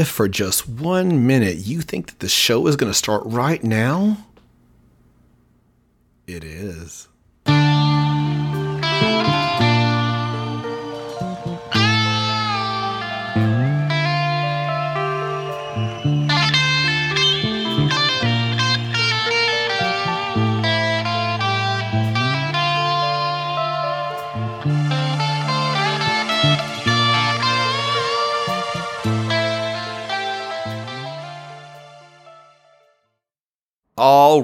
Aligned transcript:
if 0.00 0.08
for 0.08 0.26
just 0.28 0.68
one 0.68 1.26
minute 1.26 1.58
you 1.58 1.82
think 1.82 2.06
that 2.06 2.18
the 2.20 2.28
show 2.28 2.66
is 2.66 2.76
going 2.76 2.90
to 2.90 2.96
start 2.98 3.22
right 3.26 3.62
now, 3.62 4.16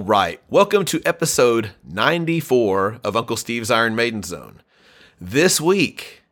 right. 0.07 0.41
Welcome 0.49 0.85
to 0.85 1.03
episode 1.05 1.73
94 1.85 3.01
of 3.03 3.17
Uncle 3.17 3.37
Steve's 3.37 3.73
Iron 3.73 3.97
Maiden 3.97 4.23
Zone. 4.23 4.63
This 5.21 5.61
week, 5.61 6.23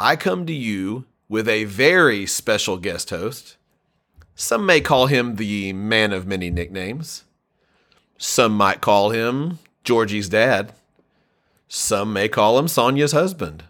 I 0.00 0.16
come 0.16 0.46
to 0.46 0.52
you 0.52 1.04
with 1.28 1.48
a 1.48 1.62
very 1.62 2.26
special 2.26 2.76
guest 2.76 3.10
host. 3.10 3.56
Some 4.34 4.66
may 4.66 4.80
call 4.80 5.06
him 5.06 5.36
the 5.36 5.72
man 5.72 6.12
of 6.12 6.26
many 6.26 6.50
nicknames. 6.50 7.22
Some 8.18 8.56
might 8.56 8.80
call 8.80 9.10
him 9.10 9.60
Georgie's 9.84 10.28
dad. 10.28 10.72
Some 11.68 12.12
may 12.12 12.28
call 12.28 12.58
him 12.58 12.66
Sonia's 12.66 13.12
husband. 13.12 13.62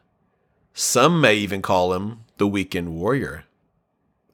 Some 0.73 1.21
may 1.21 1.35
even 1.35 1.61
call 1.61 1.93
him 1.93 2.21
the 2.39 2.47
weekend 2.47 2.95
warrior. 2.95 3.45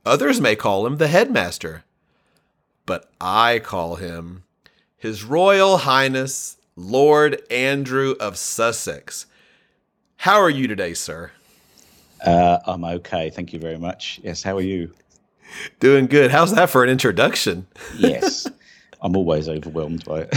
Others 0.07 0.41
may 0.41 0.55
call 0.55 0.87
him 0.87 0.99
the 0.99 1.09
headmaster. 1.09 1.83
But 2.87 3.11
I 3.21 3.59
call 3.59 3.97
him 3.97 4.45
his 5.01 5.25
Royal 5.25 5.79
Highness 5.79 6.59
Lord 6.77 7.43
Andrew 7.51 8.15
of 8.21 8.37
Sussex. 8.37 9.25
How 10.17 10.39
are 10.39 10.51
you 10.51 10.69
today, 10.69 10.93
sir? 10.93 11.33
Uh, 12.25 12.59
I'm 12.67 12.85
okay. 12.85 13.31
Thank 13.31 13.55
you 13.55 13.59
very 13.59 13.79
much. 13.79 14.21
Yes, 14.23 14.43
how 14.43 14.59
are 14.59 14.63
you? 14.63 14.93
Doing 15.81 16.07
good. 16.07 16.31
How's 16.31 16.55
that 16.55 16.69
for 16.69 16.85
an 16.85 16.91
introduction? 16.91 17.67
yes. 17.99 18.47
I'm 19.03 19.17
always 19.17 19.49
overwhelmed 19.49 20.05
by 20.05 20.29
it. 20.31 20.37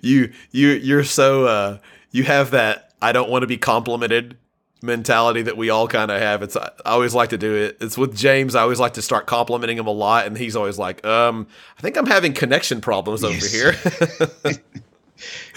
you 0.00 0.32
you 0.52 0.68
you're 0.68 1.02
so 1.02 1.46
uh 1.46 1.78
you 2.12 2.22
have 2.22 2.52
that 2.52 2.92
I 3.02 3.10
don't 3.10 3.28
want 3.28 3.42
to 3.42 3.48
be 3.48 3.56
complimented 3.56 4.36
mentality 4.82 5.42
that 5.42 5.56
we 5.56 5.70
all 5.70 5.88
kind 5.88 6.10
of 6.10 6.20
have. 6.20 6.42
It's 6.42 6.56
I 6.56 6.70
always 6.84 7.14
like 7.14 7.30
to 7.30 7.38
do 7.38 7.54
it. 7.54 7.78
It's 7.80 7.96
with 7.96 8.16
James. 8.16 8.54
I 8.54 8.62
always 8.62 8.80
like 8.80 8.94
to 8.94 9.02
start 9.02 9.26
complimenting 9.26 9.78
him 9.78 9.86
a 9.86 9.92
lot, 9.92 10.26
and 10.26 10.36
he's 10.36 10.56
always 10.56 10.78
like, 10.78 11.04
"Um, 11.04 11.46
I 11.78 11.82
think 11.82 11.96
I'm 11.96 12.06
having 12.06 12.32
connection 12.32 12.80
problems 12.80 13.22
yes. 13.22 13.54
over 13.54 13.72
here." 14.52 14.54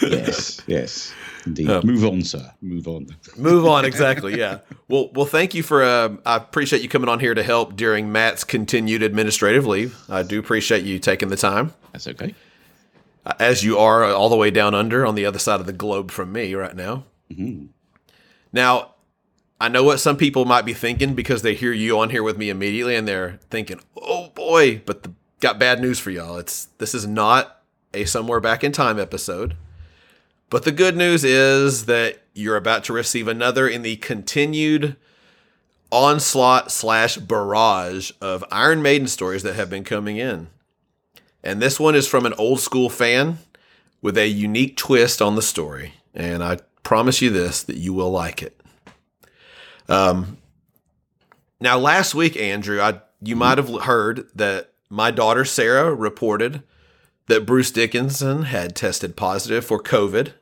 yes, 0.00 0.62
yes, 0.66 1.12
indeed. 1.46 1.70
Um, 1.70 1.86
move 1.86 2.04
on, 2.04 2.22
sir. 2.22 2.52
Move 2.60 2.88
on. 2.88 3.06
move 3.36 3.66
on. 3.66 3.84
Exactly. 3.90 4.38
Yeah. 4.38 4.58
Well, 4.88 5.10
well. 5.14 5.26
Thank 5.26 5.54
you 5.54 5.62
for. 5.62 5.82
Uh, 5.82 6.16
I 6.24 6.36
appreciate 6.36 6.82
you 6.82 6.88
coming 6.88 7.08
on 7.08 7.20
here 7.20 7.34
to 7.34 7.42
help 7.42 7.76
during 7.76 8.12
Matt's 8.12 8.44
continued 8.44 9.02
administrative 9.02 9.66
leave. 9.66 9.98
I 10.08 10.22
do 10.22 10.38
appreciate 10.38 10.84
you 10.84 10.98
taking 10.98 11.28
the 11.28 11.36
time. 11.36 11.74
That's 11.92 12.08
okay. 12.08 12.34
As 13.38 13.62
you 13.62 13.78
are 13.78 14.04
all 14.04 14.30
the 14.30 14.36
way 14.36 14.50
down 14.50 14.74
under 14.74 15.04
on 15.04 15.14
the 15.14 15.26
other 15.26 15.38
side 15.38 15.60
of 15.60 15.66
the 15.66 15.74
globe 15.74 16.10
from 16.10 16.32
me 16.32 16.54
right 16.54 16.74
now. 16.74 17.04
Mm-hmm. 17.30 17.66
Now, 18.52 18.94
I 19.60 19.68
know 19.68 19.84
what 19.84 20.00
some 20.00 20.16
people 20.16 20.46
might 20.46 20.64
be 20.64 20.72
thinking 20.72 21.14
because 21.14 21.42
they 21.42 21.54
hear 21.54 21.72
you 21.72 21.98
on 22.00 22.10
here 22.10 22.22
with 22.22 22.38
me 22.38 22.48
immediately 22.48 22.96
and 22.96 23.06
they're 23.06 23.38
thinking, 23.50 23.80
"Oh 24.00 24.30
boy!" 24.30 24.82
But 24.86 25.02
the, 25.02 25.12
got 25.40 25.58
bad 25.58 25.80
news 25.80 25.98
for 25.98 26.10
y'all. 26.10 26.38
It's 26.38 26.66
this 26.78 26.94
is 26.94 27.06
not 27.06 27.62
a 27.92 28.04
somewhere 28.06 28.40
back 28.40 28.64
in 28.64 28.72
time 28.72 28.98
episode. 28.98 29.56
But 30.48 30.64
the 30.64 30.72
good 30.72 30.96
news 30.96 31.24
is 31.24 31.86
that 31.86 32.22
you're 32.34 32.56
about 32.56 32.84
to 32.84 32.92
receive 32.92 33.28
another 33.28 33.68
in 33.68 33.82
the 33.82 33.96
continued 33.96 34.96
onslaught 35.92 36.70
slash 36.72 37.16
barrage 37.18 38.12
of 38.20 38.44
Iron 38.50 38.82
Maiden 38.82 39.08
stories 39.08 39.42
that 39.42 39.56
have 39.56 39.70
been 39.70 39.84
coming 39.84 40.16
in. 40.16 40.48
And 41.42 41.60
this 41.60 41.80
one 41.80 41.94
is 41.94 42.06
from 42.08 42.26
an 42.26 42.34
old 42.34 42.60
school 42.60 42.90
fan 42.90 43.38
with 44.02 44.16
a 44.16 44.28
unique 44.28 44.76
twist 44.76 45.20
on 45.20 45.36
the 45.36 45.42
story. 45.42 45.94
And 46.14 46.42
I 46.42 46.58
promise 46.82 47.20
you 47.20 47.30
this 47.30 47.62
that 47.64 47.76
you 47.76 47.92
will 47.92 48.10
like 48.10 48.42
it. 48.42 48.59
Um, 49.90 50.38
now, 51.60 51.78
last 51.78 52.14
week, 52.14 52.36
Andrew, 52.36 52.80
I 52.80 53.00
you 53.22 53.36
might 53.36 53.58
have 53.58 53.68
heard 53.82 54.28
that 54.34 54.72
my 54.88 55.10
daughter 55.10 55.44
Sarah 55.44 55.94
reported 55.94 56.62
that 57.26 57.46
Bruce 57.46 57.70
Dickinson 57.70 58.44
had 58.44 58.74
tested 58.74 59.16
positive 59.16 59.64
for 59.64 59.82
COVID. 59.82 60.32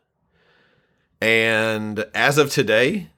And 1.21 2.07
as 2.15 2.39
of 2.39 2.51
today, 2.51 3.09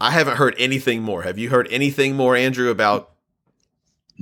I 0.00 0.12
haven't 0.12 0.36
heard 0.36 0.54
anything 0.58 1.02
more. 1.02 1.22
Have 1.22 1.38
you 1.38 1.50
heard 1.50 1.68
anything 1.70 2.16
more, 2.16 2.34
Andrew, 2.34 2.70
about 2.70 3.12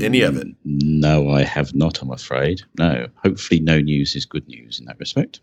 any 0.00 0.20
of 0.22 0.36
it? 0.36 0.48
No, 0.64 1.30
I 1.30 1.42
have 1.44 1.74
not, 1.74 2.02
I'm 2.02 2.10
afraid. 2.10 2.62
No. 2.78 3.06
Hopefully, 3.24 3.60
no 3.60 3.78
news 3.78 4.16
is 4.16 4.26
good 4.26 4.48
news 4.48 4.80
in 4.80 4.86
that 4.86 4.98
respect. 4.98 5.40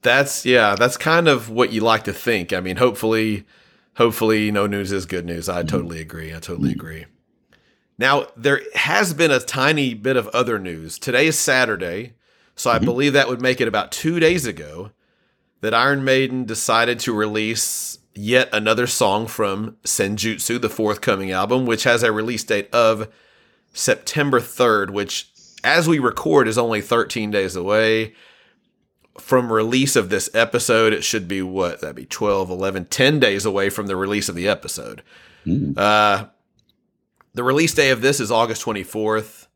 That's, 0.00 0.46
yeah, 0.46 0.74
that's 0.74 0.96
kind 0.96 1.28
of 1.28 1.50
what 1.50 1.72
you 1.72 1.82
like 1.82 2.04
to 2.04 2.12
think. 2.12 2.52
I 2.52 2.60
mean, 2.60 2.76
hopefully, 2.76 3.44
hopefully 3.98 4.50
no 4.52 4.66
news 4.66 4.92
is 4.92 5.04
good 5.04 5.26
news. 5.26 5.48
I 5.48 5.58
mm-hmm. 5.58 5.68
totally 5.68 6.00
agree. 6.00 6.34
I 6.34 6.38
totally 6.38 6.72
agree. 6.72 7.04
Now, 7.98 8.28
there 8.36 8.62
has 8.74 9.12
been 9.12 9.32
a 9.32 9.40
tiny 9.40 9.92
bit 9.92 10.16
of 10.16 10.28
other 10.28 10.58
news. 10.58 10.98
Today 10.98 11.26
is 11.26 11.38
Saturday, 11.38 12.14
so 12.54 12.70
I 12.70 12.76
mm-hmm. 12.76 12.84
believe 12.84 13.12
that 13.12 13.28
would 13.28 13.42
make 13.42 13.60
it 13.60 13.68
about 13.68 13.92
two 13.92 14.20
days 14.20 14.46
ago 14.46 14.92
that 15.60 15.74
Iron 15.74 16.04
Maiden 16.04 16.44
decided 16.44 17.00
to 17.00 17.12
release 17.12 17.98
yet 18.14 18.48
another 18.52 18.86
song 18.86 19.26
from 19.26 19.76
Senjutsu, 19.84 20.60
the 20.60 20.70
forthcoming 20.70 21.32
album, 21.32 21.66
which 21.66 21.82
has 21.82 22.04
a 22.04 22.12
release 22.12 22.44
date 22.44 22.72
of 22.72 23.08
September 23.72 24.38
3rd, 24.38 24.90
which, 24.90 25.28
as 25.64 25.88
we 25.88 25.98
record, 25.98 26.46
is 26.46 26.56
only 26.56 26.80
13 26.80 27.32
days 27.32 27.56
away 27.56 28.14
from 29.20 29.52
release 29.52 29.96
of 29.96 30.10
this 30.10 30.30
episode, 30.34 30.92
it 30.92 31.04
should 31.04 31.28
be 31.28 31.42
what? 31.42 31.80
That'd 31.80 31.96
be 31.96 32.06
12, 32.06 32.50
11, 32.50 32.86
10 32.86 33.20
days 33.20 33.44
away 33.44 33.70
from 33.70 33.86
the 33.86 33.96
release 33.96 34.28
of 34.28 34.34
the 34.34 34.48
episode. 34.48 35.02
Mm. 35.46 35.76
Uh, 35.76 36.26
the 37.34 37.44
release 37.44 37.74
day 37.74 37.90
of 37.90 38.00
this 38.00 38.20
is 38.20 38.30
August 38.30 38.64
24th. 38.64 39.46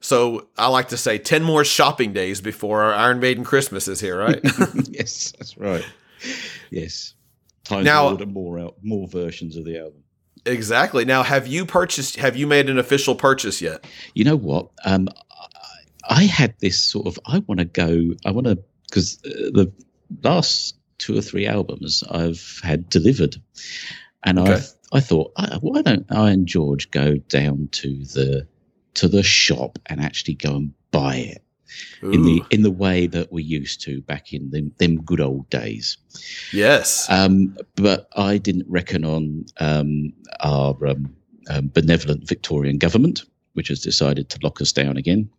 So 0.00 0.48
I 0.58 0.66
like 0.68 0.88
to 0.88 0.96
say 0.96 1.18
10 1.18 1.42
more 1.42 1.64
shopping 1.64 2.12
days 2.12 2.40
before 2.40 2.82
our 2.82 2.92
Iron 2.92 3.20
Maiden 3.20 3.44
Christmas 3.44 3.86
is 3.86 4.00
here, 4.00 4.18
right? 4.18 4.40
yes, 4.88 5.32
that's 5.38 5.56
right. 5.56 5.84
Yes. 6.70 7.14
Time 7.64 7.84
now, 7.84 8.04
to 8.04 8.10
order 8.12 8.26
more 8.26 8.58
out, 8.58 8.76
more 8.82 9.06
versions 9.06 9.56
of 9.56 9.64
the 9.64 9.78
album. 9.78 10.02
Exactly. 10.44 11.04
Now, 11.04 11.22
have 11.22 11.46
you 11.46 11.64
purchased? 11.64 12.16
Have 12.16 12.36
you 12.36 12.48
made 12.48 12.68
an 12.68 12.78
official 12.78 13.14
purchase 13.14 13.62
yet? 13.62 13.86
You 14.14 14.24
know 14.24 14.34
what? 14.34 14.70
Um, 14.84 15.08
I 16.08 16.24
had 16.24 16.54
this 16.58 16.80
sort 16.80 17.06
of. 17.06 17.18
I 17.26 17.38
want 17.40 17.60
to 17.60 17.64
go. 17.64 18.14
I 18.26 18.32
want 18.32 18.48
to 18.48 18.58
because 18.92 19.18
uh, 19.24 19.50
the 19.54 19.72
last 20.22 20.76
two 20.98 21.16
or 21.16 21.22
three 21.22 21.46
albums 21.46 22.04
I've 22.10 22.60
had 22.62 22.88
delivered, 22.90 23.36
and 24.22 24.38
okay. 24.38 24.54
I 24.92 24.98
I 24.98 25.00
thought, 25.00 25.32
why 25.60 25.80
don't 25.82 26.06
I 26.12 26.30
and 26.30 26.46
George 26.46 26.90
go 26.90 27.16
down 27.16 27.68
to 27.72 28.04
the 28.04 28.46
to 28.94 29.08
the 29.08 29.22
shop 29.22 29.78
and 29.86 30.00
actually 30.00 30.34
go 30.34 30.54
and 30.54 30.74
buy 30.90 31.16
it 31.16 31.42
Ooh. 32.02 32.10
in 32.10 32.22
the 32.24 32.42
in 32.50 32.62
the 32.62 32.70
way 32.70 33.06
that 33.06 33.32
we 33.32 33.42
used 33.42 33.80
to 33.82 34.02
back 34.02 34.34
in 34.34 34.50
them, 34.50 34.72
them 34.76 35.00
good 35.02 35.20
old 35.20 35.48
days. 35.48 35.96
Yes. 36.52 37.08
Um, 37.10 37.56
but 37.76 38.08
I 38.14 38.36
didn't 38.36 38.66
reckon 38.68 39.04
on 39.04 39.46
um, 39.58 40.12
our 40.40 40.76
um, 40.86 41.16
um 41.48 41.70
benevolent 41.72 42.28
Victorian 42.28 42.76
government, 42.76 43.24
which 43.54 43.68
has 43.68 43.80
decided 43.80 44.28
to 44.28 44.38
lock 44.42 44.60
us 44.60 44.72
down 44.72 44.98
again. 44.98 45.30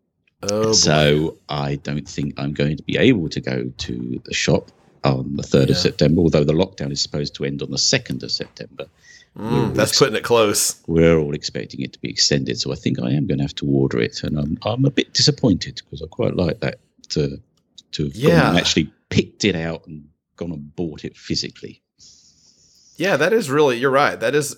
Oh, 0.52 0.74
so 0.74 1.30
boy. 1.30 1.36
I 1.50 1.76
don't 1.76 2.08
think 2.08 2.34
I'm 2.38 2.54
going 2.54 2.78
to 2.78 2.84
be 2.84 2.98
able 2.98 3.30
to 3.30 3.40
go 3.40 3.72
to 3.76 4.22
the 4.26 4.34
shop 4.34 4.72
on 5.04 5.36
the 5.36 5.44
3rd 5.44 5.68
yeah. 5.68 5.72
of 5.72 5.78
September, 5.78 6.22
although 6.22 6.44
the 6.44 6.54
lockdown 6.54 6.92
is 6.92 7.02
supposed 7.02 7.36
to 7.36 7.46
end 7.46 7.62
on 7.62 7.72
the 7.72 7.78
2nd 7.78 8.24
of 8.24 8.32
September. 8.32 8.88
Mm, 9.38 9.74
that's 9.74 9.92
ex- 9.92 10.00
putting 10.00 10.16
it 10.16 10.24
close. 10.24 10.82
We're 10.86 11.18
all 11.18 11.34
expecting 11.34 11.82
it 11.82 11.94
to 11.94 12.00
be 12.00 12.10
extended, 12.10 12.60
so 12.60 12.72
I 12.72 12.76
think 12.76 13.00
I 13.00 13.12
am 13.12 13.26
going 13.26 13.40
to 13.40 13.44
have 13.44 13.56
to 13.56 13.66
order 13.66 14.00
it, 14.00 14.22
and 14.24 14.38
I'm 14.38 14.60
I'm 14.64 14.86
a 14.86 14.92
bit 14.92 15.14
disappointed 15.14 15.82
because 15.84 16.04
I 16.04 16.06
quite 16.08 16.36
like 16.36 16.60
that 16.60 16.80
to 17.10 17.42
to 17.94 18.04
have 18.04 18.16
yeah. 18.16 18.54
actually 18.56 18.94
picked 19.10 19.44
it 19.44 19.56
out 19.56 19.88
and 19.88 20.08
gone 20.36 20.52
and 20.52 20.76
bought 20.76 21.04
it 21.04 21.18
physically. 21.18 21.82
Yeah, 22.96 23.18
that 23.18 23.34
is 23.34 23.50
really 23.50 23.78
you're 23.78 23.90
right. 23.90 24.20
That 24.20 24.36
is, 24.36 24.56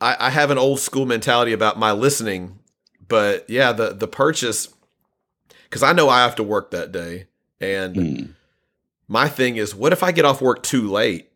I, 0.00 0.16
I 0.18 0.30
have 0.30 0.50
an 0.50 0.58
old 0.58 0.80
school 0.80 1.06
mentality 1.06 1.52
about 1.52 1.78
my 1.78 1.92
listening, 1.92 2.58
but 3.06 3.48
yeah, 3.48 3.70
the 3.70 3.94
the 3.94 4.08
purchase 4.08 4.68
because 5.72 5.82
I 5.82 5.94
know 5.94 6.10
I 6.10 6.20
have 6.20 6.34
to 6.34 6.42
work 6.42 6.72
that 6.72 6.92
day. 6.92 7.28
And 7.58 7.96
mm. 7.96 8.28
my 9.08 9.26
thing 9.26 9.56
is, 9.56 9.74
what 9.74 9.94
if 9.94 10.02
I 10.02 10.12
get 10.12 10.26
off 10.26 10.42
work 10.42 10.62
too 10.62 10.90
late? 10.90 11.30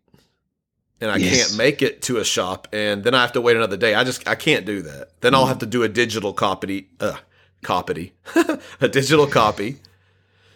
and 0.99 1.11
I 1.11 1.17
yes. 1.17 1.49
can't 1.49 1.59
make 1.59 1.83
it 1.83 2.01
to 2.03 2.17
a 2.17 2.25
shop 2.25 2.69
and 2.73 3.05
then 3.05 3.15
I 3.15 3.21
have 3.21 3.33
to 3.33 3.41
wait 3.43 3.55
another 3.55 3.77
day. 3.77 3.95
I 3.95 4.03
just 4.03 4.27
I 4.27 4.35
can't 4.35 4.65
do 4.65 4.81
that. 4.81 5.21
Then 5.21 5.33
mm. 5.33 5.37
I'll 5.37 5.45
have 5.45 5.59
to 5.59 5.67
do 5.67 5.83
a 5.83 5.91
digital 5.91 6.33
copy 6.33 6.89
uh 7.01 7.19
copy. 7.63 8.15
a 8.81 8.89
digital 8.89 9.27
copy. 9.27 9.77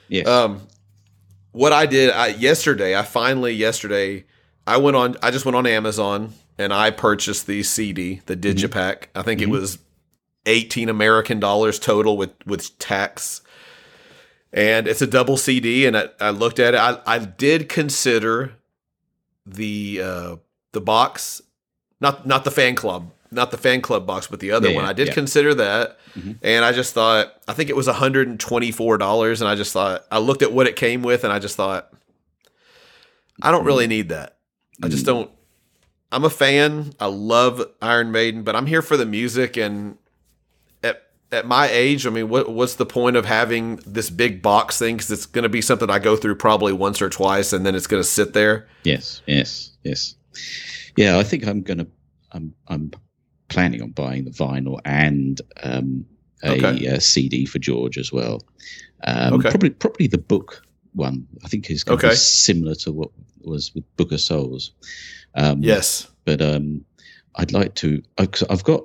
Yes. 0.09 0.27
Um 0.27 0.63
what 1.53 1.75
I 1.75 1.85
did 1.85 2.11
I, 2.11 2.29
yesterday, 2.29 2.97
I 2.97 3.03
finally 3.03 3.53
yesterday 3.53 4.25
I 4.67 4.79
went 4.79 4.97
on 4.97 5.17
I 5.23 5.31
just 5.31 5.45
went 5.45 5.57
on 5.57 5.67
Amazon 5.67 6.33
and 6.57 6.73
I 6.73 6.91
purchased 6.91 7.47
the 7.47 7.63
CD, 7.63 8.23
the 8.25 8.35
mm-hmm. 8.35 8.51
Digipack. 8.57 8.97
Mm-hmm. 8.97 9.19
I 9.19 9.23
think 9.23 9.41
mm-hmm. 9.43 9.55
it 9.55 9.61
was 9.61 9.79
18 10.47 10.89
American 10.89 11.39
dollars 11.39 11.79
total 11.79 12.17
with 12.17 12.31
with 12.47 12.79
tax. 12.79 13.43
And 14.53 14.89
it's 14.89 15.01
a 15.01 15.07
double 15.07 15.37
CD 15.37 15.87
and 15.87 15.97
I, 15.97 16.09
I 16.21 16.31
looked 16.31 16.59
at 16.59 16.75
it. 16.75 16.79
I, 16.79 16.99
I 17.07 17.19
did 17.19 17.69
consider 17.69 18.55
the 19.47 20.01
uh, 20.03 20.37
the 20.73 20.81
box, 20.81 21.43
not 22.01 22.27
not 22.27 22.45
the 22.45 22.51
fan 22.51 22.75
club, 22.75 23.11
not 23.31 23.51
the 23.51 23.57
fan 23.57 23.81
club 23.81 24.07
box, 24.07 24.27
but 24.27 24.41
the 24.41 24.51
other 24.51 24.71
yeah, 24.71 24.77
one. 24.77 24.85
I 24.85 24.93
did 24.93 25.09
yeah. 25.09 25.15
consider 25.15 25.55
that, 25.55 25.99
mm-hmm. 26.15 26.33
and 26.43 26.65
I 26.65 26.73
just 26.73 26.95
thought 26.95 27.33
I 27.47 27.53
think 27.53 27.71
it 27.71 27.77
was 27.77 27.87
one 27.87 27.97
hundred 27.97 28.29
and 28.29 28.39
twenty 28.39 28.71
four 28.73 28.99
dollars, 28.99 29.41
and 29.41 29.49
I 29.49 29.55
just 29.55 29.73
thought 29.73 30.05
I 30.11 30.19
looked 30.19 30.43
at 30.43 30.53
what 30.53 30.67
it 30.67 30.77
came 30.77 31.03
with, 31.03 31.25
and 31.25 31.33
I 31.33 31.39
just 31.39 31.57
thought 31.57 31.93
I 33.43 33.51
don't 33.51 33.65
really 33.65 33.87
need 33.87 34.09
that. 34.11 34.37
I 34.83 34.89
just 34.89 35.05
mm. 35.05 35.09
don't. 35.09 35.31
I'm 36.13 36.25
a 36.25 36.31
fan. 36.31 36.93
I 36.99 37.07
love 37.07 37.65
Iron 37.81 38.11
Maiden, 38.11 38.43
but 38.43 38.57
I'm 38.57 38.67
here 38.67 38.83
for 38.83 38.97
the 38.97 39.07
music 39.07 39.57
and 39.57 39.97
at 41.33 41.47
my 41.47 41.69
age, 41.69 42.07
I 42.07 42.11
mean, 42.11 42.29
what 42.29 42.51
what's 42.51 42.75
the 42.75 42.87
point 42.87 43.17
of 43.17 43.25
having 43.25 43.77
this 43.87 44.11
big 44.11 44.43
box 44.43 44.79
thing? 44.79 44.97
Because 44.97 45.11
it's 45.11 45.27
going 45.27 45.45
to 45.45 45.49
be 45.49 45.63
something 45.63 45.89
I 45.91 45.99
go 45.99 46.17
through 46.17 46.37
probably 46.37 46.73
once 46.73 47.01
or 47.01 47.09
twice, 47.09 47.53
and 47.53 47.65
then 47.65 47.75
it's 47.75 47.87
going 47.87 48.03
to 48.03 48.09
sit 48.09 48.33
there. 48.33 48.69
Yes, 48.85 49.23
yes, 49.27 49.73
yes. 49.83 50.17
Yeah, 50.97 51.19
I 51.19 51.23
think 51.23 51.47
I'm 51.47 51.63
going 51.63 51.79
to. 51.79 51.87
I'm 52.33 52.55
I'm 52.69 52.93
planning 53.49 53.83
on 53.83 53.91
buying 53.91 54.25
the 54.25 54.31
vinyl 54.31 54.81
and 54.85 55.41
um, 55.63 56.07
a, 56.43 56.53
okay. 56.53 56.87
a, 56.87 56.97
uh, 56.97 56.99
CD 57.01 57.45
for 57.45 57.59
George 57.59 57.99
as 57.99 58.13
well. 58.13 58.41
Um, 59.05 59.35
okay. 59.35 59.51
Probably 59.51 59.71
probably 59.71 60.07
the 60.07 60.19
book 60.19 60.63
one. 60.93 61.27
I 61.45 61.49
think 61.49 61.71
is 61.71 61.85
going 61.85 61.99
okay. 61.99 62.09
to 62.09 62.13
be 62.13 62.17
similar 62.17 62.75
to 62.77 62.93
what 62.93 63.11
was 63.43 63.75
with 63.75 63.85
Book 63.97 64.13
of 64.13 64.21
Souls. 64.21 64.73
Um, 65.35 65.63
yes, 65.63 66.09
but 66.25 66.43
um, 66.43 66.85
I'd 67.37 67.53
like 67.53 67.75
to. 67.77 68.03
I've 68.19 68.65
got 68.65 68.85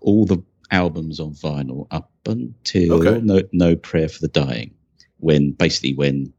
all 0.00 0.24
the 0.26 0.42
albums 0.72 1.20
on 1.20 1.34
vinyl 1.34 1.86
up 1.90 2.10
until 2.26 3.06
okay. 3.06 3.20
no 3.24 3.42
no 3.52 3.76
prayer 3.76 4.08
for 4.08 4.20
the 4.20 4.28
dying, 4.28 4.74
when 5.18 5.52
basically 5.52 5.94
when 5.94 6.32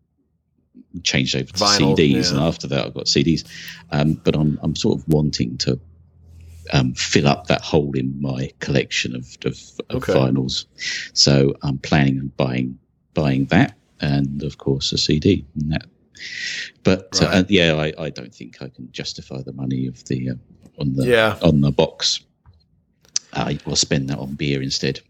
changed 1.03 1.35
over 1.35 1.45
to 1.45 1.53
vinyl, 1.53 1.95
CDs, 1.95 2.25
yeah. 2.25 2.29
and 2.31 2.39
after 2.39 2.67
that 2.67 2.85
I've 2.85 2.93
got 2.93 3.05
CDs. 3.05 3.47
Um, 3.91 4.13
but 4.13 4.35
I'm 4.35 4.59
I'm 4.61 4.75
sort 4.75 4.99
of 4.99 5.07
wanting 5.07 5.57
to 5.59 5.79
um, 6.71 6.93
fill 6.93 7.27
up 7.27 7.47
that 7.47 7.61
hole 7.61 7.91
in 7.95 8.21
my 8.21 8.51
collection 8.59 9.15
of, 9.15 9.37
of, 9.45 9.59
of 9.89 10.03
okay. 10.03 10.13
vinyls. 10.13 10.65
So 11.13 11.55
I'm 11.61 11.77
planning 11.77 12.19
on 12.19 12.27
buying 12.37 12.79
buying 13.13 13.45
that, 13.45 13.77
and 14.01 14.43
of 14.43 14.57
course 14.57 14.91
a 14.91 14.97
CD. 14.97 15.45
And 15.55 15.71
that, 15.73 15.85
but 16.83 17.21
uh, 17.21 17.25
right. 17.25 17.35
uh, 17.35 17.43
yeah, 17.49 17.73
I, 17.75 17.93
I 18.05 18.09
don't 18.09 18.33
think 18.33 18.61
I 18.61 18.69
can 18.69 18.91
justify 18.91 19.41
the 19.41 19.53
money 19.53 19.87
of 19.87 20.03
the 20.05 20.31
uh, 20.31 20.33
on 20.79 20.93
the 20.95 21.07
yeah. 21.07 21.37
on 21.41 21.61
the 21.61 21.71
box. 21.71 22.21
I 23.33 23.59
will 23.65 23.75
spend 23.75 24.09
that 24.09 24.19
on 24.19 24.33
beer 24.35 24.61
instead. 24.61 25.01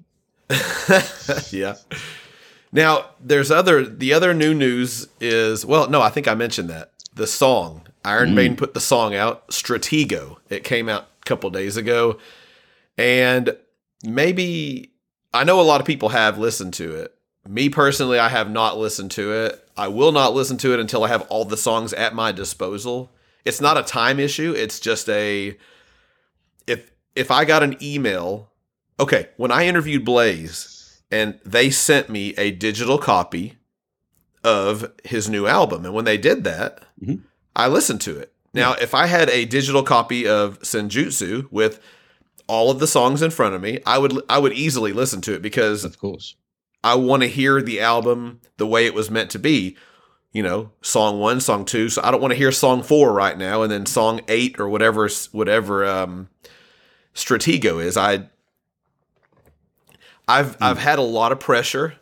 yeah. 1.52 1.76
Now, 2.72 3.06
there's 3.20 3.52
other 3.52 3.86
the 3.86 4.14
other 4.14 4.34
new 4.34 4.54
news 4.54 5.08
is 5.20 5.66
well, 5.66 5.90
no, 5.90 6.02
I 6.02 6.10
think 6.10 6.28
I 6.28 6.36
mentioned 6.36 6.70
that. 6.70 6.92
The 7.14 7.28
song. 7.28 7.82
Iron 8.06 8.32
mm. 8.32 8.34
Maiden 8.34 8.58
put 8.58 8.74
the 8.74 8.80
song 8.82 9.16
out, 9.16 9.48
Stratego. 9.48 10.38
It 10.50 10.64
came 10.64 10.90
out 10.90 11.08
a 11.22 11.26
couple 11.26 11.50
days 11.50 11.78
ago. 11.78 12.18
And 12.98 13.56
maybe 14.04 14.92
I 15.34 15.44
know 15.44 15.60
a 15.60 15.64
lot 15.64 15.82
of 15.82 15.88
people 15.88 16.10
have 16.10 16.38
listened 16.38 16.74
to 16.76 16.96
it. 16.96 17.16
Me 17.48 17.70
personally, 17.70 18.20
I 18.20 18.30
have 18.30 18.50
not 18.50 18.78
listened 18.78 19.12
to 19.12 19.32
it. 19.34 19.68
I 19.76 19.88
will 19.88 20.12
not 20.12 20.34
listen 20.34 20.58
to 20.60 20.74
it 20.74 20.80
until 20.80 21.04
I 21.04 21.10
have 21.10 21.24
all 21.24 21.46
the 21.46 21.58
songs 21.58 21.94
at 21.94 22.14
my 22.14 22.32
disposal. 22.32 23.12
It's 23.44 23.60
not 23.60 23.78
a 23.78 23.84
time 23.84 24.20
issue, 24.20 24.54
it's 24.56 24.80
just 24.80 25.10
a 25.10 25.58
if 26.66 26.92
if 27.16 27.32
I 27.32 27.46
got 27.46 27.64
an 27.64 27.78
email, 27.82 28.52
okay, 29.00 29.30
when 29.38 29.52
I 29.52 29.66
interviewed 29.66 30.06
Blaze 30.06 31.02
and 31.12 31.40
they 31.46 31.70
sent 31.70 32.10
me 32.10 32.34
a 32.38 32.52
digital 32.52 32.98
copy 32.98 33.58
of 34.44 34.92
his 35.04 35.30
new 35.30 35.48
album, 35.48 35.86
and 35.86 35.94
when 35.94 36.06
they 36.06 36.18
did 36.18 36.44
that, 36.44 36.84
mm-hmm. 37.02 37.24
I 37.56 37.68
listened 37.68 38.02
to 38.02 38.18
it. 38.18 38.34
Now, 38.54 38.74
if 38.74 38.94
I 38.94 39.08
had 39.08 39.30
a 39.30 39.46
digital 39.46 39.84
copy 39.84 40.28
of 40.28 40.60
Senjutsu 40.60 41.52
with 41.52 41.80
all 42.48 42.70
of 42.70 42.80
the 42.80 42.88
songs 42.88 43.22
in 43.22 43.32
front 43.32 43.56
of 43.56 43.62
me, 43.62 43.80
I 43.86 43.98
would 43.98 44.22
I 44.30 44.38
would 44.38 44.54
easily 44.54 44.94
listen 44.94 45.22
to 45.22 45.34
it 45.34 45.42
because 45.42 45.84
of 45.84 45.98
course 45.98 46.36
I 46.84 46.96
want 46.96 47.24
to 47.24 47.30
hear 47.30 47.62
the 47.62 47.80
album 47.80 48.42
the 48.58 48.68
way 48.68 48.86
it 48.86 48.94
was 48.94 49.10
meant 49.10 49.32
to 49.32 49.40
be. 49.40 49.78
You 50.34 50.42
know, 50.42 50.72
song 50.82 51.20
one, 51.20 51.40
song 51.40 51.64
two. 51.64 51.90
So 51.90 52.02
I 52.04 52.10
don't 52.10 52.22
want 52.22 52.32
to 52.32 52.38
hear 52.38 52.52
song 52.52 52.82
four 52.82 53.14
right 53.14 53.38
now, 53.38 53.62
and 53.62 53.72
then 53.72 53.86
song 53.86 54.22
eight 54.28 54.60
or 54.60 54.68
whatever 54.68 55.08
whatever 55.32 55.86
um, 55.86 56.28
Stratego 57.14 57.84
is. 57.84 57.98
I 57.98 58.30
I've 60.28 60.58
mm. 60.58 60.62
I've 60.62 60.80
had 60.80 61.00
a 61.00 61.04
lot 61.04 61.32
of 61.32 61.40
pressure. 61.40 61.96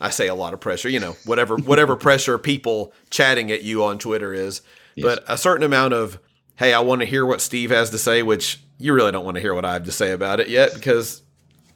I 0.00 0.10
say 0.10 0.28
a 0.28 0.34
lot 0.34 0.54
of 0.54 0.60
pressure, 0.60 0.88
you 0.88 1.00
know, 1.00 1.16
whatever 1.24 1.56
whatever 1.56 1.96
pressure 2.08 2.38
people 2.38 2.92
chatting 3.10 3.50
at 3.50 3.62
you 3.62 3.84
on 3.84 3.98
Twitter 3.98 4.32
is, 4.32 4.62
yes. 4.94 5.04
but 5.04 5.24
a 5.28 5.36
certain 5.36 5.64
amount 5.64 5.94
of 5.94 6.18
hey, 6.56 6.74
I 6.74 6.80
want 6.80 7.00
to 7.00 7.06
hear 7.06 7.24
what 7.24 7.40
Steve 7.40 7.70
has 7.70 7.90
to 7.90 7.98
say, 7.98 8.22
which 8.22 8.60
you 8.78 8.92
really 8.92 9.12
don't 9.12 9.24
want 9.24 9.36
to 9.36 9.40
hear 9.40 9.54
what 9.54 9.64
I 9.64 9.72
have 9.74 9.84
to 9.84 9.92
say 9.92 10.12
about 10.12 10.40
it 10.40 10.48
yet 10.48 10.74
because 10.74 11.22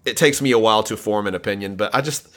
it 0.04 0.16
takes 0.16 0.42
me 0.42 0.50
a 0.52 0.58
while 0.58 0.82
to 0.84 0.96
form 0.96 1.26
an 1.26 1.34
opinion, 1.34 1.76
but 1.76 1.94
I 1.94 2.00
just 2.00 2.28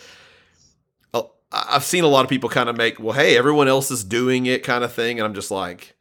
I've 1.51 1.83
seen 1.83 2.03
a 2.03 2.07
lot 2.07 2.23
of 2.23 2.29
people 2.29 2.49
kind 2.49 2.67
of 2.67 2.75
make, 2.75 2.99
well, 2.99 3.13
hey, 3.13 3.37
everyone 3.37 3.67
else 3.67 3.89
is 3.89 4.03
doing 4.03 4.45
it 4.45 4.63
kind 4.63 4.83
of 4.83 4.91
thing. 4.91 5.19
And 5.19 5.25
I'm 5.25 5.33
just 5.33 5.51
like, 5.51 5.95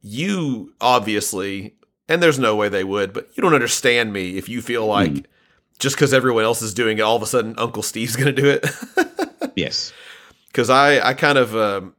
you 0.00 0.72
obviously 0.80 1.74
and 2.08 2.22
there's 2.22 2.38
no 2.38 2.54
way 2.56 2.68
they 2.68 2.84
would, 2.84 3.12
but 3.12 3.28
you 3.34 3.42
don't 3.42 3.54
understand 3.54 4.12
me 4.12 4.36
if 4.36 4.48
you 4.48 4.62
feel 4.62 4.86
like 4.86 5.12
mm. 5.12 5.24
just 5.78 5.96
because 5.96 6.14
everyone 6.14 6.44
else 6.44 6.62
is 6.62 6.74
doing 6.74 6.98
it, 6.98 7.02
all 7.02 7.16
of 7.16 7.22
a 7.22 7.26
sudden 7.26 7.54
Uncle 7.58 7.82
Steve's 7.82 8.16
going 8.16 8.34
to 8.34 8.42
do 8.42 8.48
it. 8.48 9.52
yes, 9.56 9.92
because 10.48 10.70
I 10.70 11.00
I 11.06 11.14
kind 11.14 11.38
of 11.38 11.56
um, 11.56 11.94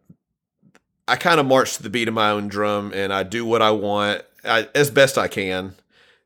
I 1.08 1.16
kind 1.16 1.40
of 1.40 1.46
march 1.46 1.78
to 1.78 1.84
the 1.84 1.90
beat 1.90 2.08
of 2.08 2.14
my 2.14 2.32
own 2.32 2.48
drum, 2.48 2.92
and 2.94 3.14
I 3.14 3.24
do 3.24 3.46
what 3.46 3.62
I 3.62 3.72
want 3.72 4.24
I, 4.44 4.70
as 4.74 4.90
best 4.90 5.18
I 5.18 5.28
can, 5.28 5.76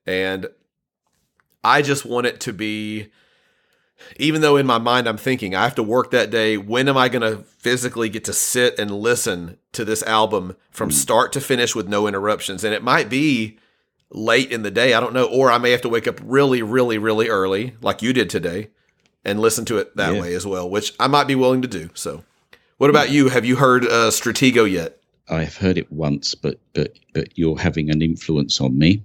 and 0.06 0.48
I 1.64 1.82
just 1.82 2.06
want 2.06 2.28
it 2.28 2.40
to 2.42 2.54
be. 2.54 3.08
Even 4.18 4.42
though 4.42 4.58
in 4.58 4.66
my 4.66 4.80
mind 4.80 5.08
I'm 5.08 5.16
thinking 5.16 5.54
I 5.54 5.62
have 5.62 5.76
to 5.76 5.84
work 5.84 6.10
that 6.10 6.32
day, 6.32 6.58
when 6.58 6.90
am 6.90 6.98
I 6.98 7.08
going 7.08 7.22
to 7.22 7.44
physically 7.44 8.10
get 8.10 8.24
to 8.26 8.34
sit 8.34 8.80
and 8.80 8.90
listen 8.90 9.60
to 9.74 9.86
this 9.86 10.02
album 10.04 10.56
from 10.72 10.90
mm. 10.90 10.94
start 10.94 11.32
to 11.34 11.40
finish 11.40 11.76
with 11.76 11.88
no 11.88 12.08
interruptions? 12.08 12.64
And 12.64 12.74
it 12.74 12.82
might 12.82 13.10
be 13.10 13.60
late 14.12 14.52
in 14.52 14.64
the 14.64 14.72
day. 14.72 14.94
I 14.94 15.00
don't 15.00 15.14
know. 15.14 15.26
Or 15.26 15.52
I 15.52 15.58
may 15.58 15.72
have 15.72 15.82
to 15.82 15.90
wake 15.90 16.08
up 16.08 16.20
really, 16.24 16.62
really, 16.62 16.98
really 16.98 17.30
early, 17.30 17.76
like 17.82 18.02
you 18.02 18.14
did 18.14 18.30
today, 18.30 18.70
and 19.24 19.40
listen 19.40 19.66
to 19.66 19.78
it 19.78 19.96
that 19.96 20.14
yeah. 20.14 20.22
way 20.22 20.34
as 20.34 20.46
well, 20.46 20.70
which 20.70 20.94
I 21.00 21.08
might 21.08 21.28
be 21.28 21.36
willing 21.36 21.62
to 21.62 21.68
do. 21.68 21.90
So, 21.94 22.24
what 22.78 22.90
about 22.90 23.10
you? 23.10 23.30
Have 23.30 23.46
you 23.46 23.56
heard 23.56 23.86
uh, 23.86 24.10
Stratego 24.10 24.70
yet? 24.70 24.98
I've 25.30 25.56
heard 25.56 25.78
it 25.78 25.92
once, 25.92 26.36
but 26.36 26.60
but 26.74 26.98
but 27.14 27.38
you're 27.38 27.58
having 27.58 27.90
an 27.90 28.02
influence 28.02 28.60
on 28.60 28.78
me, 28.78 29.04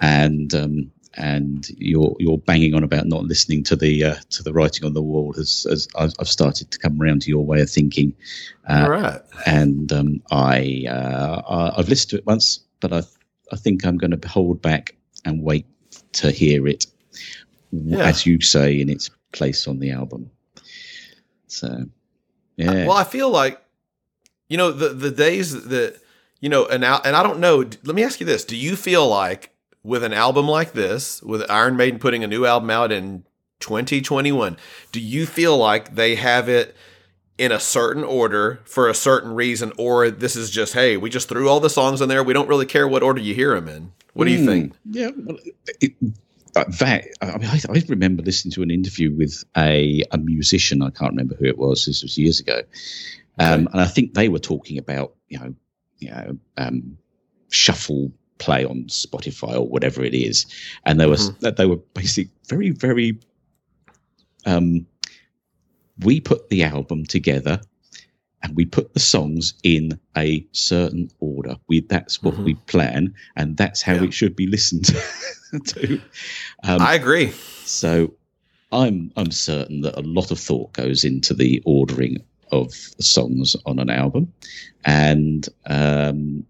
and 0.00 0.54
um, 0.54 0.92
and 1.16 1.68
you're 1.78 2.14
you're 2.18 2.38
banging 2.38 2.74
on 2.74 2.84
about 2.84 3.06
not 3.06 3.24
listening 3.24 3.62
to 3.64 3.76
the 3.76 4.04
uh, 4.04 4.16
to 4.30 4.42
the 4.42 4.52
writing 4.52 4.84
on 4.84 4.94
the 4.94 5.02
wall 5.02 5.34
as 5.38 5.66
as 5.70 5.88
I've, 5.96 6.12
I've 6.20 6.28
started 6.28 6.70
to 6.70 6.78
come 6.78 7.00
around 7.00 7.22
to 7.22 7.30
your 7.30 7.44
way 7.44 7.60
of 7.60 7.70
thinking. 7.70 8.14
Uh, 8.68 8.82
All 8.84 8.90
right. 8.90 9.20
And 9.46 9.90
um, 9.92 10.22
I 10.30 10.84
uh, 10.88 11.72
I've 11.76 11.88
listened 11.88 12.10
to 12.10 12.16
it 12.18 12.26
once, 12.26 12.60
but 12.80 12.92
I 12.92 13.02
I 13.52 13.56
think 13.56 13.84
I'm 13.84 13.96
going 13.96 14.18
to 14.18 14.28
hold 14.28 14.60
back 14.60 14.94
and 15.24 15.42
wait 15.42 15.66
to 16.12 16.30
hear 16.30 16.66
it, 16.66 16.86
yeah. 17.72 17.98
as 17.98 18.26
you 18.26 18.40
say, 18.40 18.80
in 18.80 18.88
its 18.88 19.10
place 19.32 19.66
on 19.66 19.78
the 19.78 19.90
album. 19.90 20.30
So, 21.46 21.86
yeah. 22.56 22.86
Well, 22.86 22.96
I 22.96 23.04
feel 23.04 23.30
like, 23.30 23.60
you 24.48 24.56
know, 24.56 24.72
the 24.72 24.90
the 24.90 25.10
days 25.10 25.64
that 25.64 26.00
you 26.40 26.48
know, 26.48 26.66
and 26.66 26.84
and 26.84 27.16
I 27.16 27.22
don't 27.22 27.40
know. 27.40 27.58
Let 27.58 27.94
me 27.94 28.04
ask 28.04 28.20
you 28.20 28.26
this: 28.26 28.44
Do 28.44 28.56
you 28.56 28.76
feel 28.76 29.08
like 29.08 29.50
with 29.82 30.04
an 30.04 30.12
album 30.12 30.48
like 30.48 30.72
this, 30.72 31.22
with 31.22 31.48
Iron 31.50 31.76
Maiden 31.76 31.98
putting 31.98 32.24
a 32.24 32.26
new 32.26 32.44
album 32.44 32.70
out 32.70 32.92
in 32.92 33.24
2021, 33.60 34.56
do 34.92 35.00
you 35.00 35.26
feel 35.26 35.56
like 35.56 35.94
they 35.94 36.16
have 36.16 36.48
it? 36.48 36.76
In 37.38 37.52
a 37.52 37.60
certain 37.60 38.04
order 38.04 38.60
for 38.64 38.88
a 38.88 38.94
certain 38.94 39.34
reason, 39.34 39.72
or 39.78 40.10
this 40.10 40.36
is 40.36 40.50
just 40.50 40.74
hey, 40.74 40.96
we 40.96 41.10
just 41.10 41.28
threw 41.28 41.48
all 41.48 41.60
the 41.60 41.70
songs 41.70 42.00
in 42.00 42.08
there. 42.08 42.22
We 42.22 42.32
don't 42.32 42.48
really 42.48 42.66
care 42.66 42.88
what 42.88 43.02
order 43.02 43.20
you 43.20 43.34
hear 43.34 43.54
them 43.54 43.68
in. 43.68 43.92
What 44.14 44.24
do 44.24 44.30
you 44.30 44.38
mm, 44.38 44.46
think? 44.46 44.74
Yeah, 44.90 45.10
well, 45.14 45.36
it, 45.80 45.92
uh, 46.56 46.64
that 46.78 47.04
I 47.20 47.36
mean, 47.36 47.50
I, 47.50 47.60
I, 47.68 47.82
remember 47.88 48.22
listening 48.22 48.52
to 48.52 48.62
an 48.62 48.70
interview 48.70 49.14
with 49.14 49.44
a 49.56 50.02
a 50.10 50.18
musician. 50.18 50.82
I 50.82 50.90
can't 50.90 51.12
remember 51.12 51.34
who 51.34 51.44
it 51.44 51.58
was. 51.58 51.84
This 51.84 52.02
was 52.02 52.16
years 52.16 52.40
ago, 52.40 52.62
um, 53.38 53.66
okay. 53.66 53.72
and 53.72 53.80
I 53.80 53.84
think 53.84 54.14
they 54.14 54.28
were 54.28 54.38
talking 54.38 54.78
about 54.78 55.12
you 55.28 55.38
know, 55.38 55.54
you 55.98 56.10
know, 56.10 56.38
um, 56.56 56.96
shuffle 57.50 58.10
play 58.38 58.64
on 58.64 58.84
Spotify 58.84 59.54
or 59.54 59.66
whatever 59.66 60.02
it 60.02 60.14
is, 60.14 60.46
and 60.86 60.98
they 60.98 61.06
were 61.06 61.16
mm-hmm. 61.16 61.54
they 61.54 61.66
were 61.66 61.76
basically 61.94 62.32
very 62.48 62.70
very. 62.70 63.18
Um, 64.46 64.86
we 66.00 66.20
put 66.20 66.48
the 66.48 66.64
album 66.64 67.04
together 67.04 67.60
and 68.42 68.54
we 68.54 68.64
put 68.64 68.94
the 68.94 69.00
songs 69.00 69.54
in 69.62 69.98
a 70.16 70.46
certain 70.52 71.10
order. 71.20 71.56
We 71.68 71.80
that's 71.80 72.22
what 72.22 72.34
mm-hmm. 72.34 72.44
we 72.44 72.54
plan, 72.54 73.14
and 73.34 73.56
that's 73.56 73.82
how 73.82 73.94
yeah. 73.94 74.04
it 74.04 74.14
should 74.14 74.36
be 74.36 74.46
listened 74.46 74.84
to. 75.66 76.00
Um, 76.62 76.80
I 76.80 76.94
agree. 76.94 77.30
So, 77.64 78.14
I'm 78.70 79.10
I'm 79.16 79.30
certain 79.30 79.80
that 79.82 79.98
a 79.98 80.02
lot 80.02 80.30
of 80.30 80.38
thought 80.38 80.72
goes 80.72 81.04
into 81.04 81.34
the 81.34 81.62
ordering 81.64 82.18
of 82.52 82.72
the 82.96 83.02
songs 83.02 83.56
on 83.64 83.78
an 83.78 83.90
album, 83.90 84.32
and 84.84 85.48
um, 85.66 86.46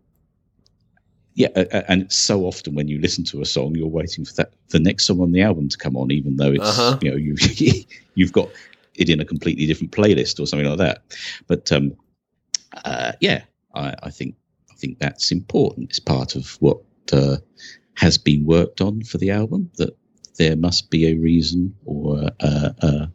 yeah, 1.34 1.48
and 1.88 2.10
so 2.10 2.44
often 2.44 2.74
when 2.74 2.88
you 2.88 2.98
listen 3.00 3.24
to 3.24 3.42
a 3.42 3.46
song, 3.46 3.74
you're 3.74 3.86
waiting 3.86 4.24
for 4.24 4.34
that 4.34 4.52
the 4.68 4.80
next 4.80 5.04
song 5.04 5.20
on 5.20 5.32
the 5.32 5.42
album 5.42 5.68
to 5.68 5.78
come 5.78 5.96
on, 5.96 6.10
even 6.10 6.36
though 6.36 6.52
it's 6.52 6.78
uh-huh. 6.78 6.98
you 7.00 7.10
know 7.10 7.16
you 7.16 7.34
you've 8.14 8.32
got 8.32 8.48
it 8.96 9.08
in 9.08 9.20
a 9.20 9.24
completely 9.24 9.66
different 9.66 9.92
playlist 9.92 10.40
or 10.40 10.46
something 10.46 10.68
like 10.68 10.78
that. 10.78 11.02
But 11.46 11.70
um, 11.72 11.94
uh, 12.84 13.12
yeah, 13.20 13.42
I, 13.74 13.94
I, 14.02 14.10
think 14.10 14.34
I 14.70 14.74
think 14.74 14.98
that's 14.98 15.30
important. 15.30 15.90
It's 15.90 16.00
part 16.00 16.36
of 16.36 16.56
what 16.60 16.80
uh, 17.12 17.36
has 17.94 18.18
been 18.18 18.44
worked 18.44 18.80
on 18.80 19.02
for 19.02 19.18
the 19.18 19.30
album. 19.30 19.70
That 19.76 19.96
there 20.38 20.56
must 20.56 20.90
be 20.90 21.06
a 21.06 21.14
reason 21.14 21.74
or 21.84 22.30
uh, 22.40 22.70
uh, 22.82 23.06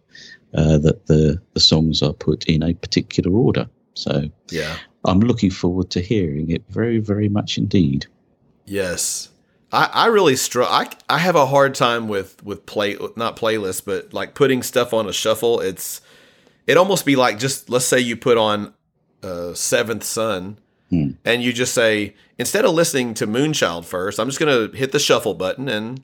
uh 0.53 0.77
that 0.79 1.05
the 1.05 1.41
the 1.53 1.59
songs 1.59 2.01
are 2.01 2.13
put 2.13 2.45
in 2.45 2.63
a 2.63 2.73
particular 2.73 3.35
order. 3.35 3.69
So 3.93 4.29
yeah, 4.50 4.77
I'm 5.05 5.19
looking 5.19 5.51
forward 5.51 5.91
to 5.91 6.01
hearing 6.01 6.51
it 6.51 6.63
very 6.69 7.00
very 7.00 7.29
much 7.29 7.57
indeed. 7.57 8.07
Yes, 8.65 9.29
I, 9.71 9.89
I 9.93 10.05
really 10.07 10.35
struggle. 10.35 10.73
I, 10.73 10.89
I 11.09 11.17
have 11.17 11.35
a 11.35 11.45
hard 11.45 11.75
time 11.75 12.07
with 12.07 12.43
with 12.43 12.65
play 12.65 12.97
not 13.15 13.37
playlists, 13.37 13.83
but 13.83 14.13
like 14.13 14.35
putting 14.35 14.63
stuff 14.63 14.93
on 14.93 15.07
a 15.07 15.13
shuffle. 15.13 15.59
It's 15.59 16.01
it 16.67 16.77
almost 16.77 17.05
be 17.05 17.15
like 17.15 17.39
just 17.39 17.69
let's 17.69 17.85
say 17.85 17.99
you 17.99 18.17
put 18.17 18.37
on 18.37 18.73
uh, 19.23 19.53
Seventh 19.53 20.03
Son, 20.03 20.59
hmm. 20.89 21.11
and 21.23 21.41
you 21.41 21.53
just 21.53 21.73
say 21.73 22.15
instead 22.37 22.65
of 22.65 22.73
listening 22.73 23.13
to 23.15 23.27
Moonchild 23.27 23.85
first, 23.85 24.19
I'm 24.19 24.27
just 24.27 24.39
gonna 24.39 24.69
hit 24.75 24.91
the 24.91 24.99
shuffle 24.99 25.33
button 25.33 25.69
and 25.69 26.03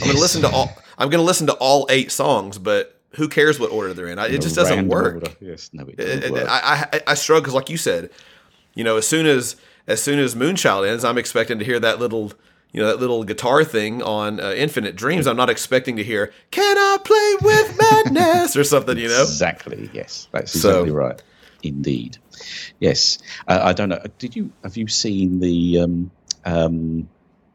I'm 0.00 0.08
gonna 0.08 0.20
listen 0.20 0.42
to 0.42 0.50
all. 0.50 0.70
I'm 0.98 1.10
gonna 1.10 1.22
listen 1.22 1.46
to 1.48 1.54
all 1.54 1.86
eight 1.90 2.12
songs, 2.12 2.58
but 2.58 3.00
who 3.12 3.28
cares 3.28 3.58
what 3.58 3.72
order 3.72 3.94
they're 3.94 4.08
in? 4.08 4.18
I, 4.18 4.26
it 4.26 4.42
just 4.42 4.54
doesn't 4.54 4.88
work. 4.88 5.14
Order. 5.14 5.30
Yes, 5.40 5.70
no, 5.72 5.86
it 5.86 5.96
doesn't 5.96 6.32
work. 6.32 6.46
I, 6.48 6.86
I 6.92 7.00
I 7.08 7.14
struggle 7.14 7.42
because, 7.42 7.54
like 7.54 7.70
you 7.70 7.78
said, 7.78 8.10
you 8.74 8.84
know, 8.84 8.96
as 8.96 9.08
soon 9.08 9.26
as 9.26 9.56
as 9.88 10.02
soon 10.02 10.18
as 10.18 10.34
Moonchild 10.34 10.88
ends, 10.88 11.04
I'm 11.04 11.18
expecting 11.18 11.58
to 11.58 11.64
hear 11.64 11.80
that 11.80 11.98
little 11.98 12.32
you 12.72 12.82
know 12.82 12.88
that 12.88 13.00
little 13.00 13.24
guitar 13.24 13.64
thing 13.64 14.02
on 14.02 14.40
uh, 14.40 14.52
Infinite 14.52 14.96
Dreams. 14.96 15.26
I'm 15.26 15.36
not 15.36 15.50
expecting 15.50 15.96
to 15.96 16.04
hear 16.04 16.32
"Can 16.50 16.76
I 16.76 16.98
play 17.02 17.36
with 17.42 17.78
madness" 17.78 18.56
or 18.56 18.64
something. 18.64 18.98
You 18.98 19.08
know 19.08 19.22
exactly. 19.22 19.90
Yes, 19.92 20.28
that's 20.32 20.54
exactly 20.54 20.88
so, 20.90 20.94
right. 20.94 21.22
Indeed. 21.62 22.18
Yes. 22.78 23.18
Uh, 23.46 23.60
I 23.62 23.72
don't 23.72 23.88
know. 23.88 24.02
Did 24.18 24.36
you 24.36 24.52
have 24.62 24.76
you 24.76 24.86
seen 24.86 25.40
the 25.40 25.80
um, 25.80 26.10
um, 26.44 27.08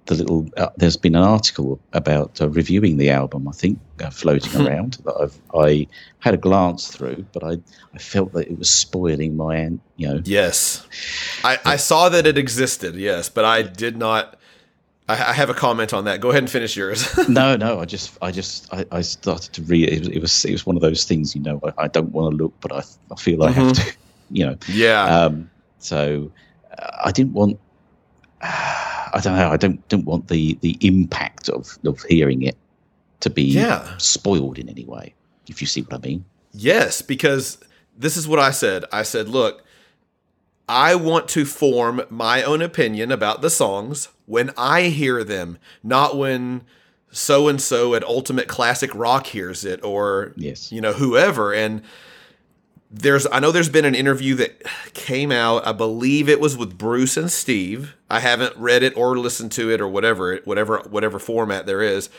the 0.06 0.16
little? 0.16 0.50
Uh, 0.58 0.70
there's 0.78 0.98
been 0.98 1.16
an 1.16 1.24
article 1.24 1.80
about 1.94 2.42
uh, 2.42 2.50
reviewing 2.50 2.98
the 2.98 3.10
album. 3.12 3.48
I 3.48 3.52
think 3.52 3.80
uh, 4.04 4.10
floating 4.10 4.52
hmm. 4.52 4.68
around 4.68 4.98
that 5.06 5.16
I've 5.16 5.40
I 5.56 5.88
had 6.20 6.34
a 6.34 6.38
glance 6.38 6.88
through, 6.88 7.26
but 7.34 7.44
I 7.44 7.60
I 7.94 7.98
felt 8.00 8.34
that 8.34 8.48
it 8.48 8.58
was 8.58 8.70
spoiling 8.70 9.38
my 9.38 9.70
you 9.96 10.08
know. 10.08 10.22
Yes, 10.26 10.86
I, 11.44 11.60
I 11.64 11.76
saw 11.78 12.10
that 12.10 12.26
it 12.26 12.38
existed. 12.38 12.96
Yes, 12.96 13.30
but 13.30 13.46
I 13.46 13.62
did 13.62 13.96
not 13.96 14.38
I, 15.08 15.14
I 15.14 15.34
have 15.34 15.50
a 15.50 15.54
comment 15.54 15.94
on 15.94 16.06
that. 16.06 16.22
Go 16.22 16.30
ahead 16.30 16.44
and 16.44 16.50
finish 16.50 16.76
yours. 16.78 17.06
no, 17.30 17.56
no. 17.56 17.80
I 17.80 17.86
just, 17.86 18.18
I 18.22 18.32
just, 18.32 18.74
I, 18.74 18.86
I 18.92 19.02
started 19.02 19.54
to 19.54 19.62
read. 19.64 19.90
It, 19.90 20.08
it, 20.08 20.22
was, 20.22 20.46
it 20.46 20.52
was 20.52 20.66
one 20.66 20.76
of 20.76 20.82
those 20.82 21.04
things. 21.04 21.36
You 21.36 21.42
know, 21.42 21.60
I, 21.64 21.84
I 21.84 21.88
don't 21.88 22.12
want 22.12 22.32
to 22.32 22.44
look, 22.44 22.54
but 22.62 22.72
I, 22.72 22.84
I 23.12 23.16
feel 23.16 23.40
mm-hmm. 23.40 23.50
I 23.50 23.52
have 23.52 23.74
mm-hmm. 23.74 23.90
to. 23.90 23.98
You 24.32 24.48
know. 24.48 24.58
Yeah. 24.68 25.04
Um, 25.04 25.52
so 25.78 26.32
uh, 26.76 26.88
I 27.04 27.12
didn't 27.12 27.34
want. 27.34 27.60
Uh, 28.42 28.48
I 29.14 29.20
don't 29.22 29.36
know. 29.36 29.52
I 29.52 29.58
don't 29.58 29.88
don't 29.90 30.06
want 30.06 30.30
the 30.30 30.58
the 30.62 30.76
impact 30.82 31.50
of 31.50 31.78
of 31.86 32.02
hearing 32.04 32.42
it 32.42 32.58
to 33.20 33.30
be 33.30 33.44
yeah. 33.44 33.96
spoiled 33.98 34.58
in 34.58 34.70
any 34.70 34.86
way. 34.86 35.14
If 35.48 35.62
you 35.62 35.68
see 35.68 35.82
what 35.82 35.94
I 35.94 35.98
mean. 36.00 36.26
Yes, 36.52 37.04
because 37.04 37.60
this 37.96 38.18
is 38.18 38.28
what 38.28 38.40
I 38.40 38.50
said. 38.50 38.86
I 38.92 39.04
said, 39.04 39.28
look, 39.28 39.64
I 40.68 40.96
want 40.96 41.28
to 41.30 41.46
form 41.46 42.02
my 42.10 42.42
own 42.42 42.62
opinion 42.62 43.12
about 43.12 43.42
the 43.42 43.50
songs 43.50 44.08
when 44.26 44.52
I 44.58 44.84
hear 44.84 45.24
them, 45.24 45.58
not 45.84 46.18
when 46.18 46.64
so 47.12 47.48
and 47.48 47.62
so 47.62 47.94
at 47.94 48.04
Ultimate 48.04 48.48
Classic 48.48 48.94
Rock 48.96 49.28
hears 49.28 49.64
it 49.66 49.84
or 49.84 50.34
yes. 50.36 50.72
you 50.72 50.82
know 50.82 50.94
whoever 50.94 51.54
and 51.54 51.84
there's 52.90 53.28
I 53.32 53.40
know 53.40 53.52
there's 53.52 53.70
been 53.70 53.86
an 53.86 53.96
interview 53.96 54.34
that 54.36 54.64
came 54.94 55.32
out 55.32 55.66
I 55.66 55.74
believe 55.74 56.28
it 56.28 56.40
was 56.40 56.58
with 56.58 56.78
Bruce 56.78 57.16
and 57.16 57.32
Steve. 57.32 57.96
I 58.10 58.20
haven't 58.20 58.56
read 58.58 58.84
it 58.84 58.98
or 58.98 59.18
listened 59.18 59.52
to 59.54 59.72
it 59.72 59.80
or 59.80 59.88
whatever 59.88 60.38
whatever 60.44 60.80
whatever 60.90 61.20
format 61.20 61.66
there 61.66 61.82
is. 61.82 62.10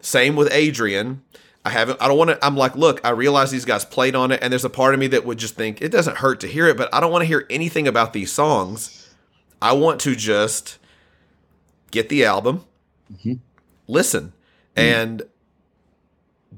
Same 0.00 0.36
with 0.36 0.52
Adrian. 0.52 1.22
I 1.64 1.70
haven't. 1.70 2.02
I 2.02 2.08
don't 2.08 2.18
want 2.18 2.30
to. 2.30 2.44
I'm 2.44 2.56
like, 2.56 2.74
look, 2.74 3.00
I 3.04 3.10
realize 3.10 3.52
these 3.52 3.64
guys 3.64 3.84
played 3.84 4.16
on 4.16 4.32
it, 4.32 4.40
and 4.42 4.52
there's 4.52 4.64
a 4.64 4.70
part 4.70 4.94
of 4.94 5.00
me 5.00 5.06
that 5.08 5.24
would 5.24 5.38
just 5.38 5.54
think 5.54 5.80
it 5.80 5.90
doesn't 5.90 6.16
hurt 6.16 6.40
to 6.40 6.48
hear 6.48 6.66
it, 6.66 6.76
but 6.76 6.92
I 6.92 6.98
don't 6.98 7.12
want 7.12 7.22
to 7.22 7.26
hear 7.26 7.46
anything 7.48 7.86
about 7.86 8.12
these 8.12 8.32
songs. 8.32 9.14
I 9.60 9.72
want 9.74 10.00
to 10.00 10.16
just 10.16 10.78
get 11.92 12.08
the 12.08 12.24
album, 12.24 12.64
mm-hmm. 13.12 13.34
listen, 13.86 14.32
mm-hmm. 14.74 14.80
and 14.80 15.22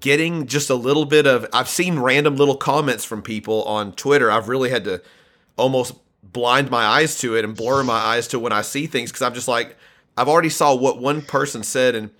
getting 0.00 0.46
just 0.46 0.70
a 0.70 0.74
little 0.74 1.04
bit 1.04 1.26
of. 1.26 1.46
I've 1.52 1.68
seen 1.68 1.98
random 1.98 2.36
little 2.36 2.56
comments 2.56 3.04
from 3.04 3.20
people 3.20 3.62
on 3.64 3.92
Twitter. 3.92 4.30
I've 4.30 4.48
really 4.48 4.70
had 4.70 4.84
to 4.84 5.02
almost 5.56 5.94
blind 6.22 6.70
my 6.70 6.84
eyes 6.84 7.18
to 7.18 7.36
it 7.36 7.44
and 7.44 7.54
blur 7.54 7.82
my 7.82 7.92
eyes 7.92 8.26
to 8.28 8.38
when 8.38 8.52
I 8.52 8.62
see 8.62 8.86
things 8.86 9.12
because 9.12 9.22
I'm 9.22 9.34
just 9.34 9.46
like, 9.46 9.76
I've 10.16 10.28
already 10.28 10.48
saw 10.48 10.74
what 10.74 10.98
one 10.98 11.20
person 11.20 11.62
said 11.62 11.94
and 11.94 12.10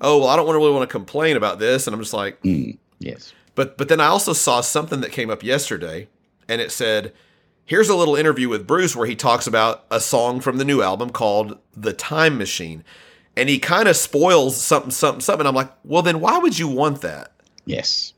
oh 0.00 0.18
well, 0.18 0.28
I 0.28 0.36
don't 0.36 0.46
really 0.46 0.72
want 0.72 0.88
to 0.88 0.92
complain 0.92 1.36
about 1.36 1.58
this, 1.58 1.86
and 1.86 1.94
I'm 1.94 2.00
just 2.00 2.12
like, 2.12 2.40
mm, 2.42 2.76
yes. 2.98 3.32
But 3.54 3.78
but 3.78 3.88
then 3.88 4.00
I 4.00 4.06
also 4.06 4.32
saw 4.32 4.60
something 4.60 5.00
that 5.00 5.12
came 5.12 5.30
up 5.30 5.42
yesterday, 5.42 6.08
and 6.48 6.60
it 6.60 6.72
said, 6.72 7.12
here's 7.64 7.88
a 7.88 7.94
little 7.94 8.16
interview 8.16 8.48
with 8.48 8.66
Bruce 8.66 8.94
where 8.94 9.06
he 9.06 9.16
talks 9.16 9.46
about 9.46 9.84
a 9.90 10.00
song 10.00 10.40
from 10.40 10.58
the 10.58 10.64
new 10.64 10.82
album 10.82 11.10
called 11.10 11.58
"The 11.76 11.92
Time 11.92 12.38
Machine," 12.38 12.84
and 13.36 13.48
he 13.48 13.58
kind 13.58 13.88
of 13.88 13.96
spoils 13.96 14.60
something 14.60 14.90
something 14.90 15.20
something. 15.20 15.46
I'm 15.46 15.54
like, 15.54 15.72
well, 15.84 16.02
then 16.02 16.20
why 16.20 16.38
would 16.38 16.58
you 16.58 16.68
want 16.68 17.00
that? 17.02 17.32
Yes. 17.64 18.12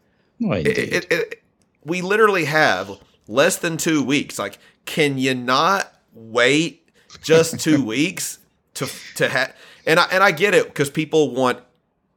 it, 0.66 0.78
it, 0.92 1.12
it, 1.12 1.42
we 1.84 2.02
literally 2.02 2.44
have 2.44 2.90
less 3.28 3.56
than 3.56 3.76
two 3.76 4.02
weeks. 4.02 4.38
Like, 4.38 4.58
can 4.84 5.18
you 5.18 5.34
not 5.34 5.92
wait 6.12 6.88
just 7.22 7.60
two 7.60 7.84
weeks 7.84 8.38
to 8.74 8.88
to 9.16 9.28
have? 9.28 9.54
And 9.86 10.00
I 10.00 10.04
and 10.10 10.22
I 10.22 10.32
get 10.32 10.54
it 10.54 10.66
because 10.66 10.90
people 10.90 11.34
want 11.34 11.60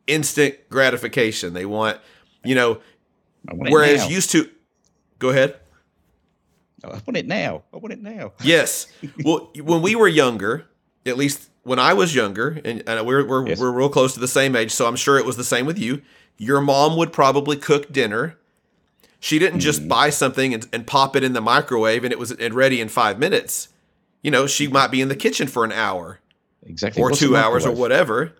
instant 0.07 0.57
gratification. 0.69 1.53
They 1.53 1.65
want, 1.65 1.99
you 2.43 2.55
know, 2.55 2.79
whereas 3.51 4.09
used 4.09 4.31
to. 4.31 4.49
Go 5.19 5.29
ahead. 5.29 5.59
I 6.83 6.87
want 6.87 7.17
it 7.17 7.27
now. 7.27 7.63
I 7.73 7.77
want 7.77 7.93
it 7.93 8.01
now. 8.01 8.33
yes. 8.43 8.87
Well, 9.23 9.51
when 9.61 9.81
we 9.81 9.95
were 9.95 10.07
younger, 10.07 10.65
at 11.05 11.17
least 11.17 11.49
when 11.63 11.79
I 11.79 11.93
was 11.93 12.15
younger, 12.15 12.59
and, 12.63 12.83
and 12.87 13.05
we're 13.05 13.25
we're, 13.27 13.47
yes. 13.47 13.59
we're 13.59 13.71
real 13.71 13.89
close 13.89 14.13
to 14.13 14.19
the 14.19 14.27
same 14.27 14.55
age, 14.55 14.71
so 14.71 14.87
I'm 14.87 14.95
sure 14.95 15.17
it 15.17 15.25
was 15.25 15.37
the 15.37 15.43
same 15.43 15.65
with 15.65 15.77
you. 15.77 16.01
Your 16.37 16.61
mom 16.61 16.95
would 16.97 17.11
probably 17.11 17.57
cook 17.57 17.91
dinner. 17.91 18.37
She 19.19 19.37
didn't 19.39 19.59
just 19.59 19.81
mm-hmm. 19.81 19.89
buy 19.89 20.09
something 20.11 20.53
and, 20.53 20.67
and 20.71 20.87
pop 20.87 21.15
it 21.17 21.23
in 21.23 21.33
the 21.33 21.41
microwave 21.41 22.05
and 22.05 22.13
it 22.13 22.19
was 22.19 22.33
ready 22.37 22.79
in 22.79 22.87
five 22.87 23.19
minutes. 23.19 23.67
You 24.21 24.31
know, 24.31 24.47
she 24.47 24.67
might 24.67 24.91
be 24.91 25.01
in 25.01 25.09
the 25.09 25.15
kitchen 25.15 25.47
for 25.47 25.65
an 25.65 25.73
hour, 25.73 26.19
exactly, 26.65 27.01
or 27.01 27.09
What's 27.09 27.19
two 27.19 27.35
hours 27.35 27.65
or 27.65 27.71
whatever 27.73 28.33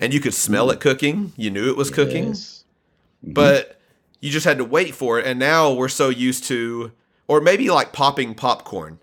and 0.00 0.14
you 0.14 0.20
could 0.20 0.34
smell 0.34 0.70
it 0.70 0.80
cooking. 0.80 1.32
You 1.36 1.50
knew 1.50 1.68
it 1.70 1.76
was 1.76 1.90
cooking, 1.90 2.32
mm-hmm. 2.32 3.32
but 3.32 3.77
you 4.20 4.30
just 4.30 4.46
had 4.46 4.58
to 4.58 4.64
wait 4.64 4.94
for 4.94 5.18
it. 5.18 5.26
And 5.26 5.38
now 5.38 5.72
we're 5.72 5.88
so 5.88 6.08
used 6.08 6.44
to, 6.44 6.92
or 7.26 7.40
maybe 7.40 7.70
like 7.70 7.92
popping 7.92 8.34
popcorn. 8.34 8.98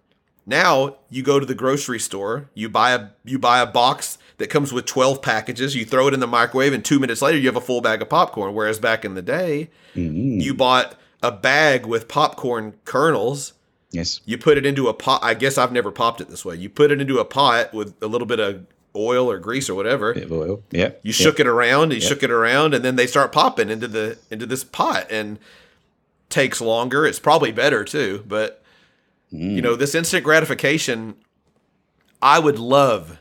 Now 0.46 0.98
you 1.10 1.24
go 1.24 1.40
to 1.40 1.46
the 1.46 1.56
grocery 1.56 2.00
store, 2.00 2.50
you 2.54 2.70
buy 2.70 2.92
a 2.92 3.10
you 3.24 3.40
buy 3.40 3.60
a 3.60 3.66
box 3.66 4.20
that 4.38 4.50
comes 4.50 4.72
with 4.72 4.86
12 4.86 5.22
packages, 5.22 5.76
you 5.76 5.86
throw 5.86 6.08
it 6.08 6.14
in 6.14 6.20
the 6.20 6.28
microwave 6.28 6.74
and 6.74 6.86
2 6.86 7.00
minutes 7.00 7.22
later 7.22 7.38
you 7.38 7.48
have 7.48 7.56
a 7.56 7.62
full 7.62 7.82
bag 7.82 8.02
of 8.02 8.10
popcorn 8.10 8.54
whereas 8.54 8.78
back 8.78 9.04
in 9.04 9.16
the 9.16 9.24
day 9.24 9.70
mm-hmm. 9.96 10.40
you 10.40 10.54
bought 10.54 11.00
a 11.24 11.32
bag 11.32 11.88
with 11.88 12.08
popcorn 12.08 12.76
kernels. 12.86 13.54
Yes. 13.92 14.22
You 14.26 14.38
put 14.38 14.58
it 14.58 14.66
into 14.66 14.88
a 14.88 14.94
pot. 14.94 15.24
I 15.24 15.34
guess 15.34 15.58
I've 15.58 15.72
never 15.72 15.92
popped 15.92 16.22
it 16.22 16.30
this 16.30 16.46
way. 16.46 16.56
You 16.56 16.70
put 16.70 16.92
it 16.92 17.02
into 17.02 17.18
a 17.18 17.26
pot 17.26 17.74
with 17.74 17.96
a 18.02 18.08
little 18.08 18.28
bit 18.28 18.40
of 18.40 18.68
oil 18.96 19.30
or 19.30 19.40
grease 19.40 19.70
or 19.70 19.76
whatever. 19.76 20.14
Bit 20.14 20.24
of 20.24 20.32
oil. 20.32 20.64
Yeah. 20.72 20.92
You 21.04 21.12
shook 21.12 21.40
it 21.40 21.48
around, 21.48 21.94
you 21.94 22.02
shook 22.02 22.24
it 22.24 22.32
around, 22.32 22.74
and 22.74 22.84
then 22.84 22.96
they 22.96 23.08
start 23.08 23.32
popping 23.32 23.70
into 23.70 23.88
the 23.88 24.18
into 24.30 24.46
this 24.46 24.64
pot 24.64 25.08
and 25.10 25.40
takes 26.30 26.62
longer. 26.62 27.06
It's 27.06 27.20
probably 27.20 27.52
better 27.52 27.84
too, 27.84 28.24
but 28.28 28.64
mm. 29.34 29.56
you 29.56 29.62
know, 29.62 29.76
this 29.76 29.96
instant 29.96 30.24
gratification 30.24 31.16
I 32.22 32.40
would 32.40 32.60
love. 32.60 33.20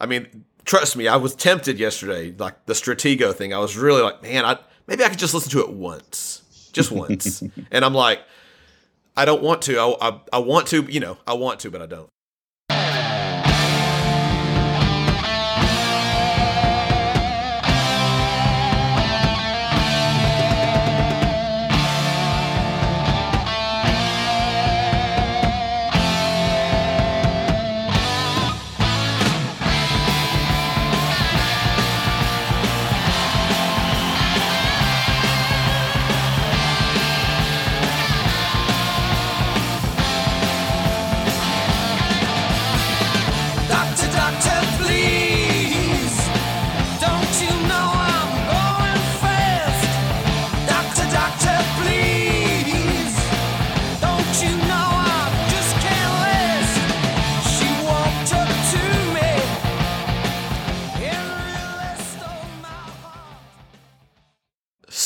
I 0.00 0.06
mean, 0.06 0.44
trust 0.64 0.96
me, 0.96 1.08
I 1.08 1.16
was 1.16 1.34
tempted 1.34 1.78
yesterday, 1.78 2.34
like 2.38 2.66
the 2.66 2.74
Stratego 2.74 3.34
thing. 3.34 3.54
I 3.54 3.58
was 3.58 3.76
really 3.76 4.02
like, 4.02 4.22
man, 4.22 4.44
I 4.44 4.58
maybe 4.86 5.02
I 5.04 5.08
could 5.08 5.18
just 5.18 5.34
listen 5.34 5.50
to 5.52 5.60
it 5.60 5.70
once, 5.70 6.70
just 6.72 6.92
once. 6.92 7.42
and 7.70 7.84
I'm 7.84 7.94
like, 7.94 8.20
I 9.16 9.24
don't 9.24 9.42
want 9.42 9.62
to. 9.62 9.78
I, 9.78 10.08
I, 10.08 10.20
I 10.34 10.38
want 10.38 10.68
to, 10.68 10.82
you 10.84 11.00
know, 11.00 11.16
I 11.26 11.32
want 11.32 11.60
to, 11.60 11.70
but 11.70 11.82
I 11.82 11.86
don't. 11.86 12.08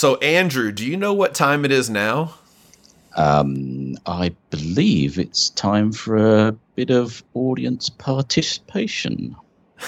So, 0.02 0.16
Andrew, 0.16 0.72
do 0.72 0.84
you 0.84 0.96
know 0.96 1.14
what 1.14 1.32
time 1.32 1.64
it 1.64 1.70
is 1.70 1.88
now? 1.88 2.34
Um, 3.16 3.94
I 4.04 4.34
believe 4.50 5.16
it's 5.16 5.50
time 5.50 5.92
for 5.92 6.16
a 6.16 6.50
bit 6.74 6.90
of 6.90 7.22
audience 7.34 7.88
participation. 7.88 9.36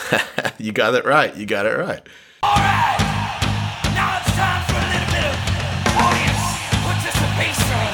you 0.58 0.70
got 0.70 0.94
it 0.94 1.04
right. 1.04 1.34
You 1.34 1.46
got 1.46 1.66
it 1.66 1.76
right. 1.76 2.00
All 2.44 2.54
right. 2.54 2.96
Now 3.92 4.20
it's 4.20 4.30
time 4.36 4.64
for 4.66 4.74
a 4.78 4.86
little 4.86 5.10
bit 5.10 5.24
of 5.24 5.34
audience 5.98 6.62
participation. 6.86 7.88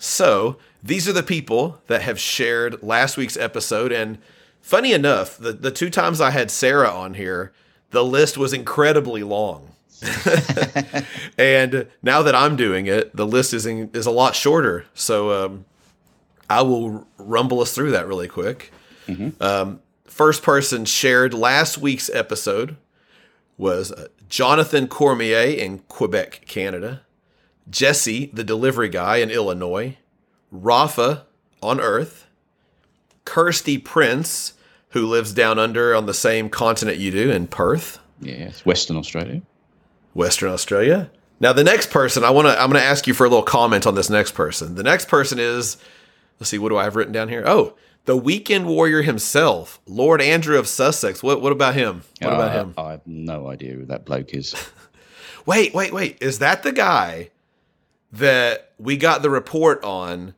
So, 0.00 0.56
these 0.82 1.08
are 1.08 1.12
the 1.12 1.22
people 1.22 1.80
that 1.86 2.02
have 2.02 2.18
shared 2.18 2.82
last 2.82 3.16
week's 3.16 3.36
episode. 3.36 3.92
And 3.92 4.18
funny 4.60 4.92
enough, 4.92 5.38
the, 5.38 5.52
the 5.52 5.70
two 5.70 5.88
times 5.88 6.20
I 6.20 6.30
had 6.30 6.50
Sarah 6.50 6.90
on 6.90 7.14
here, 7.14 7.52
the 7.90 8.04
list 8.04 8.36
was 8.36 8.52
incredibly 8.52 9.22
long. 9.22 9.72
and 11.38 11.88
now 12.02 12.22
that 12.22 12.34
I'm 12.34 12.56
doing 12.56 12.86
it, 12.86 13.14
the 13.16 13.26
list 13.26 13.52
is 13.52 13.66
in, 13.66 13.90
is 13.92 14.06
a 14.06 14.10
lot 14.10 14.36
shorter. 14.36 14.86
So 14.94 15.44
um, 15.44 15.64
I 16.48 16.62
will 16.62 17.06
rumble 17.18 17.60
us 17.60 17.74
through 17.74 17.90
that 17.92 18.06
really 18.06 18.28
quick. 18.28 18.72
Mm-hmm. 19.06 19.42
Um, 19.42 19.80
first 20.06 20.42
person 20.42 20.84
shared 20.84 21.34
last 21.34 21.78
week's 21.78 22.10
episode 22.10 22.76
was 23.56 23.90
uh, 23.90 24.08
Jonathan 24.28 24.86
Cormier 24.86 25.56
in 25.56 25.80
Quebec, 25.80 26.44
Canada. 26.46 27.02
Jesse, 27.68 28.26
the 28.32 28.44
delivery 28.44 28.88
guy 28.88 29.16
in 29.16 29.30
Illinois. 29.30 29.96
Rafa 30.50 31.26
on 31.62 31.80
Earth. 31.80 32.26
Kirsty 33.24 33.76
Prince 33.76 34.54
who 34.90 35.06
lives 35.06 35.32
down 35.32 35.58
under 35.58 35.94
on 35.94 36.06
the 36.06 36.14
same 36.14 36.48
continent 36.48 36.98
you 36.98 37.10
do 37.10 37.30
in 37.30 37.46
Perth. 37.46 37.98
Yes, 38.20 38.64
Western 38.64 38.96
Australia. 38.96 39.42
Western 40.14 40.50
Australia. 40.50 41.10
Now 41.40 41.52
the 41.52 41.64
next 41.64 41.90
person 41.90 42.24
I 42.24 42.30
want 42.30 42.48
to 42.48 42.60
I'm 42.60 42.70
going 42.70 42.82
to 42.82 42.86
ask 42.86 43.06
you 43.06 43.14
for 43.14 43.24
a 43.24 43.28
little 43.28 43.44
comment 43.44 43.86
on 43.86 43.94
this 43.94 44.10
next 44.10 44.32
person. 44.32 44.74
The 44.74 44.82
next 44.82 45.08
person 45.08 45.38
is 45.38 45.76
let's 46.40 46.50
see 46.50 46.58
what 46.58 46.70
do 46.70 46.76
I 46.76 46.84
have 46.84 46.96
written 46.96 47.12
down 47.12 47.28
here? 47.28 47.44
Oh, 47.46 47.74
the 48.06 48.16
weekend 48.16 48.66
warrior 48.66 49.02
himself, 49.02 49.80
Lord 49.86 50.20
Andrew 50.20 50.58
of 50.58 50.66
Sussex. 50.66 51.22
What 51.22 51.40
what 51.40 51.52
about 51.52 51.74
him? 51.74 52.02
What 52.20 52.32
uh, 52.32 52.36
about 52.36 52.52
him? 52.52 52.74
I 52.76 52.92
have 52.92 53.06
no 53.06 53.48
idea 53.48 53.74
who 53.74 53.84
that 53.86 54.04
bloke 54.04 54.34
is. 54.34 54.54
wait, 55.46 55.74
wait, 55.74 55.92
wait. 55.92 56.18
Is 56.20 56.38
that 56.40 56.62
the 56.62 56.72
guy 56.72 57.30
that 58.10 58.72
we 58.78 58.96
got 58.96 59.22
the 59.22 59.30
report 59.30 59.84
on 59.84 60.34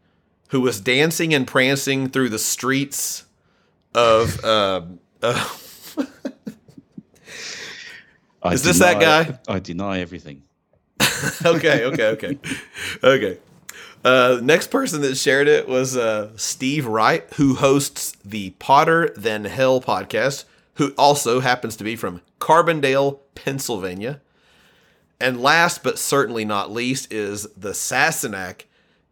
who 0.49 0.61
was 0.61 0.81
dancing 0.81 1.33
and 1.33 1.47
prancing 1.47 2.09
through 2.09 2.29
the 2.29 2.39
streets 2.39 3.25
of 3.95 4.45
um, 4.45 5.01
uh, 5.23 5.49
Is 8.53 8.63
this 8.63 8.79
that 8.79 9.01
guy? 9.01 9.39
I 9.49 9.59
deny 9.59 10.01
everything. 10.01 10.43
okay, 11.45 11.85
okay, 11.85 12.07
okay, 12.07 12.39
okay. 13.03 13.39
Uh, 14.03 14.41
next 14.43 14.69
person 14.69 15.03
that 15.03 15.17
shared 15.17 15.47
it 15.47 15.69
was 15.69 15.97
uh, 15.97 16.31
Steve 16.37 16.87
Wright, 16.87 17.27
who 17.35 17.55
hosts 17.57 18.17
the 18.25 18.51
Potter 18.59 19.13
Than 19.17 19.45
Hell 19.45 19.81
podcast, 19.81 20.45
who 20.75 20.95
also 20.97 21.41
happens 21.41 21.77
to 21.77 21.85
be 21.85 21.97
from 21.97 22.23
Carbondale, 22.41 23.19
Pennsylvania. 23.35 24.21
And 25.21 25.43
last 25.43 25.83
but 25.83 25.99
certainly 25.99 26.47
not 26.47 26.73
least 26.73 27.13
is 27.13 27.47
the 27.55 27.73
Sassenach 27.73 28.63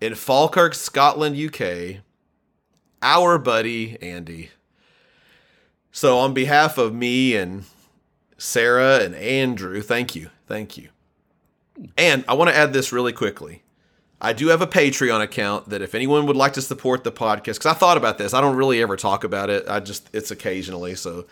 in 0.01 0.15
Falkirk, 0.15 0.75
Scotland, 0.75 1.37
UK. 1.37 2.03
Our 3.03 3.39
buddy 3.39 4.01
Andy. 4.01 4.51
So, 5.99 6.21
on 6.21 6.33
behalf 6.33 6.79
of 6.79 6.95
me 6.95 7.35
and 7.35 7.65
Sarah 8.37 9.01
and 9.01 9.17
Andrew, 9.17 9.83
thank 9.83 10.15
you. 10.15 10.31
Thank 10.47 10.77
you. 10.77 10.91
And 11.97 12.25
I 12.29 12.35
want 12.35 12.51
to 12.51 12.57
add 12.57 12.73
this 12.73 12.93
really 12.93 13.13
quickly. 13.13 13.65
I 14.21 14.33
do 14.33 14.47
have 14.47 14.63
a 14.63 14.67
Patreon 14.69 15.21
account 15.21 15.71
that 15.71 15.83
if 15.83 15.97
anyone 15.97 16.27
would 16.27 16.37
like 16.37 16.53
to 16.53 16.63
support 16.63 17.03
the 17.03 17.11
podcast, 17.11 17.55
because 17.55 17.67
I 17.67 17.73
thought 17.73 17.97
about 17.97 18.17
this, 18.17 18.33
I 18.33 18.41
don't 18.41 18.55
really 18.55 18.81
ever 18.81 18.97
talk 18.97 19.25
about 19.25 19.51
it. 19.51 19.65
I 19.69 19.81
just, 19.81 20.09
it's 20.13 20.31
occasionally. 20.31 20.95
So, 20.95 21.27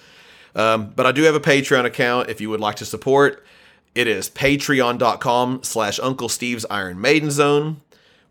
um, 0.56 0.92
but 0.96 1.06
I 1.06 1.12
do 1.12 1.22
have 1.22 1.36
a 1.36 1.40
Patreon 1.40 1.84
account 1.84 2.28
if 2.28 2.40
you 2.40 2.50
would 2.50 2.58
like 2.58 2.74
to 2.76 2.84
support. 2.84 3.46
It 3.94 4.08
is 4.08 4.28
patreon.com 4.28 5.62
slash 5.62 6.00
Uncle 6.00 6.28
Steve's 6.28 6.66
Iron 6.68 7.00
Maiden 7.00 7.30
Zone, 7.30 7.82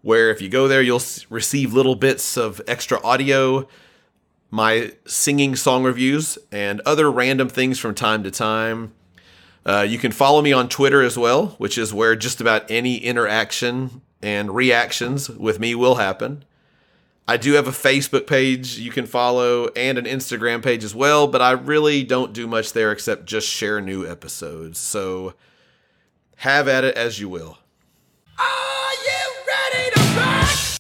where 0.02 0.32
if 0.32 0.42
you 0.42 0.50
go 0.50 0.68
there, 0.68 0.82
you'll 0.82 1.02
receive 1.30 1.72
little 1.72 1.96
bits 1.96 2.36
of 2.36 2.60
extra 2.68 3.02
audio 3.06 3.70
my 4.52 4.94
singing 5.06 5.56
song 5.56 5.84
reviews, 5.84 6.38
and 6.52 6.82
other 6.82 7.12
random 7.12 7.50
things 7.50 7.80
from 7.80 7.96
time 7.96 8.24
to 8.24 8.32
time. 8.32 8.94
Uh, 9.66 9.86
you 9.88 9.98
can 9.98 10.12
follow 10.12 10.42
me 10.42 10.54
on 10.54 10.70
Twitter 10.70 11.02
as 11.02 11.18
well, 11.18 11.48
which 11.58 11.78
is 11.78 11.94
where 11.94 12.16
just 12.16 12.40
about 12.40 12.70
any 12.70 12.98
interaction 12.98 14.02
and 14.22 14.56
reactions 14.56 15.30
with 15.30 15.60
me 15.60 15.74
will 15.74 15.96
happen. 15.96 16.46
I 17.28 17.38
do 17.38 17.54
have 17.54 17.68
a 17.68 17.72
Facebook 17.72 18.28
page 18.28 18.78
you 18.78 18.92
can 18.92 19.08
follow 19.08 19.70
and 19.70 19.98
an 19.98 20.06
Instagram 20.06 20.64
page 20.64 20.84
as 20.84 20.94
well, 20.94 21.26
but 21.26 21.42
I 21.42 21.52
really 21.52 22.04
don't 22.04 22.34
do 22.34 22.46
much 22.46 22.74
there 22.74 22.92
except 22.92 23.26
just 23.26 23.48
share 23.48 23.82
new 23.82 24.06
episodes. 24.08 24.78
So 24.78 25.34
have 26.38 26.68
at 26.68 26.84
it 26.84 26.96
as 26.96 27.20
you 27.20 27.28
will. 27.28 27.58
Are 28.38 28.94
you 28.94 29.32
ready 29.48 29.92
to 29.96 30.02
rock? 30.20 30.80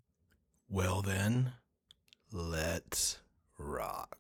Well, 0.69 1.01
then, 1.01 1.53
let's 2.31 3.17
rock. 3.85 4.14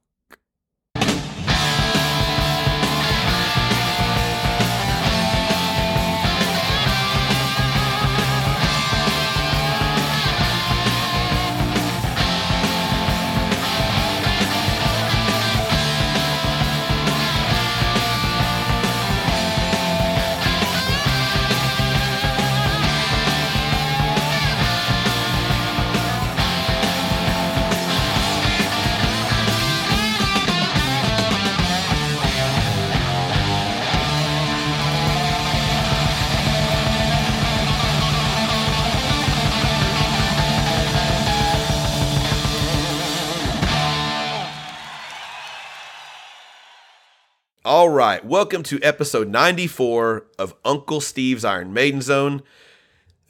All 47.85 47.91
right, 47.91 48.25
welcome 48.25 48.63
to 48.63 48.81
episode 48.81 49.29
94 49.29 50.25
of 50.39 50.55
Uncle 50.65 50.99
Steve's 50.99 51.45
Iron 51.45 51.71
Maiden 51.71 52.01
Zone. 52.01 52.41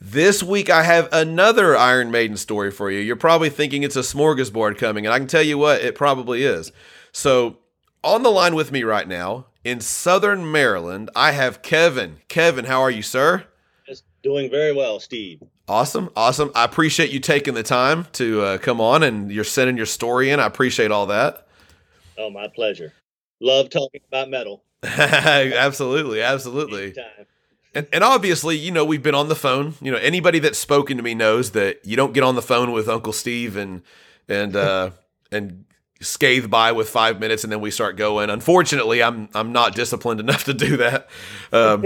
This 0.00 0.42
week, 0.42 0.70
I 0.70 0.82
have 0.82 1.10
another 1.12 1.76
Iron 1.76 2.10
Maiden 2.10 2.38
story 2.38 2.70
for 2.70 2.90
you. 2.90 3.00
You're 3.00 3.16
probably 3.16 3.50
thinking 3.50 3.82
it's 3.82 3.96
a 3.96 4.00
smorgasbord 4.00 4.78
coming, 4.78 5.04
and 5.04 5.12
I 5.12 5.18
can 5.18 5.28
tell 5.28 5.42
you 5.42 5.58
what, 5.58 5.82
it 5.82 5.94
probably 5.94 6.42
is. 6.44 6.72
So, 7.12 7.58
on 8.02 8.22
the 8.22 8.30
line 8.30 8.54
with 8.54 8.72
me 8.72 8.82
right 8.82 9.06
now 9.06 9.44
in 9.62 9.82
Southern 9.82 10.50
Maryland, 10.50 11.10
I 11.14 11.32
have 11.32 11.60
Kevin. 11.60 12.20
Kevin, 12.28 12.64
how 12.64 12.80
are 12.80 12.90
you, 12.90 13.02
sir? 13.02 13.44
Just 13.86 14.04
doing 14.22 14.50
very 14.50 14.72
well, 14.72 15.00
Steve. 15.00 15.42
Awesome, 15.68 16.08
awesome. 16.16 16.50
I 16.54 16.64
appreciate 16.64 17.10
you 17.10 17.20
taking 17.20 17.52
the 17.52 17.62
time 17.62 18.06
to 18.12 18.40
uh, 18.40 18.56
come 18.56 18.80
on 18.80 19.02
and 19.02 19.30
you're 19.30 19.44
sending 19.44 19.76
your 19.76 19.84
story 19.84 20.30
in. 20.30 20.40
I 20.40 20.46
appreciate 20.46 20.90
all 20.90 21.04
that. 21.08 21.46
Oh, 22.16 22.30
my 22.30 22.48
pleasure. 22.48 22.94
Love 23.40 23.70
talking 23.70 24.00
about 24.08 24.30
metal. 24.30 24.62
absolutely, 24.82 26.22
absolutely. 26.22 26.84
Anytime. 26.84 27.26
And, 27.74 27.86
and 27.92 28.02
obviously, 28.02 28.56
you 28.56 28.70
know, 28.70 28.84
we've 28.84 29.02
been 29.02 29.14
on 29.14 29.28
the 29.28 29.34
phone. 29.34 29.74
You 29.82 29.92
know, 29.92 29.98
anybody 29.98 30.38
that's 30.38 30.58
spoken 30.58 30.96
to 30.96 31.02
me 31.02 31.14
knows 31.14 31.50
that 31.50 31.84
you 31.84 31.94
don't 31.94 32.14
get 32.14 32.22
on 32.22 32.34
the 32.34 32.42
phone 32.42 32.72
with 32.72 32.88
Uncle 32.88 33.12
Steve 33.12 33.56
and 33.56 33.82
and 34.28 34.56
uh, 34.56 34.90
and 35.32 35.66
scathe 36.00 36.50
by 36.50 36.72
with 36.72 36.88
five 36.88 37.20
minutes 37.20 37.44
and 37.44 37.52
then 37.52 37.60
we 37.60 37.70
start 37.70 37.96
going. 37.96 38.30
Unfortunately, 38.30 39.02
I'm 39.02 39.28
I'm 39.34 39.52
not 39.52 39.74
disciplined 39.74 40.20
enough 40.20 40.44
to 40.44 40.54
do 40.54 40.78
that. 40.78 41.08
Um, 41.52 41.84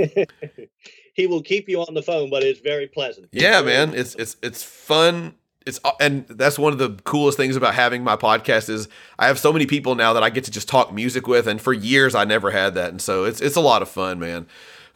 he 1.14 1.26
will 1.26 1.42
keep 1.42 1.68
you 1.68 1.80
on 1.80 1.94
the 1.94 2.02
phone, 2.02 2.30
but 2.30 2.44
it's 2.44 2.60
very 2.60 2.86
pleasant. 2.86 3.28
Yeah, 3.32 3.60
man, 3.62 3.92
it's 3.94 4.14
it's 4.14 4.36
it's 4.42 4.62
fun. 4.62 5.34
It's 5.66 5.78
and 6.00 6.26
that's 6.26 6.58
one 6.58 6.72
of 6.72 6.78
the 6.78 6.90
coolest 7.04 7.36
things 7.36 7.54
about 7.54 7.74
having 7.74 8.02
my 8.02 8.16
podcast 8.16 8.70
is 8.70 8.88
I 9.18 9.26
have 9.26 9.38
so 9.38 9.52
many 9.52 9.66
people 9.66 9.94
now 9.94 10.14
that 10.14 10.22
I 10.22 10.30
get 10.30 10.44
to 10.44 10.50
just 10.50 10.68
talk 10.68 10.92
music 10.92 11.26
with, 11.26 11.46
and 11.46 11.60
for 11.60 11.72
years 11.72 12.14
I 12.14 12.24
never 12.24 12.50
had 12.50 12.74
that, 12.74 12.90
and 12.90 13.00
so 13.00 13.24
it's 13.24 13.40
it's 13.40 13.56
a 13.56 13.60
lot 13.60 13.82
of 13.82 13.88
fun, 13.88 14.18
man. 14.18 14.46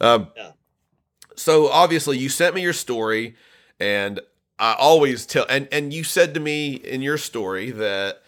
Um, 0.00 0.28
yeah. 0.36 0.52
So 1.36 1.68
obviously, 1.68 2.18
you 2.18 2.28
sent 2.28 2.54
me 2.54 2.62
your 2.62 2.72
story, 2.72 3.36
and 3.78 4.20
I 4.58 4.74
always 4.78 5.26
tell 5.26 5.46
and 5.50 5.68
and 5.70 5.92
you 5.92 6.04
said 6.04 6.34
to 6.34 6.40
me 6.40 6.74
in 6.74 7.02
your 7.02 7.18
story 7.18 7.70
that 7.72 8.22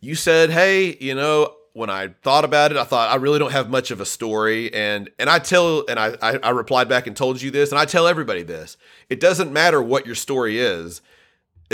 you 0.00 0.14
said, 0.14 0.50
"Hey, 0.50 0.96
you 1.00 1.14
know, 1.14 1.54
when 1.72 1.90
I 1.90 2.08
thought 2.22 2.44
about 2.44 2.70
it, 2.70 2.76
I 2.76 2.84
thought 2.84 3.10
I 3.10 3.16
really 3.16 3.38
don't 3.38 3.52
have 3.52 3.68
much 3.68 3.90
of 3.90 4.00
a 4.00 4.06
story, 4.06 4.72
and 4.72 5.10
and 5.18 5.28
I 5.28 5.40
tell 5.40 5.84
and 5.88 5.98
I, 5.98 6.16
I 6.22 6.38
I 6.42 6.50
replied 6.50 6.88
back 6.88 7.06
and 7.06 7.16
told 7.16 7.42
you 7.42 7.50
this, 7.50 7.70
and 7.70 7.78
I 7.78 7.84
tell 7.84 8.06
everybody 8.06 8.42
this. 8.42 8.76
It 9.08 9.18
doesn't 9.18 9.52
matter 9.52 9.82
what 9.82 10.06
your 10.06 10.14
story 10.14 10.58
is. 10.58 11.02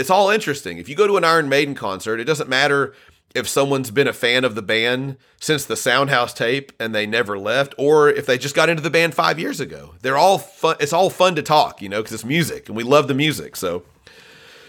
It's 0.01 0.09
all 0.09 0.31
interesting. 0.31 0.79
If 0.79 0.89
you 0.89 0.95
go 0.95 1.05
to 1.05 1.15
an 1.15 1.23
Iron 1.23 1.47
Maiden 1.47 1.75
concert, 1.75 2.19
it 2.19 2.23
doesn't 2.23 2.49
matter 2.49 2.95
if 3.35 3.47
someone's 3.47 3.91
been 3.91 4.07
a 4.07 4.13
fan 4.13 4.43
of 4.43 4.55
the 4.55 4.61
band 4.63 5.17
since 5.39 5.63
the 5.63 5.75
Soundhouse 5.75 6.35
tape 6.35 6.71
and 6.79 6.93
they 6.93 7.05
never 7.05 7.37
left, 7.37 7.75
or 7.77 8.09
if 8.09 8.25
they 8.25 8.39
just 8.39 8.55
got 8.55 8.67
into 8.67 8.81
the 8.81 8.89
band 8.89 9.13
five 9.13 9.39
years 9.39 9.59
ago. 9.59 9.93
They're 10.01 10.17
all 10.17 10.39
fun. 10.39 10.75
It's 10.79 10.91
all 10.91 11.11
fun 11.11 11.35
to 11.35 11.43
talk, 11.43 11.83
you 11.83 11.87
know, 11.87 12.01
because 12.01 12.13
it's 12.13 12.25
music 12.25 12.67
and 12.67 12.75
we 12.75 12.83
love 12.83 13.07
the 13.07 13.13
music. 13.13 13.55
So 13.55 13.83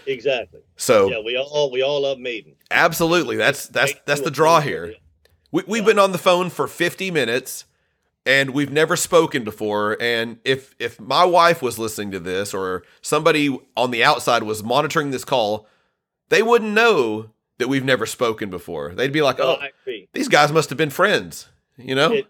exactly. 0.05 0.61
So 0.77 1.09
yeah, 1.09 1.19
we 1.25 1.35
all 1.35 1.71
we 1.71 1.81
all 1.81 2.03
love 2.03 2.19
Maiden. 2.19 2.53
Absolutely. 2.69 3.35
That's 3.35 3.67
that's 3.67 3.95
that's 4.05 4.21
the 4.21 4.31
draw 4.31 4.61
here. 4.61 4.93
We 5.51 5.63
we've 5.67 5.85
been 5.85 5.99
on 5.99 6.11
the 6.11 6.19
phone 6.19 6.51
for 6.51 6.67
50 6.67 7.09
minutes 7.09 7.65
and 8.25 8.51
we've 8.51 8.71
never 8.71 8.95
spoken 8.95 9.43
before 9.43 9.97
and 10.01 10.39
if 10.43 10.75
if 10.79 10.99
my 10.99 11.25
wife 11.25 11.61
was 11.61 11.77
listening 11.77 12.11
to 12.11 12.19
this 12.19 12.53
or 12.53 12.83
somebody 13.01 13.59
on 13.75 13.91
the 13.91 14.03
outside 14.03 14.43
was 14.43 14.63
monitoring 14.63 15.11
this 15.11 15.25
call, 15.25 15.67
they 16.29 16.41
wouldn't 16.41 16.71
know 16.71 17.29
that 17.57 17.67
we've 17.67 17.85
never 17.85 18.05
spoken 18.05 18.49
before. 18.49 18.93
They'd 18.95 19.13
be 19.13 19.21
like, 19.21 19.39
"Oh, 19.39 19.57
these 20.13 20.27
guys 20.27 20.51
must 20.51 20.69
have 20.69 20.77
been 20.77 20.89
friends," 20.89 21.47
you 21.77 21.95
know. 21.95 22.11
It, 22.11 22.27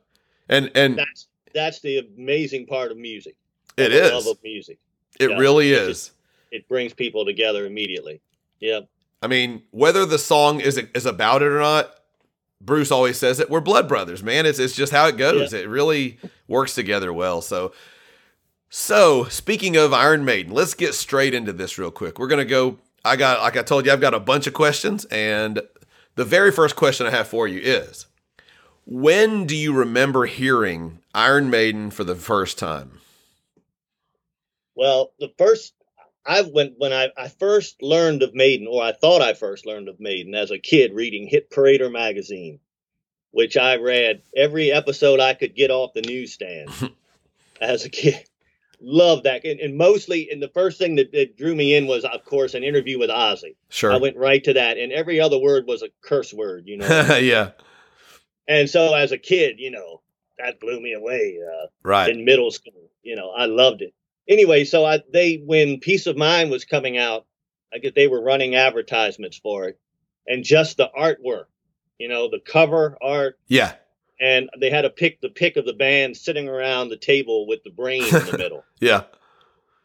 and 0.50 0.72
and 0.76 0.98
that's 0.98 1.28
that's 1.54 1.80
the 1.82 2.00
amazing 2.00 2.66
part 2.66 2.92
of 2.92 2.98
music. 2.98 3.36
It 3.78 3.92
is 3.92 4.12
love 4.12 4.28
of 4.28 4.44
music. 4.44 4.78
It 5.20 5.32
yeah, 5.32 5.38
really 5.38 5.72
it 5.72 5.82
is. 5.82 5.88
Just, 5.88 6.12
it 6.52 6.68
brings 6.68 6.94
people 6.94 7.26
together 7.26 7.66
immediately. 7.66 8.22
Yeah. 8.60 8.82
I 9.22 9.28
mean, 9.28 9.64
whether 9.72 10.06
the 10.06 10.20
song 10.20 10.60
is 10.60 10.78
is 10.78 11.06
about 11.06 11.42
it 11.42 11.48
or 11.48 11.60
not, 11.60 11.96
Bruce 12.63 12.91
always 12.91 13.17
says 13.17 13.39
it. 13.39 13.49
We're 13.49 13.62
blood 13.62 13.88
brothers, 13.88 14.23
man. 14.23 14.45
It's 14.45 14.60
it's 14.60 14.76
just 14.76 14.91
how 14.91 15.08
it 15.08 15.17
goes. 15.17 15.54
Yeah. 15.54 15.60
It 15.60 15.69
really 15.69 16.17
works 16.47 16.76
together 16.76 17.12
well. 17.12 17.41
So, 17.41 17.73
so 18.69 19.26
speaking 19.26 19.76
of 19.76 19.93
Iron 19.93 20.23
Maiden, 20.23 20.54
let's 20.54 20.73
get 20.73 20.93
straight 20.93 21.34
into 21.34 21.54
this 21.54 21.78
real 21.78 21.91
quick. 21.91 22.19
We're 22.19 22.28
gonna 22.28 22.45
go. 22.45 22.80
I 23.06 23.17
got, 23.17 23.41
like 23.41 23.58
I 23.58 23.63
told 23.63 23.86
you, 23.86 23.91
I've 23.91 23.99
got 23.99 24.13
a 24.13 24.19
bunch 24.19 24.47
of 24.47 24.54
questions, 24.54 25.04
and 25.06 25.62
the 26.15 26.23
very 26.23 26.52
first 26.54 26.78
question 26.78 27.06
I 27.06 27.10
have 27.10 27.28
for 27.28 27.49
you 27.49 27.60
is, 27.60 28.06
when 28.86 29.45
do 29.45 29.58
you 29.58 29.73
remember 29.73 30.26
hearing 30.26 30.99
Iron 31.13 31.49
Maiden 31.49 31.91
for 31.91 32.06
the 32.06 32.15
first 32.15 32.58
time? 32.58 32.99
Well, 34.76 35.12
the 35.19 35.34
first 35.38 35.73
I 36.26 36.42
went 36.42 36.76
when 36.78 36.94
I, 36.94 37.10
I 37.18 37.28
first 37.28 37.82
learned 37.82 38.24
of 38.24 38.34
Maiden, 38.34 38.68
or 38.68 38.82
I 38.82 38.94
thought 38.94 39.22
I 39.22 39.34
first 39.34 39.66
learned 39.66 39.90
of 39.90 40.00
Maiden 40.00 40.36
as 40.36 40.52
a 40.52 40.60
kid 40.60 40.94
reading 40.94 41.28
Hit 41.28 41.50
Parader 41.50 41.92
magazine, 41.92 42.60
which 43.32 43.58
I 43.58 43.78
read 43.78 44.22
every 44.36 44.72
episode 44.72 45.20
I 45.20 45.34
could 45.34 45.56
get 45.56 45.72
off 45.72 45.94
the 45.94 46.02
newsstand 46.02 46.70
as 47.62 47.86
a 47.86 47.90
kid. 47.90 48.24
Love 48.86 49.24
that, 49.24 49.46
and, 49.46 49.62
and 49.62 49.78
mostly, 49.78 50.30
and 50.30 50.44
the 50.44 50.50
first 50.50 50.78
thing 50.78 50.96
that, 50.96 51.14
that, 51.14 51.38
drew 51.38 51.56
me 51.56 51.74
in 51.74 51.88
was, 51.88 52.04
of 52.04 52.26
course, 52.26 52.54
an 52.54 52.66
interview 52.66 53.00
with 53.00 53.10
Ozzy. 53.10 53.56
Sure, 53.70 53.94
I 53.94 53.98
went 53.98 54.18
right 54.18 54.44
to 54.44 54.54
that, 54.54 54.78
and 54.78 54.92
every 54.92 55.22
other 55.22 55.40
word 55.40 55.68
was 55.68 55.84
a 55.84 55.90
curse 56.02 56.34
word, 56.34 56.68
you 56.68 56.78
know. 56.78 56.88
yeah. 57.22 57.52
And 58.46 58.70
so, 58.70 58.94
as 58.94 59.14
a 59.14 59.18
kid, 59.18 59.56
you 59.58 59.72
know, 59.72 60.02
that 60.38 60.60
blew 60.60 60.82
me 60.82 60.92
away. 60.92 61.40
Uh, 61.42 61.68
right 61.82 62.10
in 62.10 62.26
middle 62.26 62.52
school, 62.52 62.90
you 63.04 63.16
know, 63.16 63.30
I 63.30 63.46
loved 63.46 63.82
it 63.82 63.94
anyway, 64.28 64.66
so 64.66 64.86
I 64.86 65.02
they 65.12 65.38
when 65.38 65.80
Piece 65.80 66.08
of 66.08 66.18
Mind 66.18 66.52
was 66.52 66.66
coming 66.66 66.98
out, 66.98 67.26
I 67.74 67.80
guess 67.80 67.94
they 67.96 68.08
were 68.08 68.22
running 68.22 68.56
advertisements 68.56 69.38
for 69.38 69.66
it, 69.66 69.80
and 70.28 70.44
just 70.44 70.78
the 70.78 70.90
artwork, 70.98 71.46
you 71.98 72.08
know, 72.08 72.30
the 72.30 72.40
cover 72.40 72.98
art, 73.02 73.40
yeah, 73.48 73.74
and 74.20 74.50
they 74.60 74.70
had 74.70 74.86
a 74.86 74.90
pick 74.90 75.22
the 75.22 75.30
pick 75.30 75.58
of 75.58 75.66
the 75.66 75.74
band 75.74 76.18
sitting 76.18 76.48
around 76.48 76.90
the 76.90 76.98
table 76.98 77.48
with 77.48 77.64
the 77.64 77.72
brain 77.72 78.04
in 78.04 78.26
the 78.26 78.38
middle, 78.38 78.64
yeah, 78.80 79.04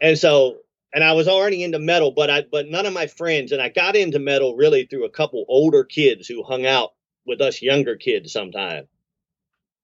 and 0.00 0.18
so 0.18 0.58
and 0.94 1.04
I 1.04 1.12
was 1.12 1.28
already 1.28 1.62
into 1.62 1.78
metal, 1.78 2.12
but 2.12 2.30
I 2.30 2.44
but 2.50 2.68
none 2.68 2.86
of 2.86 2.92
my 2.92 3.06
friends, 3.06 3.52
and 3.52 3.60
I 3.60 3.68
got 3.68 3.96
into 3.96 4.18
metal 4.18 4.56
really 4.56 4.86
through 4.86 5.04
a 5.04 5.10
couple 5.10 5.44
older 5.48 5.84
kids 5.84 6.26
who 6.26 6.42
hung 6.42 6.66
out 6.66 6.90
with 7.26 7.40
us 7.40 7.60
younger 7.60 7.96
kids 7.96 8.32
sometimes. 8.32 8.88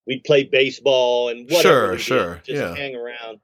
We'd 0.06 0.24
play 0.24 0.44
baseball 0.44 1.30
and 1.30 1.50
whatever. 1.50 1.98
Sure, 1.98 1.98
sure, 1.98 2.42
just 2.44 2.60
yeah. 2.60 2.74
hang 2.74 2.94
around 2.94 3.40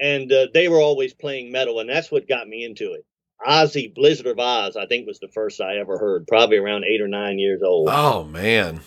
and 0.00 0.30
uh, 0.32 0.46
they 0.52 0.68
were 0.68 0.80
always 0.80 1.14
playing 1.14 1.52
metal, 1.52 1.80
and 1.80 1.88
that's 1.88 2.10
what 2.10 2.28
got 2.28 2.48
me 2.48 2.64
into 2.64 2.92
it. 2.92 3.04
Ozzy 3.46 3.94
Blizzard 3.94 4.26
of 4.26 4.38
Oz, 4.38 4.76
I 4.76 4.86
think, 4.86 5.06
was 5.06 5.18
the 5.18 5.28
first 5.28 5.60
I 5.60 5.76
ever 5.78 5.98
heard, 5.98 6.26
probably 6.26 6.56
around 6.56 6.84
eight 6.84 7.00
or 7.00 7.08
nine 7.08 7.38
years 7.38 7.62
old. 7.62 7.88
Oh 7.90 8.24
man! 8.24 8.80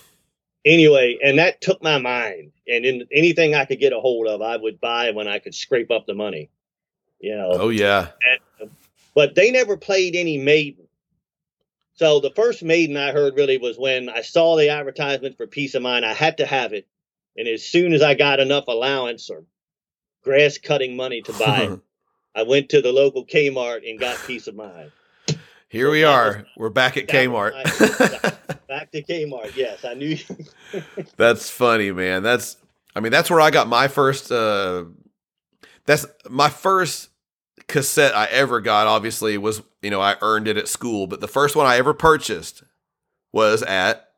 Anyway, 0.65 1.17
and 1.23 1.39
that 1.39 1.61
took 1.61 1.81
my 1.81 1.97
mind, 1.97 2.51
and 2.67 2.85
in 2.85 3.07
anything 3.11 3.55
I 3.55 3.65
could 3.65 3.79
get 3.79 3.93
a 3.93 3.99
hold 3.99 4.27
of, 4.27 4.41
I 4.41 4.57
would 4.57 4.81
buy 4.81 5.11
when 5.11 5.27
I 5.27 5.39
could 5.39 5.55
scrape 5.55 5.91
up 5.91 6.05
the 6.05 6.13
money. 6.13 6.49
You 7.19 7.35
know. 7.35 7.49
Oh 7.53 7.69
yeah. 7.69 8.09
And, 8.59 8.71
but 9.13 9.35
they 9.35 9.51
never 9.51 9.77
played 9.77 10.15
any 10.15 10.37
Maiden. 10.37 10.87
So 11.93 12.19
the 12.19 12.29
first 12.29 12.61
Maiden 12.61 12.95
I 12.95 13.11
heard 13.11 13.35
really 13.35 13.57
was 13.57 13.77
when 13.77 14.09
I 14.09 14.21
saw 14.21 14.55
the 14.55 14.69
advertisement 14.69 15.37
for 15.37 15.47
Piece 15.47 15.73
of 15.73 15.81
Mind. 15.81 16.05
I 16.05 16.13
had 16.13 16.37
to 16.37 16.45
have 16.45 16.73
it, 16.73 16.87
and 17.35 17.47
as 17.47 17.63
soon 17.63 17.93
as 17.93 18.01
I 18.01 18.13
got 18.13 18.39
enough 18.39 18.67
allowance 18.67 19.29
or 19.29 19.43
grass 20.23 20.57
cutting 20.57 20.95
money 20.95 21.21
to 21.21 21.33
buy 21.33 21.77
I 22.37 22.43
went 22.43 22.69
to 22.69 22.83
the 22.83 22.91
local 22.91 23.25
Kmart 23.25 23.89
and 23.89 23.99
got 23.99 24.15
Piece 24.27 24.45
of 24.45 24.55
Mind. 24.55 24.91
Here 25.69 25.87
so 25.87 25.91
we 25.91 26.03
are. 26.03 26.37
Was, 26.37 26.45
We're 26.55 26.69
back 26.69 26.95
at 26.95 27.07
Kmart. 27.07 27.53
back 28.67 28.91
to 28.91 29.01
Kmart. 29.01 29.55
Yes, 29.55 29.83
I 29.83 29.95
knew. 29.95 30.17
that's 31.17 31.49
funny, 31.49 31.91
man. 31.91 32.21
That's 32.21 32.57
I 32.95 32.99
mean, 32.99 33.11
that's 33.11 33.31
where 33.31 33.41
I 33.41 33.49
got 33.49 33.67
my 33.67 33.87
first 33.87 34.31
uh 34.31 34.85
that's 35.85 36.05
my 36.29 36.49
first 36.49 37.09
cassette 37.67 38.15
I 38.15 38.25
ever 38.25 38.61
got 38.61 38.85
obviously 38.85 39.35
was, 39.39 39.63
you 39.81 39.89
know, 39.89 39.99
I 39.99 40.15
earned 40.21 40.47
it 40.47 40.57
at 40.57 40.67
school, 40.67 41.07
but 41.07 41.21
the 41.21 41.27
first 41.27 41.55
one 41.55 41.65
I 41.65 41.77
ever 41.77 41.95
purchased 41.95 42.61
was 43.33 43.63
at 43.63 44.09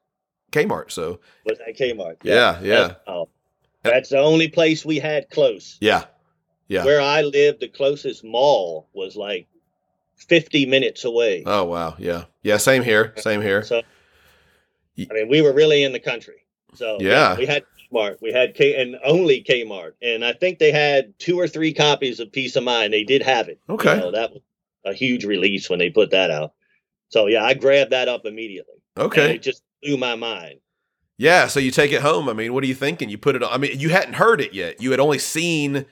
Kmart. 0.52 0.92
So 0.92 1.22
was 1.46 1.58
at 1.66 1.78
Kmart. 1.78 2.18
Yeah, 2.24 2.60
yeah. 2.62 2.64
yeah. 2.64 2.94
Oh, 3.08 3.30
that's 3.90 4.10
the 4.10 4.20
only 4.20 4.48
place 4.48 4.86
we 4.86 5.00
had 5.00 5.30
close. 5.30 5.78
Yeah. 5.82 6.06
Yeah. 6.68 6.86
Where 6.86 7.02
I 7.02 7.22
lived, 7.22 7.62
the 7.62 7.68
closest 7.68 8.24
mall 8.24 8.88
was 8.94 9.16
like 9.16 9.48
50 10.16 10.66
minutes 10.68 11.04
away. 11.04 11.44
Oh, 11.46 11.66
wow. 11.66 11.96
Yeah. 11.98 12.26
Yeah. 12.44 12.58
Same 12.58 12.84
here. 12.84 13.14
Same 13.18 13.42
here. 13.42 13.64
So, 13.64 13.82
I 14.98 15.14
mean, 15.14 15.30
we 15.30 15.42
were 15.42 15.54
really 15.54 15.84
in 15.84 15.94
the 15.94 16.00
country. 16.00 16.46
So, 16.76 16.98
yeah, 17.00 17.32
yeah 17.32 17.38
we 17.38 17.46
had 17.46 17.64
Kmart. 17.92 18.18
We 18.22 18.32
had 18.32 18.54
K 18.54 18.82
and 18.82 18.98
only 19.04 19.44
Kmart. 19.44 19.94
And 20.02 20.24
I 20.24 20.34
think 20.34 20.60
they 20.60 20.72
had 20.72 21.18
two 21.18 21.40
or 21.40 21.48
three 21.48 21.74
copies 21.74 22.20
of 22.20 22.32
Piece 22.32 22.56
of 22.56 22.64
Mind. 22.64 22.94
They 22.94 23.04
did 23.04 23.24
have 23.24 23.50
it. 23.50 23.60
Okay. 23.70 23.96
You 23.96 24.02
know, 24.02 24.12
that 24.12 24.32
was 24.32 24.42
a 24.86 24.94
huge 24.94 25.26
release 25.26 25.70
when 25.70 25.80
they 25.80 25.90
put 25.90 26.12
that 26.12 26.30
out. 26.30 26.54
So, 27.10 27.26
yeah, 27.26 27.44
I 27.44 27.56
grabbed 27.56 27.92
that 27.92 28.08
up 28.08 28.26
immediately. 28.26 28.76
Okay. 28.98 29.36
it 29.36 29.42
just 29.42 29.64
blew 29.82 29.98
my 29.98 30.16
mind. 30.16 30.60
Yeah, 31.20 31.48
so 31.48 31.60
you 31.60 31.70
take 31.70 31.92
it 31.92 32.02
home. 32.02 32.30
I 32.30 32.34
mean, 32.34 32.54
what 32.54 32.64
are 32.64 32.68
you 32.68 32.74
thinking? 32.74 33.10
You 33.10 33.18
put 33.18 33.36
it 33.36 33.44
on. 33.44 33.52
I 33.52 33.58
mean, 33.58 33.78
you 33.80 33.90
hadn't 33.90 34.14
heard 34.14 34.40
it 34.40 34.54
yet. 34.54 34.82
You 34.82 34.92
had 34.92 35.00
only 35.02 35.20
seen 35.20 35.86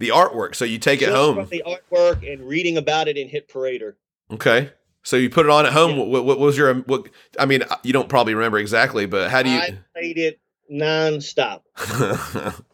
The 0.00 0.08
artwork. 0.08 0.54
So 0.54 0.64
you 0.64 0.78
take 0.78 1.00
Just 1.00 1.12
it 1.12 1.14
home. 1.14 1.46
The 1.50 1.62
artwork 1.66 2.26
and 2.32 2.48
reading 2.48 2.76
about 2.78 3.06
it 3.06 3.16
in 3.18 3.28
Hit 3.28 3.48
Parader. 3.48 3.94
Okay. 4.30 4.70
So 5.02 5.16
you 5.16 5.28
put 5.28 5.44
it 5.44 5.50
on 5.50 5.66
at 5.66 5.72
home. 5.74 5.98
Yeah. 5.98 6.04
What, 6.04 6.24
what 6.24 6.38
was 6.38 6.56
your 6.56 6.72
what? 6.74 7.08
I 7.38 7.44
mean, 7.44 7.62
you 7.82 7.92
don't 7.92 8.08
probably 8.08 8.32
remember 8.34 8.56
exactly, 8.58 9.04
but 9.04 9.30
how 9.30 9.42
do 9.42 9.50
you? 9.50 9.58
I 9.58 9.78
played 9.94 10.16
it 10.16 10.40
nonstop. 10.72 11.60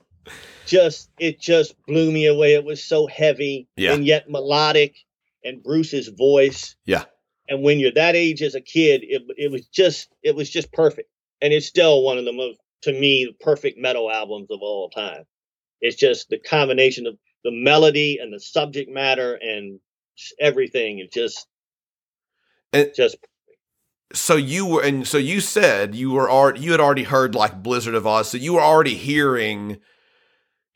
Just 0.66 1.10
it 1.18 1.40
just 1.40 1.74
blew 1.86 2.12
me 2.12 2.26
away. 2.26 2.54
It 2.54 2.64
was 2.64 2.82
so 2.82 3.08
heavy 3.08 3.66
Yeah. 3.76 3.92
and 3.92 4.06
yet 4.06 4.30
melodic, 4.30 4.94
and 5.42 5.60
Bruce's 5.60 6.06
voice. 6.06 6.76
Yeah. 6.84 7.04
And 7.48 7.64
when 7.64 7.80
you're 7.80 7.90
that 7.92 8.14
age 8.14 8.40
as 8.42 8.54
a 8.54 8.60
kid, 8.60 9.02
it 9.02 9.22
it 9.36 9.50
was 9.50 9.66
just 9.66 10.08
it 10.22 10.36
was 10.36 10.48
just 10.48 10.70
perfect, 10.72 11.10
and 11.42 11.52
it's 11.52 11.66
still 11.66 12.02
one 12.02 12.18
of 12.18 12.24
the 12.24 12.32
most 12.32 12.58
to 12.82 12.92
me 12.92 13.26
the 13.26 13.44
perfect 13.44 13.78
metal 13.78 14.10
albums 14.10 14.48
of 14.50 14.60
all 14.62 14.88
time. 14.90 15.24
It's 15.80 15.96
just 15.96 16.28
the 16.28 16.38
combination 16.38 17.06
of 17.06 17.16
the 17.44 17.50
melody 17.50 18.18
and 18.20 18.32
the 18.32 18.40
subject 18.40 18.90
matter 18.90 19.34
and 19.34 19.80
everything. 20.38 20.98
It 20.98 21.12
just 21.12 21.46
And- 22.72 22.92
just 22.94 23.16
so 24.12 24.34
you 24.36 24.66
were, 24.66 24.82
and 24.82 25.06
so 25.06 25.18
you 25.18 25.40
said 25.40 25.94
you 25.94 26.10
were 26.10 26.28
already 26.30 26.60
you 26.60 26.72
had 26.72 26.80
already 26.80 27.04
heard 27.04 27.34
like 27.34 27.62
Blizzard 27.62 27.94
of 27.94 28.06
Oz, 28.06 28.28
so 28.30 28.38
you 28.38 28.54
were 28.54 28.60
already 28.60 28.94
hearing, 28.96 29.78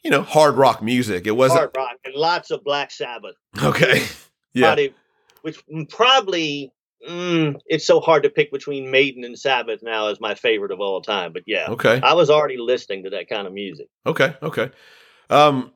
you 0.05 0.11
know, 0.11 0.23
hard 0.23 0.55
rock 0.57 0.83
music. 0.83 1.27
It 1.27 1.33
wasn't 1.33 1.59
hard 1.59 1.77
rock 1.77 1.97
and 2.05 2.15
lots 2.15 2.51
of 2.51 2.63
Black 2.65 2.91
Sabbath. 2.91 3.37
okay. 3.63 4.05
Yeah. 4.57 4.67
Probably, 4.69 4.95
which 5.43 5.63
probably 5.89 6.73
mm, 7.09 7.57
it's 7.67 7.87
so 7.87 8.01
hard 8.01 8.23
to 8.25 8.31
pick 8.31 8.51
between 8.53 8.91
Maiden 8.91 9.25
and 9.25 9.39
Sabbath 9.39 9.81
now 9.83 10.09
as 10.09 10.21
my 10.21 10.35
favorite 10.35 10.73
of 10.73 10.81
all 10.81 11.01
time. 11.01 11.33
But 11.33 11.43
yeah, 11.47 11.67
Okay. 11.71 12.01
I 12.03 12.15
was 12.15 12.31
already 12.31 12.57
listening 12.59 13.05
to 13.05 13.11
that 13.11 13.29
kind 13.29 13.47
of 13.47 13.53
music. 13.53 13.89
Okay. 14.07 14.35
Okay. 14.43 14.71
Um, 15.31 15.73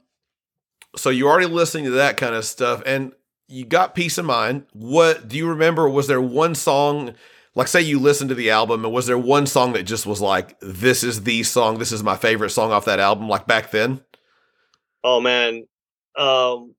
so 0.97 1.11
you're 1.11 1.31
already 1.31 1.47
listening 1.47 1.85
to 1.85 1.91
that 1.93 2.17
kind 2.17 2.35
of 2.35 2.45
stuff, 2.45 2.83
and 2.87 3.13
you 3.47 3.65
got 3.65 3.95
Piece 3.95 4.19
of 4.19 4.25
Mind. 4.25 4.67
What 4.73 5.29
do 5.29 5.37
you 5.37 5.49
remember? 5.49 5.89
Was 5.89 6.07
there 6.07 6.21
one 6.21 6.55
song? 6.55 7.15
Like, 7.55 7.69
say 7.69 7.81
you 7.81 7.99
listened 7.99 8.29
to 8.29 8.35
the 8.35 8.51
album, 8.51 8.85
and 8.85 8.93
was 8.95 9.07
there 9.07 9.19
one 9.19 9.47
song 9.47 9.73
that 9.73 9.83
just 9.85 10.07
was 10.07 10.21
like, 10.21 10.59
"This 10.61 11.03
is 11.03 11.23
the 11.25 11.43
song. 11.43 11.79
This 11.79 11.93
is 11.93 12.03
my 12.03 12.17
favorite 12.17 12.51
song 12.51 12.73
off 12.73 12.85
that 12.85 13.01
album"? 13.01 13.29
Like 13.29 13.47
back 13.47 13.71
then. 13.71 14.01
Oh 15.03 15.21
man, 15.21 15.67
um, 16.17 16.75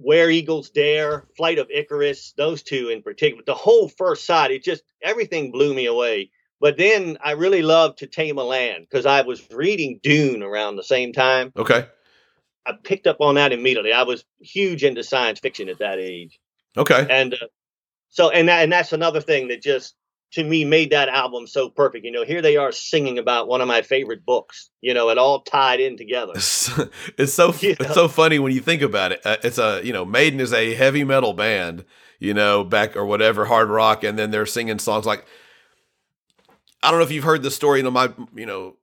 Where 0.00 0.30
Eagles 0.30 0.70
Dare, 0.70 1.26
Flight 1.36 1.58
of 1.58 1.68
Icarus, 1.70 2.32
those 2.36 2.62
two 2.62 2.88
in 2.88 3.02
particular. 3.02 3.42
The 3.44 3.54
whole 3.54 3.88
first 3.88 4.24
side, 4.24 4.52
it 4.52 4.62
just 4.62 4.82
everything 5.02 5.50
blew 5.50 5.74
me 5.74 5.86
away. 5.86 6.30
But 6.60 6.76
then 6.76 7.18
I 7.22 7.32
really 7.32 7.62
loved 7.62 7.98
To 7.98 8.06
Tame 8.06 8.38
a 8.38 8.44
Land 8.44 8.86
because 8.88 9.06
I 9.06 9.22
was 9.22 9.46
reading 9.50 10.00
Dune 10.02 10.42
around 10.42 10.76
the 10.76 10.82
same 10.82 11.12
time. 11.12 11.52
Okay. 11.56 11.86
I 12.66 12.72
picked 12.82 13.06
up 13.06 13.20
on 13.20 13.36
that 13.36 13.52
immediately. 13.52 13.92
I 13.92 14.02
was 14.02 14.24
huge 14.40 14.84
into 14.84 15.02
science 15.02 15.40
fiction 15.40 15.68
at 15.68 15.78
that 15.78 15.98
age. 15.98 16.38
Okay. 16.76 17.06
and 17.10 17.34
uh, 17.34 17.46
so 18.08 18.30
and 18.30 18.48
that 18.48 18.62
and 18.62 18.72
that's 18.72 18.92
another 18.92 19.20
thing 19.20 19.48
that 19.48 19.62
just 19.62 19.94
to 20.32 20.44
me 20.44 20.64
made 20.64 20.90
that 20.90 21.08
album 21.08 21.46
so 21.46 21.68
perfect 21.70 22.04
you 22.04 22.10
know 22.10 22.24
here 22.24 22.42
they 22.42 22.56
are 22.56 22.72
singing 22.72 23.18
about 23.18 23.48
one 23.48 23.60
of 23.60 23.68
my 23.68 23.82
favorite 23.82 24.24
books 24.26 24.70
you 24.80 24.92
know 24.92 25.08
it 25.08 25.18
all 25.18 25.40
tied 25.40 25.80
in 25.80 25.96
together 25.96 26.32
It's, 26.34 26.70
it's 27.18 27.32
so 27.32 27.54
it's 27.62 27.94
so 27.94 28.08
funny 28.08 28.38
when 28.38 28.52
you 28.52 28.60
think 28.60 28.82
about 28.82 29.12
it. 29.12 29.20
Uh, 29.24 29.36
It's 29.42 29.58
a 29.58 29.80
you 29.82 29.92
know 29.92 30.04
Maiden 30.04 30.40
is 30.40 30.52
a 30.52 30.74
heavy 30.74 31.04
metal 31.04 31.32
band, 31.32 31.84
you 32.18 32.34
know 32.34 32.64
back 32.64 32.96
or 32.96 33.04
whatever 33.06 33.46
hard 33.46 33.68
rock, 33.70 34.04
and 34.04 34.18
then 34.18 34.30
they're 34.30 34.46
singing 34.46 34.78
songs 34.78 35.06
like 35.06 35.24
I 36.82 36.90
don't 36.90 37.00
know 37.00 37.04
if 37.04 37.10
you've 37.12 37.24
heard 37.24 37.42
the 37.42 37.50
story. 37.50 37.78
You 37.80 37.84
know 37.84 37.90
my 37.90 38.12
you 38.34 38.46
know 38.46 38.76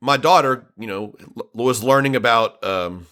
my 0.00 0.16
daughter 0.16 0.66
you 0.78 0.86
know 0.86 1.14
l- 1.36 1.48
was 1.54 1.82
learning 1.82 2.14
about 2.14 2.62
um 2.64 3.06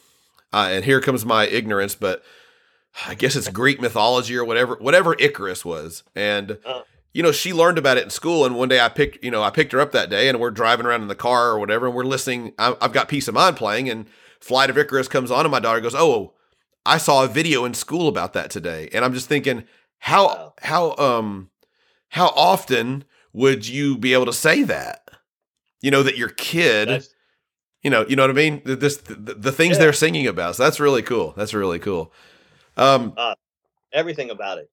uh, 0.53 0.69
and 0.71 0.85
here 0.85 1.01
comes 1.01 1.25
my 1.25 1.47
ignorance, 1.47 1.95
but 1.95 2.23
I 3.07 3.15
guess 3.15 3.37
it's 3.37 3.49
Greek 3.49 3.81
mythology 3.81 4.37
or 4.37 4.45
whatever 4.45 4.77
whatever 4.77 5.15
Icarus 5.19 5.65
was, 5.65 6.03
and 6.15 6.59
Oh. 6.65 6.85
You 7.17 7.23
know 7.23 7.33
she 7.33 7.55
learned 7.55 7.79
about 7.79 7.97
it 7.97 8.05
in 8.05 8.11
school. 8.11 8.45
And 8.45 8.57
one 8.57 8.69
day 8.69 8.79
I 8.79 8.91
picked 8.91 9.25
you 9.25 9.31
know 9.31 9.43
I 9.43 9.49
picked 9.49 9.73
her 9.73 9.81
up 9.81 9.93
that 9.93 10.11
day, 10.11 10.29
and 10.29 10.39
we're 10.39 10.51
driving 10.51 10.85
around 10.85 11.01
in 11.01 11.09
the 11.09 11.15
car 11.15 11.49
or 11.49 11.59
whatever, 11.59 11.87
and 11.87 11.95
we're 11.97 12.05
listening. 12.05 12.53
I, 12.59 12.77
I've 12.79 12.93
got 12.93 13.09
Piece 13.09 13.27
of 13.27 13.33
Mind 13.33 13.57
playing, 13.57 13.89
and 13.89 14.05
Flight 14.39 14.69
of 14.69 14.77
Icarus 14.77 15.09
comes 15.09 15.31
on, 15.31 15.47
and 15.47 15.51
my 15.51 15.59
daughter 15.59 15.81
goes, 15.81 15.95
"Oh, 15.95 16.35
I 16.85 16.99
saw 16.99 17.25
a 17.25 17.29
video 17.29 17.65
in 17.65 17.73
school 17.73 18.07
about 18.07 18.35
that 18.35 18.51
today." 18.51 18.91
And 18.93 19.03
I'm 19.03 19.15
just 19.15 19.29
thinking, 19.31 19.65
how 19.99 20.53
how 20.61 20.95
um 20.97 21.49
how 22.11 22.27
often 22.37 23.05
would 23.33 23.67
you 23.67 23.97
be 23.97 24.13
able 24.13 24.27
to 24.27 24.33
say 24.35 24.63
that? 24.65 25.09
You 25.81 25.91
know 25.91 26.03
that 26.03 26.19
your 26.19 26.29
kid, 26.29 26.89
That's- 26.89 27.09
you 27.83 27.89
know, 27.89 28.05
you 28.07 28.17
know 28.17 28.25
what 28.25 28.31
I 28.31 28.35
mean. 28.35 28.61
This 28.67 28.99
the, 28.99 29.15
the 29.15 29.53
things 29.53 29.77
Yeah. 29.77 29.85
they're 29.85 29.93
singing 29.95 30.27
about. 30.27 30.57
So 30.57 30.65
that's 30.65 30.81
really 30.81 31.03
cool. 31.03 31.33
That's 31.35 31.55
really 31.55 31.79
cool. 31.79 32.13
Um, 32.77 33.17
everything 33.91 34.29
about 34.29 34.59
it 34.59 34.69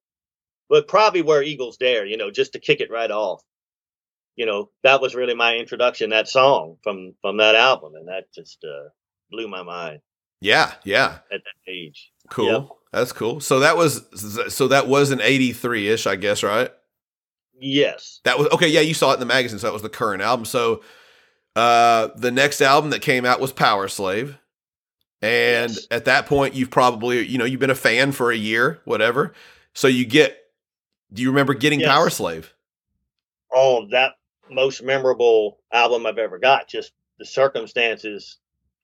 but 0.70 0.88
probably 0.88 1.22
where 1.22 1.44
eagles 1.44 1.78
dare 1.78 2.06
you 2.06 2.18
know 2.18 2.32
just 2.32 2.54
to 2.54 2.60
kick 2.60 2.82
it 2.82 2.92
right 2.92 3.12
off 3.12 3.42
you 4.36 4.46
know 4.46 4.70
that 4.84 5.02
was 5.02 5.16
really 5.16 5.36
my 5.36 5.56
introduction 5.56 6.10
that 6.12 6.28
song 6.28 6.78
from 6.84 7.14
from 7.22 7.38
that 7.38 7.56
album 7.56 7.94
and 7.96 8.08
that 8.08 8.26
just 8.34 8.64
uh 8.64 8.90
blew 9.32 9.48
my 9.48 9.64
mind 9.64 10.00
yeah, 10.42 10.74
yeah, 10.84 11.20
at 11.32 11.40
that 11.42 11.72
age 11.72 12.12
cool. 12.30 12.46
Yep. 12.48 12.70
That's 12.92 13.12
cool. 13.14 13.40
So 13.40 13.62
that 13.62 13.78
was 13.78 14.04
so 14.54 14.68
that 14.68 14.88
was 14.88 15.12
an 15.12 15.22
'83 15.22 15.88
ish, 15.88 16.06
I 16.06 16.18
guess, 16.18 16.44
right? 16.44 16.70
yes 17.58 18.20
That 18.26 18.38
was 18.38 18.50
okay. 18.50 18.68
Yeah, 18.68 18.82
you 18.82 18.94
saw 18.94 19.12
it 19.12 19.14
in 19.16 19.20
the 19.22 19.26
magazine, 19.26 19.58
so 19.60 19.68
that 19.68 19.74
was 19.74 19.82
the 19.84 19.90
current 19.90 20.22
album. 20.22 20.44
So 20.46 20.82
uh, 21.56 22.10
the 22.18 22.30
next 22.30 22.60
album 22.60 22.90
that 22.90 23.02
came 23.02 23.26
out 23.26 23.40
was 23.40 23.54
Powerslave, 23.54 24.38
and 25.22 25.72
Yes. 25.72 25.88
at 25.90 26.06
that 26.06 26.26
point, 26.26 26.56
you've 26.56 26.72
probably 26.72 27.26
you 27.26 27.38
know 27.38 27.46
you've 27.46 27.62
been 27.62 27.70
a 27.70 27.76
fan 27.76 28.12
for 28.12 28.30
a 28.30 28.36
year, 28.36 28.82
whatever. 28.84 29.34
So 29.74 29.88
you 29.88 30.04
get. 30.06 30.43
Do 31.14 31.22
you 31.22 31.30
remember 31.30 31.54
getting 31.54 31.80
Yes. 31.80 31.90
Powerslave? 31.92 32.46
oh 33.56 33.88
that 33.92 34.14
most 34.50 34.82
memorable 34.82 35.60
album 35.72 36.06
i've 36.08 36.18
ever 36.18 36.40
got 36.40 36.68
just 36.68 36.92
the 37.20 37.26
circumstances 37.26 38.38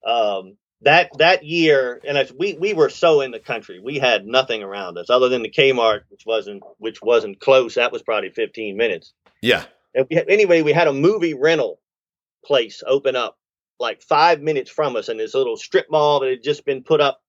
um 0.06 0.56
that 0.82 1.10
that 1.18 1.44
year 1.44 2.00
and 2.08 2.18
as 2.18 2.32
we 2.32 2.54
we 2.54 2.74
were 2.74 2.90
so 2.90 3.22
in 3.22 3.32
the 3.32 3.40
country 3.40 3.80
we 3.80 3.98
had 3.98 4.26
nothing 4.28 4.62
around 4.64 4.98
us 4.98 5.10
other 5.10 5.28
than 5.28 5.42
the 5.42 5.50
kmart 5.50 6.02
which 6.10 6.24
wasn't 6.26 6.62
which 6.78 7.02
wasn't 7.02 7.40
close 7.40 7.76
that 7.76 7.92
was 7.92 8.04
probably 8.04 8.30
15 8.30 8.78
minutes 8.78 9.14
Yeah. 9.42 9.66
and 9.96 10.06
we 10.10 10.16
had, 10.18 10.30
anyway 10.30 10.62
we 10.62 10.72
had 10.72 10.88
a 10.88 10.94
movie 10.94 11.34
rental 11.34 11.82
place 12.46 12.84
open 12.86 13.16
up 13.16 13.38
like 13.80 14.02
five 14.04 14.40
minutes 14.42 14.70
from 14.70 14.96
us 14.96 15.10
in 15.10 15.18
this 15.18 15.34
little 15.34 15.58
strip 15.58 15.88
mall 15.90 16.20
that 16.20 16.30
had 16.30 16.44
just 16.44 16.64
been 16.64 16.84
put 16.84 17.02
up 17.02 17.22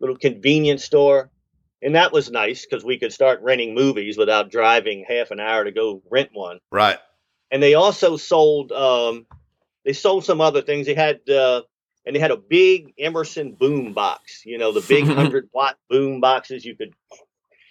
little 0.00 0.16
convenience 0.16 0.84
store 0.84 1.30
and 1.86 1.94
that 1.94 2.12
was 2.12 2.30
nice 2.30 2.66
because 2.66 2.84
we 2.84 2.98
could 2.98 3.12
start 3.14 3.40
renting 3.42 3.74
movies 3.74 4.18
without 4.18 4.50
driving 4.50 5.04
half 5.08 5.30
an 5.30 5.40
hour 5.40 5.64
to 5.64 5.72
go 5.72 6.02
rent 6.10 6.30
one 6.34 6.58
Right. 6.70 6.98
and 7.50 7.62
they 7.62 7.74
also 7.74 8.16
sold 8.18 8.72
um 8.72 9.24
they 9.86 9.92
sold 9.94 10.24
some 10.26 10.40
other 10.42 10.60
things 10.62 10.86
they 10.86 10.94
had 10.94 11.20
uh 11.30 11.62
and 12.04 12.14
they 12.14 12.20
had 12.20 12.30
a 12.32 12.36
big 12.36 12.92
emerson 12.98 13.52
boom 13.58 13.92
box 13.94 14.42
you 14.44 14.58
know 14.58 14.72
the 14.72 14.84
big 14.88 15.06
100 15.08 15.48
watt 15.54 15.78
boom 15.88 16.20
boxes 16.20 16.64
you 16.64 16.76
could 16.76 16.92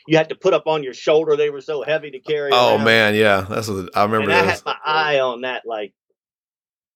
you 0.07 0.17
had 0.17 0.29
to 0.29 0.35
put 0.35 0.53
up 0.53 0.65
on 0.67 0.81
your 0.83 0.93
shoulder 0.93 1.35
they 1.35 1.49
were 1.49 1.61
so 1.61 1.83
heavy 1.83 2.11
to 2.11 2.19
carry 2.19 2.51
Oh 2.53 2.75
around. 2.75 2.85
man, 2.85 3.15
yeah, 3.15 3.41
that's 3.49 3.67
what 3.67 3.89
I 3.97 4.03
remember. 4.05 4.31
and 4.31 4.33
i 4.39 4.43
had 4.43 4.61
my 4.65 4.77
eye 4.85 5.19
on 5.19 5.41
that 5.41 5.63
like 5.65 5.93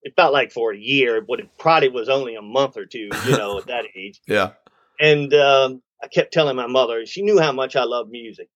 it 0.04 0.14
felt 0.16 0.32
like 0.32 0.52
for 0.54 0.72
a 0.72 0.78
year 0.78 1.20
but 1.22 1.40
it 1.42 1.50
probably 1.58 1.90
was 1.90 2.08
only 2.08 2.36
a 2.36 2.42
month 2.42 2.78
or 2.78 2.86
two 2.86 3.10
you 3.26 3.36
know 3.36 3.58
at 3.58 3.68
that 3.68 3.86
age 3.96 4.22
Yeah. 4.28 4.52
and 5.00 5.34
um, 5.34 5.82
I 6.02 6.08
kept 6.08 6.34
telling 6.34 6.56
my 6.56 6.68
mother, 6.68 7.06
she 7.06 7.22
knew 7.22 7.40
how 7.40 7.52
much 7.52 7.76
I 7.76 7.84
love 7.84 8.10
music, 8.10 8.50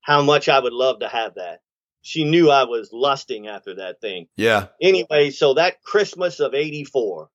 how 0.00 0.22
much 0.22 0.48
I 0.48 0.58
would 0.58 0.72
love 0.72 1.00
to 1.00 1.08
have 1.08 1.34
that. 1.34 1.60
She 2.02 2.24
knew 2.24 2.50
I 2.50 2.64
was 2.64 2.90
lusting 2.92 3.48
after 3.48 3.76
that 3.76 4.00
thing. 4.00 4.26
Yeah. 4.36 4.66
Anyway, 4.80 5.30
so 5.30 5.54
that 5.54 5.82
Christmas 5.82 6.38
of 6.38 6.54
84, 6.54 7.30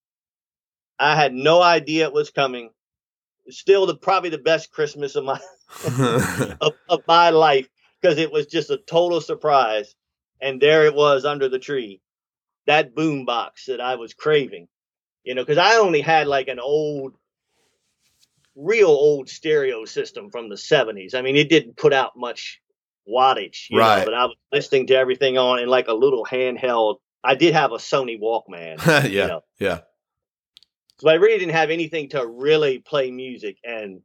I 1.00 1.15
had 1.15 1.34
no 1.34 1.62
idea 1.62 2.06
it 2.06 2.13
was 2.13 2.30
coming. 2.30 2.69
Still 3.50 3.88
the 3.88 3.95
probably 3.95 4.30
the 4.30 4.38
best 4.38 4.72
Christmas 4.72 5.15
of 5.15 5.24
my 5.24 5.39
of, 6.62 6.74
of 6.88 7.02
my 7.08 7.32
life 7.32 7.67
because 8.02 8.17
it 8.17 8.32
was 8.32 8.45
just 8.48 8.69
a 8.69 8.78
total 8.78 9.22
surprise. 9.22 9.95
And 10.41 10.62
there 10.62 10.86
it 10.86 10.95
was 10.95 11.26
under 11.26 11.50
the 11.50 11.60
tree, 11.60 12.02
that 12.65 12.95
boom 12.95 13.26
box 13.26 13.65
that 13.65 13.82
I 13.82 13.95
was 13.95 14.13
craving, 14.13 14.67
you 15.24 15.36
know, 15.36 15.41
because 15.41 15.58
I 15.58 15.76
only 15.78 16.02
had 16.02 16.28
like 16.28 16.48
an 16.48 16.60
old, 16.60 17.15
real 18.56 18.90
old 18.90 19.30
stereo 19.30 19.86
system 19.86 20.30
from 20.32 20.50
the 20.50 20.56
70s. 20.56 21.16
I 21.16 21.22
mean, 21.22 21.36
it 21.36 21.50
didn't 21.50 21.78
put 21.78 21.94
out 21.94 22.12
much 22.18 22.62
wattage, 23.08 23.70
you 23.70 23.80
Right. 23.80 24.00
know, 24.00 24.06
but 24.06 24.14
I 24.14 24.26
was 24.26 24.36
listening 24.52 24.88
to 24.88 24.96
everything 24.96 25.38
on 25.38 25.60
in 25.60 25.70
like 25.70 25.88
a 25.88 25.94
little 25.94 26.26
handheld. 26.26 26.98
I 27.24 27.36
did 27.36 27.54
have 27.54 27.72
a 27.72 27.78
Sony 27.78 28.20
Walkman. 28.20 28.86
yeah. 28.86 29.06
you 29.08 29.28
know. 29.28 29.42
Yeah. 29.60 29.80
So 31.00 31.10
I 31.10 31.14
really 31.14 31.40
didn't 31.40 31.54
have 31.56 31.70
anything 31.70 32.10
to 32.10 32.26
really 32.28 32.80
play 32.80 33.10
music, 33.10 33.58
and 33.64 34.02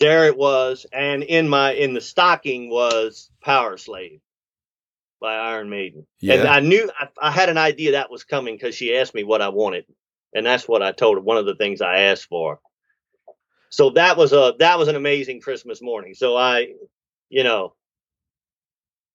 there 0.00 0.26
it 0.26 0.36
was. 0.36 0.86
And 0.92 1.22
in 1.22 1.46
my 1.48 1.72
in 1.74 1.92
the 1.92 2.00
stocking 2.00 2.70
was 2.70 3.30
Powerslave 3.44 4.20
by 5.20 5.34
Iron 5.34 5.68
Maiden, 5.68 6.06
and 6.22 6.48
I 6.48 6.60
knew 6.60 6.90
I, 6.98 7.08
I 7.20 7.30
had 7.30 7.50
an 7.50 7.58
idea 7.58 7.92
that 7.92 8.10
was 8.10 8.24
coming 8.24 8.54
because 8.56 8.74
she 8.74 8.96
asked 8.96 9.14
me 9.14 9.24
what 9.24 9.42
I 9.42 9.50
wanted, 9.50 9.84
and 10.34 10.44
that's 10.46 10.66
what 10.66 10.82
I 10.82 10.92
told 10.92 11.18
her. 11.18 11.22
One 11.22 11.36
of 11.36 11.44
the 11.46 11.54
things 11.54 11.82
I 11.82 11.98
asked 12.04 12.26
for, 12.28 12.60
so 13.72 13.90
that 13.90 14.16
was 14.16 14.32
a 14.32 14.54
that 14.58 14.78
was 14.78 14.88
an 14.88 14.96
amazing 14.96 15.40
Christmas 15.40 15.80
morning. 15.82 16.14
So 16.14 16.36
I, 16.36 16.74
you 17.30 17.42
know, 17.42 17.74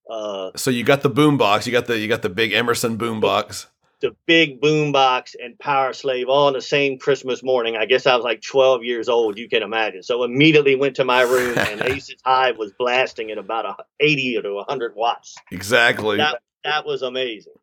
uh, 0.09 0.51
so 0.55 0.71
you 0.71 0.83
got 0.83 1.03
the 1.03 1.09
boom 1.09 1.37
box, 1.37 1.67
you 1.67 1.71
got 1.71 1.85
the 1.85 1.97
you 1.97 2.07
got 2.07 2.23
the 2.23 2.29
big 2.29 2.53
Emerson 2.53 2.97
boom 2.97 3.19
box, 3.19 3.67
the 4.01 4.15
big 4.25 4.59
boom 4.59 4.91
box 4.91 5.35
and 5.41 5.55
Powerslave 5.59 6.27
all 6.27 6.47
on 6.47 6.53
the 6.53 6.61
same 6.61 6.97
Christmas 6.97 7.43
morning. 7.43 7.77
I 7.77 7.85
guess 7.85 8.07
I 8.07 8.15
was 8.15 8.23
like 8.23 8.41
12 8.41 8.83
years 8.83 9.09
old. 9.09 9.37
You 9.37 9.47
can 9.47 9.61
imagine. 9.61 10.01
So 10.01 10.23
immediately 10.23 10.75
went 10.75 10.95
to 10.95 11.05
my 11.05 11.21
room 11.21 11.55
and 11.55 11.81
Aces 11.83 12.15
High 12.25 12.51
was 12.51 12.71
blasting 12.79 13.29
at 13.29 13.37
about 13.37 13.85
80 13.99 14.41
to 14.41 14.53
100 14.55 14.95
watts. 14.95 15.35
Exactly. 15.51 16.17
That 16.17 16.41
that 16.63 16.83
was 16.83 17.03
amazing. 17.03 17.53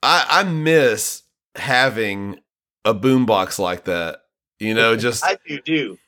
I 0.00 0.26
I 0.28 0.42
miss 0.44 1.24
having 1.56 2.38
a 2.84 2.94
boombox 2.94 3.58
like 3.58 3.84
that. 3.84 4.22
You 4.58 4.74
know, 4.74 4.96
just 4.96 5.24
I 5.24 5.38
do 5.46 5.60
do. 5.60 5.98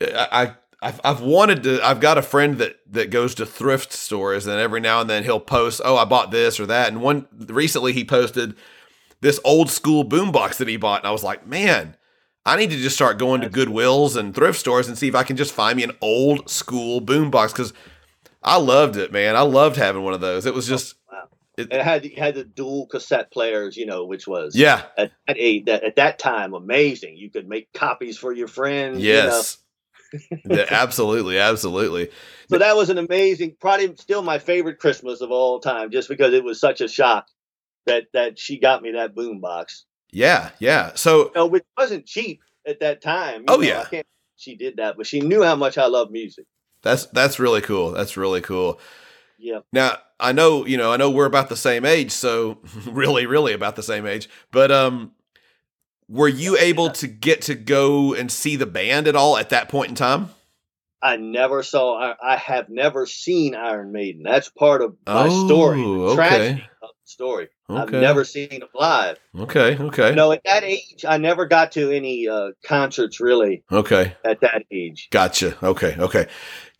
I, 0.00 0.54
I've, 0.80 1.00
I've 1.04 1.20
wanted 1.20 1.62
to. 1.64 1.84
I've 1.84 2.00
got 2.00 2.18
a 2.18 2.22
friend 2.22 2.58
that 2.58 2.76
that 2.90 3.10
goes 3.10 3.34
to 3.36 3.46
thrift 3.46 3.92
stores, 3.92 4.46
and 4.46 4.58
every 4.58 4.80
now 4.80 5.00
and 5.00 5.10
then 5.10 5.24
he'll 5.24 5.40
post, 5.40 5.80
"Oh, 5.84 5.96
I 5.96 6.04
bought 6.04 6.30
this 6.30 6.58
or 6.60 6.66
that." 6.66 6.88
And 6.88 7.02
one 7.02 7.26
recently 7.32 7.92
he 7.92 8.04
posted 8.04 8.54
this 9.20 9.40
old 9.44 9.70
school 9.70 10.04
boombox 10.04 10.56
that 10.56 10.68
he 10.68 10.76
bought, 10.76 11.00
and 11.00 11.08
I 11.08 11.12
was 11.12 11.24
like, 11.24 11.46
"Man, 11.46 11.96
I 12.46 12.56
need 12.56 12.70
to 12.70 12.76
just 12.76 12.96
start 12.96 13.18
going 13.18 13.40
to 13.42 13.50
Goodwills 13.50 14.16
and 14.16 14.34
thrift 14.34 14.58
stores 14.58 14.88
and 14.88 14.96
see 14.96 15.08
if 15.08 15.14
I 15.14 15.24
can 15.24 15.36
just 15.36 15.52
find 15.52 15.76
me 15.76 15.82
an 15.82 15.92
old 16.00 16.48
school 16.48 17.00
boombox 17.00 17.52
because 17.52 17.74
I 18.42 18.56
loved 18.56 18.96
it, 18.96 19.12
man. 19.12 19.36
I 19.36 19.42
loved 19.42 19.76
having 19.76 20.02
one 20.02 20.14
of 20.14 20.20
those. 20.20 20.46
It 20.46 20.54
was 20.54 20.66
just 20.66 20.94
it, 21.58 21.72
it, 21.72 21.82
had 21.82 22.06
had 22.16 22.34
the 22.34 22.44
dual 22.44 22.86
cassette 22.86 23.30
players, 23.32 23.76
you 23.76 23.86
know, 23.86 24.04
which 24.04 24.26
was 24.26 24.56
yeah 24.56 24.84
at, 24.96 25.12
at 25.26 25.36
a 25.38 25.62
that 25.64 25.84
at 25.84 25.96
that 25.96 26.18
time 26.18 26.54
amazing. 26.54 27.16
You 27.16 27.30
could 27.30 27.48
make 27.48 27.72
copies 27.72 28.16
for 28.16 28.32
your 28.32 28.48
friends. 28.48 29.00
Yes, 29.00 29.58
you 30.12 30.28
know? 30.44 30.56
yeah, 30.56 30.66
absolutely, 30.70 31.38
absolutely. 31.38 32.10
So 32.50 32.58
that 32.58 32.76
was 32.76 32.90
an 32.90 32.98
amazing, 32.98 33.56
probably 33.60 33.94
still 33.96 34.22
my 34.22 34.38
favorite 34.38 34.78
Christmas 34.78 35.20
of 35.20 35.30
all 35.30 35.60
time, 35.60 35.90
just 35.90 36.08
because 36.08 36.32
it 36.32 36.44
was 36.44 36.60
such 36.60 36.80
a 36.80 36.88
shock 36.88 37.26
that 37.86 38.04
that 38.14 38.38
she 38.38 38.58
got 38.58 38.82
me 38.82 38.92
that 38.92 39.14
boom 39.14 39.40
box. 39.40 39.84
Yeah, 40.10 40.50
yeah. 40.58 40.92
So 40.94 41.26
you 41.26 41.32
know, 41.34 41.46
which 41.46 41.64
wasn't 41.76 42.06
cheap 42.06 42.40
at 42.66 42.80
that 42.80 43.02
time. 43.02 43.44
oh 43.48 43.56
know, 43.56 43.62
yeah, 43.62 44.02
she 44.36 44.56
did 44.56 44.76
that, 44.76 44.96
but 44.96 45.06
she 45.06 45.20
knew 45.20 45.42
how 45.42 45.56
much 45.56 45.76
I 45.76 45.86
love 45.86 46.10
music. 46.10 46.46
That's 46.82 47.06
that's 47.06 47.38
really 47.38 47.60
cool. 47.60 47.90
That's 47.90 48.16
really 48.16 48.40
cool. 48.40 48.80
Yeah. 49.38 49.60
Now 49.72 49.98
I 50.20 50.32
know, 50.32 50.66
you 50.66 50.76
know, 50.76 50.92
I 50.92 50.96
know 50.96 51.10
we're 51.10 51.26
about 51.26 51.48
the 51.48 51.56
same 51.56 51.84
age, 51.84 52.10
so 52.10 52.58
really, 52.86 53.26
really 53.26 53.52
about 53.52 53.76
the 53.76 53.82
same 53.82 54.06
age. 54.06 54.28
But 54.50 54.72
um, 54.72 55.12
were 56.08 56.28
you 56.28 56.56
able 56.58 56.90
to 56.90 57.06
get 57.06 57.42
to 57.42 57.54
go 57.54 58.14
and 58.14 58.30
see 58.30 58.56
the 58.56 58.66
band 58.66 59.06
at 59.06 59.16
all 59.16 59.36
at 59.36 59.50
that 59.50 59.68
point 59.68 59.90
in 59.90 59.94
time? 59.94 60.30
I 61.00 61.16
never 61.16 61.62
saw. 61.62 62.14
I, 62.20 62.36
have 62.36 62.68
never 62.68 63.06
seen 63.06 63.54
Iron 63.54 63.92
Maiden. 63.92 64.24
That's 64.24 64.48
part 64.48 64.82
of 64.82 64.96
my 65.06 65.28
oh, 65.28 65.46
story. 65.46 65.80
The 65.80 66.14
tragedy 66.16 66.68
of 66.82 66.88
the 66.88 66.88
story. 67.04 67.48
Okay. 67.70 67.80
I've 67.80 67.92
never 67.92 68.24
seen 68.24 68.48
them 68.48 68.68
live. 68.74 69.16
Okay. 69.38 69.78
Okay. 69.78 70.10
You 70.10 70.16
know, 70.16 70.32
at 70.32 70.42
that 70.44 70.64
age, 70.64 71.04
I 71.06 71.18
never 71.18 71.46
got 71.46 71.70
to 71.72 71.92
any 71.92 72.26
uh, 72.26 72.48
concerts 72.64 73.20
really. 73.20 73.62
Okay. 73.70 74.16
At 74.24 74.40
that 74.40 74.64
age. 74.72 75.06
Gotcha. 75.12 75.56
Okay. 75.64 75.94
Okay 75.96 76.26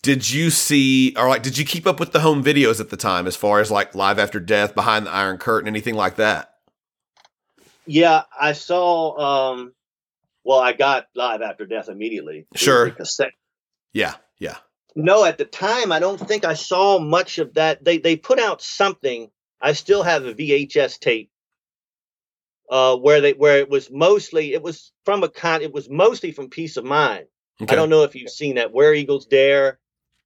did 0.03 0.31
you 0.31 0.51
see 0.51 1.15
or 1.17 1.29
like 1.29 1.43
did 1.43 1.59
you 1.59 1.65
keep 1.65 1.87
up 1.87 1.99
with 1.99 2.13
the 2.13 2.21
home 2.21 2.43
videos 2.43 2.81
at 2.81 2.91
the 2.91 2.97
time 2.97 3.27
as 3.27 3.37
far 3.37 3.61
as 3.61 3.71
like 3.71 3.95
live 3.95 4.19
after 4.19 4.39
death 4.39 4.75
behind 4.75 5.07
the 5.07 5.11
iron 5.11 5.39
curtain 5.39 5.69
anything 5.69 5.95
like 5.95 6.17
that? 6.17 6.55
Yeah 7.87 8.23
i 8.39 8.53
saw 8.53 9.51
um 9.53 9.73
well 10.45 10.59
i 10.59 10.73
got 10.73 11.07
live 11.15 11.43
after 11.43 11.67
death 11.67 11.89
immediately. 11.89 12.47
Sure. 12.55 12.97
yeah 13.93 14.15
yeah. 14.39 14.57
No 14.95 15.25
at 15.25 15.39
the 15.39 15.45
time 15.45 15.91
i 15.91 15.99
don't 15.99 16.21
think 16.21 16.45
i 16.45 16.55
saw 16.55 16.99
much 16.99 17.39
of 17.39 17.55
that. 17.55 17.85
They 17.85 17.99
they 17.99 18.17
put 18.17 18.39
out 18.39 18.63
something. 18.63 19.31
I 19.61 19.73
still 19.73 20.05
have 20.05 20.25
a 20.25 20.35
vhs 20.35 21.01
tape 21.01 21.31
uh 22.71 22.97
where 22.97 23.21
they 23.21 23.33
where 23.33 23.59
it 23.59 23.69
was 23.69 23.91
mostly 23.91 24.53
it 24.53 24.63
was 24.63 24.93
from 25.05 25.25
a 25.25 25.29
con 25.29 25.63
it 25.63 25.73
was 25.73 25.91
mostly 25.91 26.31
from 26.31 26.51
Piece 26.51 26.77
of 26.77 26.85
Mind. 26.85 27.27
Okay. 27.61 27.73
i 27.73 27.77
don't 27.77 27.91
know 27.91 28.05
if 28.05 28.15
you've 28.15 28.31
seen 28.31 28.55
that 28.55 28.73
where 28.73 28.95
eagles 28.95 29.27
dare 29.27 29.81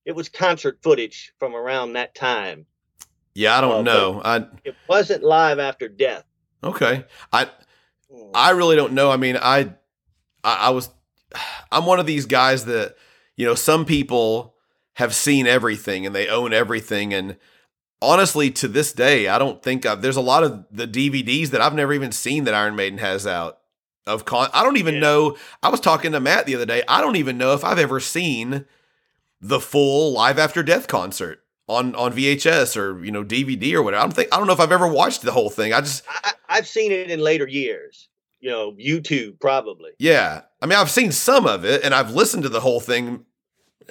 it 0.05 0.13
was 0.13 0.29
concert 0.29 0.79
footage 0.83 1.33
from 1.39 1.55
around 1.55 1.93
that 1.93 2.15
time. 2.15 2.67
Yeah, 3.35 3.57
I 3.57 3.61
don't 3.61 3.81
uh, 3.89 3.93
know. 3.93 4.23
I 4.25 4.47
it 4.65 4.77
wasn't 4.89 5.23
live 5.23 5.59
after 5.59 5.89
death. 5.89 6.25
Okay, 6.63 7.05
I 7.33 7.45
hmm. 8.11 8.31
I 8.35 8.51
really 8.51 8.77
don't 8.77 8.93
know. 8.93 9.11
I 9.11 9.17
mean, 9.17 9.37
I, 9.37 9.75
I 10.45 10.55
I 10.55 10.71
was 10.71 10.91
I'm 11.73 11.87
one 11.87 12.01
of 12.01 12.07
these 12.07 12.27
guys 12.27 12.65
that 12.67 12.97
you 13.37 13.47
know 13.47 13.55
some 13.55 13.85
people 13.85 14.55
have 14.95 15.15
seen 15.15 15.47
everything 15.47 16.05
and 16.05 16.15
they 16.15 16.29
own 16.29 16.53
everything 16.53 17.15
and 17.15 17.37
honestly 18.03 18.51
to 18.51 18.69
this 18.69 18.93
day 18.93 19.27
I 19.27 19.39
don't 19.39 19.63
think 19.63 19.87
I've, 19.87 20.03
there's 20.03 20.17
a 20.17 20.21
lot 20.21 20.45
of 20.45 20.67
the 20.71 20.87
DVDs 20.87 21.49
that 21.49 21.63
I've 21.63 21.75
never 21.75 21.95
even 21.95 22.13
seen 22.13 22.45
that 22.45 22.53
Iron 22.55 22.77
Maiden 22.77 22.99
has 22.99 23.27
out 23.27 23.59
of 24.07 24.25
con 24.27 24.51
I 24.53 24.63
don't 24.63 24.77
even 24.77 24.95
yeah. 24.95 25.01
know 25.01 25.37
I 25.63 25.71
was 25.71 25.81
talking 25.81 26.13
to 26.13 26.21
Matt 26.21 26.45
the 26.45 26.55
other 26.55 26.67
day 26.67 26.83
I 26.89 27.01
don't 27.01 27.17
even 27.17 27.39
know 27.39 27.55
if 27.55 27.65
I've 27.65 27.79
ever 27.79 28.01
seen 28.01 28.67
the 29.43 29.61
full 29.61 30.13
live 30.13 30.39
after 30.39 30.63
death 30.63 30.87
concert 30.87 31.41
on 31.69 31.95
on 31.97 32.13
VHS 32.13 32.77
or 32.77 33.05
you 33.05 33.11
know 33.11 33.25
DVD 33.25 33.75
or 33.75 33.83
whatever. 33.83 34.01
I 34.01 34.05
don't 34.05 34.15
think 34.15 34.33
I 34.33 34.39
don't 34.39 34.47
know 34.47 34.53
if 34.53 34.61
I've 34.61 34.73
ever 34.73 34.87
watched 34.87 35.23
the 35.23 35.33
whole 35.33 35.51
thing. 35.51 35.73
I 35.73 35.81
just 35.81 36.05
I, 36.09 36.33
have 36.57 36.67
seen 36.67 36.93
it 36.93 37.11
in 37.11 37.21
later 37.21 37.47
years. 37.47 38.09
You 38.41 38.51
know, 38.51 38.73
YouTube 38.73 39.39
probably. 39.41 39.93
Yeah, 39.99 40.43
I 40.61 40.67
mean, 40.67 40.77
I've 40.77 40.91
seen 40.91 41.13
some 41.13 41.47
of 41.47 41.65
it 41.65 41.85
and 41.85 41.95
I've 41.95 42.13
listened 42.13 42.43
to 42.45 42.49
the 42.49 42.61
whole 42.61 42.81
thing. 42.81 43.25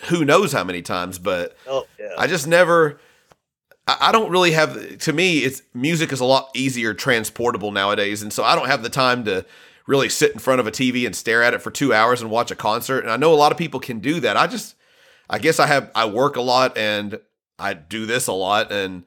Who 0.06 0.26
knows 0.26 0.52
how 0.52 0.64
many 0.64 0.82
times? 0.82 1.20
But 1.20 1.56
oh, 1.68 1.86
yeah. 2.00 2.16
I 2.18 2.28
just 2.28 2.48
never. 2.48 3.00
I, 3.88 3.98
I 4.02 4.12
don't 4.12 4.30
really 4.30 4.52
have. 4.52 4.98
To 5.00 5.14
me, 5.14 5.40
it's 5.40 5.62
music 5.74 6.12
is 6.12 6.20
a 6.20 6.26
lot 6.26 6.50
easier 6.54 6.94
transportable 6.94 7.72
nowadays, 7.72 8.22
and 8.22 8.32
so 8.34 8.44
I 8.44 8.56
don't 8.56 8.68
have 8.68 8.84
the 8.84 8.90
time 8.90 9.24
to 9.26 9.46
really 9.88 10.10
sit 10.10 10.32
in 10.32 10.40
front 10.40 10.60
of 10.60 10.68
a 10.68 10.72
TV 10.72 11.06
and 11.06 11.16
stare 11.16 11.44
at 11.44 11.54
it 11.54 11.62
for 11.62 11.72
two 11.72 11.94
hours 11.94 12.22
and 12.22 12.30
watch 12.30 12.52
a 12.52 12.56
concert. 12.56 13.00
And 13.00 13.10
I 13.10 13.18
know 13.18 13.34
a 13.34 13.36
lot 13.36 13.52
of 13.52 13.58
people 13.58 13.80
can 13.80 14.00
do 14.00 14.20
that. 14.20 14.38
I 14.38 14.48
just 14.48 14.76
I 15.32 15.40
guess 15.40 15.60
I 15.60 15.66
have 15.66 15.90
I 15.96 16.06
work 16.06 16.36
a 16.36 16.42
lot 16.42 16.78
and 16.78 17.20
I 17.58 17.74
do 17.74 18.06
this 18.06 18.28
a 18.28 18.34
lot 18.34 18.72
and 18.72 19.04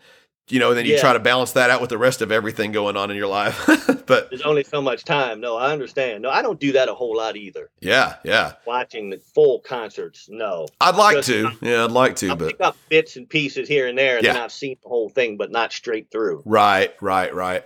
you 0.49 0.59
know, 0.59 0.71
and 0.71 0.79
then 0.79 0.85
you 0.85 0.95
yeah. 0.95 1.01
try 1.01 1.15
to 1.15 1.21
balance 1.21 1.53
that 1.53 1.71
out 1.71 1.81
with 1.81 1.89
the 1.89 1.97
rest 1.97 2.21
of 2.21 2.31
everything 2.31 2.71
going 2.71 2.97
on 2.99 3.11
in 3.11 3.17
your 3.17 3.29
life. 3.29 3.67
but 4.07 4.29
there's 4.29 4.43
only 4.43 4.63
so 4.63 4.83
much 4.83 5.05
time. 5.05 5.41
No, 5.41 5.57
I 5.57 5.73
understand. 5.73 6.23
No, 6.23 6.29
I 6.29 6.43
don't 6.43 6.61
do 6.61 6.73
that 6.73 6.91
a 6.91 6.95
whole 6.95 7.17
lot 7.17 7.37
either. 7.37 7.71
Yeah, 7.81 8.17
yeah. 8.25 8.53
Watching 8.67 9.09
the 9.09 9.17
full 9.19 9.61
concerts, 9.61 10.29
no. 10.31 10.67
I'd 10.81 10.97
like 10.97 11.17
Just, 11.17 11.29
to. 11.29 11.51
yeah, 11.63 11.85
I'd 11.85 11.93
like 11.93 12.17
to, 12.17 12.29
I'll 12.29 12.37
but 12.37 12.49
pick 12.49 12.61
up 12.61 12.77
bits 12.91 13.17
and 13.17 13.27
pieces 13.27 13.69
here 13.69 13.89
and 13.89 13.97
there, 13.97 14.17
and 14.17 14.25
yeah. 14.25 14.35
then 14.35 14.43
I've 14.43 14.53
seen 14.53 14.77
the 14.83 14.89
whole 14.89 15.09
thing, 15.09 15.39
but 15.39 15.51
not 15.51 15.73
straight 15.73 16.11
through. 16.11 16.43
Right, 16.45 16.95
right, 17.01 17.35
right. 17.35 17.65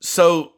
So, 0.00 0.52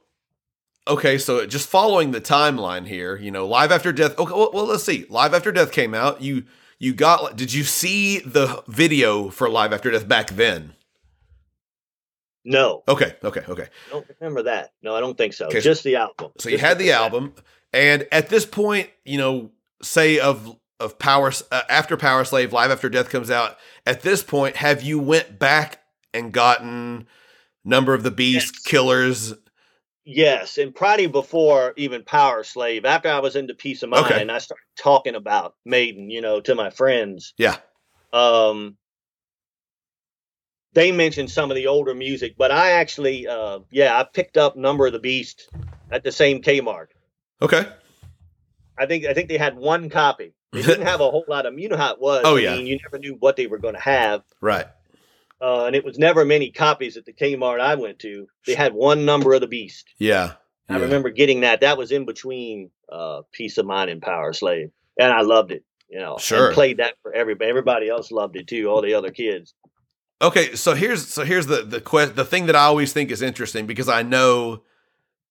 okay, 0.86 1.18
so 1.18 1.44
just 1.46 1.68
following 1.68 2.12
the 2.12 2.20
timeline 2.20 2.86
here, 2.86 3.16
you 3.16 3.32
know, 3.32 3.48
Live 3.48 3.72
After 3.72 3.92
Death. 3.92 4.16
Okay, 4.16 4.32
well, 4.32 4.50
well 4.54 4.66
let's 4.66 4.84
see. 4.84 5.04
Live 5.08 5.34
After 5.34 5.50
Death 5.50 5.72
came 5.72 5.94
out. 5.94 6.22
You 6.22 6.44
you 6.84 6.92
got 6.92 7.36
did 7.36 7.52
you 7.52 7.64
see 7.64 8.18
the 8.18 8.62
video 8.68 9.30
for 9.30 9.48
live 9.48 9.72
after 9.72 9.90
death 9.90 10.06
back 10.06 10.30
then? 10.30 10.74
No. 12.44 12.82
Okay 12.86 13.16
okay 13.24 13.42
okay. 13.48 13.68
I 13.88 13.90
don't 13.90 14.06
remember 14.20 14.42
that. 14.44 14.72
No 14.82 14.94
i 14.94 15.00
don't 15.00 15.16
think 15.16 15.32
so. 15.32 15.46
Okay, 15.46 15.60
just 15.60 15.82
the 15.82 15.96
album. 15.96 16.32
So 16.38 16.50
you 16.50 16.58
had 16.58 16.78
the 16.78 16.92
album 16.92 17.34
and 17.72 18.06
at 18.12 18.28
this 18.28 18.44
point 18.44 18.90
you 19.04 19.16
know 19.16 19.50
say 19.82 20.18
of 20.18 20.58
of 20.78 20.98
power 20.98 21.32
uh, 21.50 21.62
after 21.70 21.96
Powerslave 21.96 22.52
live 22.52 22.70
after 22.70 22.90
death 22.90 23.08
comes 23.08 23.30
out 23.30 23.56
at 23.86 24.02
this 24.02 24.22
point 24.22 24.56
have 24.56 24.82
you 24.82 24.98
went 24.98 25.38
back 25.38 25.80
and 26.12 26.32
gotten 26.32 27.06
number 27.64 27.94
of 27.94 28.02
the 28.02 28.10
beast 28.10 28.56
yes. 28.56 28.62
killers 28.64 29.34
Yes, 30.04 30.58
and 30.58 30.74
probably 30.74 31.06
before 31.06 31.72
even 31.76 32.02
Powerslave. 32.02 32.84
After 32.84 33.08
I 33.08 33.20
was 33.20 33.36
into 33.36 33.54
Piece 33.54 33.82
of 33.82 33.88
Mind, 33.88 34.04
okay. 34.04 34.28
I 34.28 34.38
started 34.38 34.62
talking 34.76 35.14
about 35.14 35.54
Maiden, 35.64 36.10
you 36.10 36.20
know, 36.20 36.40
to 36.40 36.54
my 36.54 36.68
friends. 36.68 37.32
Yeah. 37.38 37.56
Um, 38.12 38.76
they 40.74 40.92
mentioned 40.92 41.30
some 41.30 41.50
of 41.50 41.54
the 41.54 41.68
older 41.68 41.94
music, 41.94 42.34
but 42.36 42.50
I 42.50 42.72
actually, 42.72 43.26
uh, 43.26 43.60
yeah, 43.70 43.98
I 43.98 44.04
picked 44.04 44.36
up 44.36 44.56
Number 44.56 44.86
of 44.86 44.92
the 44.92 44.98
Beast 44.98 45.48
at 45.90 46.04
the 46.04 46.12
same 46.12 46.42
Kmart. 46.42 46.88
Okay. 47.40 47.66
I 48.76 48.86
think 48.86 49.06
I 49.06 49.14
think 49.14 49.28
they 49.28 49.38
had 49.38 49.56
one 49.56 49.88
copy. 49.88 50.34
They 50.52 50.62
didn't 50.62 50.86
have 50.86 51.00
a 51.00 51.10
whole 51.10 51.24
lot 51.28 51.46
of. 51.46 51.58
You 51.58 51.68
know 51.70 51.76
how 51.76 51.94
it 51.94 52.00
was. 52.00 52.22
Oh 52.24 52.36
I 52.36 52.40
yeah. 52.40 52.56
Mean, 52.56 52.66
you 52.66 52.78
never 52.82 52.98
knew 52.98 53.16
what 53.18 53.36
they 53.36 53.46
were 53.46 53.58
going 53.58 53.74
to 53.74 53.80
have. 53.80 54.22
Right 54.40 54.66
uh, 55.40 55.64
and 55.66 55.76
it 55.76 55.84
was 55.84 55.98
never 55.98 56.24
many 56.24 56.50
copies 56.50 56.96
at 56.96 57.04
the 57.04 57.12
Kmart 57.12 57.60
I 57.60 57.74
went 57.74 57.98
to. 58.00 58.26
They 58.46 58.54
had 58.54 58.72
one 58.74 59.04
number 59.04 59.34
of 59.34 59.40
the 59.40 59.46
Beast. 59.46 59.86
Yeah, 59.98 60.34
I 60.68 60.78
remember 60.78 61.10
getting 61.10 61.40
that. 61.40 61.60
That 61.60 61.76
was 61.78 61.92
in 61.92 62.04
between 62.06 62.70
uh, 62.90 63.22
Piece 63.32 63.58
of 63.58 63.66
Mind 63.66 63.90
and 63.90 64.00
Powerslave, 64.00 64.70
and 64.98 65.12
I 65.12 65.20
loved 65.22 65.52
it. 65.52 65.64
You 65.88 66.00
know, 66.00 66.16
sure. 66.18 66.46
And 66.46 66.54
played 66.54 66.78
that 66.78 66.94
for 67.02 67.12
everybody. 67.12 67.50
Everybody 67.50 67.88
else 67.88 68.10
loved 68.10 68.36
it 68.36 68.48
too. 68.48 68.68
All 68.68 68.82
the 68.82 68.94
other 68.94 69.10
kids. 69.10 69.54
Okay, 70.22 70.54
so 70.54 70.74
here's 70.74 71.06
so 71.08 71.24
here's 71.24 71.46
the 71.46 71.62
the 71.62 71.80
quest. 71.80 72.16
The 72.16 72.24
thing 72.24 72.46
that 72.46 72.56
I 72.56 72.64
always 72.64 72.92
think 72.92 73.10
is 73.10 73.20
interesting 73.22 73.66
because 73.66 73.88
I 73.88 74.02
know 74.02 74.62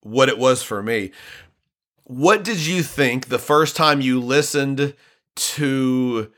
what 0.02 0.30
it 0.30 0.38
was 0.38 0.62
for 0.62 0.84
me. 0.84 1.12
what 2.04 2.44
did 2.44 2.66
you 2.66 2.84
think 2.84 3.28
the 3.28 3.40
first 3.40 3.76
time 3.76 4.02
you 4.02 4.20
listened 4.20 4.94
to 5.36 6.30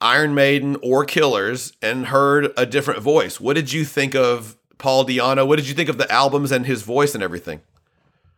Iron 0.00 0.34
Maiden 0.34 0.76
or 0.82 1.04
Killers 1.04 1.72
and 1.82 2.06
heard 2.06 2.52
a 2.56 2.66
different 2.66 3.00
voice? 3.00 3.40
What 3.40 3.54
did 3.54 3.72
you 3.72 3.84
think 3.84 4.14
of 4.14 4.56
Paul 4.78 5.04
Di'Anno? 5.04 5.46
What 5.46 5.56
did 5.56 5.68
you 5.68 5.74
think 5.74 5.88
of 5.88 5.98
the 5.98 6.10
albums 6.10 6.52
and 6.52 6.66
his 6.66 6.82
voice 6.82 7.14
and 7.14 7.22
everything? 7.22 7.60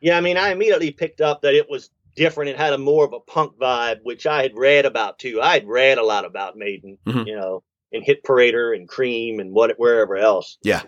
Yeah, 0.01 0.17
I 0.17 0.21
mean, 0.21 0.37
I 0.37 0.51
immediately 0.51 0.91
picked 0.91 1.21
up 1.21 1.43
that 1.43 1.55
it 1.55 1.69
was 1.69 1.91
different. 2.17 2.51
It 2.51 2.57
had 2.57 2.73
a 2.73 2.79
more 2.79 3.05
of 3.05 3.13
a 3.13 3.21
punk 3.21 3.59
vibe, 3.59 3.99
which 4.03 4.27
I 4.27 4.43
had 4.43 4.57
read 4.57 4.87
about 4.87 5.19
too. 5.19 5.41
I 5.43 5.55
had 5.55 5.69
read 5.69 5.99
a 5.99 6.05
lot 6.05 6.25
about 6.25 6.57
Maiden, 6.57 6.99
mm-hmm. 7.07 7.27
you 7.29 7.37
know, 7.37 7.63
in 7.93 8.03
Hit 8.03 8.25
Parader 8.25 8.75
and 8.75 8.89
Creem 8.89 9.41
and 9.41 9.53
what 9.53 9.79
wherever 9.79 10.17
else. 10.17 10.59
Yeah. 10.63 10.83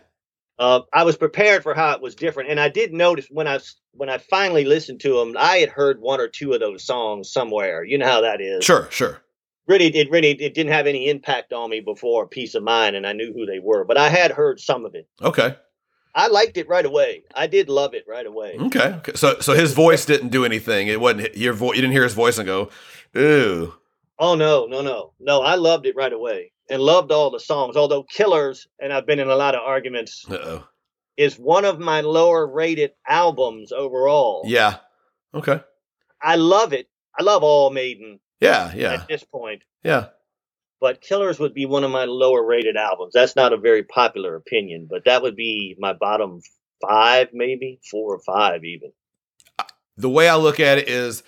Uh, 0.58 0.80
I 0.92 1.04
was 1.04 1.16
prepared 1.16 1.62
for 1.62 1.74
how 1.74 1.92
it 1.92 2.02
was 2.02 2.14
different, 2.14 2.50
and 2.50 2.60
I 2.60 2.68
did 2.68 2.92
notice 2.92 3.26
when 3.30 3.48
I 3.48 3.58
when 3.92 4.08
I 4.08 4.18
finally 4.18 4.64
listened 4.64 5.00
to 5.00 5.18
them, 5.18 5.36
I 5.38 5.56
had 5.56 5.70
heard 5.70 6.00
one 6.00 6.20
or 6.20 6.28
two 6.28 6.52
of 6.52 6.60
those 6.60 6.84
songs 6.84 7.32
somewhere. 7.32 7.84
You 7.84 7.98
know 7.98 8.06
how 8.06 8.20
that 8.20 8.40
is. 8.40 8.64
Sure, 8.64 8.88
sure. 8.90 9.21
Really, 9.72 9.86
it 9.86 10.10
really 10.10 10.32
it 10.32 10.52
didn't 10.52 10.72
have 10.72 10.86
any 10.86 11.08
impact 11.08 11.54
on 11.54 11.70
me 11.70 11.80
before 11.80 12.28
Piece 12.28 12.54
of 12.54 12.62
Mind, 12.62 12.94
and 12.94 13.06
I 13.06 13.14
knew 13.14 13.32
who 13.32 13.46
they 13.46 13.58
were, 13.58 13.86
but 13.86 13.96
I 13.96 14.10
had 14.10 14.30
heard 14.30 14.60
some 14.60 14.84
of 14.84 14.94
it. 14.94 15.08
Okay. 15.22 15.56
I 16.14 16.28
liked 16.28 16.58
it 16.58 16.68
right 16.68 16.84
away. 16.84 17.22
I 17.34 17.46
did 17.46 17.70
love 17.70 17.94
it 17.94 18.04
right 18.06 18.26
away. 18.26 18.56
Okay. 18.60 18.88
okay. 18.98 19.12
So 19.14 19.40
so 19.40 19.54
his 19.54 19.72
voice 19.72 20.04
didn't 20.04 20.28
do 20.28 20.44
anything. 20.44 20.88
It 20.88 21.00
wasn't 21.00 21.34
your 21.38 21.54
voice. 21.54 21.76
You 21.76 21.80
didn't 21.80 21.94
hear 21.94 22.02
his 22.02 22.12
voice 22.12 22.36
and 22.36 22.46
go, 22.46 22.68
"Ooh." 23.16 23.72
Oh 24.18 24.34
no, 24.34 24.66
no, 24.66 24.82
no, 24.82 25.14
no! 25.18 25.40
I 25.40 25.54
loved 25.54 25.86
it 25.86 25.96
right 25.96 26.12
away 26.12 26.52
and 26.68 26.82
loved 26.82 27.10
all 27.10 27.30
the 27.30 27.40
songs. 27.40 27.74
Although 27.74 28.02
Killers, 28.02 28.68
and 28.78 28.92
I've 28.92 29.06
been 29.06 29.20
in 29.20 29.30
a 29.30 29.36
lot 29.36 29.54
of 29.54 29.62
arguments, 29.62 30.26
Uh-oh. 30.30 30.66
is 31.16 31.36
one 31.36 31.64
of 31.64 31.78
my 31.78 32.02
lower 32.02 32.46
rated 32.46 32.90
albums 33.08 33.72
overall. 33.72 34.42
Yeah. 34.44 34.76
Okay. 35.32 35.60
I 36.20 36.36
love 36.36 36.74
it. 36.74 36.88
I 37.18 37.22
love 37.22 37.42
all 37.42 37.70
Maiden. 37.70 38.20
Yeah, 38.42 38.72
yeah. 38.74 38.92
At 38.94 39.08
this 39.08 39.24
point. 39.24 39.62
Yeah 39.82 40.08
but 40.82 41.00
Killers 41.00 41.38
would 41.38 41.54
be 41.54 41.64
one 41.64 41.84
of 41.84 41.92
my 41.92 42.06
lower 42.06 42.44
rated 42.44 42.76
albums. 42.76 43.12
That's 43.14 43.36
not 43.36 43.52
a 43.52 43.56
very 43.56 43.84
popular 43.84 44.34
opinion, 44.34 44.88
but 44.90 45.04
that 45.04 45.22
would 45.22 45.36
be 45.36 45.76
my 45.78 45.92
bottom 45.92 46.40
five, 46.82 47.28
maybe 47.32 47.78
four 47.88 48.12
or 48.16 48.18
five, 48.18 48.64
even. 48.64 48.90
The 49.96 50.10
way 50.10 50.28
I 50.28 50.34
look 50.34 50.58
at 50.58 50.78
it 50.78 50.88
is, 50.88 51.22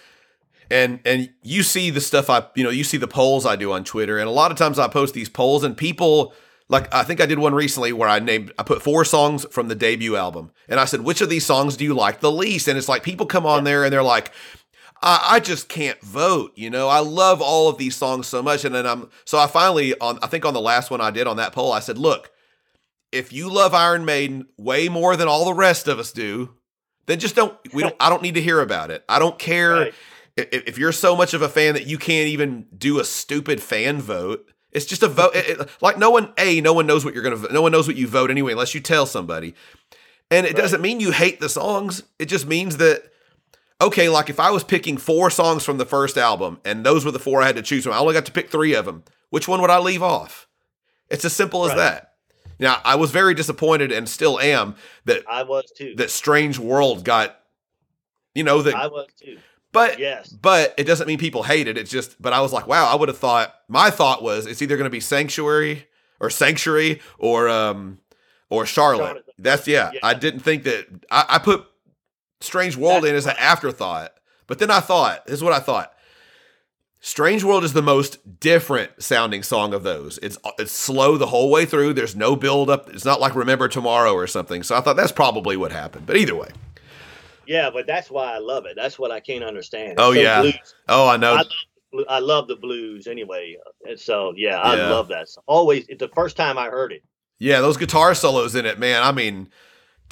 and 0.73 0.99
and 1.05 1.31
you 1.43 1.63
see 1.63 1.91
the 1.91 2.01
stuff 2.01 2.29
I, 2.29 2.47
you 2.57 2.65
know, 2.65 2.71
you 2.71 2.83
see 2.83 2.97
the 2.97 3.07
polls 3.07 3.47
I 3.47 3.55
do 3.55 3.71
on 3.71 3.85
Twitter, 3.85 4.19
and 4.19 4.27
a 4.27 4.33
lot 4.33 4.51
of 4.51 4.57
times 4.57 4.77
I 4.77 4.89
post 4.89 5.15
these 5.15 5.29
polls, 5.29 5.63
and 5.63 5.77
people 5.77 6.35
like 6.69 6.93
I 6.93 7.05
think 7.05 7.21
I 7.21 7.27
did 7.27 7.39
one 7.39 7.55
recently 7.55 7.93
where 7.93 8.09
I 8.09 8.19
named 8.19 8.53
I 8.59 8.65
put 8.65 8.83
four 8.83 9.05
songs 9.05 9.47
from 9.53 9.69
the 9.69 9.77
debut 9.77 10.17
album, 10.17 10.51
and 10.69 10.81
I 10.81 10.85
said 10.85 11.03
which 11.03 11.21
of 11.21 11.29
these 11.29 11.47
songs 11.47 11.77
do 11.77 11.85
you 11.85 11.95
like 11.95 12.19
the 12.19 12.33
least, 12.33 12.67
and 12.67 12.77
it's 12.77 12.89
like 12.89 13.05
people 13.05 13.27
come 13.27 13.47
on 13.47 13.63
there 13.63 13.85
and 13.85 13.93
they're 13.93 14.03
like, 14.03 14.33
I, 15.05 15.35
I 15.35 15.41
just 15.41 15.69
can't 15.69 16.01
vote. 16.01 16.53
You 16.57 16.71
know, 16.71 16.89
I 16.89 17.01
love 17.01 17.43
all 17.43 17.69
of 17.69 17.77
these 17.77 17.95
songs 17.95 18.27
so 18.27 18.43
much. 18.43 18.65
And 18.65 18.75
then 18.75 18.87
I'm, 18.87 19.11
so 19.27 19.39
I 19.39 19.47
finally, 19.47 19.97
on, 19.99 20.19
I 20.23 20.27
think 20.27 20.47
on 20.47 20.55
the 20.55 20.61
last 20.63 20.91
one 20.91 21.03
I 21.03 21.11
did 21.11 21.27
on 21.27 21.37
that 21.37 21.53
poll, 21.53 21.73
I 21.73 21.81
said, 21.81 21.99
look, 21.99 22.31
if 23.13 23.31
you 23.31 23.53
love 23.53 23.75
Iron 23.75 24.07
Maiden 24.07 24.47
way 24.57 24.89
more 24.89 25.15
than 25.15 25.29
all 25.29 25.45
the 25.45 25.53
rest 25.53 25.89
of 25.89 25.99
us 25.99 26.11
do, 26.11 26.55
then 27.07 27.21
just 27.21 27.37
don't, 27.37 27.55
we 27.75 27.83
don't, 27.83 27.95
I 28.01 28.09
don't 28.09 28.23
need 28.23 28.35
to 28.35 28.43
hear 28.43 28.61
about 28.61 28.91
it. 28.91 29.05
I 29.07 29.19
don't 29.19 29.39
care. 29.39 29.75
Right. 29.75 29.95
If, 30.37 30.69
if 30.69 30.79
you're 30.79 30.91
so 30.91 31.15
much 31.15 31.35
of 31.35 31.43
a 31.43 31.49
fan 31.51 31.75
that 31.75 31.87
you 31.87 31.99
can't 31.99 32.29
even 32.29 32.67
do 32.77 32.99
a 32.99 33.05
stupid 33.05 33.63
fan 33.63 34.01
vote, 34.01 34.49
it's 34.73 34.87
just 34.87 35.03
a 35.03 35.09
vote. 35.09 35.37
It, 35.37 35.61
it, 35.61 35.71
like 35.83 35.99
no 35.99 36.11
one, 36.11 36.33
a 36.39 36.61
no 36.61 36.73
one 36.73 36.87
knows 36.87 37.05
what 37.05 37.15
you're 37.15 37.23
gonna. 37.23 37.53
No 37.53 37.63
one 37.63 37.71
knows 37.71 37.87
what 37.87 37.97
you 37.97 38.09
vote 38.09 38.31
anyway, 38.33 38.51
unless 38.51 38.75
you 38.75 38.81
tell 38.81 39.07
somebody. 39.07 39.55
And 40.33 40.45
it 40.47 40.55
right. 40.55 40.57
doesn't 40.57 40.81
mean 40.81 40.99
you 40.99 41.13
hate 41.13 41.39
the 41.39 41.49
songs. 41.49 42.03
It 42.19 42.27
just 42.27 42.49
means 42.49 42.79
that 42.79 43.05
okay, 43.81 44.09
like 44.09 44.31
if 44.31 44.41
I 44.41 44.51
was 44.51 44.65
picking 44.65 44.97
four 44.97 45.31
songs 45.31 45.65
from 45.65 45.79
the 45.79 45.85
first 45.85 46.17
album 46.17 46.61
and 46.65 46.85
those 46.85 47.05
were 47.05 47.11
the 47.11 47.19
four 47.19 47.43
I 47.43 47.47
had 47.47 47.57
to 47.57 47.63
choose 47.63 47.85
from, 47.85 47.93
I 47.93 47.99
only 47.99 48.15
got 48.15 48.27
to 48.27 48.33
pick 48.33 48.51
three 48.51 48.75
of 48.75 48.85
them. 48.85 49.05
Which 49.31 49.49
one 49.49 49.61
would 49.61 49.71
I 49.71 49.79
leave 49.79 50.03
off? 50.03 50.47
It's 51.11 51.25
as 51.25 51.33
simple 51.33 51.65
as 51.65 51.71
right. 51.71 51.79
that. 51.79 52.15
Now, 52.59 52.81
I 52.85 52.95
was 52.95 53.11
very 53.11 53.35
disappointed 53.35 53.91
and 53.91 54.09
still 54.09 54.39
am 54.39 54.77
that 55.07 55.25
I 55.29 55.43
was 55.43 55.71
too. 55.77 55.95
That 55.97 56.11
Strange 56.11 56.59
World 56.59 57.05
got, 57.05 57.39
you 58.35 58.45
know, 58.45 58.63
that 58.63 58.75
I 58.75 58.87
was 58.87 59.09
too. 59.21 59.39
But 59.73 59.99
yes, 59.99 60.29
but 60.29 60.73
it 60.79 60.85
doesn't 60.85 61.09
mean 61.09 61.19
people 61.19 61.43
hate 61.43 61.67
it. 61.67 61.77
It's 61.77 61.91
just, 61.91 62.21
but 62.23 62.33
I 62.33 62.41
was 62.41 62.53
like, 62.53 62.69
wow, 62.69 62.87
I 62.87 62.95
would 62.95 63.09
have 63.09 63.19
thought. 63.19 63.53
My 63.67 63.91
thought 63.91 64.23
was 64.23 64.47
it's 64.47 64.63
either 64.63 64.77
going 64.77 64.85
to 64.85 64.91
be 64.91 65.01
Sanctuary 65.01 65.89
or 66.21 66.31
Sanctuary 66.31 67.01
or 67.19 67.49
um 67.49 67.99
or 68.51 68.67
Charlotte. 68.67 69.07
Charlotte. 69.07 69.25
That's 69.37 69.67
yeah, 69.67 69.91
yeah, 69.95 70.01
I 70.05 70.15
didn't 70.15 70.41
think 70.41 70.63
that. 70.63 70.87
I, 71.11 71.25
I 71.29 71.39
put 71.39 71.67
Strange 72.45 72.77
World 72.77 73.05
in 73.05 73.15
as 73.15 73.27
an 73.27 73.37
afterthought. 73.39 74.13
But 74.47 74.59
then 74.59 74.71
I 74.71 74.81
thought, 74.81 75.27
this 75.27 75.37
is 75.37 75.43
what 75.43 75.53
I 75.53 75.61
thought. 75.61 75.95
Strange 77.01 77.45
World 77.45 77.65
is 77.65 77.75
the 77.75 77.83
most 77.83 78.41
different 78.41 79.03
sounding 79.03 79.43
song 79.43 79.75
of 79.75 79.83
those. 79.83 80.19
It's 80.23 80.39
it's 80.59 80.73
slow 80.73 81.19
the 81.19 81.27
whole 81.27 81.51
way 81.51 81.67
through. 81.67 81.93
There's 81.93 82.17
no 82.17 82.35
build 82.35 82.71
up. 82.71 82.89
It's 82.89 83.05
not 83.05 83.21
like 83.21 83.35
Remember 83.35 83.69
Tomorrow 83.69 84.15
or 84.15 84.27
something. 84.27 84.63
So 84.63 84.75
I 84.75 84.81
thought 84.81 84.97
that's 84.97 85.13
probably 85.13 85.57
what 85.57 85.71
happened. 85.71 86.07
But 86.07 86.17
either 86.17 86.35
way. 86.35 86.49
Yeah, 87.47 87.69
but 87.69 87.87
that's 87.87 88.11
why 88.11 88.33
I 88.33 88.39
love 88.39 88.65
it. 88.65 88.73
That's 88.75 88.99
what 88.99 89.11
I 89.11 89.21
can't 89.21 89.45
understand. 89.45 89.97
Oh 89.99 90.15
so 90.15 90.21
yeah. 90.21 90.41
Blues, 90.41 90.75
oh, 90.89 91.07
I 91.07 91.19
know. 91.19 91.35
I 91.35 91.37
love, 91.37 92.07
I 92.09 92.19
love, 92.21 92.49
the 92.49 92.57
blues 92.57 93.07
anyway. 93.07 93.59
And 93.87 94.01
so 94.01 94.33
yeah, 94.35 94.59
I 94.59 94.77
yeah. 94.77 94.89
love 94.89 95.09
that. 95.09 95.29
Always, 95.47 95.85
it's 95.89 96.01
the 96.01 96.09
first 96.15 96.39
time 96.39 96.57
I 96.57 96.69
heard 96.69 96.93
it. 96.93 97.03
Yeah, 97.39 97.61
those 97.61 97.77
guitar 97.77 98.15
solos 98.15 98.55
in 98.55 98.65
it, 98.65 98.79
man. 98.79 99.03
I 99.03 99.13
mean, 99.13 99.51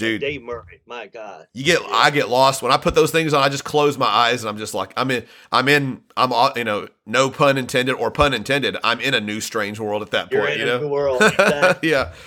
dude. 0.03 0.20
Dave 0.20 0.42
Murray, 0.42 0.80
my 0.86 1.07
God. 1.07 1.46
You 1.55 1.64
get, 1.64 1.80
yeah. 1.80 1.88
I 1.90 2.11
get 2.11 2.28
lost 2.28 2.62
when 2.62 2.72
I 2.72 2.76
put 2.76 2.94
those 2.94 3.11
things 3.11 3.32
on. 3.32 3.42
I 3.42 3.48
just 3.48 3.64
close 3.64 3.96
my 3.96 4.07
eyes 4.07 4.42
and 4.42 4.48
I'm 4.50 4.59
just 4.59 4.74
like, 4.74 4.92
I'm 4.96 5.11
in, 5.11 5.24
I'm 5.50 5.68
in, 5.68 6.03
I'm, 6.16 6.32
you 6.57 6.64
know, 6.64 6.88
no 7.07 7.30
pun 7.30 7.57
intended 7.57 7.94
or 7.94 8.11
pun 8.11 8.34
intended. 8.34 8.76
I'm 8.84 9.00
in 9.00 9.14
a 9.14 9.20
new 9.20 9.40
strange 9.40 9.78
world 9.78 10.03
at 10.03 10.11
that 10.11 10.30
You're 10.30 10.44
point. 10.46 10.59
you 10.59 10.66
know, 10.66 10.86
world. 10.88 11.22
Exactly. 11.32 11.90
yeah. 11.90 12.12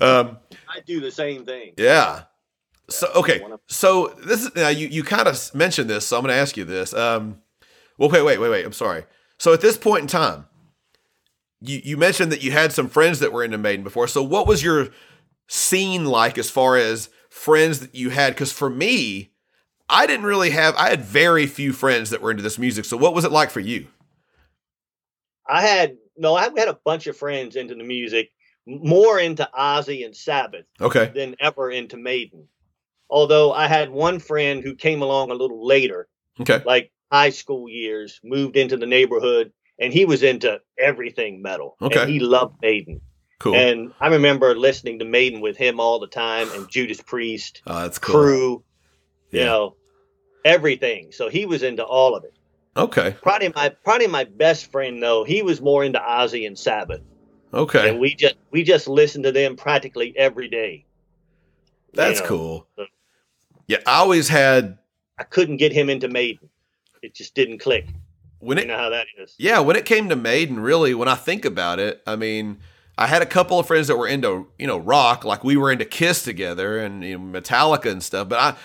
Um, 0.00 0.38
I 0.68 0.80
do 0.84 0.98
the 0.98 1.12
same 1.12 1.44
thing. 1.46 1.74
Yeah. 1.76 2.22
So 2.88 3.08
okay, 3.14 3.40
so 3.68 4.08
this 4.26 4.42
is 4.44 4.54
now 4.56 4.68
you 4.68 4.88
you 4.88 5.04
kind 5.04 5.28
of 5.28 5.54
mentioned 5.54 5.88
this, 5.88 6.04
so 6.08 6.16
I'm 6.16 6.24
going 6.24 6.34
to 6.34 6.40
ask 6.40 6.56
you 6.56 6.64
this. 6.64 6.92
Um, 6.92 7.40
well, 7.96 8.08
wait, 8.08 8.22
wait, 8.22 8.38
wait, 8.38 8.48
wait. 8.48 8.66
I'm 8.66 8.72
sorry. 8.72 9.04
So 9.38 9.52
at 9.52 9.60
this 9.60 9.76
point 9.76 10.02
in 10.02 10.06
time, 10.08 10.46
you 11.60 11.80
you 11.84 11.96
mentioned 11.96 12.32
that 12.32 12.42
you 12.42 12.50
had 12.50 12.72
some 12.72 12.88
friends 12.88 13.20
that 13.20 13.32
were 13.32 13.44
into 13.44 13.58
Maiden 13.58 13.84
before. 13.84 14.08
So 14.08 14.24
what 14.24 14.48
was 14.48 14.62
your 14.62 14.88
scene 15.50 16.04
like 16.06 16.38
as 16.38 16.48
far 16.48 16.76
as 16.76 17.10
friends 17.28 17.80
that 17.80 17.94
you 17.94 18.10
had? 18.10 18.34
Because 18.34 18.52
for 18.52 18.70
me, 18.70 19.32
I 19.88 20.06
didn't 20.06 20.26
really 20.26 20.50
have, 20.50 20.76
I 20.76 20.88
had 20.88 21.02
very 21.02 21.46
few 21.46 21.72
friends 21.72 22.10
that 22.10 22.22
were 22.22 22.30
into 22.30 22.42
this 22.42 22.58
music. 22.58 22.84
So 22.84 22.96
what 22.96 23.14
was 23.14 23.24
it 23.24 23.32
like 23.32 23.50
for 23.50 23.60
you? 23.60 23.88
I 25.48 25.62
had, 25.62 25.96
no, 26.16 26.36
I 26.36 26.44
had 26.44 26.68
a 26.68 26.78
bunch 26.84 27.08
of 27.08 27.16
friends 27.16 27.56
into 27.56 27.74
the 27.74 27.82
music, 27.82 28.30
more 28.66 29.18
into 29.18 29.48
Ozzy 29.58 30.04
and 30.04 30.14
Sabbath 30.14 30.66
okay. 30.80 31.10
than 31.12 31.34
ever 31.40 31.70
into 31.70 31.96
Maiden. 31.96 32.46
Although 33.08 33.52
I 33.52 33.66
had 33.66 33.90
one 33.90 34.20
friend 34.20 34.62
who 34.62 34.76
came 34.76 35.02
along 35.02 35.32
a 35.32 35.34
little 35.34 35.66
later, 35.66 36.08
okay. 36.40 36.62
like 36.64 36.92
high 37.10 37.30
school 37.30 37.68
years, 37.68 38.20
moved 38.22 38.56
into 38.56 38.76
the 38.76 38.86
neighborhood, 38.86 39.52
and 39.80 39.92
he 39.92 40.04
was 40.04 40.22
into 40.22 40.60
everything 40.78 41.42
metal. 41.42 41.76
Okay. 41.82 42.02
And 42.02 42.10
he 42.10 42.20
loved 42.20 42.54
Maiden. 42.62 43.00
Cool. 43.40 43.54
And 43.54 43.94
I 43.98 44.08
remember 44.08 44.54
listening 44.54 44.98
to 44.98 45.06
Maiden 45.06 45.40
with 45.40 45.56
him 45.56 45.80
all 45.80 45.98
the 45.98 46.06
time 46.06 46.48
and 46.52 46.68
Judas 46.68 47.00
Priest. 47.00 47.62
Oh, 47.66 47.80
that's 47.80 47.98
cool. 47.98 48.14
Crue, 48.14 48.62
yeah. 49.30 49.40
you 49.40 49.46
know, 49.46 49.76
everything. 50.44 51.10
So 51.10 51.30
he 51.30 51.46
was 51.46 51.62
into 51.62 51.82
all 51.82 52.14
of 52.14 52.24
it. 52.24 52.34
Okay. 52.76 53.16
Probably 53.22 53.50
my 53.54 53.70
probably 53.82 54.08
my 54.08 54.24
best 54.24 54.70
friend 54.70 55.02
though, 55.02 55.24
he 55.24 55.40
was 55.40 55.62
more 55.62 55.82
into 55.82 55.98
Ozzy 55.98 56.46
and 56.46 56.56
Sabbath. 56.56 57.00
Okay. 57.52 57.88
And 57.88 57.98
we 57.98 58.14
just 58.14 58.36
we 58.50 58.62
just 58.62 58.86
listened 58.86 59.24
to 59.24 59.32
them 59.32 59.56
practically 59.56 60.14
every 60.18 60.48
day. 60.48 60.84
That's 61.94 62.18
you 62.18 62.24
know? 62.24 62.28
cool. 62.28 62.66
So, 62.76 62.86
yeah, 63.66 63.78
I 63.86 64.00
always 64.00 64.28
had 64.28 64.76
I 65.18 65.24
couldn't 65.24 65.56
get 65.56 65.72
him 65.72 65.88
into 65.88 66.08
Maiden. 66.08 66.50
It 67.02 67.14
just 67.14 67.34
didn't 67.34 67.58
click. 67.58 67.86
When 68.40 68.58
it, 68.58 68.62
you 68.62 68.68
know 68.68 68.76
how 68.76 68.90
that 68.90 69.06
is. 69.18 69.34
Yeah, 69.38 69.60
when 69.60 69.76
it 69.76 69.86
came 69.86 70.10
to 70.10 70.16
Maiden, 70.16 70.60
really, 70.60 70.94
when 70.94 71.08
I 71.08 71.14
think 71.14 71.44
about 71.46 71.78
it, 71.78 72.02
I 72.06 72.16
mean, 72.16 72.58
I 73.00 73.06
had 73.06 73.22
a 73.22 73.26
couple 73.26 73.58
of 73.58 73.66
friends 73.66 73.88
that 73.88 73.96
were 73.96 74.06
into 74.06 74.46
you 74.58 74.66
know 74.66 74.78
rock, 74.78 75.24
like 75.24 75.42
we 75.42 75.56
were 75.56 75.72
into 75.72 75.86
Kiss 75.86 76.22
together 76.22 76.78
and 76.78 77.02
you 77.02 77.18
know, 77.18 77.40
Metallica 77.40 77.90
and 77.90 78.02
stuff. 78.02 78.28
But 78.28 78.38
I 78.38 78.56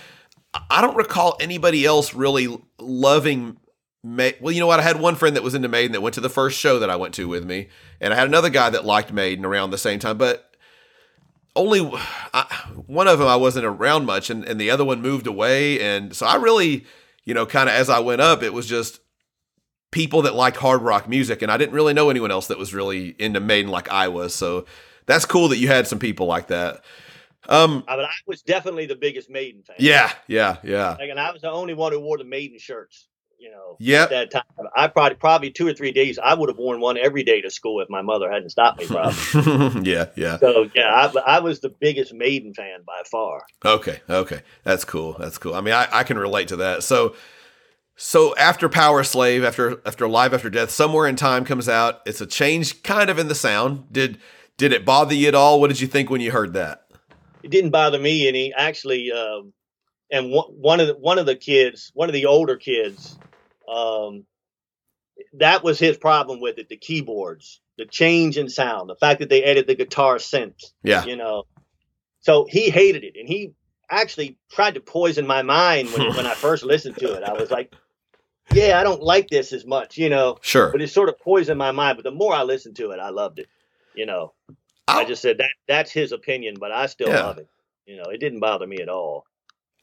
I 0.70 0.82
don't 0.82 0.98
recall 0.98 1.38
anybody 1.40 1.86
else 1.86 2.14
really 2.14 2.56
loving. 2.78 3.58
Ma- 4.04 4.32
well, 4.42 4.52
you 4.52 4.60
know 4.60 4.68
what? 4.68 4.82
I 4.82 4.84
had 4.84 5.00
one 5.00 5.16
friend 5.16 5.38
that 5.38 5.42
was 5.42 5.56
into 5.56 5.70
Maiden 5.70 5.94
that 5.94 6.02
went 6.02 6.16
to 6.16 6.22
the 6.22 6.30
first 6.30 6.60
show 6.60 6.80
that 6.80 6.90
I 6.90 6.98
went 6.98 7.14
to 7.16 7.30
with 7.30 7.46
me, 7.46 7.70
and 8.02 8.14
I 8.14 8.18
had 8.18 8.28
another 8.28 8.50
guy 8.50 8.70
that 8.70 8.86
liked 8.86 9.14
Maiden 9.14 9.46
around 9.46 9.72
the 9.72 9.78
same 9.78 10.00
time. 10.00 10.18
But 10.18 10.54
only 11.56 11.90
I, 12.34 12.44
one 12.86 13.08
of 13.08 13.20
them 13.20 13.30
I 13.30 13.38
wasn't 13.38 13.66
around 13.66 14.06
much, 14.06 14.30
and, 14.30 14.44
and 14.44 14.60
the 14.60 14.70
other 14.70 14.84
one 14.84 15.02
moved 15.02 15.28
away. 15.28 15.80
And 15.80 16.14
so 16.14 16.26
I 16.26 16.36
really, 16.36 16.86
you 17.24 17.34
know, 17.34 17.46
kind 17.46 17.70
of 17.70 17.76
as 17.76 17.90
I 17.90 18.00
went 18.00 18.20
up, 18.20 18.44
it 18.44 18.54
was 18.54 18.68
just 18.68 19.00
people 19.96 20.24
that 20.24 20.36
like 20.36 20.58
hard 20.58 20.82
rock 20.82 21.08
music, 21.08 21.42
and 21.42 21.50
I 21.50 21.56
didn't 21.56 21.74
really 21.74 21.94
know 21.94 22.10
anyone 22.10 22.30
else 22.30 22.48
that 22.48 22.58
was 22.58 22.74
really 22.74 23.16
into 23.18 23.40
Maiden 23.40 23.72
like 23.72 23.90
I 23.90 24.10
was. 24.10 24.36
So 24.36 24.66
that's 25.06 25.26
cool 25.26 25.48
that 25.48 25.58
you 25.58 25.70
had 25.70 25.88
some 25.88 26.00
people 26.00 26.28
like 26.28 26.48
that. 26.48 26.84
Um, 27.48 27.86
I 27.88 27.96
mean, 27.96 28.06
I 28.06 28.12
was 28.28 28.42
definitely 28.42 28.88
the 28.88 28.98
biggest 28.98 29.30
Maiden 29.30 29.64
fan. 29.64 29.78
Yeah, 29.80 30.12
yeah, 30.28 30.58
yeah. 30.64 30.98
Like, 31.00 31.10
and 31.10 31.20
I 31.20 31.32
was 31.32 31.44
the 31.44 31.50
only 31.50 31.76
one 31.76 31.94
who 31.94 32.02
wore 32.02 32.18
the 32.18 32.26
Maiden 32.26 32.60
shirts. 32.60 33.08
You 33.40 33.52
know, 33.52 33.78
yep. 33.80 34.12
at 34.12 34.32
that 34.32 34.32
time, 34.32 34.68
I 34.76 34.88
probably 34.88 35.16
probably 35.16 35.52
two 35.52 35.68
or 35.68 35.74
three 35.74 35.92
days. 35.92 36.20
I 36.20 36.34
would 36.34 36.50
have 36.50 36.58
worn 36.58 36.82
one 36.82 36.98
every 36.98 37.24
day 37.24 37.42
to 37.42 37.50
school 37.50 37.80
if 37.80 37.90
my 37.90 38.02
mother 38.02 38.30
hadn't 38.30 38.50
stopped 38.50 38.80
me. 38.80 38.88
Probably. 38.88 39.82
yeah, 39.92 40.08
yeah. 40.16 40.38
So 40.40 40.70
yeah, 40.74 41.10
I, 41.16 41.38
I 41.38 41.40
was 41.40 41.62
the 41.62 41.70
biggest 41.70 42.14
Maiden 42.14 42.54
fan 42.54 42.80
by 42.86 43.04
far. 43.10 43.44
Okay, 43.64 44.02
okay, 44.10 44.42
that's 44.64 44.84
cool. 44.84 45.14
That's 45.20 45.38
cool. 45.38 45.54
I 45.54 45.62
mean, 45.62 45.74
I, 45.74 45.88
I 45.92 46.04
can 46.04 46.18
relate 46.18 46.48
to 46.50 46.56
that. 46.58 46.84
So, 46.84 47.16
so 47.98 48.36
after 48.36 48.68
Powerslave, 48.68 49.46
after 49.46 49.82
after 49.86 50.08
Live 50.08 50.34
After 50.34 50.50
Death, 50.50 50.70
somewhere 50.70 51.08
in 51.08 51.16
time 51.16 51.46
comes 51.46 51.70
out. 51.70 52.02
It's 52.06 52.20
a 52.20 52.26
change, 52.26 52.84
kind 52.84 53.10
of 53.10 53.18
in 53.18 53.28
the 53.30 53.36
sound. 53.36 53.92
Did 53.92 54.20
did 54.58 54.74
it 54.74 54.86
bother 54.86 55.16
you 55.16 55.28
at 55.28 55.36
all? 55.36 55.62
What 55.62 55.68
did 55.68 55.80
you 55.80 55.88
think 55.88 56.10
when 56.10 56.22
you 56.22 56.32
heard 56.32 56.54
that? 56.54 56.88
It 57.42 57.52
didn't 57.52 57.72
bother 57.72 58.00
me 58.00 58.28
any. 58.28 58.54
Actually, 58.54 59.12
um, 59.12 59.54
and 60.12 60.30
one, 60.32 60.46
one 60.50 60.80
of 60.82 60.88
the 60.88 60.96
one 60.96 61.20
of 61.20 61.26
the 61.26 61.36
kids, 61.36 61.92
one 61.94 62.10
of 62.10 62.14
the 62.14 62.26
older 62.26 62.58
kids, 62.58 63.18
um, 63.72 64.26
that 65.34 65.64
was 65.64 65.80
his 65.80 65.96
problem 65.96 66.42
with 66.42 66.58
it. 66.58 66.68
The 66.68 66.78
keyboards, 66.78 67.62
the 67.78 67.86
change 67.86 68.38
in 68.38 68.50
sound, 68.50 68.90
the 68.90 68.96
fact 68.96 69.20
that 69.20 69.30
they 69.30 69.46
added 69.46 69.68
the 69.68 69.76
guitar 69.76 70.18
synth. 70.18 70.72
Yeah, 70.84 71.06
you 71.06 71.16
know. 71.16 71.44
So 72.20 72.46
he 72.50 72.70
hated 72.70 73.06
it, 73.06 73.14
and 73.18 73.30
he 73.30 73.54
actually 73.90 74.38
tried 74.52 74.74
to 74.74 74.82
poison 74.82 75.26
my 75.26 75.44
mind 75.44 75.90
when 75.94 76.14
when 76.16 76.26
I 76.26 76.34
first 76.36 76.66
listened 76.66 76.98
to 76.98 77.14
it. 77.14 77.24
I 77.24 77.34
was 77.34 77.52
like, 77.52 77.74
yeah, 78.54 78.80
I 78.80 78.84
don't 78.84 79.02
like 79.02 79.30
this 79.30 79.54
as 79.54 79.66
much, 79.66 79.98
you 79.98 80.10
know. 80.10 80.38
Sure. 80.42 80.72
But 80.72 80.82
it 80.82 80.90
sort 80.90 81.10
of 81.10 81.20
poisoned 81.20 81.58
my 81.58 81.72
mind. 81.72 81.98
But 81.98 82.04
the 82.04 82.16
more 82.16 82.34
I 82.34 82.44
listened 82.44 82.76
to 82.78 82.92
it, 82.92 83.00
I 83.00 83.10
loved 83.10 83.40
it. 83.40 83.48
You 83.96 84.06
know, 84.06 84.34
I'll, 84.88 85.00
i 85.00 85.06
just 85.06 85.22
said 85.22 85.38
that 85.38 85.52
that's 85.68 85.92
his 85.92 86.12
opinion, 86.12 86.56
but 86.60 86.72
I 86.72 86.86
still 86.86 87.10
yeah. 87.10 87.24
love 87.24 87.38
it. 87.38 87.48
You 87.86 87.98
know, 87.98 88.06
it 88.06 88.20
didn't 88.20 88.40
bother 88.40 88.68
me 88.68 88.78
at 88.82 88.90
all. 88.90 89.26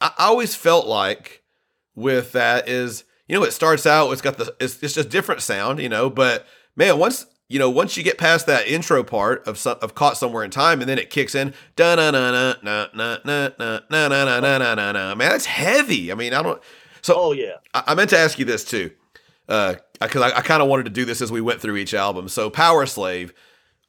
I 0.00 0.12
always 0.18 0.54
felt 0.54 0.86
like 0.86 1.42
with 1.94 2.32
that 2.32 2.68
is, 2.68 3.04
you 3.28 3.38
know, 3.38 3.44
it 3.44 3.52
starts 3.52 3.86
out, 3.86 4.10
it's 4.10 4.22
got 4.22 4.36
the, 4.36 4.54
it's, 4.60 4.82
it's 4.82 4.94
just 4.94 5.08
different 5.08 5.40
sound, 5.40 5.78
you 5.78 5.88
know, 5.88 6.10
but 6.10 6.46
man, 6.74 6.98
once, 6.98 7.26
you 7.48 7.58
know, 7.58 7.70
once 7.70 7.96
you 7.96 8.02
get 8.02 8.18
past 8.18 8.46
that 8.46 8.66
intro 8.66 9.04
part 9.04 9.46
of 9.46 9.58
some, 9.58 9.76
of 9.80 9.94
caught 9.94 10.16
somewhere 10.16 10.42
in 10.42 10.50
time, 10.50 10.80
and 10.80 10.88
then 10.88 10.98
it 10.98 11.10
kicks 11.10 11.34
in, 11.34 11.54
da 11.76 11.94
na 11.94 12.10
na 12.10 12.30
na 12.32 12.54
na 12.62 12.86
na 12.94 13.18
na 13.24 13.50
na 13.58 13.80
na 13.90 14.08
na 14.08 14.40
na 14.40 14.58
na 14.58 14.74
na 14.74 14.92
na. 14.92 15.14
Man, 15.14 15.30
that's 15.30 15.44
heavy. 15.44 16.10
I 16.10 16.14
mean, 16.14 16.32
I 16.32 16.42
don't. 16.42 16.60
So, 17.02 17.14
oh 17.16 17.32
yeah, 17.32 17.56
I, 17.74 17.82
I 17.88 17.94
meant 17.94 18.10
to 18.10 18.18
ask 18.18 18.38
you 18.38 18.44
this 18.44 18.64
too, 18.64 18.90
because 19.46 19.76
uh, 20.16 20.20
I, 20.20 20.38
I 20.38 20.40
kind 20.42 20.62
of 20.62 20.68
wanted 20.68 20.84
to 20.84 20.90
do 20.90 21.04
this 21.04 21.20
as 21.20 21.32
we 21.32 21.40
went 21.40 21.60
through 21.60 21.76
each 21.76 21.94
album. 21.94 22.28
So, 22.28 22.50
Powerslave, 22.50 23.32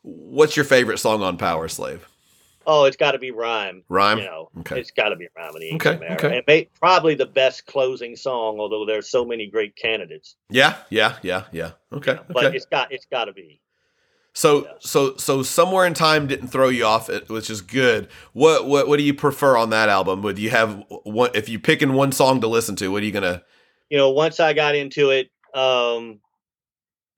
what's 0.01 0.55
your 0.55 0.65
favorite 0.65 0.97
song 0.97 1.21
on 1.21 1.37
Powerslave? 1.37 2.01
Oh, 2.65 2.85
it's 2.85 2.97
got 2.97 3.11
to 3.11 3.19
be 3.19 3.31
Rime. 3.31 3.83
Rime. 3.89 4.19
You 4.19 4.23
know, 4.23 4.49
okay. 4.59 4.79
It's 4.79 4.91
got 4.91 5.09
to 5.09 5.15
be 5.15 5.27
Rime 5.35 5.51
okay. 5.75 5.99
Okay. 6.11 6.37
It 6.37 6.45
may, 6.47 6.69
probably 6.79 7.13
the 7.15 7.25
best 7.25 7.65
closing 7.65 8.15
song, 8.15 8.59
although 8.59 8.85
there's 8.85 9.09
so 9.09 9.25
many 9.25 9.47
great 9.47 9.75
candidates. 9.75 10.37
Yeah, 10.49 10.77
yeah, 10.89 11.17
yeah, 11.21 11.43
yeah. 11.51 11.71
Okay. 11.91 12.17
But 12.29 12.45
okay. 12.45 12.55
it's 12.55 12.65
got 12.65 12.91
it's 12.91 13.05
got 13.05 13.25
to 13.25 13.33
be. 13.33 13.59
So 14.33 14.67
so 14.79 15.15
so 15.17 15.43
somewhere 15.43 15.85
in 15.85 15.93
time 15.93 16.25
didn't 16.25 16.47
throw 16.47 16.69
you 16.69 16.85
off, 16.85 17.07
which 17.29 17.49
is 17.49 17.61
good. 17.61 18.07
What 18.33 18.67
what 18.67 18.87
what 18.87 18.97
do 18.97 19.03
you 19.03 19.13
prefer 19.13 19.55
on 19.55 19.69
that 19.69 19.89
album? 19.89 20.23
Would 20.23 20.39
you 20.39 20.49
have 20.49 20.83
one 21.03 21.29
if 21.35 21.49
you're 21.49 21.59
picking 21.59 21.93
one 21.93 22.11
song 22.11 22.41
to 22.41 22.47
listen 22.47 22.75
to? 22.77 22.91
What 22.91 23.03
are 23.03 23.05
you 23.05 23.11
gonna? 23.11 23.43
You 23.89 23.97
know, 23.99 24.09
once 24.09 24.39
I 24.39 24.53
got 24.53 24.73
into 24.73 25.11
it, 25.11 25.29
um, 25.53 26.19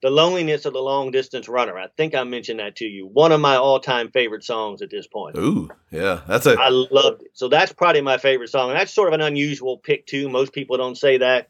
the 0.02 0.10
loneliness 0.10 0.66
of 0.66 0.74
the 0.74 0.80
long 0.80 1.10
distance 1.10 1.48
runner. 1.48 1.78
I 1.78 1.88
think 1.96 2.14
I 2.14 2.22
mentioned 2.24 2.60
that 2.60 2.76
to 2.76 2.84
you. 2.84 3.06
One 3.06 3.32
of 3.32 3.40
my 3.40 3.56
all 3.56 3.80
time 3.80 4.10
favorite 4.10 4.44
songs 4.44 4.82
at 4.82 4.90
this 4.90 5.06
point. 5.06 5.38
Ooh, 5.38 5.70
yeah, 5.90 6.20
that's 6.28 6.44
a. 6.44 6.56
I 6.60 6.68
loved 6.68 7.22
it. 7.22 7.30
So 7.32 7.48
that's 7.48 7.72
probably 7.72 8.02
my 8.02 8.18
favorite 8.18 8.50
song, 8.50 8.70
and 8.70 8.78
that's 8.78 8.92
sort 8.92 9.08
of 9.08 9.14
an 9.14 9.22
unusual 9.22 9.78
pick 9.78 10.06
too. 10.06 10.28
Most 10.28 10.52
people 10.52 10.76
don't 10.76 10.98
say 10.98 11.16
that. 11.18 11.48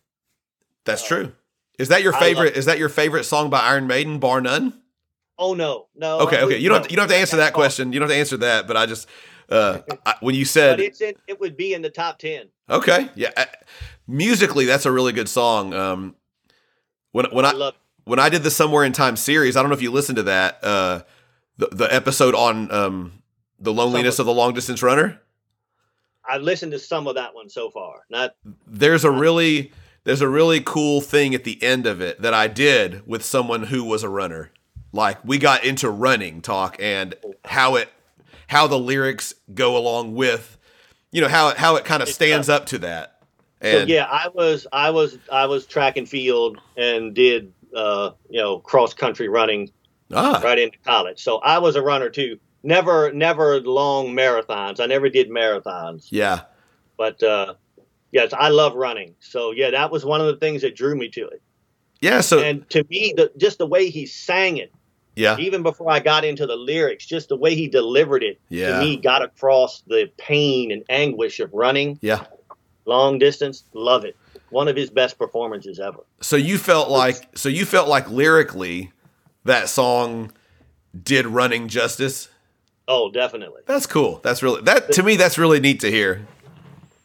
That's 0.84 1.02
uh, 1.02 1.08
true. 1.08 1.32
Is 1.76 1.88
that 1.88 2.04
your 2.04 2.12
favorite? 2.12 2.56
Is 2.56 2.66
that 2.66 2.78
your 2.78 2.88
favorite 2.88 3.24
song 3.24 3.50
by 3.50 3.60
Iron 3.60 3.88
Maiden, 3.88 4.20
bar 4.20 4.40
none? 4.40 4.80
Oh 5.38 5.54
no, 5.54 5.86
no. 5.94 6.20
Okay, 6.20 6.42
okay. 6.42 6.58
You 6.58 6.68
don't. 6.68 6.82
No. 6.82 6.88
You 6.88 6.96
don't 6.96 7.04
have 7.04 7.10
to 7.10 7.16
answer 7.16 7.36
that 7.36 7.52
question. 7.52 7.92
You 7.92 8.00
don't 8.00 8.08
have 8.08 8.14
to 8.14 8.18
answer 8.18 8.36
that. 8.38 8.66
But 8.66 8.76
I 8.76 8.86
just 8.86 9.08
uh, 9.48 9.80
I, 10.04 10.14
when 10.20 10.34
you 10.34 10.44
said 10.44 10.80
it's 10.80 11.00
in, 11.00 11.14
it 11.26 11.38
would 11.40 11.56
be 11.56 11.74
in 11.74 11.82
the 11.82 11.90
top 11.90 12.18
ten. 12.18 12.48
Okay, 12.68 13.10
yeah. 13.14 13.30
Uh, 13.36 13.44
musically, 14.06 14.64
that's 14.64 14.86
a 14.86 14.92
really 14.92 15.12
good 15.12 15.28
song. 15.28 15.74
Um, 15.74 16.16
when 17.12 17.26
when 17.26 17.44
I, 17.44 17.50
I 17.50 17.72
when 18.04 18.18
I 18.18 18.28
did 18.28 18.42
the 18.42 18.50
Somewhere 18.50 18.84
in 18.84 18.92
Time 18.92 19.16
series, 19.16 19.56
I 19.56 19.62
don't 19.62 19.70
know 19.70 19.76
if 19.76 19.82
you 19.82 19.90
listened 19.90 20.16
to 20.16 20.22
that. 20.24 20.64
Uh, 20.64 21.02
the 21.58 21.68
the 21.70 21.94
episode 21.94 22.34
on 22.34 22.70
um 22.72 23.22
the 23.58 23.72
loneliness 23.72 24.18
of 24.18 24.26
the 24.26 24.34
long 24.34 24.54
distance 24.54 24.82
runner. 24.82 25.20
I've 26.28 26.42
listened 26.42 26.72
to 26.72 26.78
some 26.78 27.06
of 27.06 27.14
that 27.14 27.34
one 27.34 27.48
so 27.48 27.70
far. 27.70 28.02
Not 28.10 28.34
there's 28.66 29.04
a 29.04 29.10
really 29.10 29.72
there's 30.04 30.20
a 30.20 30.28
really 30.28 30.60
cool 30.60 31.00
thing 31.00 31.34
at 31.34 31.44
the 31.44 31.62
end 31.62 31.86
of 31.86 32.00
it 32.00 32.22
that 32.22 32.34
I 32.34 32.48
did 32.48 33.06
with 33.06 33.24
someone 33.24 33.64
who 33.64 33.84
was 33.84 34.02
a 34.02 34.08
runner 34.08 34.50
like 34.96 35.24
we 35.24 35.38
got 35.38 35.64
into 35.64 35.88
running 35.88 36.40
talk 36.40 36.76
and 36.80 37.14
how 37.44 37.76
it 37.76 37.88
how 38.48 38.66
the 38.66 38.78
lyrics 38.78 39.34
go 39.54 39.76
along 39.76 40.14
with 40.14 40.58
you 41.12 41.20
know 41.20 41.28
how 41.28 41.48
it 41.48 41.56
how 41.56 41.76
it 41.76 41.84
kind 41.84 42.02
of 42.02 42.08
stands 42.08 42.48
up 42.48 42.66
to 42.66 42.78
that. 42.78 43.20
and 43.60 43.88
so, 43.88 43.94
yeah 43.94 44.04
i 44.04 44.28
was 44.34 44.66
i 44.72 44.90
was 44.90 45.18
i 45.30 45.46
was 45.46 45.66
track 45.66 45.96
and 45.96 46.08
field 46.08 46.58
and 46.76 47.14
did 47.14 47.52
uh 47.74 48.10
you 48.28 48.40
know 48.40 48.58
cross 48.58 48.92
country 48.92 49.28
running 49.28 49.70
ah. 50.12 50.40
right 50.42 50.58
into 50.58 50.78
college. 50.84 51.22
So 51.22 51.38
i 51.38 51.58
was 51.58 51.76
a 51.76 51.82
runner 51.82 52.10
too. 52.10 52.38
Never 52.62 53.12
never 53.12 53.60
long 53.60 54.08
marathons. 54.08 54.80
I 54.80 54.86
never 54.86 55.08
did 55.08 55.30
marathons. 55.30 56.08
Yeah. 56.10 56.42
But 56.96 57.22
uh 57.22 57.54
yes 58.12 58.32
i 58.32 58.48
love 58.48 58.74
running. 58.74 59.14
So 59.20 59.52
yeah 59.52 59.70
that 59.70 59.90
was 59.90 60.04
one 60.04 60.20
of 60.20 60.26
the 60.26 60.36
things 60.36 60.62
that 60.62 60.74
drew 60.74 60.96
me 60.96 61.08
to 61.10 61.26
it. 61.26 61.42
Yeah 62.00 62.20
so 62.20 62.40
and 62.40 62.68
to 62.70 62.84
me 62.90 63.14
the 63.16 63.32
just 63.36 63.58
the 63.58 63.66
way 63.66 63.90
he 63.90 64.06
sang 64.06 64.56
it 64.58 64.72
yeah. 65.16 65.38
Even 65.38 65.62
before 65.62 65.90
I 65.90 65.98
got 65.98 66.24
into 66.24 66.46
the 66.46 66.56
lyrics, 66.56 67.06
just 67.06 67.30
the 67.30 67.36
way 67.36 67.54
he 67.54 67.68
delivered 67.68 68.22
it 68.22 68.38
yeah. 68.50 68.78
to 68.78 68.80
me 68.84 68.96
got 68.98 69.22
across 69.22 69.82
the 69.86 70.10
pain 70.18 70.70
and 70.70 70.84
anguish 70.90 71.40
of 71.40 71.52
running. 71.54 71.98
Yeah. 72.02 72.26
Long 72.84 73.18
distance, 73.18 73.64
love 73.72 74.04
it. 74.04 74.14
One 74.50 74.68
of 74.68 74.76
his 74.76 74.90
best 74.90 75.18
performances 75.18 75.80
ever. 75.80 76.04
So 76.20 76.36
you 76.36 76.58
felt 76.58 76.90
like 76.90 77.36
so 77.36 77.48
you 77.48 77.64
felt 77.64 77.88
like 77.88 78.08
lyrically 78.10 78.92
that 79.44 79.68
song 79.68 80.32
did 81.02 81.26
running 81.26 81.68
justice? 81.68 82.28
Oh, 82.86 83.10
definitely. 83.10 83.62
That's 83.66 83.86
cool. 83.86 84.20
That's 84.22 84.42
really 84.42 84.60
that 84.62 84.92
to 84.92 85.02
me 85.02 85.16
that's 85.16 85.38
really 85.38 85.60
neat 85.60 85.80
to 85.80 85.90
hear. 85.90 86.26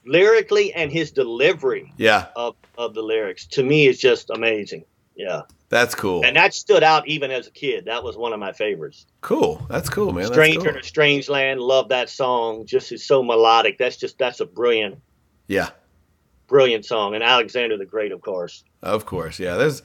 Lyrically 0.05 0.73
and 0.73 0.91
his 0.91 1.11
delivery 1.11 1.93
yeah. 1.97 2.27
of, 2.35 2.55
of 2.77 2.93
the 2.93 3.01
lyrics 3.01 3.45
to 3.47 3.63
me 3.63 3.87
is 3.87 3.99
just 3.99 4.29
amazing. 4.29 4.83
Yeah. 5.15 5.43
That's 5.69 5.95
cool. 5.95 6.25
And 6.25 6.35
that 6.35 6.53
stood 6.53 6.83
out 6.83 7.07
even 7.07 7.31
as 7.31 7.47
a 7.47 7.51
kid. 7.51 7.85
That 7.85 8.03
was 8.03 8.17
one 8.17 8.33
of 8.33 8.39
my 8.39 8.51
favorites. 8.51 9.05
Cool. 9.21 9.65
That's 9.69 9.89
cool, 9.89 10.11
man. 10.11 10.27
Stranger 10.27 10.59
cool. 10.59 10.69
in 10.69 10.77
a 10.77 10.83
Strange 10.83 11.29
Land. 11.29 11.61
Love 11.61 11.89
that 11.89 12.09
song. 12.09 12.65
Just 12.65 12.91
is 12.91 13.05
so 13.05 13.23
melodic. 13.23 13.77
That's 13.77 13.95
just 13.95 14.17
that's 14.17 14.41
a 14.41 14.45
brilliant. 14.45 14.99
Yeah. 15.47 15.69
Brilliant 16.47 16.85
song. 16.85 17.15
And 17.15 17.23
Alexander 17.23 17.77
the 17.77 17.85
Great, 17.85 18.11
of 18.11 18.21
course. 18.21 18.65
Of 18.81 19.05
course. 19.05 19.39
Yeah. 19.39 19.55
There's 19.55 19.81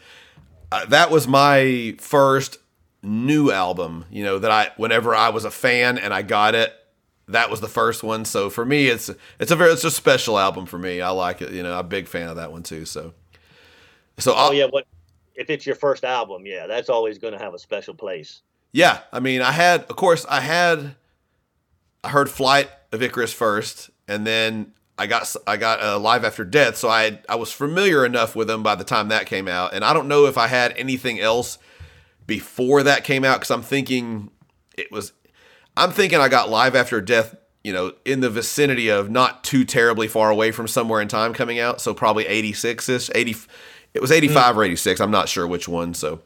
uh, 0.73 0.87
that 0.87 1.13
was 1.13 1.29
my 1.29 1.95
first 2.01 2.59
new 3.03 3.53
album, 3.53 4.07
you 4.11 4.25
know, 4.25 4.41
that 4.41 4.51
I 4.51 4.73
whenever 4.77 5.15
I 5.15 5.29
was 5.29 5.45
a 5.45 5.53
fan 5.53 5.99
and 5.99 6.13
I 6.13 6.23
got 6.23 6.57
it, 6.57 6.73
that 7.29 7.49
was 7.49 7.61
the 7.61 7.69
first 7.69 8.03
one. 8.03 8.25
So 8.25 8.51
for 8.51 8.65
me 8.65 8.89
it's 8.89 9.09
it's 9.39 9.53
a 9.53 9.57
very 9.57 9.73
it's 9.73 9.85
a 9.85 9.93
special 9.93 10.37
album 10.37 10.67
for 10.67 10.79
me. 10.79 11.01
I 11.01 11.11
like 11.11 11.43
it, 11.43 11.53
you 11.53 11.63
know, 11.63 11.75
I'm 11.75 11.81
a 11.81 11.89
big 11.89 12.09
fan 12.09 12.29
of 12.29 12.37
that 12.37 12.51
one 12.51 12.65
too. 12.65 12.85
So 12.85 13.15
so 14.19 14.33
oh 14.33 14.37
I'll, 14.37 14.55
yeah, 14.55 14.67
what 14.69 14.87
if 15.37 15.51
it's 15.51 15.67
your 15.67 15.77
first 15.77 16.05
album, 16.05 16.47
yeah, 16.47 16.67
that's 16.67 16.89
always 16.89 17.19
going 17.19 17.33
to 17.33 17.39
have 17.39 17.55
a 17.55 17.59
special 17.59 17.95
place. 17.95 18.43
Yeah, 18.73 19.01
I 19.13 19.21
mean, 19.21 19.43
I 19.43 19.53
had, 19.53 19.83
of 19.83 19.97
course, 19.97 20.27
I 20.29 20.41
had, 20.41 20.97
I 22.03 22.09
heard 22.09 22.29
Flight 22.29 22.71
of 22.93 23.03
Icarus 23.03 23.33
first, 23.33 23.91
and 24.09 24.27
then 24.27 24.73
I 24.99 25.07
got 25.07 25.35
I 25.47 25.57
got 25.57 25.83
uh, 25.83 25.99
Live 25.99 26.25
After 26.25 26.45
Death, 26.45 26.77
so 26.77 26.89
I 26.89 27.21
I 27.29 27.37
was 27.37 27.53
familiar 27.53 28.05
enough 28.05 28.35
with 28.35 28.49
them 28.49 28.63
by 28.63 28.75
the 28.75 28.85
time 28.85 29.09
that 29.09 29.27
came 29.27 29.47
out, 29.49 29.75
and 29.75 29.85
I 29.85 29.93
don't 29.93 30.09
know 30.09 30.27
if 30.27 30.39
I 30.39 30.47
had 30.47 30.73
anything 30.77 31.21
else 31.21 31.59
before 32.27 32.83
that 32.83 33.05
came 33.05 33.25
out 33.25 33.39
because 33.39 33.51
I'm 33.51 33.63
thinking 33.63 34.31
it 34.77 34.91
was, 34.91 35.13
I'm 35.77 35.93
thinking 35.93 36.19
I 36.19 36.29
got 36.29 36.51
Live 36.51 36.75
After 36.75 37.01
Death, 37.01 37.37
you 37.63 37.73
know, 37.73 37.93
in 38.05 38.21
the 38.21 38.31
vicinity 38.31 38.89
of 38.89 39.11
not 39.11 39.45
too 39.45 39.65
terribly 39.65 40.09
far 40.09 40.31
away 40.31 40.51
from 40.51 40.67
Somewhere 40.67 41.01
in 41.01 41.09
Time 41.09 41.33
coming 41.33 41.59
out, 41.59 41.81
so 41.81 41.95
probably 41.95 42.27
86 42.27 42.89
ish, 42.89 43.11
80 43.15 43.37
it 43.97 44.03
was 44.03 44.13
85 44.13 44.55
mm. 44.55 44.59
or 44.59 44.65
86. 44.65 45.01
I'm 45.01 45.11
not 45.11 45.29
sure 45.29 45.47
which 45.47 45.69
one. 45.69 45.95
So, 45.95 46.21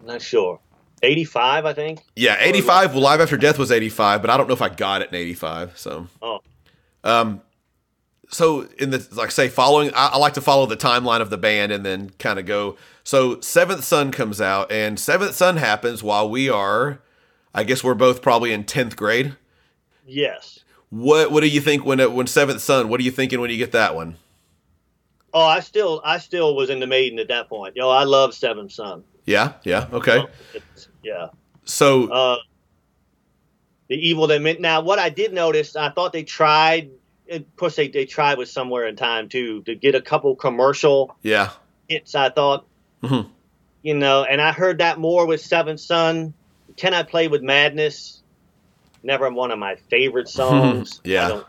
I'm 0.00 0.06
not 0.06 0.22
sure. 0.22 0.60
85, 1.02 1.66
I 1.66 1.72
think. 1.74 2.00
Yeah, 2.16 2.36
85. 2.38 2.94
Well, 2.94 3.02
Live 3.02 3.20
After 3.20 3.36
Death 3.36 3.58
was 3.58 3.70
85, 3.70 4.22
but 4.22 4.30
I 4.30 4.36
don't 4.36 4.46
know 4.46 4.54
if 4.54 4.62
I 4.62 4.70
got 4.70 5.02
it 5.02 5.10
in 5.10 5.16
85. 5.16 5.76
So, 5.76 6.06
oh, 6.22 6.40
um, 7.02 7.42
so 8.30 8.66
in 8.78 8.90
the 8.90 9.06
like 9.12 9.30
say 9.30 9.48
following, 9.48 9.92
I, 9.94 10.12
I 10.14 10.18
like 10.18 10.34
to 10.34 10.40
follow 10.40 10.66
the 10.66 10.76
timeline 10.76 11.20
of 11.20 11.30
the 11.30 11.36
band 11.36 11.72
and 11.72 11.84
then 11.84 12.10
kind 12.18 12.38
of 12.38 12.46
go. 12.46 12.76
So 13.02 13.40
Seventh 13.40 13.84
Son 13.84 14.10
comes 14.10 14.40
out, 14.40 14.72
and 14.72 14.98
Seventh 14.98 15.34
Son 15.34 15.56
happens 15.56 16.02
while 16.02 16.28
we 16.28 16.48
are, 16.48 17.00
I 17.54 17.64
guess 17.64 17.84
we're 17.84 17.94
both 17.94 18.22
probably 18.22 18.52
in 18.52 18.64
10th 18.64 18.96
grade. 18.96 19.36
Yes. 20.06 20.60
What 20.90 21.30
What 21.30 21.40
do 21.40 21.48
you 21.48 21.60
think 21.60 21.84
when 21.84 22.00
it, 22.00 22.12
when 22.12 22.26
Seventh 22.26 22.62
Son? 22.62 22.88
What 22.88 23.00
are 23.00 23.04
you 23.04 23.10
thinking 23.10 23.40
when 23.40 23.50
you 23.50 23.58
get 23.58 23.72
that 23.72 23.94
one? 23.94 24.16
Oh, 25.34 25.44
I 25.44 25.60
still 25.60 26.00
I 26.04 26.18
still 26.18 26.54
was 26.54 26.70
into 26.70 26.86
Maiden 26.86 27.18
at 27.18 27.28
that 27.28 27.48
point. 27.48 27.74
Yo, 27.74 27.90
I 27.90 28.04
love 28.04 28.34
Seventh 28.34 28.70
Son. 28.70 29.02
Yeah, 29.24 29.54
yeah, 29.64 29.88
okay. 29.92 30.24
yeah. 31.02 31.28
So 31.64 32.04
uh, 32.04 32.36
the 33.88 33.96
evil 33.96 34.28
that 34.28 34.40
meant 34.40 34.60
now 34.60 34.80
what 34.80 35.00
I 35.00 35.08
did 35.08 35.32
notice, 35.32 35.74
I 35.74 35.90
thought 35.90 36.12
they 36.12 36.22
tried 36.22 36.90
of 37.30 37.56
course 37.56 37.74
they, 37.74 37.88
they 37.88 38.04
tried 38.04 38.38
with 38.38 38.48
somewhere 38.48 38.86
in 38.86 38.96
time 38.96 39.28
too 39.28 39.62
to 39.62 39.74
get 39.74 39.94
a 39.94 40.00
couple 40.00 40.36
commercial 40.36 41.16
yeah 41.22 41.50
hits, 41.88 42.14
I 42.14 42.30
thought. 42.30 42.66
Mm-hmm. 43.02 43.28
You 43.82 43.94
know, 43.94 44.24
and 44.24 44.40
I 44.40 44.52
heard 44.52 44.78
that 44.78 44.98
more 44.98 45.26
with 45.26 45.40
Seventh 45.40 45.80
Son. 45.80 46.32
Can 46.76 46.94
I 46.94 47.02
play 47.02 47.28
with 47.28 47.42
madness? 47.42 48.22
Never 49.02 49.28
one 49.30 49.50
of 49.50 49.58
my 49.58 49.76
favorite 49.90 50.28
songs. 50.28 51.00
yeah. 51.04 51.42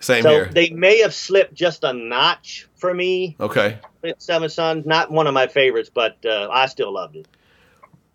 Same 0.00 0.22
so 0.22 0.30
here. 0.30 0.44
They 0.46 0.70
may 0.70 0.98
have 1.00 1.14
slipped 1.14 1.54
just 1.54 1.84
a 1.84 1.92
notch 1.92 2.66
for 2.74 2.92
me. 2.92 3.36
Okay. 3.38 3.78
Seven 4.18 4.48
Sons, 4.48 4.86
not 4.86 5.10
one 5.10 5.26
of 5.26 5.34
my 5.34 5.46
favorites, 5.46 5.90
but 5.92 6.16
uh, 6.24 6.48
I 6.50 6.66
still 6.66 6.92
loved 6.92 7.16
it. 7.16 7.28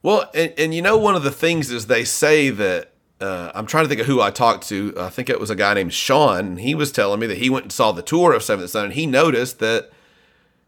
Well, 0.02 0.30
and, 0.34 0.54
and 0.58 0.74
you 0.74 0.82
know, 0.82 0.98
one 0.98 1.16
of 1.16 1.24
the 1.24 1.32
things 1.32 1.72
is 1.72 1.88
they 1.88 2.04
say 2.04 2.50
that 2.50 2.92
uh, 3.22 3.52
I'm 3.56 3.66
trying 3.66 3.86
to 3.86 3.90
think 3.90 4.02
of 4.02 4.08
who 4.08 4.20
I 4.20 4.32
talked 4.32 4.68
to. 4.70 4.94
I 4.98 5.10
think 5.10 5.30
it 5.30 5.40
was 5.40 5.50
a 5.50 5.56
guy 5.56 5.74
named 5.76 5.94
Sean, 5.94 6.40
and 6.40 6.60
he 6.60 6.76
was 6.76 6.92
telling 6.92 7.20
me 7.20 7.28
that 7.28 7.38
he 7.38 7.50
went 7.50 7.66
and 7.66 7.72
saw 7.72 7.92
the 7.92 8.02
tour 8.02 8.34
of 8.34 8.44
Seventh 8.44 8.72
Son, 8.72 8.86
and 8.86 8.94
he 8.94 9.06
noticed 9.06 9.60
that 9.60 9.92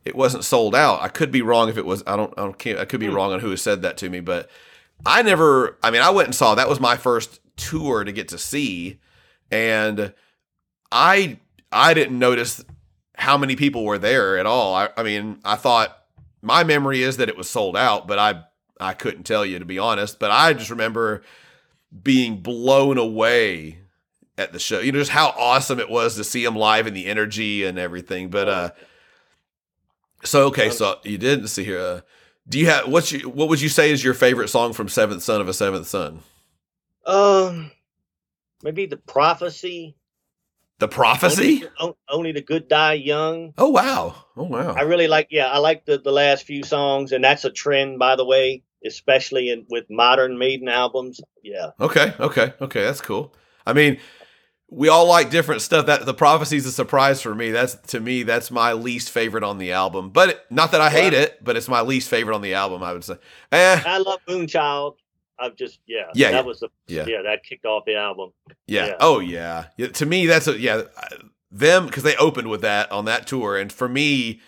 it 0.05 0.15
wasn't 0.15 0.43
sold 0.45 0.73
out. 0.73 1.01
I 1.01 1.09
could 1.09 1.31
be 1.31 1.41
wrong 1.41 1.67
if 1.67 1.77
it 1.77 1.85
was. 1.85 2.03
I 2.07 2.15
don't. 2.15 2.33
I 2.37 2.43
don't. 2.43 2.79
I 2.79 2.85
could 2.85 2.99
be 2.99 3.07
hmm. 3.07 3.15
wrong 3.15 3.33
on 3.33 3.39
who 3.39 3.57
said 3.57 3.81
that 3.81 3.97
to 3.97 4.09
me, 4.09 4.19
but 4.21 4.49
I 5.05 5.21
never. 5.23 5.77
I 5.83 5.91
mean, 5.91 6.01
I 6.01 6.11
went 6.11 6.27
and 6.27 6.35
saw. 6.35 6.55
That 6.55 6.69
was 6.69 6.79
my 6.79 6.95
first 6.95 7.39
tour 7.57 8.03
to 8.03 8.11
get 8.11 8.29
to 8.29 8.37
see, 8.37 8.99
and 9.51 10.13
I 10.91 11.39
I 11.71 11.93
didn't 11.93 12.17
notice 12.17 12.63
how 13.15 13.37
many 13.37 13.55
people 13.55 13.83
were 13.83 13.97
there 13.97 14.37
at 14.37 14.45
all. 14.45 14.75
I, 14.75 14.89
I 14.95 15.03
mean, 15.03 15.39
I 15.43 15.55
thought 15.55 15.97
my 16.41 16.63
memory 16.63 17.01
is 17.01 17.17
that 17.17 17.29
it 17.29 17.37
was 17.37 17.49
sold 17.49 17.75
out, 17.75 18.07
but 18.07 18.19
I 18.19 18.43
I 18.79 18.93
couldn't 18.93 19.23
tell 19.23 19.45
you 19.45 19.59
to 19.59 19.65
be 19.65 19.79
honest. 19.79 20.19
But 20.19 20.31
I 20.31 20.53
just 20.53 20.69
remember 20.69 21.23
being 22.03 22.41
blown 22.41 22.97
away 22.97 23.79
at 24.37 24.53
the 24.53 24.59
show. 24.59 24.79
You 24.79 24.91
know, 24.91 24.99
just 24.99 25.11
how 25.11 25.33
awesome 25.37 25.79
it 25.79 25.89
was 25.89 26.15
to 26.15 26.23
see 26.23 26.43
him 26.43 26.55
live 26.55 26.87
and 26.87 26.95
the 26.95 27.07
energy 27.07 27.65
and 27.65 27.79
everything. 27.79 28.29
But 28.29 28.49
uh, 28.49 28.71
so 30.23 30.47
okay, 30.47 30.69
so 30.69 30.99
you 31.03 31.17
didn't 31.17 31.47
see 31.47 31.63
here. 31.63 31.79
Uh, 31.79 32.01
do 32.47 32.59
you 32.59 32.67
have 32.67 32.87
what's 32.87 33.11
you 33.11 33.29
what 33.29 33.49
would 33.49 33.61
you 33.61 33.69
say 33.69 33.91
is 33.91 34.03
your 34.03 34.13
favorite 34.13 34.49
song 34.49 34.73
from 34.73 34.89
Seventh 34.89 35.23
Son 35.23 35.41
of 35.41 35.47
a 35.47 35.53
Seventh 35.53 35.87
Son? 35.87 36.21
Um, 37.05 37.71
maybe 38.63 38.85
the 38.85 38.97
prophecy. 38.97 39.95
The 40.79 40.87
prophecy. 40.87 41.63
Only, 41.79 41.95
only, 42.09 42.31
the 42.33 42.41
good 42.41 42.67
die 42.67 42.93
young. 42.93 43.53
Oh 43.57 43.69
wow! 43.69 44.15
Oh 44.35 44.43
wow! 44.43 44.73
I 44.73 44.81
really 44.81 45.07
like. 45.07 45.27
Yeah, 45.31 45.47
I 45.47 45.57
like 45.57 45.85
the 45.85 45.97
the 45.97 46.11
last 46.11 46.45
few 46.45 46.63
songs, 46.63 47.11
and 47.11 47.23
that's 47.23 47.45
a 47.45 47.49
trend, 47.49 47.97
by 47.97 48.15
the 48.15 48.25
way, 48.25 48.63
especially 48.85 49.49
in 49.49 49.65
with 49.69 49.85
modern 49.89 50.37
Maiden 50.37 50.67
albums. 50.67 51.19
Yeah. 51.43 51.71
Okay. 51.79 52.13
Okay. 52.19 52.53
Okay. 52.61 52.83
That's 52.83 53.01
cool. 53.01 53.33
I 53.65 53.73
mean, 53.73 53.97
we 54.69 54.89
all 54.89 55.07
like 55.07 55.29
different 55.29 55.61
stuff. 55.61 55.85
That 55.87 56.05
the 56.05 56.13
prophecy's 56.13 56.65
a 56.65 56.71
surprise 56.71 57.21
for 57.21 57.33
me. 57.33 57.51
That's 57.51 57.75
to 57.91 57.99
me, 57.99 58.23
that's 58.23 58.51
my 58.51 58.73
least 58.73 59.09
favorite 59.09 59.43
on 59.43 59.57
the 59.57 59.71
album. 59.71 60.09
But 60.11 60.45
not 60.49 60.71
that 60.73 60.81
I 60.81 60.89
hate 60.89 61.13
it, 61.13 61.43
but 61.43 61.57
it's 61.57 61.67
my 61.67 61.81
least 61.81 62.09
favorite 62.09 62.35
on 62.35 62.41
the 62.41 62.53
album. 62.53 62.83
I 62.83 62.93
would 62.93 63.03
say. 63.03 63.17
Eh. 63.51 63.81
I 63.85 63.97
love 63.97 64.19
Moonchild. 64.27 64.95
I've 65.39 65.55
just 65.55 65.79
yeah 65.85 66.05
yeah 66.13 66.31
that 66.31 66.37
yeah. 66.37 66.41
was 66.41 66.59
the 66.59 66.69
yeah. 66.87 67.05
yeah 67.07 67.21
that 67.23 67.43
kicked 67.43 67.65
off 67.65 67.85
the 67.85 67.95
album. 67.95 68.31
Yeah. 68.65 68.87
yeah. 68.87 68.95
Oh 68.99 69.19
yeah. 69.19 69.65
yeah. 69.77 69.87
To 69.87 70.05
me, 70.05 70.25
that's 70.25 70.47
a 70.47 70.57
yeah 70.57 70.83
them 71.51 71.85
because 71.85 72.03
they 72.03 72.15
opened 72.17 72.49
with 72.49 72.61
that 72.61 72.91
on 72.91 73.05
that 73.05 73.27
tour, 73.27 73.57
and 73.57 73.71
for 73.71 73.87
me, 73.87 74.41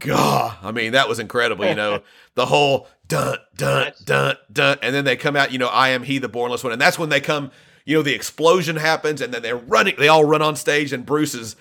God, 0.00 0.56
I 0.62 0.72
mean 0.72 0.92
that 0.92 1.08
was 1.08 1.18
incredible. 1.18 1.66
You 1.66 1.74
know 1.74 2.02
the 2.34 2.46
whole 2.46 2.88
dun 3.06 3.38
dun 3.56 3.92
dun 4.04 4.36
dun, 4.52 4.78
and 4.82 4.94
then 4.94 5.04
they 5.04 5.16
come 5.16 5.36
out. 5.36 5.52
You 5.52 5.58
know, 5.58 5.68
I 5.68 5.90
am 5.90 6.02
he, 6.02 6.18
the 6.18 6.28
bornless 6.28 6.64
one, 6.64 6.72
and 6.72 6.80
that's 6.80 6.98
when 6.98 7.08
they 7.08 7.20
come. 7.20 7.50
You 7.86 7.96
know, 7.96 8.02
the 8.02 8.14
explosion 8.14 8.76
happens, 8.76 9.20
and 9.20 9.32
then 9.32 9.42
they're 9.42 9.56
running. 9.56 9.94
They 9.98 10.08
all 10.08 10.24
run 10.24 10.42
on 10.42 10.54
stage, 10.54 10.92
and 10.92 11.04
Bruce 11.04 11.34
is 11.34 11.56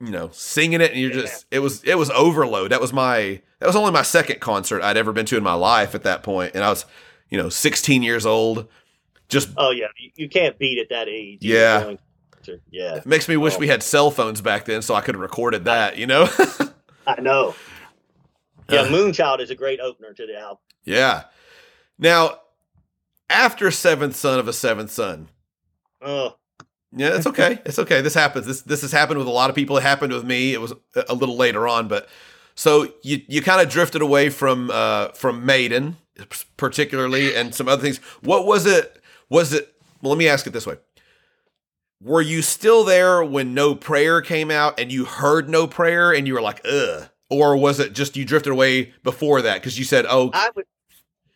you 0.00 0.10
know 0.10 0.30
singing 0.32 0.80
it 0.80 0.90
and 0.90 1.00
you're 1.00 1.10
just 1.10 1.46
it 1.50 1.60
was 1.60 1.84
it 1.84 1.96
was 1.96 2.10
overload 2.10 2.72
that 2.72 2.80
was 2.80 2.92
my 2.92 3.40
that 3.60 3.66
was 3.66 3.76
only 3.76 3.92
my 3.92 4.02
second 4.02 4.40
concert 4.40 4.82
i'd 4.82 4.96
ever 4.96 5.12
been 5.12 5.26
to 5.26 5.36
in 5.36 5.44
my 5.44 5.52
life 5.52 5.94
at 5.94 6.02
that 6.02 6.24
point 6.24 6.52
and 6.54 6.64
i 6.64 6.70
was 6.70 6.84
you 7.30 7.38
know, 7.38 7.48
16 7.48 8.02
years 8.02 8.26
old. 8.26 8.68
Just 9.28 9.50
oh 9.56 9.70
yeah, 9.70 9.86
you 10.16 10.28
can't 10.28 10.58
beat 10.58 10.78
at 10.80 10.88
that 10.88 11.08
age. 11.08 11.38
Yeah, 11.42 11.94
yeah. 12.70 12.96
It 12.96 13.06
makes 13.06 13.28
me 13.28 13.36
wish 13.36 13.54
oh. 13.54 13.58
we 13.58 13.68
had 13.68 13.82
cell 13.82 14.10
phones 14.10 14.40
back 14.40 14.64
then, 14.64 14.82
so 14.82 14.94
I 14.94 15.00
could 15.02 15.14
have 15.14 15.22
recorded 15.22 15.66
that. 15.66 15.96
You 15.96 16.06
know. 16.06 16.28
I 17.06 17.20
know. 17.20 17.54
Yeah, 18.68 18.80
uh, 18.80 18.88
Moonchild 18.88 19.40
is 19.40 19.50
a 19.50 19.54
great 19.54 19.80
opener 19.80 20.12
to 20.12 20.26
the 20.26 20.38
album. 20.38 20.58
Yeah. 20.84 21.24
Now, 21.98 22.38
after 23.28 23.70
Seventh 23.70 24.16
Son 24.16 24.38
of 24.38 24.48
a 24.48 24.52
Seventh 24.52 24.90
Son. 24.90 25.28
Oh. 26.02 26.36
Yeah, 26.92 27.14
it's 27.14 27.26
okay. 27.26 27.60
It's 27.64 27.78
okay. 27.78 28.00
This 28.00 28.14
happens. 28.14 28.46
This 28.46 28.62
this 28.62 28.82
has 28.82 28.90
happened 28.90 29.18
with 29.18 29.28
a 29.28 29.32
lot 29.32 29.48
of 29.48 29.54
people. 29.54 29.76
It 29.76 29.82
happened 29.82 30.12
with 30.12 30.24
me. 30.24 30.52
It 30.54 30.60
was 30.60 30.72
a 31.08 31.14
little 31.14 31.36
later 31.36 31.68
on, 31.68 31.86
but 31.86 32.08
so 32.56 32.92
you 33.02 33.22
you 33.28 33.42
kind 33.42 33.60
of 33.60 33.68
drifted 33.68 34.02
away 34.02 34.28
from 34.28 34.70
uh 34.72 35.08
from 35.08 35.46
Maiden 35.46 35.98
particularly 36.56 37.34
and 37.34 37.54
some 37.54 37.68
other 37.68 37.82
things. 37.82 37.98
What 38.22 38.46
was 38.46 38.66
it? 38.66 39.02
Was 39.28 39.52
it? 39.52 39.74
Well, 40.02 40.10
let 40.10 40.18
me 40.18 40.28
ask 40.28 40.46
it 40.46 40.50
this 40.50 40.66
way. 40.66 40.76
Were 42.02 42.22
you 42.22 42.40
still 42.40 42.84
there 42.84 43.22
when 43.22 43.52
No 43.52 43.74
Prayer 43.74 44.22
came 44.22 44.50
out 44.50 44.80
and 44.80 44.90
you 44.90 45.04
heard 45.04 45.50
No 45.50 45.66
Prayer 45.66 46.12
and 46.12 46.26
you 46.26 46.34
were 46.34 46.40
like, 46.40 46.62
ugh? 46.64 47.08
Or 47.28 47.56
was 47.56 47.78
it 47.78 47.92
just 47.92 48.16
you 48.16 48.24
drifted 48.24 48.50
away 48.50 48.94
before 49.02 49.42
that? 49.42 49.54
Because 49.60 49.78
you 49.78 49.84
said, 49.84 50.06
oh. 50.08 50.30
I 50.32 50.50
was 50.56 50.64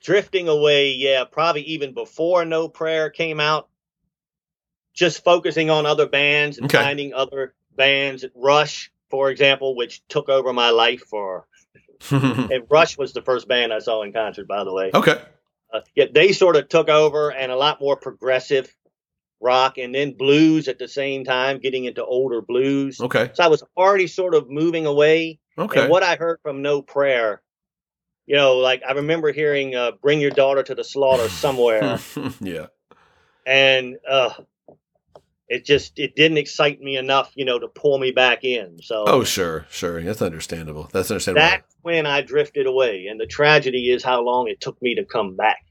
drifting 0.03 0.49
away, 0.49 0.93
yeah, 0.93 1.25
probably 1.25 1.63
even 1.63 1.93
before 1.93 2.45
No 2.45 2.69
Prayer 2.69 3.11
came 3.11 3.41
out. 3.41 3.69
Just 4.95 5.23
focusing 5.23 5.71
on 5.71 5.87
other 5.87 6.07
bands 6.07 6.57
and 6.57 6.67
okay. 6.67 6.79
finding 6.79 7.13
other 7.13 7.55
bands. 7.77 8.25
Rush, 8.35 8.91
for 9.11 9.31
example, 9.31 9.77
which 9.77 10.07
took 10.09 10.29
over 10.29 10.53
my 10.53 10.71
life 10.71 11.03
for 11.03 11.47
and 12.11 12.65
Rush 12.71 12.99
was 12.99 13.13
the 13.13 13.23
first 13.23 13.49
band 13.49 13.73
I 13.73 13.79
saw 13.79 14.03
in 14.03 14.13
concert, 14.13 14.47
by 14.49 14.65
the 14.65 14.73
way. 14.73 14.91
Okay. 14.93 15.21
Uh, 15.73 15.81
yeah, 15.95 16.05
they 16.13 16.33
sort 16.33 16.57
of 16.57 16.69
took 16.69 16.89
over 16.89 17.31
and 17.33 17.51
a 17.51 17.57
lot 17.57 17.81
more 17.81 17.97
progressive 17.97 18.73
rock 19.41 19.79
and 19.79 19.95
then 19.95 20.17
blues 20.17 20.69
at 20.69 20.79
the 20.79 20.89
same 20.89 21.25
time, 21.25 21.59
getting 21.59 21.85
into 21.85 22.05
older 22.05 22.41
blues. 22.41 23.01
Okay. 23.01 23.31
So 23.35 23.45
I 23.45 23.49
was 23.49 23.63
already 23.77 24.07
sort 24.07 24.35
of 24.35 24.49
moving 24.49 24.87
away. 24.87 25.39
Okay. 25.59 25.83
And 25.83 25.91
what 25.91 26.03
I 26.03 26.17
heard 26.17 26.39
from 26.43 26.63
No 26.63 26.83
Prayer, 26.83 27.43
you 28.27 28.37
know, 28.37 28.57
like 28.57 28.83
I 28.89 28.93
remember 28.93 29.33
hearing 29.33 29.75
uh, 29.75 29.93
"Bring 30.03 30.21
Your 30.21 30.31
Daughter 30.31 30.63
to 30.63 30.75
the 30.75 30.85
Slaughter" 30.85 31.29
somewhere. 31.29 31.99
yeah. 32.41 32.67
And 33.47 33.97
uh, 34.09 34.31
it 35.49 35.65
just 35.65 35.99
it 35.99 36.17
didn't 36.17 36.39
excite 36.39 36.81
me 36.81 36.97
enough, 36.97 37.31
you 37.35 37.45
know, 37.45 37.59
to 37.59 37.69
pull 37.69 37.99
me 37.99 38.11
back 38.11 38.45
in. 38.45 38.79
So 38.83 39.05
Oh 39.07 39.25
sure, 39.25 39.67
sure. 39.71 40.03
That's 40.03 40.23
understandable. 40.23 40.89
That's 40.93 41.11
understandable. 41.11 41.47
That's 41.47 41.74
when 41.85 42.07
I 42.07 42.23
drifted 42.23 42.67
away. 42.67 43.07
And 43.07 43.21
the 43.21 43.27
tragedy 43.27 43.91
is 43.91 44.03
how 44.03 44.23
long 44.23 44.49
it 44.49 44.61
took 44.61 44.81
me 44.83 44.95
to 44.97 45.05
come 45.05 45.37
back. 45.37 45.65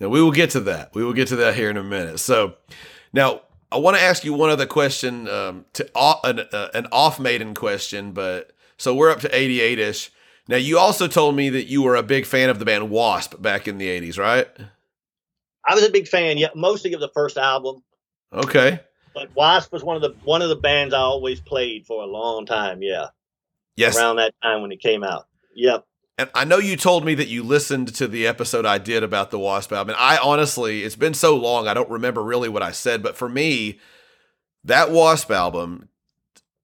Now 0.00 0.08
we 0.08 0.22
will 0.22 0.32
get 0.32 0.50
to 0.50 0.60
that. 0.60 0.94
We 0.94 1.04
will 1.04 1.12
get 1.12 1.28
to 1.28 1.36
that 1.36 1.54
here 1.54 1.70
in 1.70 1.76
a 1.76 1.84
minute. 1.84 2.18
So 2.18 2.54
now 3.12 3.42
I 3.70 3.76
want 3.76 3.96
to 3.96 4.02
ask 4.02 4.24
you 4.24 4.32
one 4.32 4.50
other 4.50 4.66
question, 4.66 5.28
um, 5.28 5.66
to 5.74 5.88
uh, 5.94 6.16
an, 6.24 6.40
uh, 6.52 6.68
an 6.74 6.86
off 6.90 7.20
maiden 7.20 7.54
question, 7.54 8.12
but 8.12 8.52
so 8.78 8.94
we're 8.94 9.10
up 9.10 9.20
to 9.20 9.36
88 9.36 9.78
ish. 9.78 10.10
Now 10.48 10.56
you 10.56 10.78
also 10.78 11.06
told 11.06 11.36
me 11.36 11.50
that 11.50 11.66
you 11.66 11.82
were 11.82 11.94
a 11.94 12.02
big 12.02 12.24
fan 12.24 12.48
of 12.48 12.58
the 12.58 12.64
band 12.64 12.90
Wasp 12.90 13.40
back 13.40 13.68
in 13.68 13.78
the 13.78 13.86
80s, 13.86 14.18
right? 14.18 14.48
I 15.68 15.74
was 15.74 15.84
a 15.84 15.90
big 15.90 16.08
fan, 16.08 16.38
yeah, 16.38 16.48
mostly 16.54 16.94
of 16.94 17.00
the 17.00 17.10
first 17.10 17.36
album. 17.36 17.82
Okay. 18.32 18.80
But 19.14 19.34
Wasp 19.36 19.72
was 19.72 19.84
one 19.84 19.96
of 19.96 20.02
the 20.02 20.14
one 20.24 20.40
of 20.40 20.48
the 20.48 20.56
bands 20.56 20.94
I 20.94 21.00
always 21.00 21.40
played 21.40 21.86
for 21.86 22.02
a 22.02 22.06
long 22.06 22.46
time. 22.46 22.82
Yeah. 22.82 23.08
Yes. 23.76 23.96
Around 23.98 24.16
that 24.16 24.34
time 24.42 24.62
when 24.62 24.72
it 24.72 24.80
came 24.80 25.02
out. 25.04 25.26
Yep. 25.54 25.86
And 26.18 26.30
I 26.34 26.44
know 26.44 26.58
you 26.58 26.76
told 26.76 27.04
me 27.04 27.14
that 27.14 27.28
you 27.28 27.42
listened 27.42 27.94
to 27.94 28.06
the 28.06 28.26
episode 28.26 28.66
I 28.66 28.76
did 28.76 29.02
about 29.02 29.30
the 29.30 29.38
Wasp 29.38 29.72
album. 29.72 29.94
And 29.94 29.98
I 29.98 30.18
honestly, 30.18 30.82
it's 30.82 30.96
been 30.96 31.14
so 31.14 31.34
long, 31.34 31.66
I 31.66 31.72
don't 31.72 31.88
remember 31.88 32.22
really 32.22 32.48
what 32.48 32.62
I 32.62 32.72
said. 32.72 33.02
But 33.02 33.16
for 33.16 33.28
me, 33.28 33.78
that 34.64 34.90
Wasp 34.90 35.30
album 35.30 35.88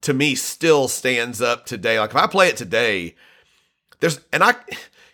to 0.02 0.12
me 0.12 0.34
still 0.34 0.88
stands 0.88 1.40
up 1.40 1.64
today. 1.64 1.98
Like 1.98 2.10
if 2.10 2.16
I 2.16 2.26
play 2.26 2.48
it 2.48 2.56
today, 2.56 3.14
there's 4.00 4.20
and 4.32 4.44
I 4.44 4.54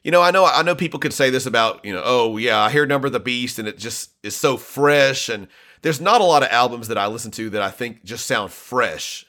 you 0.03 0.11
know, 0.11 0.23
I 0.23 0.33
know 0.33 0.45
I 0.45 0.63
know 0.63 0.75
people 0.75 0.99
could 0.99 1.13
say 1.13 1.31
this 1.31 1.47
about, 1.47 1.85
you 1.85 1.93
know, 1.93 2.03
oh 2.05 2.37
yeah, 2.37 2.59
I 2.59 2.71
hear 2.71 2.85
Number 2.85 3.07
of 3.07 3.13
the 3.13 3.21
Beast 3.21 3.59
and 3.59 3.69
it 3.69 3.79
just 3.79 4.11
is 4.23 4.35
so 4.35 4.57
fresh 4.57 5.29
and 5.29 5.47
there's 5.83 6.01
not 6.01 6.21
a 6.21 6.25
lot 6.25 6.43
of 6.43 6.49
albums 6.51 6.89
that 6.89 6.99
I 6.99 7.07
listen 7.07 7.31
to 7.33 7.51
that 7.51 7.63
I 7.63 7.71
think 7.71 8.05
just 8.05 8.27
sound 8.27 8.51
fresh. 8.51 9.25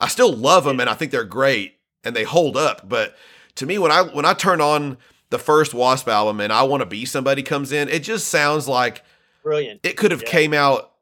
I 0.00 0.08
still 0.08 0.32
love 0.34 0.64
them 0.64 0.80
and 0.80 0.90
I 0.90 0.94
think 0.94 1.12
they're 1.12 1.24
great 1.24 1.78
and 2.04 2.14
they 2.14 2.24
hold 2.24 2.56
up, 2.56 2.88
but 2.88 3.16
to 3.56 3.66
me 3.66 3.78
when 3.78 3.90
I 3.90 4.02
when 4.02 4.24
I 4.24 4.34
turn 4.34 4.60
on 4.60 4.96
the 5.30 5.38
first 5.38 5.74
Wasp 5.74 6.08
album 6.08 6.40
and 6.40 6.52
I 6.52 6.62
want 6.62 6.82
to 6.82 6.86
be 6.86 7.04
somebody 7.04 7.42
comes 7.42 7.72
in, 7.72 7.88
it 7.88 8.00
just 8.00 8.28
sounds 8.28 8.68
like 8.68 9.02
brilliant. 9.42 9.80
It 9.82 9.96
could 9.96 10.12
have 10.12 10.22
yeah. 10.22 10.30
came 10.30 10.54
out 10.54 10.92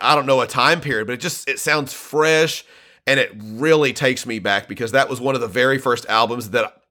I 0.00 0.14
don't 0.14 0.26
know 0.26 0.40
a 0.40 0.46
time 0.46 0.80
period, 0.80 1.06
but 1.06 1.14
it 1.14 1.20
just 1.20 1.48
it 1.48 1.58
sounds 1.58 1.92
fresh 1.92 2.64
and 3.06 3.18
it 3.18 3.32
really 3.36 3.92
takes 3.92 4.26
me 4.26 4.38
back 4.38 4.68
because 4.68 4.92
that 4.92 5.08
was 5.08 5.20
one 5.20 5.34
of 5.34 5.40
the 5.40 5.48
very 5.48 5.78
first 5.78 6.06
albums 6.06 6.50
that 6.50 6.82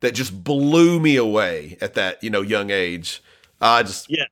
that 0.00 0.12
just 0.12 0.42
blew 0.42 0.98
me 0.98 1.16
away 1.16 1.76
at 1.80 1.94
that 1.94 2.22
you 2.22 2.30
know 2.30 2.40
young 2.40 2.70
age. 2.70 3.22
I 3.60 3.80
uh, 3.80 3.82
just 3.82 4.10
yeah. 4.10 4.24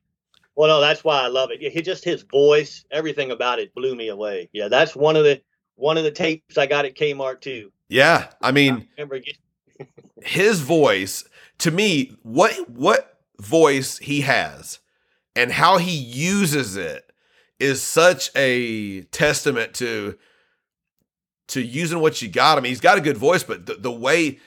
Well, 0.54 0.68
no, 0.68 0.80
that's 0.80 1.04
why 1.04 1.20
I 1.22 1.28
love 1.28 1.50
it. 1.52 1.60
He 1.60 1.82
just 1.82 2.04
his 2.04 2.22
voice, 2.22 2.84
everything 2.90 3.30
about 3.30 3.60
it 3.60 3.72
blew 3.74 3.94
me 3.94 4.08
away. 4.08 4.48
Yeah, 4.52 4.66
that's 4.66 4.96
one 4.96 5.14
of 5.14 5.24
the 5.24 5.40
one 5.76 5.96
of 5.96 6.04
the 6.04 6.10
tapes 6.10 6.58
I 6.58 6.66
got 6.66 6.84
at 6.84 6.96
Kmart 6.96 7.40
too. 7.40 7.70
Yeah, 7.88 8.28
I 8.42 8.52
mean, 8.52 8.86
I 8.98 9.02
his 10.22 10.60
voice 10.60 11.24
to 11.58 11.70
me, 11.70 12.16
what 12.22 12.68
what 12.70 13.18
voice 13.40 13.98
he 13.98 14.22
has 14.22 14.78
and 15.36 15.52
how 15.52 15.78
he 15.78 15.96
uses 15.96 16.76
it 16.76 17.10
is 17.58 17.82
such 17.82 18.30
a 18.36 19.02
testament 19.02 19.74
to 19.74 20.16
to 21.48 21.62
using 21.62 22.00
what 22.00 22.20
you 22.20 22.28
got. 22.28 22.58
I 22.58 22.60
mean, 22.60 22.70
he's 22.70 22.80
got 22.80 22.98
a 22.98 23.00
good 23.00 23.16
voice, 23.16 23.42
but 23.42 23.66
the, 23.66 23.74
the 23.74 23.92
way 23.92 24.38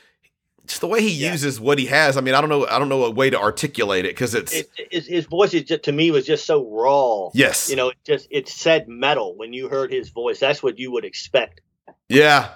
just 0.68 0.82
the 0.82 0.88
way 0.88 1.02
he 1.02 1.10
yeah. 1.10 1.32
uses 1.32 1.60
what 1.60 1.80
he 1.80 1.88
has. 1.88 2.16
I 2.16 2.22
mean, 2.22 2.36
I 2.36 2.40
don't 2.40 2.50
know. 2.50 2.66
I 2.68 2.80
don't 2.80 2.88
know 2.88 3.04
a 3.04 3.12
way 3.12 3.30
to 3.30 3.40
articulate 3.40 4.06
it 4.06 4.10
because 4.10 4.34
it's 4.36 4.54
it, 4.54 4.70
his, 4.90 5.08
his 5.08 5.26
voice 5.26 5.54
is 5.54 5.64
just 5.64 5.84
to 5.84 5.92
me 5.92 6.12
was 6.12 6.26
just 6.26 6.46
so 6.46 6.66
raw. 6.70 7.30
Yes, 7.34 7.70
you 7.70 7.76
know, 7.76 7.90
it 7.90 7.98
just 8.06 8.28
it 8.30 8.48
said 8.48 8.88
metal 8.88 9.36
when 9.36 9.54
you 9.54 9.68
heard 9.68 9.92
his 9.92 10.10
voice. 10.10 10.40
That's 10.40 10.64
what 10.64 10.80
you 10.80 10.92
would 10.92 11.04
expect. 11.04 11.62
Yeah, 12.08 12.50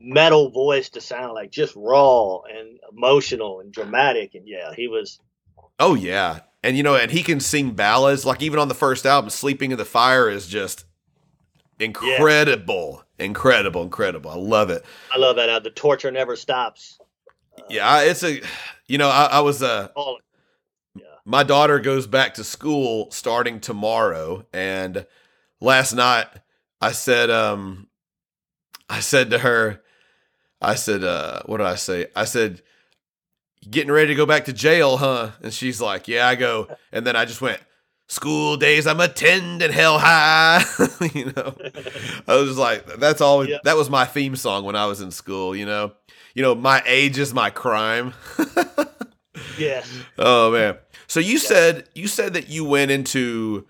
metal 0.00 0.50
voice 0.50 0.90
to 0.90 1.00
sound 1.00 1.34
like 1.34 1.50
just 1.50 1.74
raw 1.76 2.40
and 2.42 2.78
emotional 2.90 3.60
and 3.60 3.72
dramatic. 3.72 4.34
And 4.34 4.46
yeah, 4.46 4.72
he 4.74 4.88
was. 4.88 5.20
Oh 5.78 5.94
yeah, 5.94 6.40
and 6.62 6.76
you 6.76 6.82
know, 6.82 6.96
and 6.96 7.10
he 7.10 7.22
can 7.22 7.40
sing 7.40 7.72
ballads. 7.72 8.24
Like 8.24 8.42
even 8.42 8.58
on 8.58 8.68
the 8.68 8.74
first 8.74 9.06
album, 9.06 9.30
"Sleeping 9.30 9.70
in 9.70 9.78
the 9.78 9.84
Fire" 9.84 10.28
is 10.28 10.46
just 10.46 10.84
incredible, 11.78 13.04
yeah. 13.18 13.26
incredible, 13.26 13.82
incredible. 13.82 14.30
I 14.30 14.36
love 14.36 14.70
it. 14.70 14.84
I 15.14 15.18
love 15.18 15.36
that. 15.36 15.48
Uh, 15.48 15.60
the 15.60 15.70
torture 15.70 16.10
never 16.10 16.36
stops. 16.36 16.98
Uh, 17.56 17.62
yeah, 17.70 18.02
it's 18.02 18.22
a. 18.22 18.40
You 18.86 18.98
know, 18.98 19.08
I, 19.08 19.26
I 19.26 19.40
was 19.40 19.62
uh, 19.62 19.88
yeah. 20.94 21.02
My 21.24 21.42
daughter 21.42 21.78
goes 21.78 22.06
back 22.06 22.34
to 22.34 22.44
school 22.44 23.10
starting 23.10 23.60
tomorrow, 23.60 24.46
and 24.52 25.06
last 25.60 25.92
night 25.92 26.26
I 26.80 26.92
said, 26.92 27.30
um, 27.30 27.88
I 28.88 29.00
said 29.00 29.30
to 29.30 29.38
her, 29.38 29.82
I 30.60 30.74
said, 30.74 31.04
uh, 31.04 31.42
what 31.46 31.58
did 31.58 31.66
I 31.66 31.76
say? 31.76 32.06
I 32.16 32.24
said, 32.24 32.62
getting 33.68 33.92
ready 33.92 34.08
to 34.08 34.14
go 34.14 34.26
back 34.26 34.46
to 34.46 34.52
jail, 34.52 34.96
huh? 34.96 35.30
And 35.42 35.52
she's 35.52 35.80
like, 35.80 36.08
yeah, 36.08 36.26
I 36.26 36.34
go. 36.34 36.68
And 36.92 37.06
then 37.06 37.16
I 37.16 37.24
just 37.24 37.40
went, 37.40 37.60
school 38.08 38.56
days 38.56 38.86
I'm 38.86 39.00
attending 39.00 39.70
hell 39.70 39.98
high. 39.98 40.64
you 41.14 41.26
know, 41.36 41.54
I 42.26 42.36
was 42.36 42.48
just 42.48 42.58
like, 42.58 42.86
that's 42.98 43.20
all. 43.20 43.48
Yeah. 43.48 43.58
That 43.64 43.76
was 43.76 43.88
my 43.88 44.04
theme 44.04 44.36
song 44.36 44.64
when 44.64 44.76
I 44.76 44.86
was 44.86 45.00
in 45.00 45.10
school. 45.10 45.54
You 45.54 45.66
know, 45.66 45.92
you 46.34 46.42
know, 46.42 46.54
my 46.54 46.82
age 46.86 47.18
is 47.18 47.32
my 47.32 47.50
crime. 47.50 48.14
yes. 49.58 49.88
Oh 50.18 50.50
man. 50.50 50.76
So 51.06 51.20
you 51.20 51.34
yeah. 51.34 51.38
said 51.38 51.88
you 51.94 52.08
said 52.08 52.34
that 52.34 52.48
you 52.48 52.64
went 52.64 52.90
into 52.90 53.66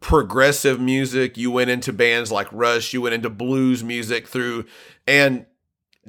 progressive 0.00 0.80
music. 0.80 1.36
You 1.36 1.50
went 1.50 1.70
into 1.70 1.92
bands 1.92 2.30
like 2.30 2.48
Rush. 2.52 2.92
You 2.92 3.02
went 3.02 3.14
into 3.14 3.30
blues 3.30 3.82
music 3.82 4.28
through, 4.28 4.66
and 5.06 5.46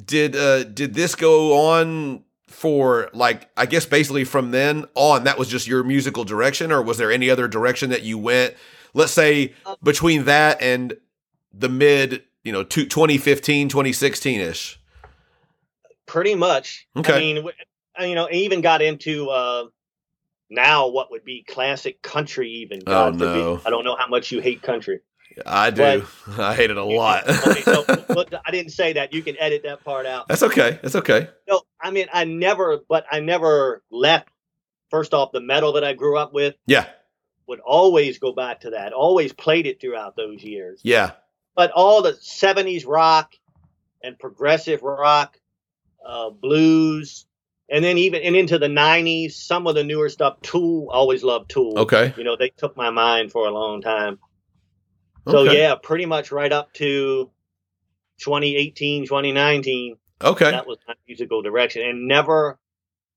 did 0.04 0.36
uh 0.36 0.64
did 0.64 0.94
this 0.94 1.16
go 1.16 1.70
on 1.70 2.24
for 2.48 3.10
like 3.14 3.50
I 3.58 3.66
guess 3.66 3.86
basically 3.86 4.24
from 4.24 4.52
then 4.52 4.86
on 4.96 5.26
that 5.26 5.38
was 5.38 5.48
just 5.48 5.68
your 5.68 5.84
musical 5.84 6.24
direction 6.24 6.72
or 6.72 6.82
was 6.82 6.98
there 6.98 7.12
any 7.12 7.30
other 7.30 7.48
direction 7.48 7.89
that 7.89 8.04
you 8.04 8.18
went? 8.18 8.56
Let's 8.94 9.12
say 9.12 9.54
um, 9.66 9.76
between 9.84 10.26
that 10.26 10.62
and 10.62 10.96
the 11.52 11.70
mid 11.70 12.24
you 12.44 12.52
know 12.52 12.64
2015 12.64 13.70
2016ish 13.70 14.78
pretty 16.06 16.36
much. 16.36 16.88
Okay. 16.96 17.14
i 17.14 17.20
mean 17.20 17.50
you 18.02 18.16
know 18.16 18.28
even 18.32 18.62
got 18.62 18.82
into 18.82 19.30
uh 19.30 19.66
now 20.50 20.88
what 20.88 21.12
would 21.12 21.26
be 21.26 21.44
classic 21.44 22.02
country 22.02 22.50
even 22.50 22.80
oh, 22.88 22.91
God 22.91 23.22
oh 23.22 23.26
no. 23.26 23.62
I 23.66 23.70
don't 23.70 23.84
know 23.84 23.96
how 23.96 24.08
much 24.08 24.32
you 24.32 24.39
hate 24.39 24.62
country 24.62 25.00
I 25.46 25.70
do. 25.70 26.06
But, 26.28 26.40
I 26.40 26.56
hate 26.56 26.70
it 26.70 26.78
a 26.78 26.84
lot. 26.84 27.30
so, 27.30 27.86
I 28.46 28.52
didn't 28.52 28.72
say 28.72 28.94
that. 28.94 29.14
You 29.14 29.22
can 29.22 29.36
edit 29.40 29.64
that 29.64 29.84
part 29.84 30.06
out. 30.06 30.28
That's 30.28 30.44
okay. 30.44 30.80
That's 30.82 30.96
okay. 30.96 31.30
No, 31.48 31.62
I 31.82 31.92
mean, 31.92 32.08
I 32.14 32.26
never, 32.26 32.80
but 32.88 33.06
I 33.12 33.20
never 33.20 33.84
left. 33.92 34.30
First 34.90 35.14
off, 35.14 35.32
the 35.32 35.42
metal 35.42 35.74
that 35.74 35.84
I 35.84 35.94
grew 35.94 36.18
up 36.18 36.34
with. 36.34 36.56
Yeah. 36.68 36.88
Would 37.48 37.60
always 37.60 38.20
go 38.20 38.32
back 38.32 38.62
to 38.62 38.72
that. 38.72 38.94
Always 38.94 39.34
played 39.34 39.66
it 39.66 39.82
throughout 39.82 40.16
those 40.16 40.42
years. 40.44 40.80
Yeah. 40.84 41.12
But 41.56 41.72
all 41.72 42.02
the 42.02 42.14
'70s 42.14 42.88
rock 42.88 43.34
and 44.02 44.18
progressive 44.18 44.82
rock, 44.82 45.38
uh, 46.06 46.30
blues, 46.30 47.26
and 47.70 47.84
then 47.84 47.98
even 47.98 48.22
and 48.22 48.36
into 48.36 48.60
the 48.60 48.68
'90s, 48.68 49.34
some 49.34 49.68
of 49.68 49.76
the 49.76 49.84
newer 49.84 50.10
stuff. 50.10 50.42
Tool, 50.42 50.90
always 50.90 51.24
loved 51.24 51.50
Tool. 51.50 51.78
Okay. 51.80 52.14
You 52.18 52.24
know, 52.24 52.38
they 52.38 52.50
took 52.50 52.78
my 52.78 52.90
mind 52.92 53.32
for 53.32 53.48
a 53.48 53.52
long 53.52 53.82
time. 53.82 54.20
So 55.28 55.39
okay. 55.39 55.57
yeah, 55.57 55.76
pretty 55.76 56.05
much 56.05 56.32
right 56.32 56.51
up 56.51 56.74
to 56.74 57.30
2018, 58.19 59.05
2019. 59.05 59.97
Okay. 60.21 60.51
That 60.51 60.67
was 60.67 60.78
my 60.88 60.93
musical 61.07 61.41
direction 61.41 61.82
and 61.82 62.07
never 62.07 62.57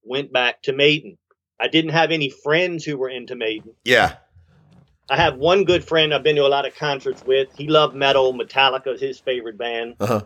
went 0.04 0.32
back 0.32 0.62
to 0.62 0.72
Maiden. 0.72 1.18
I 1.59 1.68
didn't 1.68 1.92
have 1.92 2.11
any 2.11 2.30
friends 2.30 2.84
who 2.84 2.96
were 2.96 3.09
into 3.09 3.34
Maiden. 3.34 3.72
Yeah. 3.84 4.16
I 5.09 5.16
have 5.16 5.36
one 5.36 5.64
good 5.64 5.84
friend 5.84 6.12
I've 6.12 6.22
been 6.22 6.36
to 6.36 6.46
a 6.46 6.48
lot 6.48 6.66
of 6.66 6.74
concerts 6.74 7.24
with. 7.24 7.48
He 7.57 7.68
loved 7.68 7.94
metal. 7.94 8.34
Metallica 8.34 8.94
is 8.94 9.00
his 9.00 9.20
favorite 9.20 9.57
band. 9.57 9.96
Uh-huh. 10.00 10.22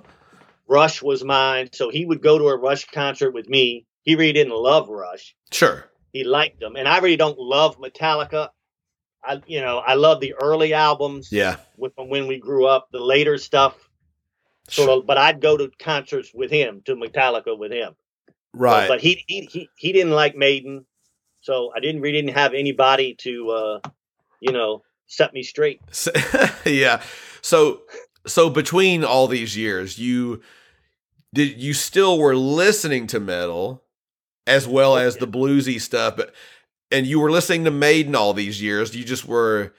Rush 0.66 1.02
was 1.02 1.22
mine. 1.22 1.68
So 1.72 1.90
he 1.90 2.06
would 2.06 2.22
go 2.22 2.38
to 2.38 2.48
a 2.48 2.56
Rush 2.56 2.86
concert 2.86 3.32
with 3.32 3.48
me. 3.48 3.86
He 4.02 4.14
really 4.14 4.32
didn't 4.32 4.54
love 4.54 4.88
Rush. 4.88 5.34
Sure. 5.52 5.84
He 6.12 6.24
liked 6.24 6.60
them. 6.60 6.76
And 6.76 6.88
I 6.88 6.98
really 6.98 7.16
don't 7.16 7.38
love 7.38 7.78
Metallica. 7.78 8.48
I 9.24 9.40
you 9.46 9.60
know 9.60 9.78
I 9.78 9.94
love 9.94 10.20
the 10.20 10.34
early 10.34 10.74
albums. 10.74 11.30
Yeah. 11.30 11.56
With, 11.76 11.94
from 11.94 12.08
when 12.08 12.26
we 12.26 12.38
grew 12.38 12.66
up, 12.66 12.88
the 12.92 13.00
later 13.00 13.38
stuff. 13.38 13.76
Sort 14.68 14.88
of, 14.88 15.06
but 15.06 15.18
I'd 15.18 15.40
go 15.40 15.56
to 15.56 15.68
concerts 15.80 16.30
with 16.32 16.52
him, 16.52 16.82
to 16.84 16.94
Metallica 16.94 17.58
with 17.58 17.72
him. 17.72 17.96
Right. 18.54 18.86
but 18.88 19.00
he, 19.00 19.24
he 19.26 19.48
he 19.50 19.68
he 19.76 19.92
didn't 19.92 20.12
like 20.12 20.36
Maiden, 20.36 20.84
so 21.40 21.72
I 21.74 21.80
didn't 21.80 22.02
really 22.02 22.20
didn't 22.20 22.36
have 22.36 22.54
anybody 22.54 23.14
to 23.20 23.50
uh, 23.50 23.80
you 24.40 24.52
know 24.52 24.82
set 25.06 25.32
me 25.32 25.42
straight. 25.42 25.80
yeah. 26.64 27.02
So 27.42 27.82
so 28.26 28.50
between 28.50 29.04
all 29.04 29.26
these 29.26 29.56
years, 29.56 29.98
you 29.98 30.42
did 31.32 31.60
you 31.60 31.74
still 31.74 32.18
were 32.18 32.36
listening 32.36 33.06
to 33.08 33.20
metal 33.20 33.82
as 34.46 34.66
well 34.66 34.96
as 34.96 35.16
the 35.16 35.28
bluesy 35.28 35.80
stuff, 35.80 36.16
but 36.16 36.34
and 36.91 37.07
you 37.07 37.20
were 37.20 37.30
listening 37.30 37.64
to 37.64 37.70
Maiden 37.70 38.14
all 38.14 38.32
these 38.32 38.61
years. 38.61 38.95
You 38.95 39.05
just 39.05 39.26
were, 39.26 39.72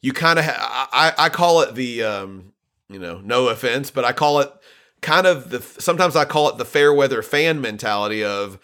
you 0.00 0.12
kind 0.12 0.38
of, 0.38 0.44
ha- 0.44 0.88
I, 0.92 1.26
I 1.26 1.28
call 1.28 1.62
it 1.62 1.74
the, 1.74 2.02
um, 2.02 2.52
you 2.88 2.98
know, 2.98 3.20
no 3.20 3.48
offense, 3.48 3.90
but 3.90 4.04
I 4.04 4.12
call 4.12 4.40
it 4.40 4.52
kind 5.00 5.26
of 5.26 5.50
the, 5.50 5.60
sometimes 5.60 6.16
I 6.16 6.24
call 6.24 6.48
it 6.48 6.58
the 6.58 6.64
fair 6.64 6.92
weather 6.92 7.22
fan 7.22 7.60
mentality 7.60 8.24
of, 8.24 8.58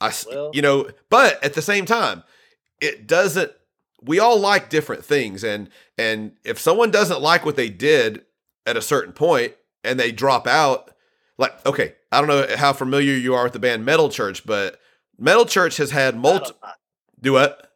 I, 0.00 0.12
well, 0.28 0.50
you 0.52 0.62
know, 0.62 0.88
but 1.10 1.42
at 1.44 1.54
the 1.54 1.62
same 1.62 1.86
time, 1.86 2.24
it 2.80 3.06
doesn't, 3.06 3.52
we 4.02 4.18
all 4.18 4.38
like 4.38 4.68
different 4.68 5.04
things. 5.04 5.44
And, 5.44 5.70
and 5.96 6.32
if 6.44 6.58
someone 6.58 6.90
doesn't 6.90 7.20
like 7.20 7.44
what 7.44 7.56
they 7.56 7.68
did 7.68 8.24
at 8.66 8.76
a 8.76 8.82
certain 8.82 9.12
point 9.12 9.54
and 9.84 10.00
they 10.00 10.10
drop 10.10 10.46
out, 10.48 10.90
like, 11.38 11.64
okay, 11.64 11.94
I 12.10 12.20
don't 12.20 12.28
know 12.28 12.56
how 12.56 12.72
familiar 12.72 13.14
you 13.14 13.34
are 13.34 13.44
with 13.44 13.52
the 13.52 13.58
band 13.58 13.84
Metal 13.84 14.08
Church, 14.08 14.44
but 14.44 14.80
Metal 15.18 15.46
Church 15.46 15.76
has 15.76 15.92
had 15.92 16.16
multiple 16.16 16.56
do 17.22 17.32
what? 17.32 17.70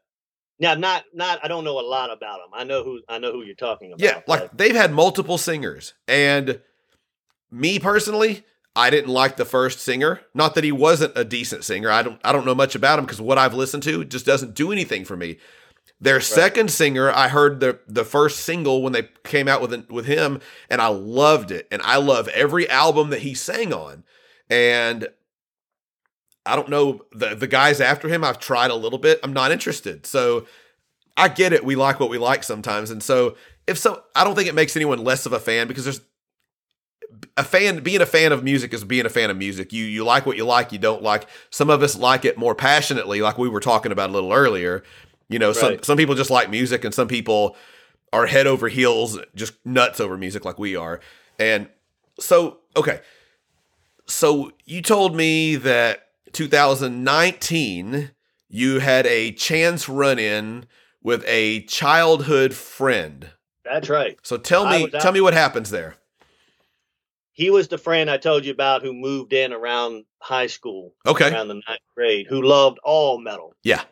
Now, 0.58 0.74
not 0.74 1.04
not. 1.14 1.40
I 1.42 1.48
don't 1.48 1.64
know 1.64 1.78
a 1.78 1.86
lot 1.86 2.10
about 2.10 2.38
them. 2.38 2.50
I 2.52 2.64
know 2.64 2.82
who 2.82 3.00
I 3.08 3.18
know 3.18 3.32
who 3.32 3.42
you're 3.42 3.54
talking 3.54 3.92
about. 3.92 4.00
Yeah, 4.00 4.20
like 4.26 4.56
they've 4.56 4.74
had 4.74 4.92
multiple 4.92 5.38
singers, 5.38 5.94
and 6.08 6.60
me 7.50 7.78
personally, 7.78 8.44
I 8.74 8.90
didn't 8.90 9.12
like 9.12 9.36
the 9.36 9.44
first 9.44 9.80
singer. 9.80 10.20
Not 10.34 10.54
that 10.54 10.64
he 10.64 10.72
wasn't 10.72 11.12
a 11.16 11.24
decent 11.24 11.64
singer. 11.64 11.90
I 11.90 12.02
don't 12.02 12.20
I 12.24 12.32
don't 12.32 12.46
know 12.46 12.54
much 12.54 12.74
about 12.74 12.98
him 12.98 13.04
because 13.04 13.20
what 13.20 13.38
I've 13.38 13.54
listened 13.54 13.82
to 13.84 14.04
just 14.04 14.26
doesn't 14.26 14.54
do 14.54 14.72
anything 14.72 15.04
for 15.04 15.16
me. 15.16 15.38
Their 16.00 16.16
right. 16.16 16.22
second 16.22 16.70
singer, 16.70 17.10
I 17.10 17.28
heard 17.28 17.60
the 17.60 17.80
the 17.86 18.04
first 18.04 18.40
single 18.40 18.82
when 18.82 18.92
they 18.92 19.08
came 19.24 19.48
out 19.48 19.62
with 19.62 19.90
with 19.90 20.06
him, 20.06 20.40
and 20.70 20.80
I 20.80 20.88
loved 20.88 21.50
it. 21.50 21.68
And 21.70 21.82
I 21.82 21.96
love 21.96 22.28
every 22.28 22.68
album 22.68 23.10
that 23.10 23.20
he 23.20 23.34
sang 23.34 23.72
on. 23.72 24.04
And 24.48 25.08
I 26.46 26.56
don't 26.56 26.68
know 26.68 27.02
the 27.12 27.34
the 27.34 27.46
guys 27.46 27.80
after 27.80 28.08
him. 28.08 28.24
I've 28.24 28.38
tried 28.38 28.70
a 28.70 28.74
little 28.74 28.98
bit. 28.98 29.20
I'm 29.22 29.32
not 29.32 29.52
interested. 29.52 30.06
So 30.06 30.46
I 31.16 31.28
get 31.28 31.52
it. 31.52 31.64
We 31.64 31.76
like 31.76 32.00
what 32.00 32.10
we 32.10 32.18
like 32.18 32.44
sometimes, 32.44 32.90
and 32.90 33.02
so 33.02 33.36
if 33.66 33.78
so, 33.78 34.02
I 34.14 34.24
don't 34.24 34.34
think 34.34 34.48
it 34.48 34.54
makes 34.54 34.76
anyone 34.76 35.02
less 35.02 35.26
of 35.26 35.32
a 35.32 35.40
fan 35.40 35.66
because 35.66 35.84
there's 35.84 36.00
a 37.36 37.44
fan 37.44 37.82
being 37.82 38.00
a 38.00 38.06
fan 38.06 38.32
of 38.32 38.42
music 38.44 38.72
is 38.72 38.84
being 38.84 39.06
a 39.06 39.10
fan 39.10 39.30
of 39.30 39.36
music. 39.36 39.72
You 39.72 39.84
you 39.84 40.04
like 40.04 40.26
what 40.26 40.36
you 40.36 40.44
like, 40.44 40.72
you 40.72 40.78
don't 40.78 41.02
like. 41.02 41.26
Some 41.50 41.70
of 41.70 41.82
us 41.82 41.96
like 41.96 42.24
it 42.24 42.38
more 42.38 42.54
passionately, 42.54 43.20
like 43.20 43.38
we 43.38 43.48
were 43.48 43.60
talking 43.60 43.92
about 43.92 44.10
a 44.10 44.12
little 44.12 44.32
earlier. 44.32 44.82
You 45.28 45.38
know, 45.38 45.48
right. 45.48 45.56
some 45.56 45.82
some 45.82 45.96
people 45.96 46.14
just 46.14 46.30
like 46.30 46.50
music, 46.50 46.84
and 46.84 46.94
some 46.94 47.08
people 47.08 47.56
are 48.12 48.26
head 48.26 48.46
over 48.46 48.68
heels, 48.68 49.18
just 49.34 49.54
nuts 49.64 50.00
over 50.00 50.16
music 50.16 50.44
like 50.44 50.58
we 50.58 50.76
are. 50.76 51.00
And 51.38 51.68
so, 52.18 52.58
okay. 52.76 53.00
So 54.06 54.52
you 54.64 54.82
told 54.82 55.16
me 55.16 55.56
that 55.56 56.05
2019 56.36 58.10
you 58.50 58.78
had 58.78 59.06
a 59.06 59.32
chance 59.32 59.88
run 59.88 60.18
in 60.18 60.66
with 61.02 61.24
a 61.26 61.62
childhood 61.62 62.52
friend. 62.52 63.30
That's 63.64 63.88
right. 63.88 64.18
So 64.22 64.36
tell 64.36 64.66
me 64.66 64.90
tell 64.90 65.12
me 65.12 65.22
what 65.22 65.32
happens 65.32 65.70
there. 65.70 65.96
He 67.32 67.48
was 67.48 67.68
the 67.68 67.78
friend 67.78 68.10
I 68.10 68.18
told 68.18 68.44
you 68.44 68.52
about 68.52 68.82
who 68.82 68.92
moved 68.92 69.32
in 69.32 69.54
around 69.54 70.04
high 70.20 70.46
school. 70.46 70.92
Okay. 71.06 71.32
Around 71.32 71.48
the 71.48 71.54
ninth 71.54 71.80
grade, 71.94 72.26
who 72.28 72.42
loved 72.42 72.80
all 72.84 73.18
metal. 73.18 73.54
Yeah. 73.62 73.84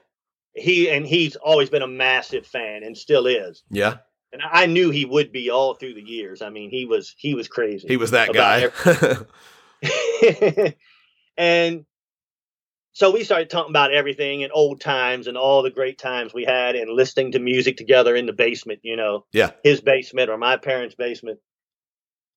He 0.54 0.90
and 0.90 1.06
he's 1.06 1.36
always 1.36 1.70
been 1.70 1.80
a 1.82 1.88
massive 1.88 2.46
fan 2.46 2.82
and 2.82 2.94
still 2.94 3.26
is. 3.26 3.62
Yeah. 3.70 3.96
And 4.34 4.42
I 4.52 4.66
knew 4.66 4.90
he 4.90 5.06
would 5.06 5.32
be 5.32 5.48
all 5.48 5.72
through 5.72 5.94
the 5.94 6.02
years. 6.02 6.42
I 6.42 6.50
mean, 6.50 6.68
he 6.68 6.84
was 6.84 7.14
he 7.16 7.34
was 7.34 7.48
crazy. 7.48 7.88
He 7.88 7.96
was 7.96 8.10
that 8.10 8.34
guy. 8.34 8.68
and 11.38 11.86
so 12.94 13.10
we 13.10 13.24
started 13.24 13.50
talking 13.50 13.72
about 13.72 13.92
everything 13.92 14.44
and 14.44 14.52
old 14.54 14.80
times 14.80 15.26
and 15.26 15.36
all 15.36 15.62
the 15.62 15.70
great 15.70 15.98
times 15.98 16.32
we 16.32 16.44
had 16.44 16.76
and 16.76 16.88
listening 16.88 17.32
to 17.32 17.40
music 17.40 17.76
together 17.76 18.14
in 18.14 18.26
the 18.26 18.32
basement, 18.32 18.78
you 18.84 18.94
know. 18.94 19.26
Yeah. 19.32 19.50
His 19.64 19.80
basement 19.80 20.30
or 20.30 20.38
my 20.38 20.56
parents' 20.56 20.94
basement. 20.94 21.40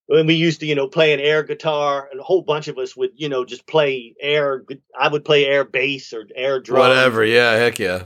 When 0.08 0.26
we 0.26 0.34
used 0.34 0.62
to, 0.62 0.66
you 0.66 0.74
know, 0.74 0.88
play 0.88 1.14
an 1.14 1.20
air 1.20 1.44
guitar, 1.44 2.10
and 2.10 2.20
a 2.20 2.24
whole 2.24 2.42
bunch 2.42 2.68
of 2.70 2.78
us 2.80 2.98
would, 2.98 3.12
you 3.16 3.30
know, 3.30 3.46
just 3.46 3.68
play 3.68 4.16
air. 4.20 4.64
I 5.00 5.10
would 5.10 5.24
play 5.24 5.46
air 5.46 5.64
bass 5.64 6.12
or 6.12 6.26
air 6.36 6.60
drum. 6.60 6.80
Whatever. 6.80 7.24
Yeah. 7.24 7.52
Heck 7.52 7.78
yeah. 7.78 8.06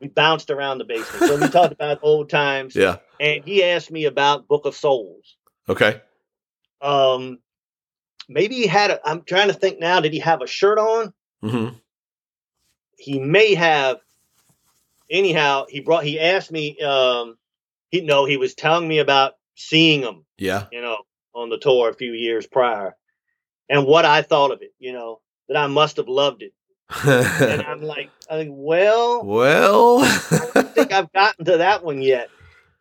We 0.00 0.08
bounced 0.08 0.50
around 0.50 0.78
the 0.78 0.84
basement. 0.84 1.26
So 1.26 1.36
we 1.36 1.48
talked 1.48 1.72
about 1.72 1.98
old 2.02 2.30
times. 2.30 2.74
Yeah. 2.74 2.98
And 3.20 3.44
he 3.44 3.64
asked 3.64 3.90
me 3.90 4.06
about 4.06 4.48
Book 4.48 4.64
of 4.64 4.74
Souls. 4.74 5.36
Okay. 5.68 6.00
Um, 6.80 7.38
maybe 8.30 8.54
he 8.54 8.66
had. 8.66 8.92
A, 8.92 9.00
I'm 9.06 9.24
trying 9.24 9.48
to 9.48 9.54
think 9.54 9.78
now. 9.78 10.00
Did 10.00 10.14
he 10.14 10.20
have 10.20 10.40
a 10.40 10.46
shirt 10.46 10.78
on? 10.78 11.12
Mm-hmm. 11.44 11.74
He 13.02 13.18
may 13.18 13.54
have. 13.54 13.98
Anyhow, 15.10 15.66
he 15.68 15.80
brought. 15.80 16.04
He 16.04 16.20
asked 16.20 16.52
me. 16.52 16.80
Um, 16.80 17.36
he 17.90 18.00
no. 18.00 18.24
He 18.24 18.36
was 18.36 18.54
telling 18.54 18.86
me 18.86 19.00
about 19.00 19.34
seeing 19.56 20.02
him. 20.02 20.24
Yeah. 20.38 20.66
You 20.70 20.82
know, 20.82 20.98
on 21.34 21.50
the 21.50 21.58
tour 21.58 21.90
a 21.90 21.94
few 21.94 22.12
years 22.12 22.46
prior, 22.46 22.96
and 23.68 23.86
what 23.86 24.04
I 24.04 24.22
thought 24.22 24.52
of 24.52 24.62
it. 24.62 24.72
You 24.78 24.92
know, 24.92 25.20
that 25.48 25.56
I 25.56 25.66
must 25.66 25.96
have 25.96 26.08
loved 26.08 26.42
it. 26.42 26.52
and 27.04 27.62
I'm 27.66 27.82
like, 27.82 28.10
I 28.30 28.36
think, 28.36 28.52
well, 28.54 29.24
well, 29.24 29.98
I 30.00 30.50
don't 30.54 30.74
think 30.74 30.92
I've 30.92 31.12
gotten 31.12 31.44
to 31.46 31.56
that 31.58 31.84
one 31.84 32.02
yet. 32.02 32.30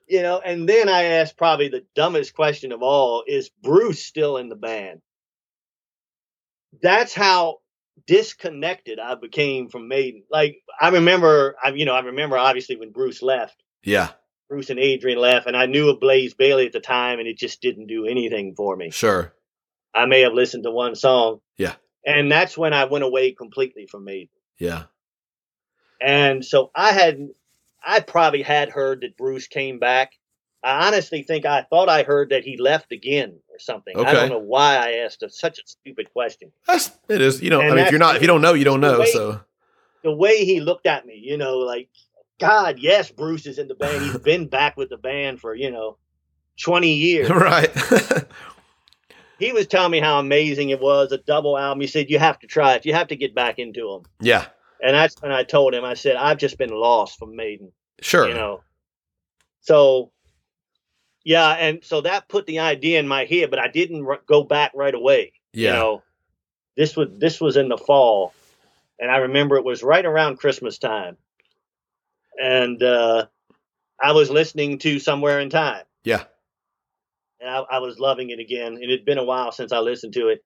You 0.08 0.22
know, 0.22 0.40
and 0.40 0.70
then 0.70 0.88
I 0.88 1.04
asked 1.04 1.38
probably 1.38 1.70
the 1.70 1.86
dumbest 1.96 2.36
question 2.36 2.72
of 2.74 2.84
all: 2.84 3.24
Is 3.26 3.50
Bruce 3.64 4.04
still 4.04 4.38
in 4.38 4.50
the 4.50 4.56
band? 4.56 5.02
That's 6.80 7.14
how 7.14 7.61
disconnected 8.08 9.00
I 9.00 9.16
became 9.16 9.70
from 9.70 9.88
Maiden. 9.88 10.24
Like 10.32 10.58
I 10.80 10.90
remember, 10.90 11.56
I 11.64 11.70
you 11.70 11.86
know, 11.86 11.96
I 11.96 12.02
remember 12.02 12.38
obviously 12.38 12.76
when 12.78 12.92
Bruce 12.92 13.22
left. 13.22 13.62
Yeah. 13.84 14.10
Bruce 14.50 14.70
and 14.70 14.80
Adrian 14.80 15.18
left, 15.18 15.48
and 15.48 15.56
I 15.56 15.66
knew 15.66 15.90
of 15.90 16.02
Blaze 16.02 16.34
Bayley 16.34 16.66
at 16.66 16.74
the 16.74 16.82
time, 16.82 17.20
and 17.20 17.28
it 17.28 17.38
just 17.38 17.62
didn't 17.62 17.88
do 17.88 18.06
anything 18.06 18.54
for 18.54 18.76
me. 18.76 18.90
Sure. 18.90 19.34
I 19.96 20.06
may 20.08 20.22
have 20.22 20.34
listened 20.34 20.64
to 20.64 20.72
one 20.72 20.96
song. 20.96 21.40
Yeah. 21.58 21.76
And 22.06 22.30
that's 22.30 22.58
when 22.58 22.74
I 22.74 22.86
went 22.86 23.06
away 23.06 23.32
completely 23.32 23.88
from 23.88 24.04
Maiden. 24.04 24.28
Yeah. 24.60 24.84
And 26.02 26.44
so 26.44 26.70
I 26.76 26.92
had, 26.92 27.30
I 27.82 28.02
probably 28.02 28.42
had 28.42 28.70
heard 28.70 29.02
that 29.02 29.16
Bruce 29.18 29.48
came 29.48 29.80
back. 29.80 30.12
I 30.64 30.88
honestly 30.88 31.24
think 31.24 31.46
I 31.46 31.64
thought 31.64 31.90
I 31.90 32.04
heard 32.04 32.30
that 32.30 32.44
he 32.44 32.56
left 32.58 32.92
again 32.92 33.40
or 33.50 33.58
something. 33.60 33.96
Okay. 33.98 34.10
I 34.10 34.14
don't 34.14 34.30
know 34.30 34.38
why 34.40 34.76
I 34.78 34.92
asked 35.04 35.24
a, 35.24 35.30
such 35.30 35.58
a 35.60 35.64
stupid 35.66 36.12
question. 36.14 36.52
That's 36.68 36.92
it 37.10 37.20
is. 37.22 37.42
You 37.42 37.50
know, 37.50 37.62
And 37.62 37.72
I 37.72 37.76
mean, 37.76 37.86
if 37.86 37.92
you're 37.92 38.00
not, 38.00 38.16
if 38.16 38.22
you 38.22 38.28
don't 38.28 38.42
know, 38.42 38.54
you 38.54 38.64
don't 38.66 38.80
know. 38.82 39.00
way- 39.00 39.12
So 39.12 39.40
The 40.04 40.12
way 40.14 40.46
he 40.46 40.60
looked 40.60 40.86
at 40.86 41.06
me, 41.06 41.16
you 41.24 41.38
know, 41.38 41.58
like, 41.58 41.90
God, 42.40 42.78
yes, 42.80 43.10
Bruce 43.12 43.46
is 43.48 43.58
in 43.60 43.68
the 43.68 43.76
band. 43.76 44.04
He's 44.04 44.18
been 44.32 44.48
back 44.48 44.78
with 44.78 44.90
the 44.90 44.98
band 44.98 45.40
for, 45.42 45.56
you 45.56 45.72
know, 45.72 45.98
20 46.64 46.92
years. 46.94 47.30
right. 47.32 47.70
He 49.40 49.54
was 49.54 49.66
telling 49.66 49.92
me 49.92 50.00
how 50.00 50.20
amazing 50.20 50.70
it 50.70 50.80
was, 50.80 51.12
a 51.12 51.18
double 51.18 51.58
album. 51.58 51.82
He 51.82 51.88
said, 51.88 52.12
You 52.12 52.20
have 52.20 52.38
to 52.42 52.46
try 52.48 52.76
it. 52.76 52.86
You 52.86 52.94
have 52.94 53.08
to 53.08 53.16
get 53.16 53.34
back 53.34 53.58
into 53.58 53.90
them. 53.90 54.04
yeah. 54.20 54.46
And 54.84 54.96
that's 54.96 55.20
when 55.22 55.32
I 55.32 55.42
told 55.44 55.74
him, 55.76 55.84
I 55.84 55.94
said, 55.96 56.16
I've 56.16 56.38
just 56.38 56.58
been 56.60 56.70
lost 56.70 57.18
from 57.20 57.36
Maiden. 57.36 57.72
Sure. 58.02 58.28
you 58.28 58.34
know 58.36 58.62
so 59.62 60.12
yeah 61.24 61.50
and 61.52 61.84
so 61.84 62.02
that 62.02 62.28
put 62.30 62.46
the 62.46 62.60
idea 62.60 63.00
in 63.00 63.08
my 63.08 63.26
head 63.26 63.50
but 63.50 63.60
i 63.60 63.68
didn't 63.68 64.06
r- 64.06 64.22
go 64.26 64.44
back 64.44 64.72
right 64.76 64.96
away 64.96 65.32
yeah. 65.54 65.70
you 65.70 65.74
know 65.76 66.04
this 66.78 66.96
was 66.96 67.10
this 67.18 67.40
was 67.42 67.58
in 67.58 67.70
the 67.70 67.78
fall 67.78 68.34
and 69.00 69.12
i 69.12 69.18
remember 69.18 69.56
it 69.58 69.66
was 69.66 69.84
right 69.84 70.06
around 70.06 70.38
christmas 70.40 70.78
time 70.78 71.18
and 72.40 72.82
uh 72.82 73.26
i 74.02 74.12
was 74.12 74.30
listening 74.30 74.78
to 74.80 75.00
somewhere 75.00 75.40
in 75.40 75.50
time 75.50 75.84
Yeah. 76.04 76.24
and 77.40 77.50
I, 77.50 77.60
I 77.60 77.80
was 77.80 78.00
loving 78.00 78.30
it 78.30 78.40
again 78.40 78.74
and 78.74 78.84
it'd 78.84 79.06
been 79.06 79.18
a 79.18 79.24
while 79.24 79.52
since 79.52 79.72
i 79.72 79.80
listened 79.80 80.14
to 80.14 80.30
it 80.30 80.44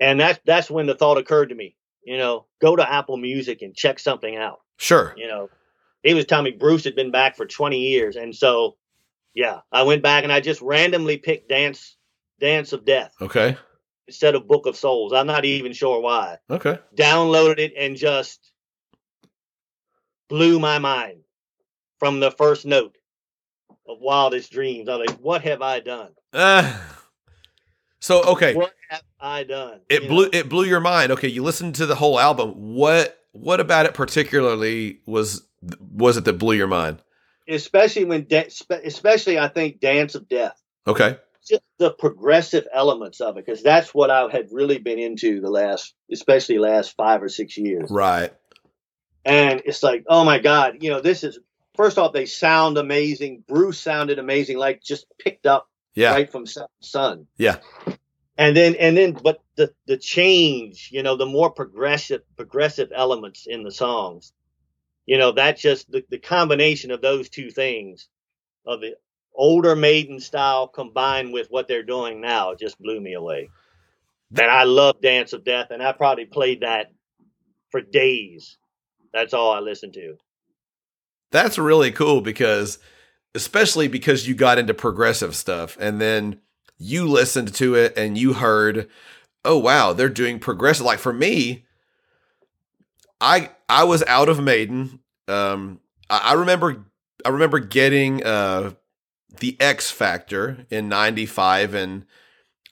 and 0.00 0.18
that's 0.20 0.40
that's 0.44 0.70
when 0.70 0.86
the 0.86 0.94
thought 0.94 1.18
occurred 1.18 1.50
to 1.50 1.54
me 1.54 1.76
you 2.04 2.16
know 2.18 2.46
go 2.60 2.76
to 2.76 2.92
apple 2.92 3.16
music 3.16 3.62
and 3.62 3.74
check 3.74 3.98
something 3.98 4.36
out 4.36 4.60
Sure. 4.78 5.14
you 5.16 5.28
know, 5.28 5.48
he 6.02 6.12
was 6.12 6.24
telling 6.24 6.44
me 6.46 6.50
Bruce 6.50 6.82
had 6.82 6.96
been 6.96 7.12
back 7.12 7.36
for 7.36 7.46
20 7.46 7.78
years. 7.78 8.16
And 8.16 8.34
so, 8.34 8.74
yeah, 9.34 9.60
I 9.70 9.82
went 9.82 10.02
back 10.02 10.24
and 10.24 10.32
I 10.32 10.40
just 10.40 10.60
randomly 10.62 11.16
picked 11.18 11.48
Dance, 11.48 11.96
Dance 12.40 12.72
of 12.72 12.84
Death 12.84 13.12
Okay. 13.20 13.56
instead 14.08 14.34
of 14.34 14.46
Book 14.48 14.66
of 14.66 14.76
Souls. 14.76 15.12
I'm 15.12 15.26
not 15.26 15.44
even 15.44 15.72
sure 15.72 16.00
why. 16.00 16.38
Okay. 16.50 16.78
Downloaded 16.96 17.58
it 17.58 17.72
and 17.76 17.96
just 17.96 18.52
blew 20.28 20.58
my 20.58 20.78
mind 20.78 21.20
from 21.98 22.20
the 22.20 22.30
first 22.30 22.66
note 22.66 22.96
of 23.86 23.98
Wildest 24.00 24.50
Dreams. 24.52 24.88
I 24.88 24.96
was 24.96 25.08
like, 25.08 25.18
what 25.18 25.42
have 25.42 25.62
I 25.62 25.80
done? 25.80 26.10
Uh, 26.32 26.78
so 28.00 28.22
okay, 28.24 28.54
What 28.54 28.72
have 28.88 29.02
I 29.20 29.44
done? 29.44 29.80
it 29.88 30.02
You 30.02 30.08
blew 30.08 30.24
know? 30.24 30.30
it 30.32 30.48
blew 30.48 30.64
your 30.64 30.80
mind. 30.80 31.12
Okay, 31.12 31.28
you 31.28 31.42
listened 31.42 31.74
to 31.76 31.86
the 31.86 31.94
whole 31.94 32.18
album. 32.18 32.74
What 32.74 33.18
what 33.32 33.60
about 33.60 33.86
it 33.86 33.94
particularly 33.94 35.00
was 35.06 35.46
was 35.80 36.16
it 36.16 36.24
that 36.24 36.34
blew 36.34 36.54
your 36.54 36.66
mind? 36.66 37.02
Especially 37.52 38.04
when, 38.04 38.26
spe- 38.50 38.84
especially 38.84 39.38
I 39.38 39.48
think 39.48 39.80
Dance 39.80 40.14
of 40.14 40.28
Death. 40.28 40.60
Okay. 40.86 41.18
just 41.48 41.62
the 41.78 41.90
progressive 41.92 42.66
elements 42.72 43.20
of 43.20 43.36
it 43.36 43.44
because 43.46 43.62
that's 43.62 43.94
what 43.94 44.10
I 44.10 44.28
had 44.30 44.48
really 44.50 44.78
been 44.78 44.98
into 44.98 45.40
the 45.40 45.50
last, 45.50 45.94
especially 46.10 46.58
last 46.58 46.96
five 46.96 47.22
or 47.22 47.28
six 47.28 47.56
years. 47.56 47.90
Right. 47.90 48.32
And 49.24 49.62
it's 49.64 49.82
like, 49.82 50.04
oh 50.08 50.24
my 50.24 50.38
god, 50.40 50.78
you 50.80 50.90
know, 50.90 51.00
this 51.00 51.22
is 51.22 51.38
first 51.76 51.98
off 51.98 52.12
they 52.12 52.26
sound 52.26 52.78
amazing. 52.78 53.44
Bruce 53.46 53.78
sounded 53.78 54.18
amazing, 54.18 54.58
like 54.58 54.82
just 54.82 55.06
picked 55.18 55.46
up 55.46 55.68
Yeah. 55.94 56.12
right 56.12 56.30
from 56.30 56.44
Sun. 56.80 57.26
Yeah. 57.36 57.58
And 58.38 58.56
then 58.56 58.74
and 58.76 58.96
then, 58.96 59.12
but 59.12 59.40
the 59.56 59.72
the 59.86 59.96
change, 59.98 60.88
you 60.90 61.02
know, 61.02 61.16
the 61.16 61.26
more 61.26 61.50
progressive 61.50 62.22
progressive 62.36 62.90
elements 62.94 63.46
in 63.46 63.62
the 63.62 63.70
songs, 63.70 64.32
you 65.06 65.18
know, 65.18 65.32
that 65.32 65.58
just 65.58 65.90
the, 65.90 66.04
the 66.10 66.18
combination 66.18 66.90
of 66.90 67.00
those 67.00 67.28
two 67.28 67.50
things 67.50 68.08
of 68.66 68.80
the 68.80 68.94
older 69.34 69.74
maiden 69.74 70.20
style 70.20 70.68
combined 70.68 71.32
with 71.32 71.48
what 71.50 71.68
they're 71.68 71.82
doing 71.82 72.20
now 72.20 72.54
just 72.54 72.78
blew 72.80 73.00
me 73.00 73.14
away. 73.14 73.48
And 74.38 74.50
I 74.50 74.64
love 74.64 75.00
Dance 75.02 75.32
of 75.32 75.44
Death, 75.44 75.68
and 75.70 75.82
I 75.82 75.92
probably 75.92 76.24
played 76.24 76.60
that 76.60 76.92
for 77.70 77.80
days. 77.80 78.56
That's 79.12 79.34
all 79.34 79.52
I 79.52 79.60
listened 79.60 79.94
to. 79.94 80.16
That's 81.30 81.58
really 81.58 81.90
cool 81.90 82.20
because 82.20 82.78
especially 83.34 83.88
because 83.88 84.28
you 84.28 84.34
got 84.34 84.58
into 84.58 84.74
progressive 84.74 85.34
stuff 85.34 85.76
and 85.80 86.00
then 86.00 86.38
you 86.78 87.08
listened 87.08 87.54
to 87.54 87.74
it 87.74 87.96
and 87.96 88.18
you 88.18 88.34
heard, 88.34 88.88
"Oh 89.44 89.58
wow, 89.58 89.92
they're 89.92 90.08
doing 90.08 90.38
progressive." 90.38 90.86
Like 90.86 90.98
for 90.98 91.12
me, 91.12 91.64
I 93.22 93.50
I 93.68 93.84
was 93.84 94.02
out 94.02 94.28
of 94.28 94.40
Maiden. 94.42 95.00
Um 95.28 95.80
I, 96.10 96.18
I 96.18 96.32
remember 96.34 96.84
I 97.24 97.30
remember 97.30 97.58
getting 97.58 98.22
uh 98.24 98.72
the 99.40 99.56
X 99.60 99.90
Factor 99.90 100.66
in 100.70 100.88
95 100.88 101.74
and 101.74 102.04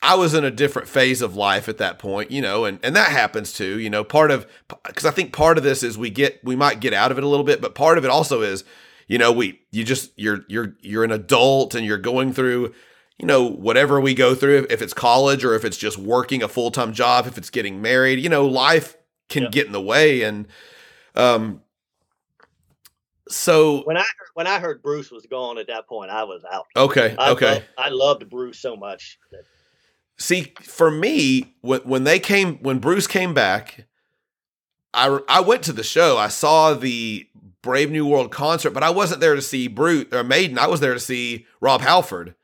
I 0.03 0.15
was 0.15 0.33
in 0.33 0.45
a 0.45 0.51
different 0.51 0.89
phase 0.89 1.21
of 1.21 1.37
life 1.37 1.69
at 1.69 1.79
that 1.79 1.99
point, 1.99 2.31
you 2.31 2.41
know, 2.41 2.65
and, 2.65 2.79
and 2.83 2.97
that 2.97 3.11
happens 3.11 3.53
too, 3.53 3.79
you 3.79 3.91
know, 3.91 4.03
part 4.03 4.31
of, 4.31 4.47
cause 4.85 5.05
I 5.05 5.11
think 5.11 5.33
part 5.33 5.59
of 5.59 5.65
this 5.65 5.83
is 5.83 5.99
we 5.99 6.09
get, 6.09 6.43
we 6.43 6.57
might 6.57 6.81
get 6.81 6.95
out 6.95 7.11
of 7.13 7.19
it 7.19 7.25
a 7.25 7.29
little 7.29 7.45
bit, 7.45 7.61
but 7.61 7.75
part 7.75 7.99
of 7.99 8.05
it 8.05 8.11
also 8.11 8.41
is, 8.41 8.65
you 9.09 9.19
know, 9.19 9.31
we, 9.31 9.61
you 9.71 9.85
just, 9.85 10.11
you're, 10.17 10.41
you're, 10.49 10.75
you're 10.81 11.05
an 11.05 11.13
adult 11.13 11.75
and 11.75 11.85
you're 11.85 11.99
going 11.99 12.33
through, 12.33 12.73
you 13.19 13.27
know, 13.27 13.45
whatever 13.45 14.01
we 14.01 14.15
go 14.15 14.35
through, 14.35 14.67
if 14.71 14.81
it's 14.81 14.95
college 14.95 15.45
or 15.45 15.55
if 15.55 15.67
it's 15.67 15.77
just 15.77 15.99
working 15.99 16.43
a 16.43 16.49
full-time 16.49 16.95
job, 16.95 17.27
if 17.27 17.37
it's 17.37 17.51
getting 17.51 17.83
married, 17.83 18.19
you 18.21 18.31
know, 18.31 18.47
life 18.47 18.97
can 19.31 19.45
Yeah. 19.45 19.49
get 19.51 19.67
in 19.67 19.73
the 19.73 19.81
way. 19.81 20.23
And, 20.23 20.47
um, 21.15 21.63
So 23.29 23.83
when 23.85 23.97
I 23.97 24.05
when 24.35 24.47
I 24.49 24.59
heard 24.59 24.83
Bruce 24.83 25.11
was 25.11 25.25
gone 25.27 25.57
at 25.59 25.69
that 25.69 25.87
point, 25.87 26.11
I 26.11 26.25
was 26.25 26.43
out. 26.51 26.67
Okay, 26.77 27.15
I 27.17 27.31
okay. 27.31 27.53
Loved, 27.55 27.65
I 27.79 27.89
loved 27.91 28.29
Bruce 28.31 28.59
so 28.59 28.77
much. 28.77 29.19
See, 30.19 30.53
for 30.63 30.91
me, 30.91 31.55
when 31.61 31.81
when 31.83 32.05
they 32.05 32.19
came, 32.19 32.57
when 32.59 32.79
Bruce 32.81 33.07
came 33.07 33.33
back, 33.33 33.87
I 34.93 35.21
I 35.29 35.41
went 35.41 35.63
to 35.65 35.73
the 35.73 35.85
show. 35.85 36.19
I 36.19 36.27
saw 36.29 36.75
the 36.75 37.27
Brave 37.63 37.91
New 37.91 38.05
World 38.07 38.33
concert, 38.33 38.71
but 38.71 38.83
I 38.83 38.91
wasn't 38.91 39.21
there 39.21 39.37
to 39.37 39.43
see 39.43 39.69
Bruce 39.69 40.07
or 40.13 40.25
Maiden. 40.25 40.59
I 40.59 40.67
was 40.67 40.81
there 40.81 40.95
to 40.95 41.01
see 41.01 41.47
Rob 41.61 41.83
Halford 41.83 42.35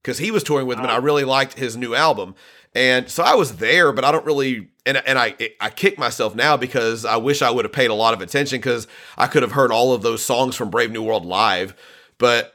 because 0.00 0.18
he 0.18 0.30
was 0.30 0.44
touring 0.44 0.68
with 0.68 0.78
him, 0.78 0.84
and 0.84 0.92
I 0.92 0.98
really 0.98 1.24
liked 1.24 1.58
his 1.58 1.76
new 1.76 1.94
album. 1.94 2.36
And 2.76 3.08
so 3.08 3.22
I 3.22 3.34
was 3.34 3.56
there, 3.56 3.90
but 3.90 4.04
I 4.04 4.12
don't 4.12 4.26
really 4.26 4.68
and 4.84 4.98
and 4.98 5.18
I 5.18 5.34
I 5.62 5.70
kick 5.70 5.98
myself 5.98 6.34
now 6.34 6.58
because 6.58 7.06
I 7.06 7.16
wish 7.16 7.40
I 7.40 7.50
would 7.50 7.64
have 7.64 7.72
paid 7.72 7.88
a 7.88 7.94
lot 7.94 8.12
of 8.12 8.20
attention 8.20 8.58
because 8.58 8.86
I 9.16 9.28
could 9.28 9.42
have 9.42 9.52
heard 9.52 9.72
all 9.72 9.94
of 9.94 10.02
those 10.02 10.22
songs 10.22 10.56
from 10.56 10.68
Brave 10.68 10.92
New 10.92 11.02
World 11.02 11.24
live. 11.24 11.74
But 12.18 12.52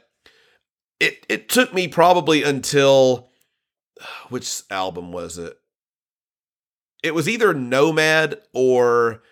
it 1.00 1.26
it 1.28 1.48
took 1.48 1.74
me 1.74 1.88
probably 1.88 2.44
until 2.44 3.30
which 4.28 4.62
album 4.70 5.10
was 5.10 5.38
it? 5.38 5.58
It 7.02 7.16
was 7.16 7.28
either 7.28 7.52
Nomad 7.52 8.40
or 8.54 9.24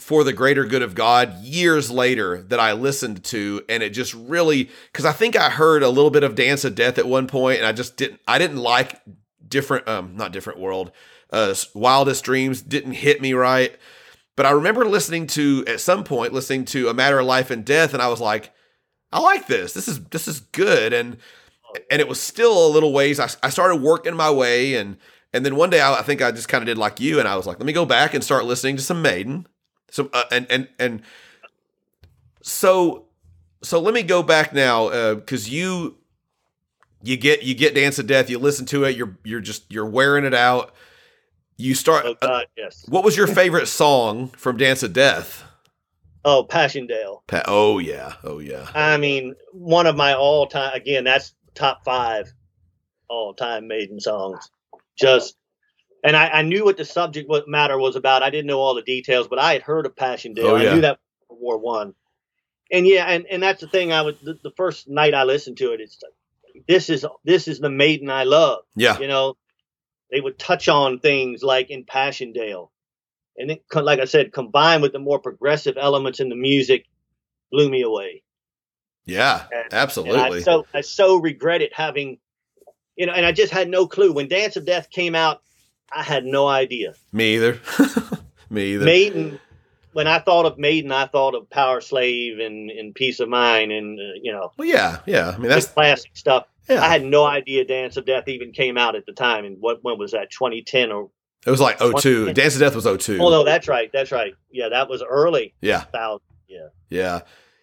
For 0.00 0.24
the 0.24 0.32
Greater 0.32 0.64
Good 0.64 0.82
of 0.82 0.96
God 0.96 1.32
years 1.44 1.92
later 1.92 2.42
that 2.48 2.58
I 2.58 2.72
listened 2.72 3.22
to 3.26 3.62
and 3.68 3.84
it 3.84 3.90
just 3.90 4.14
really 4.14 4.68
cuz 4.92 5.04
I 5.04 5.12
think 5.12 5.36
I 5.36 5.48
heard 5.48 5.84
a 5.84 5.88
little 5.88 6.10
bit 6.10 6.24
of 6.24 6.34
Dance 6.34 6.64
of 6.64 6.74
Death 6.74 6.98
at 6.98 7.06
one 7.06 7.28
point 7.28 7.58
and 7.58 7.66
I 7.68 7.70
just 7.70 7.96
didn't 7.96 8.20
I 8.26 8.38
didn't 8.38 8.56
like 8.56 9.00
different 9.48 9.88
um 9.88 10.16
not 10.16 10.32
different 10.32 10.58
world. 10.58 10.92
Uh 11.30 11.54
wildest 11.74 12.24
dreams 12.24 12.62
didn't 12.62 12.92
hit 12.92 13.20
me 13.20 13.34
right 13.34 13.76
but 14.34 14.46
i 14.46 14.50
remember 14.50 14.86
listening 14.86 15.26
to 15.26 15.62
at 15.66 15.78
some 15.78 16.04
point 16.04 16.32
listening 16.32 16.64
to 16.64 16.88
a 16.88 16.94
matter 16.94 17.18
of 17.18 17.26
life 17.26 17.50
and 17.50 17.66
death 17.66 17.92
and 17.92 18.00
i 18.00 18.08
was 18.08 18.18
like 18.20 18.50
i 19.12 19.20
like 19.20 19.46
this. 19.46 19.72
This 19.72 19.88
is 19.88 20.04
this 20.06 20.28
is 20.28 20.40
good. 20.40 20.92
And 20.92 21.16
and 21.90 22.00
it 22.00 22.08
was 22.08 22.20
still 22.20 22.66
a 22.66 22.70
little 22.70 22.92
ways. 22.92 23.20
I, 23.20 23.28
I 23.42 23.50
started 23.50 23.76
working 23.76 24.14
my 24.14 24.30
way 24.30 24.74
and 24.74 24.96
and 25.32 25.44
then 25.44 25.56
one 25.56 25.70
day 25.70 25.80
I, 25.80 26.00
I 26.00 26.02
think 26.02 26.22
i 26.22 26.30
just 26.30 26.48
kind 26.48 26.62
of 26.62 26.66
did 26.66 26.78
like 26.78 27.00
you 27.00 27.18
and 27.18 27.28
i 27.28 27.36
was 27.36 27.46
like 27.46 27.58
let 27.58 27.66
me 27.66 27.72
go 27.72 27.84
back 27.84 28.14
and 28.14 28.24
start 28.24 28.44
listening 28.44 28.76
to 28.76 28.82
some 28.82 29.02
maiden. 29.02 29.46
Some 29.90 30.10
uh, 30.12 30.24
and 30.30 30.46
and 30.50 30.68
and 30.78 31.02
so 32.42 33.06
so 33.62 33.80
let 33.80 33.94
me 33.94 34.02
go 34.02 34.22
back 34.22 34.52
now 34.52 35.14
because 35.14 35.48
uh, 35.48 35.50
you 35.50 35.97
you 37.02 37.16
get 37.16 37.42
you 37.42 37.54
get 37.54 37.74
Dance 37.74 37.98
of 37.98 38.06
Death, 38.06 38.30
you 38.30 38.38
listen 38.38 38.66
to 38.66 38.84
it, 38.84 38.96
you're 38.96 39.16
you're 39.24 39.40
just 39.40 39.70
you're 39.72 39.86
wearing 39.86 40.24
it 40.24 40.34
out. 40.34 40.74
You 41.56 41.74
start. 41.74 42.04
Oh 42.06 42.12
uh, 42.22 42.26
God, 42.26 42.46
yes. 42.56 42.84
What 42.88 43.04
was 43.04 43.16
your 43.16 43.26
favorite 43.26 43.66
song 43.66 44.28
from 44.28 44.56
Dance 44.56 44.82
of 44.82 44.92
Death? 44.92 45.44
Oh, 46.24 46.44
Passchendaele. 46.44 47.22
Pa- 47.26 47.42
oh 47.46 47.78
yeah, 47.78 48.14
oh 48.24 48.38
yeah. 48.38 48.68
I 48.74 48.96
mean, 48.96 49.34
one 49.52 49.86
of 49.86 49.96
my 49.96 50.14
all 50.14 50.46
time. 50.46 50.72
Again, 50.74 51.04
that's 51.04 51.34
top 51.54 51.84
five 51.84 52.32
all 53.08 53.34
time 53.34 53.66
Maiden 53.66 54.00
songs. 54.00 54.50
Just, 54.98 55.36
and 56.04 56.16
I, 56.16 56.28
I 56.28 56.42
knew 56.42 56.64
what 56.64 56.76
the 56.76 56.84
subject 56.84 57.28
what 57.28 57.48
matter 57.48 57.78
was 57.78 57.96
about. 57.96 58.22
I 58.22 58.30
didn't 58.30 58.46
know 58.46 58.60
all 58.60 58.74
the 58.74 58.82
details, 58.82 59.28
but 59.28 59.38
I 59.38 59.52
had 59.52 59.62
heard 59.62 59.86
of 59.86 59.96
Passchendaele. 59.96 60.46
Oh, 60.46 60.56
yeah. 60.56 60.70
I 60.70 60.74
knew 60.74 60.80
that 60.82 60.98
War 61.30 61.58
One. 61.58 61.94
And 62.70 62.86
yeah, 62.86 63.06
and, 63.06 63.24
and 63.26 63.42
that's 63.42 63.60
the 63.60 63.68
thing. 63.68 63.92
I 63.92 64.02
was 64.02 64.16
the, 64.22 64.38
the 64.42 64.50
first 64.56 64.88
night 64.88 65.14
I 65.14 65.24
listened 65.24 65.56
to 65.58 65.72
it. 65.72 65.80
It's 65.80 65.98
like, 66.02 66.12
this 66.66 66.90
is 66.90 67.04
this 67.24 67.48
is 67.48 67.58
the 67.60 67.70
Maiden 67.70 68.10
I 68.10 68.24
love. 68.24 68.60
Yeah. 68.74 68.98
You 68.98 69.06
know, 69.08 69.36
they 70.10 70.20
would 70.20 70.38
touch 70.38 70.68
on 70.68 70.98
things 71.00 71.42
like 71.42 71.70
in 71.70 71.84
Passchendaele, 71.84 72.70
and 73.36 73.50
it, 73.50 73.62
like 73.74 74.00
I 74.00 74.04
said, 74.06 74.32
combined 74.32 74.82
with 74.82 74.92
the 74.92 74.98
more 74.98 75.18
progressive 75.18 75.76
elements 75.78 76.18
in 76.20 76.28
the 76.28 76.34
music, 76.36 76.86
blew 77.52 77.68
me 77.68 77.82
away. 77.82 78.22
Yeah, 79.06 79.46
And- 79.52 79.64
And 79.64 79.74
absolutely. 79.74 80.18
I 80.20 80.40
so 80.40 80.66
I 80.74 80.80
so 80.82 81.16
regretted 81.16 81.72
having, 81.72 82.18
you 82.96 83.06
know, 83.06 83.12
and 83.12 83.24
I 83.24 83.32
just 83.32 83.52
had 83.52 83.68
no 83.68 83.86
clue 83.86 84.12
when 84.12 84.28
Dance 84.28 84.56
of 84.56 84.64
Death 84.66 84.90
came 84.90 85.14
out. 85.14 85.42
I 85.90 86.02
had 86.02 86.24
no 86.26 86.46
idea. 86.46 86.92
Me 87.12 87.36
either. 87.36 87.58
Me 88.50 88.74
either. 88.74 88.84
Maiden. 88.84 89.40
When 89.98 90.06
I 90.06 90.20
thought 90.20 90.46
of 90.46 90.58
Maiden, 90.58 90.92
I 90.92 91.06
thought 91.06 91.34
of 91.34 91.50
Powerslave 91.50 92.40
and, 92.40 92.70
and 92.70 92.94
Piece 92.94 93.18
of 93.18 93.28
Mind 93.28 93.72
and 93.72 93.98
uh, 93.98 94.14
you 94.22 94.30
know 94.30 94.52
Well, 94.56 94.68
yeah, 94.68 95.00
yeah. 95.06 95.30
I 95.30 95.38
mean, 95.38 95.48
that's 95.48 95.66
classic 95.66 96.12
stuff. 96.14 96.46
yeah. 96.68 96.80
I 96.84 96.86
had 96.88 97.04
no 97.04 97.24
idea 97.24 97.64
Dance 97.64 97.96
of 97.96 98.06
Death 98.06 98.28
even 98.28 98.52
came 98.52 98.78
out 98.78 98.94
at 98.94 99.06
the 99.06 99.12
time. 99.12 99.44
And 99.44 99.56
what 99.58 99.78
when 99.82 99.98
was 99.98 100.12
that? 100.12 100.30
2010 100.30 100.92
or? 100.92 101.10
it 101.44 101.50
was 101.50 101.60
like 101.60 101.80
02. 101.80 102.32
Dance 102.32 102.54
of 102.54 102.60
Death 102.60 102.76
was 102.76 102.84
02. 102.84 103.18
Oh 103.20 103.28
no, 103.30 103.42
that's 103.42 103.66
right. 103.66 103.90
That's 103.92 104.12
right. 104.12 104.34
Yeah, 104.52 104.68
that 104.68 104.88
was 104.88 105.02
early. 105.02 105.54
Yeah, 105.60 105.80
Thousand. 105.80 106.22
Yeah. 106.46 106.68
yeah. 106.90 107.20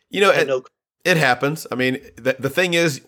You 0.09 0.19
know, 0.19 0.31
I 0.31 0.33
had 0.33 0.41
and 0.41 0.49
no 0.49 0.63
it 1.05 1.15
happens. 1.15 1.65
I 1.71 1.75
mean, 1.75 1.99
the, 2.17 2.35
the 2.37 2.49
thing 2.49 2.73
is, 2.73 2.99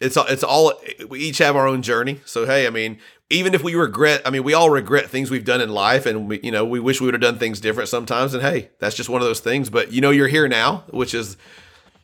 it's 0.00 0.16
all- 0.16 0.26
it's 0.26 0.42
all 0.42 0.72
we 1.08 1.20
each 1.20 1.38
have 1.38 1.54
our 1.54 1.68
own 1.68 1.82
journey. 1.82 2.20
So 2.24 2.44
hey, 2.44 2.66
I 2.66 2.70
mean, 2.70 2.98
even 3.32 3.54
if 3.54 3.62
we 3.62 3.74
regret, 3.74 4.22
I 4.24 4.30
mean, 4.30 4.44
we 4.44 4.54
all 4.54 4.70
regret 4.70 5.08
things 5.10 5.30
we've 5.30 5.44
done 5.44 5.60
in 5.60 5.70
life, 5.70 6.06
and 6.06 6.28
we, 6.28 6.40
you 6.42 6.50
know, 6.50 6.64
we 6.64 6.78
wish 6.80 7.00
we 7.00 7.06
would 7.06 7.14
have 7.14 7.20
done 7.20 7.38
things 7.38 7.60
different 7.60 7.88
sometimes. 7.88 8.34
And 8.34 8.42
hey, 8.42 8.70
that's 8.78 8.94
just 8.94 9.08
one 9.08 9.20
of 9.20 9.26
those 9.26 9.40
things. 9.40 9.70
But 9.70 9.92
you 9.92 10.00
know, 10.00 10.10
you're 10.10 10.28
here 10.28 10.48
now, 10.48 10.84
which 10.90 11.14
is, 11.14 11.36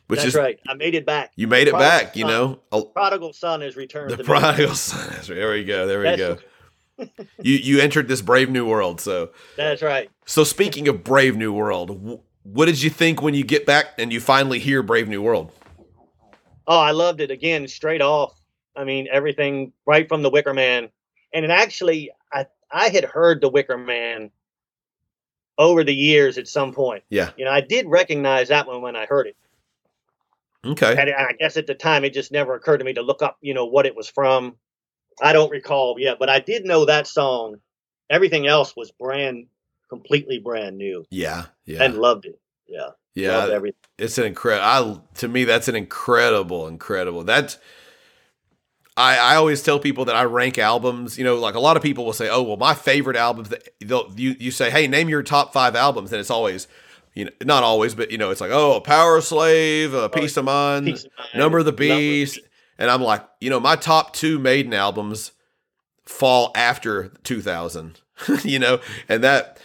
which 0.07 0.19
That's 0.19 0.29
is 0.29 0.35
right. 0.35 0.59
I 0.67 0.73
made 0.73 0.95
it 0.95 1.05
back. 1.05 1.31
you 1.35 1.47
made 1.47 1.67
it 1.67 1.71
Prodigal 1.71 1.89
back. 1.89 2.15
You 2.15 2.25
know, 2.25 2.59
A- 2.71 2.83
Prodigal 2.83 3.33
son 3.33 3.61
is 3.61 3.75
returned. 3.75 4.11
the 4.11 4.17
to 4.17 4.23
me. 4.23 4.25
prodigal 4.25 4.75
son. 4.75 5.13
There 5.27 5.51
we 5.51 5.63
go. 5.63 5.85
There 5.87 5.99
we 5.99 6.03
That's, 6.05 6.17
go. 6.19 6.37
You 7.41 7.53
you 7.55 7.79
entered 7.79 8.07
this 8.09 8.21
brave 8.21 8.49
new 8.49 8.65
world. 8.65 8.99
So 8.99 9.29
that's 9.55 9.81
right. 9.81 10.09
so 10.25 10.43
speaking 10.43 10.87
of 10.89 11.03
brave 11.03 11.37
new 11.37 11.53
world. 11.53 12.21
What 12.43 12.65
did 12.65 12.81
you 12.81 12.89
think 12.89 13.21
when 13.21 13.33
you 13.35 13.43
get 13.43 13.65
back 13.65 13.87
and 13.99 14.11
you 14.11 14.19
finally 14.19 14.57
hear 14.59 14.81
Brave 14.81 15.07
New 15.07 15.21
World? 15.21 15.51
Oh, 16.65 16.79
I 16.79 16.91
loved 16.91 17.21
it 17.21 17.29
again, 17.31 17.67
straight 17.67 18.01
off. 18.01 18.39
I 18.75 18.85
mean, 18.85 19.07
everything 19.11 19.73
right 19.85 20.07
from 20.07 20.23
the 20.23 20.29
Wicker 20.29 20.53
Man, 20.53 20.89
and 21.33 21.45
it 21.45 21.51
actually, 21.51 22.11
I 22.31 22.45
I 22.71 22.89
had 22.89 23.03
heard 23.05 23.41
the 23.41 23.49
Wicker 23.49 23.77
Man 23.77 24.31
over 25.57 25.83
the 25.83 25.93
years 25.93 26.37
at 26.37 26.47
some 26.47 26.73
point. 26.73 27.03
Yeah. 27.09 27.31
You 27.37 27.45
know, 27.45 27.51
I 27.51 27.61
did 27.61 27.87
recognize 27.87 28.47
that 28.49 28.67
one 28.67 28.81
when 28.81 28.95
I 28.95 29.05
heard 29.05 29.27
it, 29.27 29.35
Okay. 30.65 30.95
and 30.97 31.09
I 31.09 31.33
guess 31.39 31.57
at 31.57 31.67
the 31.67 31.75
time 31.75 32.03
it 32.05 32.13
just 32.13 32.31
never 32.31 32.53
occurred 32.55 32.77
to 32.79 32.85
me 32.85 32.93
to 32.93 33.01
look 33.01 33.21
up, 33.21 33.37
you 33.41 33.53
know, 33.53 33.65
what 33.65 33.85
it 33.85 33.95
was 33.95 34.09
from. 34.09 34.55
I 35.21 35.33
don't 35.33 35.49
recall 35.51 35.95
yet, 35.99 36.17
but 36.19 36.29
I 36.29 36.39
did 36.39 36.65
know 36.65 36.85
that 36.85 37.07
song. 37.07 37.57
Everything 38.09 38.47
else 38.47 38.73
was 38.75 38.91
brand, 38.91 39.47
completely 39.89 40.39
brand 40.39 40.77
new, 40.77 41.05
Yeah. 41.09 41.45
Yeah. 41.65 41.83
and 41.83 41.97
loved 41.97 42.25
it. 42.25 42.39
Yeah, 42.67 42.89
yeah. 43.15 43.37
loved 43.37 43.51
everything. 43.51 43.79
it's 43.97 44.17
an 44.17 44.25
incredible 44.25 45.03
I 45.11 45.17
to 45.19 45.27
me 45.27 45.43
that's 45.43 45.67
an 45.67 45.75
incredible 45.75 46.67
incredible 46.67 47.23
that's 47.23 47.57
I, 48.99 49.15
I 49.15 49.35
always 49.35 49.61
tell 49.61 49.79
people 49.79 50.05
that 50.05 50.15
I 50.15 50.25
rank 50.25 50.57
albums. 50.57 51.17
You 51.17 51.23
know, 51.23 51.35
like 51.37 51.55
a 51.55 51.59
lot 51.59 51.77
of 51.77 51.83
people 51.83 52.05
will 52.05 52.13
say, 52.13 52.27
"Oh, 52.29 52.43
well, 52.43 52.57
my 52.57 52.73
favorite 52.73 53.15
albums." 53.15 53.49
That 53.49 53.67
they'll 53.79 54.11
you 54.15 54.35
you 54.37 54.51
say, 54.51 54.69
"Hey, 54.69 54.87
name 54.87 55.07
your 55.07 55.23
top 55.23 55.53
five 55.53 55.75
albums," 55.75 56.11
and 56.11 56.19
it's 56.19 56.29
always, 56.29 56.67
you 57.13 57.25
know, 57.25 57.31
not 57.45 57.63
always, 57.63 57.95
but 57.95 58.11
you 58.11 58.17
know, 58.17 58.29
it's 58.29 58.41
like, 58.41 58.51
"Oh, 58.51 58.81
Powerslave, 58.81 59.93
uh, 59.93 60.09
Piece 60.09 60.35
of 60.35 60.43
Mind, 60.43 60.85
Piece 60.85 61.05
of 61.05 61.11
Mind, 61.17 61.29
Number 61.33 61.59
of 61.59 61.65
the 61.65 61.71
Number 61.71 61.93
of 61.93 61.97
the 61.97 61.99
Beast," 61.99 62.39
and 62.77 62.91
I'm 62.91 63.01
like, 63.01 63.25
you 63.39 63.49
know, 63.49 63.59
my 63.61 63.77
top 63.77 64.13
two 64.13 64.37
Maiden 64.37 64.73
albums 64.73 65.31
fall 66.05 66.51
after 66.53 67.13
2000. 67.23 68.01
you 68.43 68.59
know, 68.59 68.79
and 69.07 69.23
that 69.23 69.59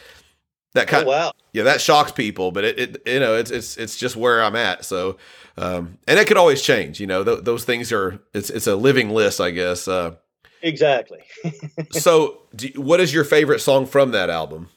that 0.74 0.86
Oh, 0.88 0.90
kind 0.90 1.06
wow. 1.06 1.32
yeah, 1.52 1.62
that 1.64 1.80
shocks 1.80 2.12
people, 2.12 2.52
but 2.52 2.64
it, 2.64 2.78
it 2.78 3.02
you 3.06 3.20
know 3.20 3.34
it's 3.36 3.50
it's 3.50 3.76
it's 3.76 3.96
just 3.96 4.16
where 4.16 4.42
I'm 4.42 4.54
at. 4.56 4.84
So, 4.84 5.16
um, 5.56 5.98
and 6.06 6.18
it 6.18 6.26
could 6.28 6.36
always 6.36 6.62
change. 6.62 7.00
You 7.00 7.06
know, 7.06 7.24
th- 7.24 7.40
those 7.44 7.64
things 7.64 7.92
are 7.92 8.20
it's 8.34 8.50
it's 8.50 8.66
a 8.66 8.76
living 8.76 9.10
list, 9.10 9.40
I 9.40 9.50
guess. 9.50 9.88
Uh, 9.88 10.16
Exactly. 10.62 11.20
so, 11.90 12.40
do, 12.56 12.68
what 12.76 12.98
is 12.98 13.12
your 13.12 13.24
favorite 13.24 13.58
song 13.60 13.84
from 13.84 14.12
that 14.12 14.30
album? 14.30 14.70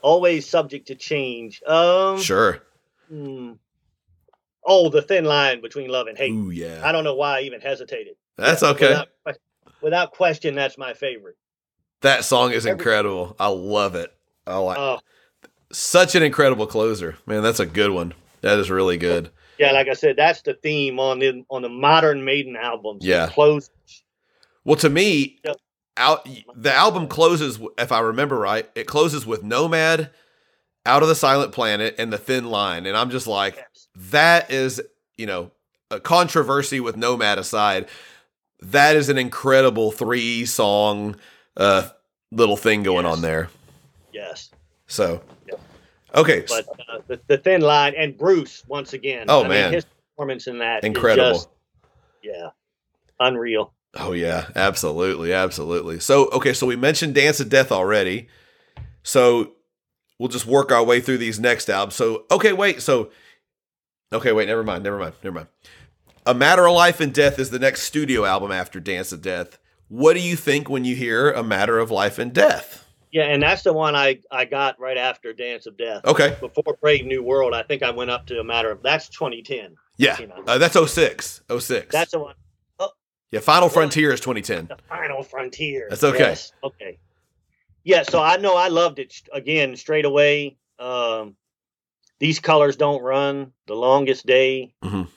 Always 0.00 0.48
subject 0.48 0.86
to 0.88 0.94
change. 0.94 1.60
Um, 1.66 2.18
Sure. 2.18 2.62
hmm. 3.10 3.52
Oh, 4.64 4.88
the 4.90 5.02
thin 5.02 5.24
line 5.24 5.60
between 5.60 5.88
love 5.90 6.06
and 6.06 6.16
hate. 6.16 6.32
Ooh, 6.32 6.50
yeah. 6.50 6.80
I 6.84 6.92
don't 6.92 7.04
know 7.04 7.14
why 7.14 7.38
I 7.38 7.42
even 7.42 7.60
hesitated. 7.60 8.14
That's 8.36 8.62
Yeah, 8.62 8.68
okay. 8.70 8.88
Without, 8.88 9.08
without 9.82 10.12
question, 10.12 10.54
that's 10.54 10.76
my 10.78 10.94
favorite. 10.94 11.36
that 12.02 12.24
song 12.24 12.52
is 12.52 12.64
every- 12.66 12.72
incredible. 12.78 13.36
I 13.38 13.48
love 13.48 13.94
it. 13.96 14.12
I 14.46 14.56
like 14.58 14.78
Oh, 14.78 14.98
such 15.72 16.14
an 16.14 16.22
incredible 16.22 16.66
closer, 16.66 17.16
man. 17.26 17.42
That's 17.42 17.60
a 17.60 17.66
good 17.66 17.90
one. 17.90 18.14
That 18.40 18.58
is 18.58 18.70
really 18.70 18.96
good. 18.96 19.30
yeah, 19.58 19.72
like 19.72 19.88
I 19.88 19.94
said, 19.94 20.16
that's 20.16 20.42
the 20.42 20.54
theme 20.54 20.98
on 21.00 21.18
the 21.18 21.44
on 21.50 21.62
the 21.62 21.68
modern 21.68 22.24
Maiden 22.24 22.56
albums. 22.56 23.04
Yeah. 23.04 23.28
close. 23.28 23.70
Well, 24.64 24.76
to 24.76 24.88
me, 24.90 25.40
out 25.96 26.28
the 26.54 26.72
album 26.72 27.08
closes, 27.08 27.58
if 27.78 27.90
I 27.92 28.00
remember 28.00 28.38
right, 28.38 28.68
it 28.74 28.86
closes 28.86 29.26
with 29.26 29.42
Nomad, 29.42 30.10
Out 30.86 31.02
of 31.02 31.08
the 31.08 31.14
Silent 31.14 31.52
Planet, 31.52 31.94
and 31.98 32.12
The 32.12 32.18
Thin 32.18 32.44
Line, 32.50 32.86
and 32.86 32.96
I'm 32.96 33.10
just 33.10 33.26
like, 33.26 33.58
that 33.96 34.50
is, 34.50 34.80
you 35.16 35.26
know, 35.26 35.50
a 35.90 35.98
controversy 35.98 36.80
with 36.80 36.96
Nomad 36.96 37.38
aside, 37.38 37.88
that 38.60 38.94
is 38.96 39.08
an 39.08 39.16
incredible 39.18 39.90
three 39.90 40.44
song 40.46 41.16
uh 41.56 41.88
little 42.30 42.56
thing 42.58 42.82
going 42.82 43.04
Yes. 43.06 43.12
on 43.16 43.22
there. 43.22 43.48
Yes. 44.12 44.50
So. 44.86 45.22
Okay. 46.14 46.44
But 46.48 46.66
uh, 46.88 46.98
the, 47.06 47.20
the 47.26 47.38
thin 47.38 47.60
line 47.60 47.94
and 47.96 48.16
Bruce 48.16 48.64
once 48.66 48.92
again. 48.92 49.26
Oh 49.28 49.44
I 49.44 49.48
man, 49.48 49.64
mean, 49.64 49.72
his 49.74 49.86
performance 50.16 50.46
in 50.46 50.58
that 50.58 50.84
incredible. 50.84 51.32
Just, 51.32 51.48
yeah, 52.22 52.50
unreal. 53.20 53.72
Oh 53.94 54.12
yeah, 54.12 54.48
absolutely, 54.54 55.32
absolutely. 55.32 56.00
So 56.00 56.28
okay, 56.30 56.52
so 56.52 56.66
we 56.66 56.76
mentioned 56.76 57.14
Dance 57.14 57.40
of 57.40 57.48
Death 57.48 57.72
already. 57.72 58.28
So 59.02 59.52
we'll 60.18 60.28
just 60.28 60.46
work 60.46 60.72
our 60.72 60.84
way 60.84 61.00
through 61.00 61.18
these 61.18 61.38
next 61.38 61.68
albums. 61.70 61.94
So 61.94 62.24
okay, 62.30 62.52
wait. 62.52 62.82
So 62.82 63.10
okay, 64.12 64.32
wait. 64.32 64.48
Never 64.48 64.64
mind. 64.64 64.84
Never 64.84 64.98
mind. 64.98 65.14
Never 65.22 65.34
mind. 65.34 65.48
A 66.26 66.34
Matter 66.34 66.66
of 66.66 66.74
Life 66.74 67.00
and 67.00 67.14
Death 67.14 67.38
is 67.38 67.50
the 67.50 67.58
next 67.58 67.82
studio 67.82 68.24
album 68.24 68.52
after 68.52 68.80
Dance 68.80 69.12
of 69.12 69.22
Death. 69.22 69.58
What 69.88 70.12
do 70.14 70.20
you 70.20 70.36
think 70.36 70.68
when 70.68 70.84
you 70.84 70.94
hear 70.94 71.30
A 71.30 71.42
Matter 71.42 71.78
of 71.78 71.90
Life 71.90 72.18
and 72.18 72.34
Death? 72.34 72.86
Yeah, 73.10 73.24
and 73.24 73.42
that's 73.42 73.62
the 73.62 73.72
one 73.72 73.94
I, 73.96 74.20
I 74.30 74.44
got 74.44 74.78
right 74.78 74.96
after 74.98 75.32
Dance 75.32 75.66
of 75.66 75.76
Death. 75.78 76.04
Okay. 76.04 76.36
Before 76.40 76.76
Brave 76.80 77.06
New 77.06 77.22
World, 77.22 77.54
I 77.54 77.62
think 77.62 77.82
I 77.82 77.90
went 77.90 78.10
up 78.10 78.26
to 78.26 78.38
a 78.40 78.44
matter 78.44 78.70
of 78.70 78.82
that's 78.82 79.08
2010. 79.08 79.76
Yeah, 79.96 80.18
You 80.20 80.26
know. 80.28 80.42
uh, 80.46 80.58
that's 80.58 80.74
06. 80.74 81.42
06. 81.58 81.92
That's 81.92 82.12
the 82.12 82.18
one. 82.18 82.34
yeah, 83.30 83.40
Final 83.40 83.68
Frontier 83.68 84.12
is 84.12 84.20
2010. 84.20 84.66
The 84.66 84.76
Final 84.88 85.22
Frontier. 85.22 85.86
That's 85.90 86.04
okay. 86.04 86.18
Yes, 86.18 86.52
Okay. 86.62 86.98
Yeah, 87.84 88.02
so 88.02 88.20
I 88.22 88.36
know 88.36 88.54
I 88.56 88.68
loved 88.68 88.98
it 88.98 89.14
again 89.32 89.74
straight 89.76 90.04
away. 90.04 90.58
Um, 90.78 91.36
these 92.18 92.38
colors 92.40 92.76
don't 92.76 93.02
run. 93.02 93.52
The 93.66 93.74
longest 93.74 94.26
day. 94.26 94.74
Mhm. 94.84 95.08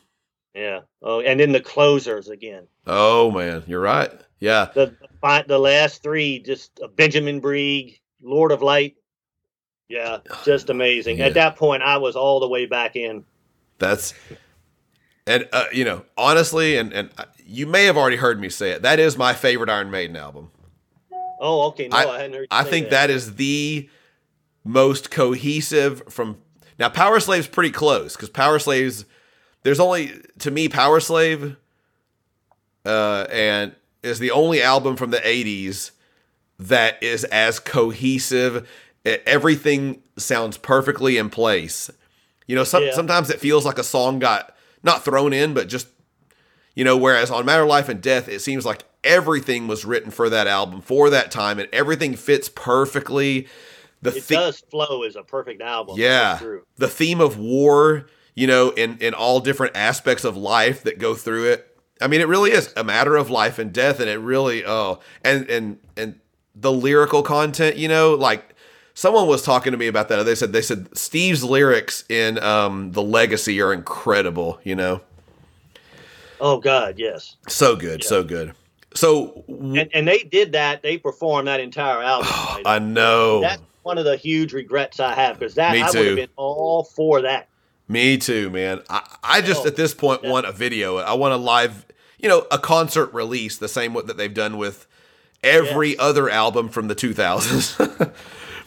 Yeah. 0.53 0.81
Oh, 1.01 1.19
and 1.21 1.39
then 1.39 1.51
the 1.51 1.59
closers 1.59 2.29
again. 2.29 2.67
Oh 2.87 3.29
man, 3.31 3.63
you're 3.67 3.81
right. 3.81 4.11
Yeah, 4.39 4.69
The 4.73 4.95
the, 5.22 5.45
the 5.47 5.59
last 5.59 6.03
three, 6.03 6.39
just 6.39 6.80
uh, 6.84 6.88
Benjamin 6.88 7.41
Breeg, 7.41 7.99
Lord 8.22 8.51
of 8.51 8.61
Light. 8.61 8.95
Yeah, 9.89 10.19
just 10.45 10.69
amazing. 10.69 11.17
Yeah. 11.17 11.26
At 11.26 11.34
that 11.34 11.57
point, 11.57 11.84
I 11.84 11.97
was 11.97 12.15
all 12.15 12.39
the 12.39 12.47
way 12.47 12.65
back 12.65 12.95
in. 12.95 13.26
That's 13.78 14.13
and 15.28 15.47
uh, 15.51 15.65
you 15.74 15.84
know 15.84 16.05
honestly, 16.17 16.78
and 16.78 16.93
and 16.93 17.09
uh, 17.17 17.26
you 17.45 17.67
may 17.67 17.86
have 17.86 17.97
already 17.97 18.15
heard 18.15 18.39
me 18.39 18.49
say 18.49 18.72
it. 18.72 18.82
That 18.84 18.99
is 18.99 19.17
my 19.17 19.34
favorite 19.34 19.69
Iron 19.69 19.91
Maiden 19.91 20.15
album. 20.15 20.51
Oh, 21.39 21.67
okay. 21.69 21.88
No, 21.88 21.97
I, 21.97 22.17
hadn't 22.19 22.34
heard. 22.34 22.41
You 22.41 22.47
I 22.51 22.63
think 22.63 22.89
that 22.89 23.09
is 23.09 23.36
the 23.36 23.89
most 24.63 25.11
cohesive 25.11 26.03
from 26.07 26.38
now. 26.80 26.88
Powerslave's 26.89 27.47
pretty 27.47 27.72
close 27.72 28.15
because 28.15 28.30
Powerslave's 28.30 29.05
there's 29.63 29.80
only 29.80 30.13
to 30.39 30.51
me 30.51 30.69
Powerslave, 30.69 31.57
uh, 32.86 33.26
and 33.32 33.76
is 34.03 34.19
the 34.19 34.31
only 34.31 34.61
album 34.61 34.95
from 34.95 35.11
the 35.11 35.19
'80s 35.19 35.91
that 36.59 37.01
is 37.01 37.23
as 37.25 37.59
cohesive. 37.59 38.67
Everything 39.05 40.01
sounds 40.17 40.57
perfectly 40.57 41.17
in 41.17 41.29
place. 41.29 41.89
You 42.47 42.55
know, 42.55 42.63
some, 42.63 42.83
Yeah. 42.83 42.93
sometimes 42.93 43.29
it 43.29 43.39
feels 43.39 43.65
like 43.65 43.77
a 43.79 43.83
song 43.83 44.19
got 44.19 44.55
not 44.83 45.03
thrown 45.05 45.33
in, 45.33 45.53
but 45.53 45.67
just 45.67 45.87
you 46.75 46.83
know. 46.83 46.97
Whereas 46.97 47.31
on 47.31 47.45
Matter 47.45 47.63
of 47.63 47.69
Life 47.69 47.89
and 47.89 48.01
Death, 48.01 48.27
it 48.27 48.41
seems 48.41 48.65
like 48.65 48.83
everything 49.03 49.67
was 49.67 49.85
written 49.85 50.11
for 50.11 50.29
that 50.29 50.47
album 50.47 50.81
for 50.81 51.09
that 51.09 51.31
time, 51.31 51.59
and 51.59 51.67
everything 51.73 52.15
fits 52.15 52.49
perfectly. 52.49 53.47
The 54.03 54.15
It 54.17 54.27
the- 54.27 54.35
does 54.35 54.63
flow 54.69 55.03
is 55.03 55.15
a 55.15 55.23
perfect 55.23 55.61
album. 55.61 55.95
yeah, 55.97 56.39
the 56.77 56.87
theme 56.87 57.21
of 57.21 57.37
war, 57.37 58.07
you 58.35 58.47
know, 58.47 58.69
in 58.71 58.97
in 58.99 59.13
all 59.13 59.39
different 59.39 59.75
aspects 59.75 60.23
of 60.23 60.35
life 60.37 60.83
that 60.83 60.99
go 60.99 61.15
through 61.15 61.45
it. 61.51 61.70
I 62.01 62.07
mean, 62.07 62.21
it 62.21 62.27
really 62.27 62.51
is 62.51 62.73
a 62.75 62.83
matter 62.83 63.15
of 63.15 63.29
life 63.29 63.59
and 63.59 63.71
death, 63.71 63.99
and 63.99 64.09
it 64.09 64.19
really 64.19 64.65
oh, 64.65 64.99
and 65.23 65.49
and 65.49 65.79
and 65.95 66.19
the 66.55 66.71
lyrical 66.71 67.23
content, 67.23 67.77
you 67.77 67.87
know, 67.87 68.13
like 68.13 68.55
someone 68.93 69.27
was 69.27 69.41
talking 69.43 69.71
to 69.71 69.77
me 69.77 69.87
about 69.87 70.09
that. 70.09 70.23
They 70.23 70.35
said 70.35 70.51
they 70.53 70.61
said 70.61 70.95
Steve's 70.97 71.43
lyrics 71.43 72.03
in 72.09 72.41
um 72.43 72.91
the 72.91 73.01
Legacy 73.01 73.61
are 73.61 73.73
incredible, 73.73 74.59
you 74.63 74.75
know, 74.75 75.01
Oh 76.39 76.59
God, 76.59 76.95
yes. 76.97 77.37
so 77.47 77.75
good, 77.75 78.01
Yeah. 78.03 78.09
so 78.09 78.23
good. 78.23 78.53
So 78.93 79.43
And 79.47 79.89
and 79.93 80.07
they 80.07 80.19
did 80.19 80.51
that. 80.53 80.81
They 80.81 80.97
performed 80.97 81.47
that 81.47 81.59
entire 81.59 82.01
album. 82.01 82.27
right? 82.29 82.63
I 82.65 82.79
know, 82.79 83.41
That's 83.41 83.61
one 83.83 83.97
of 83.97 84.05
the 84.05 84.17
huge 84.17 84.53
regrets 84.53 84.99
I 84.99 85.13
have 85.13 85.39
because 85.39 85.55
that 85.55 85.75
I 85.75 85.89
would 85.97 86.05
have 86.07 86.15
been 86.15 86.29
all 86.35 86.83
for 86.83 87.21
that. 87.21 87.47
Me 87.87 88.17
too, 88.17 88.49
man. 88.49 88.81
I, 88.89 89.01
I 89.23 89.41
just 89.41 89.63
Oh, 89.63 89.67
at 89.67 89.75
this 89.75 89.93
point 89.93 90.21
yeah. 90.23 90.31
want 90.31 90.45
a 90.45 90.51
video. 90.51 90.97
I 90.97 91.13
want 91.13 91.33
a 91.33 91.37
live, 91.37 91.85
you 92.22 92.30
know, 92.30 92.45
a 92.51 92.57
concert 92.59 93.13
release, 93.13 93.57
the 93.57 93.67
same 93.67 93.93
that 93.93 94.17
they've 94.17 94.34
done 94.34 94.57
with 94.57 94.88
every 95.43 95.89
Yes. 95.89 95.97
other 95.99 96.30
album 96.30 96.69
from 96.69 96.88
the 96.88 96.95
2000s. 96.95 98.11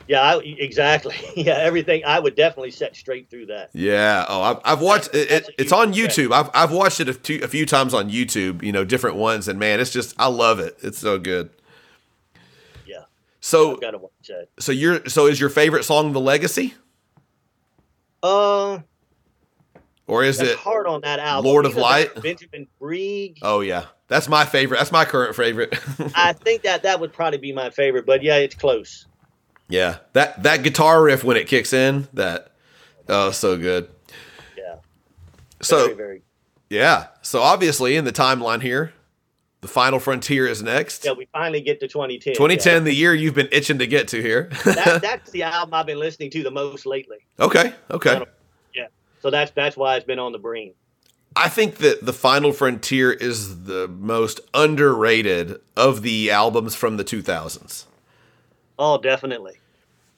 Yeah, 0.06 0.20
I, 0.20 0.36
exactly. 0.44 1.16
Yeah, 1.34 1.54
everything. 1.54 2.02
I 2.04 2.20
would 2.20 2.34
definitely 2.36 2.72
set 2.72 2.94
straight 2.94 3.30
through 3.30 3.46
that. 3.46 3.70
yeah. 3.72 4.26
Oh, 4.28 4.42
I've, 4.42 4.58
I've 4.62 4.80
watched 4.82 5.14
it. 5.14 5.30
That's 5.30 5.48
it 5.48 5.54
it's 5.56 5.72
on 5.72 5.94
YouTube. 5.94 6.30
I've, 6.30 6.50
I've 6.52 6.72
watched 6.72 7.00
it 7.00 7.08
a 7.08 7.14
few, 7.14 7.40
a 7.42 7.48
few 7.48 7.64
times 7.64 7.94
on 7.94 8.10
YouTube, 8.10 8.62
you 8.62 8.70
know, 8.70 8.84
different 8.84 9.16
ones. 9.16 9.48
And 9.48 9.58
man, 9.58 9.80
it's 9.80 9.90
just, 9.90 10.14
I 10.18 10.26
love 10.26 10.58
it. 10.58 10.76
It's 10.82 10.98
so 10.98 11.18
good. 11.18 11.48
Yeah, 12.86 13.04
So, 13.40 13.76
got 13.76 13.92
to 13.92 13.98
watch 13.98 14.12
that. 14.28 14.48
so 14.58 14.72
you're, 14.72 15.06
so 15.08 15.24
is 15.26 15.40
your 15.40 15.48
favorite 15.48 15.84
song 15.84 16.12
The 16.12 16.20
Legacy? 16.20 16.74
Uh, 18.22 18.80
Or 20.06 20.22
is 20.22 20.38
that's 20.38 20.50
it, 20.50 20.58
hard 20.58 20.86
on 20.86 21.00
that 21.00 21.18
album. 21.18 21.50
Lord 21.50 21.66
of 21.66 21.76
Light? 21.76 22.20
Benjamin 22.20 22.66
Breeg. 22.80 23.38
oh, 23.42 23.60
yeah. 23.60 23.86
That's 24.08 24.28
my 24.28 24.44
favorite. 24.44 24.78
That's 24.78 24.92
my 24.92 25.04
current 25.04 25.34
favorite. 25.34 25.78
I 26.14 26.34
think 26.34 26.62
that 26.62 26.82
that 26.82 27.00
would 27.00 27.12
probably 27.12 27.38
be 27.38 27.52
my 27.52 27.70
favorite. 27.70 28.04
But 28.04 28.22
yeah, 28.22 28.36
it's 28.36 28.54
close. 28.54 29.06
Yeah, 29.68 29.98
that 30.12 30.42
that 30.42 30.62
guitar 30.62 31.02
riff 31.02 31.24
when 31.24 31.36
it 31.36 31.46
kicks 31.48 31.72
in, 31.72 32.06
that 32.12 32.52
oh, 33.08 33.30
so 33.30 33.56
good. 33.56 33.88
Yeah. 34.56 34.76
So 35.62 35.86
very, 35.86 35.94
very. 35.94 36.22
yeah, 36.68 37.06
so 37.22 37.40
obviously 37.40 37.96
in 37.96 38.04
the 38.04 38.12
timeline 38.12 38.60
here, 38.60 38.92
the 39.62 39.68
final 39.68 39.98
frontier 39.98 40.46
is 40.46 40.62
next. 40.62 41.06
Yeah, 41.06 41.12
we 41.12 41.26
finally 41.32 41.62
get 41.62 41.80
to 41.80 41.88
2010. 41.88 42.34
2010, 42.34 42.84
the 42.84 42.92
year 42.92 43.14
you've 43.14 43.34
been 43.34 43.48
itching 43.50 43.78
to 43.78 43.86
get 43.86 44.08
to 44.08 44.20
here. 44.20 44.50
That, 44.64 45.00
that's 45.00 45.30
the 45.30 45.44
album 45.44 45.72
I've 45.72 45.86
been 45.86 45.98
listening 45.98 46.30
to 46.32 46.42
the 46.42 46.50
most 46.50 46.84
lately. 46.84 47.18
okay, 47.40 47.72
okay. 47.90 48.22
So 49.24 49.30
that's 49.30 49.52
that's 49.52 49.74
why 49.74 49.96
it's 49.96 50.04
been 50.04 50.18
on 50.18 50.32
the 50.32 50.38
brain. 50.38 50.74
I 51.34 51.48
think 51.48 51.76
that 51.76 52.04
the 52.04 52.12
final 52.12 52.52
frontier 52.52 53.10
is 53.10 53.64
the 53.64 53.88
most 53.88 54.38
underrated 54.52 55.56
of 55.78 56.02
the 56.02 56.30
albums 56.30 56.74
from 56.74 56.98
the 56.98 57.04
2000s. 57.04 57.86
Oh, 58.78 58.98
definitely. 58.98 59.54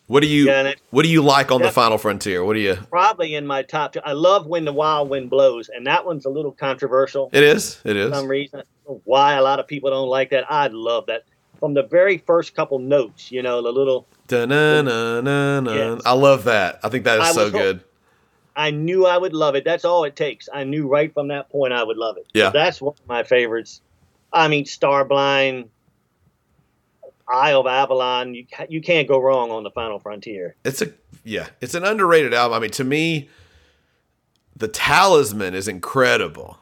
What 0.09 0.23
do 0.25 0.27
you 0.27 0.47
Yeah, 0.47 0.63
it- 0.63 0.81
What 0.91 1.05
do 1.05 1.09
you 1.09 1.23
like 1.23 1.53
on 1.53 1.63
the 1.63 1.71
final 1.71 1.99
frontier? 1.99 2.45
What 2.45 2.55
do 2.55 2.59
you? 2.59 2.79
Probably 2.91 3.37
in 3.37 3.47
my 3.47 3.63
top 3.63 3.93
two. 3.93 4.01
I 4.05 4.11
love 4.11 4.49
when 4.49 4.65
the 4.65 4.73
wild 4.73 5.09
wind 5.09 5.31
blows, 5.31 5.69
and 5.69 5.87
that 5.87 6.05
one's 6.05 6.25
a 6.25 6.29
little 6.29 6.51
controversial 6.51 7.31
It 7.33 7.45
is. 7.45 7.81
It 7.85 7.95
is. 7.95 8.09
for 8.09 8.17
some 8.17 8.27
reason. 8.27 8.59
I 8.59 8.63
don't 8.89 8.97
know 8.97 9.03
Why 9.05 9.35
a 9.35 9.43
lot 9.43 9.61
of 9.61 9.69
people 9.69 9.91
don't 9.91 10.09
like 10.09 10.31
that? 10.31 10.51
I 10.51 10.67
love 10.67 11.07
that 11.07 11.23
from 11.61 11.75
the 11.75 11.85
very 11.85 12.19
first 12.19 12.57
couple 12.57 12.81
notes. 12.81 13.31
You 13.31 13.45
know, 13.45 13.63
the 13.63 13.71
little. 13.71 14.09
Yes. 14.29 16.03
I 16.05 16.13
love 16.15 16.43
that. 16.45 16.81
I 16.83 16.89
think 16.89 17.05
that 17.05 17.21
is 17.21 17.27
I 17.29 17.31
so 17.31 17.45
was 17.45 17.53
good. 17.53 17.85
I 18.57 18.71
knew 18.71 19.07
I 19.07 19.19
would 19.19 19.35
love 19.35 19.55
it. 19.55 19.65
That's 19.65 19.85
all 19.85 20.05
it 20.05 20.17
takes. 20.17 20.49
I 20.53 20.65
knew 20.65 20.89
right 20.89 21.13
from 21.13 21.29
that 21.29 21.51
point 21.51 21.75
I 21.75 21.85
would 21.85 21.99
love 21.99 22.17
it. 22.17 22.27
Yeah. 22.33 22.51
that's 22.51 22.81
one 22.81 22.95
of 22.99 23.07
my 23.07 23.23
favorites. 23.23 23.83
I 24.33 24.49
mean, 24.49 24.65
Starblind, 24.65 25.69
Isle 27.29 27.61
of 27.61 27.67
Avalon. 27.67 28.35
You 28.35 28.47
you 28.69 28.81
can't 28.81 29.07
go 29.07 29.21
wrong 29.21 29.51
on 29.51 29.63
the 29.63 29.71
Final 29.71 29.99
Frontier. 29.99 30.57
It's 30.65 30.81
a 30.81 30.93
yeah, 31.23 31.49
it's 31.61 31.75
an 31.75 31.85
underrated 31.85 32.33
album. 32.33 32.57
I 32.57 32.61
mean, 32.61 32.71
to 32.73 32.85
me, 32.85 33.29
the 34.57 34.69
Talisman 34.69 35.55
is 35.55 35.69
incredible. 35.69 36.59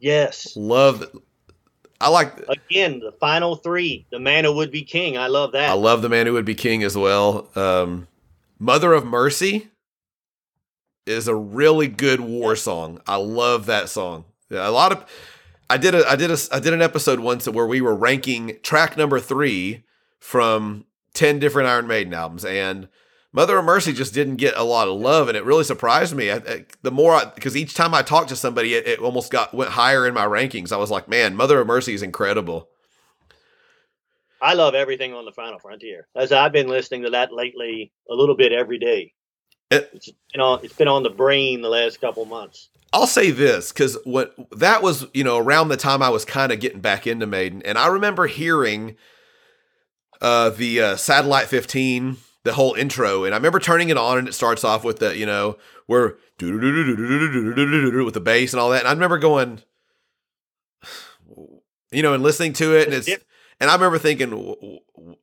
Yes. 0.00 0.56
Love, 0.56 1.04
I 2.00 2.08
like. 2.08 2.36
Again, 2.48 2.98
the 2.98 3.12
final 3.12 3.56
three. 3.56 4.06
The 4.10 4.18
man 4.18 4.44
who 4.44 4.52
would 4.54 4.72
be 4.72 4.82
king. 4.82 5.16
I 5.16 5.28
love 5.28 5.52
that. 5.52 5.70
I 5.70 5.74
love 5.74 6.02
the 6.02 6.08
man 6.08 6.26
who 6.26 6.32
would 6.32 6.44
be 6.44 6.56
king 6.56 6.82
as 6.82 6.96
well. 6.96 7.48
Um, 7.54 8.08
Mother 8.58 8.92
of 8.92 9.04
Mercy 9.04 9.68
is 11.06 11.28
a 11.28 11.34
really 11.34 11.88
good 11.88 12.20
war 12.20 12.56
song. 12.56 13.00
I 13.06 13.16
love 13.16 13.66
that 13.66 13.88
song. 13.88 14.24
Yeah, 14.50 14.68
a 14.68 14.70
lot 14.70 14.92
of 14.92 15.04
I 15.68 15.76
did 15.78 15.94
a 15.94 16.08
I 16.08 16.16
did 16.16 16.30
a 16.30 16.36
I 16.52 16.60
did 16.60 16.74
an 16.74 16.82
episode 16.82 17.20
once 17.20 17.48
where 17.48 17.66
we 17.66 17.80
were 17.80 17.94
ranking 17.94 18.58
track 18.62 18.96
number 18.96 19.18
three 19.18 19.84
from 20.18 20.84
ten 21.14 21.38
different 21.38 21.68
Iron 21.68 21.86
Maiden 21.86 22.14
albums, 22.14 22.44
and 22.44 22.88
Mother 23.32 23.58
of 23.58 23.64
Mercy 23.64 23.94
just 23.94 24.12
didn't 24.12 24.36
get 24.36 24.54
a 24.56 24.64
lot 24.64 24.88
of 24.88 25.00
love, 25.00 25.28
and 25.28 25.36
it 25.36 25.44
really 25.44 25.64
surprised 25.64 26.14
me. 26.14 26.30
I, 26.30 26.36
I, 26.36 26.66
the 26.82 26.90
more 26.90 27.20
because 27.34 27.56
each 27.56 27.74
time 27.74 27.94
I 27.94 28.02
talked 28.02 28.28
to 28.28 28.36
somebody, 28.36 28.74
it, 28.74 28.86
it 28.86 28.98
almost 28.98 29.32
got 29.32 29.54
went 29.54 29.70
higher 29.70 30.06
in 30.06 30.12
my 30.12 30.26
rankings. 30.26 30.72
I 30.72 30.76
was 30.76 30.90
like, 30.90 31.08
man, 31.08 31.34
Mother 31.34 31.58
of 31.60 31.66
Mercy 31.66 31.94
is 31.94 32.02
incredible. 32.02 32.68
I 34.42 34.54
love 34.54 34.74
everything 34.74 35.14
on 35.14 35.24
the 35.24 35.32
Final 35.32 35.58
Frontier. 35.60 36.08
As 36.16 36.32
I've 36.32 36.52
been 36.52 36.68
listening 36.68 37.04
to 37.04 37.10
that 37.10 37.32
lately, 37.32 37.92
a 38.10 38.14
little 38.14 38.36
bit 38.36 38.52
every 38.52 38.78
day. 38.78 39.14
It- 39.72 39.90
it's 39.94 40.10
been 40.32 40.40
on. 40.40 40.60
It's 40.62 40.74
been 40.74 40.88
on 40.88 41.02
the 41.02 41.10
brain 41.10 41.62
the 41.62 41.68
last 41.68 42.00
couple 42.00 42.24
months. 42.24 42.68
I'll 42.92 43.06
say 43.06 43.30
this 43.30 43.72
because 43.72 43.96
what 44.04 44.34
that 44.52 44.82
was, 44.82 45.06
you 45.14 45.24
know, 45.24 45.38
around 45.38 45.68
the 45.68 45.76
time 45.78 46.02
I 46.02 46.10
was 46.10 46.24
kind 46.26 46.52
of 46.52 46.60
getting 46.60 46.80
back 46.80 47.06
into 47.06 47.26
Maiden, 47.26 47.62
and 47.64 47.78
I 47.78 47.86
remember 47.86 48.26
hearing 48.26 48.96
uh, 50.20 50.50
the 50.50 50.80
uh, 50.80 50.96
Satellite 50.96 51.46
15 51.48 52.18
the 52.44 52.52
whole 52.52 52.74
intro, 52.74 53.24
and 53.24 53.34
I 53.34 53.38
remember 53.38 53.60
turning 53.60 53.88
it 53.88 53.96
on, 53.96 54.18
and 54.18 54.28
it 54.28 54.32
starts 54.34 54.62
off 54.64 54.84
with 54.84 54.98
the 54.98 55.16
you 55.16 55.24
know 55.26 55.56
where 55.86 56.16
with 56.40 58.14
the 58.14 58.20
bass 58.22 58.52
and 58.52 58.60
all 58.60 58.70
that, 58.70 58.80
and 58.80 58.88
I 58.88 58.92
remember 58.92 59.18
going, 59.18 59.62
you 61.90 62.02
know, 62.02 62.14
and 62.14 62.22
listening 62.22 62.52
to 62.54 62.76
it, 62.76 62.88
and 62.88 62.94
it's 62.94 63.08
and 63.60 63.70
I 63.70 63.74
remember 63.74 63.98
thinking, 63.98 64.78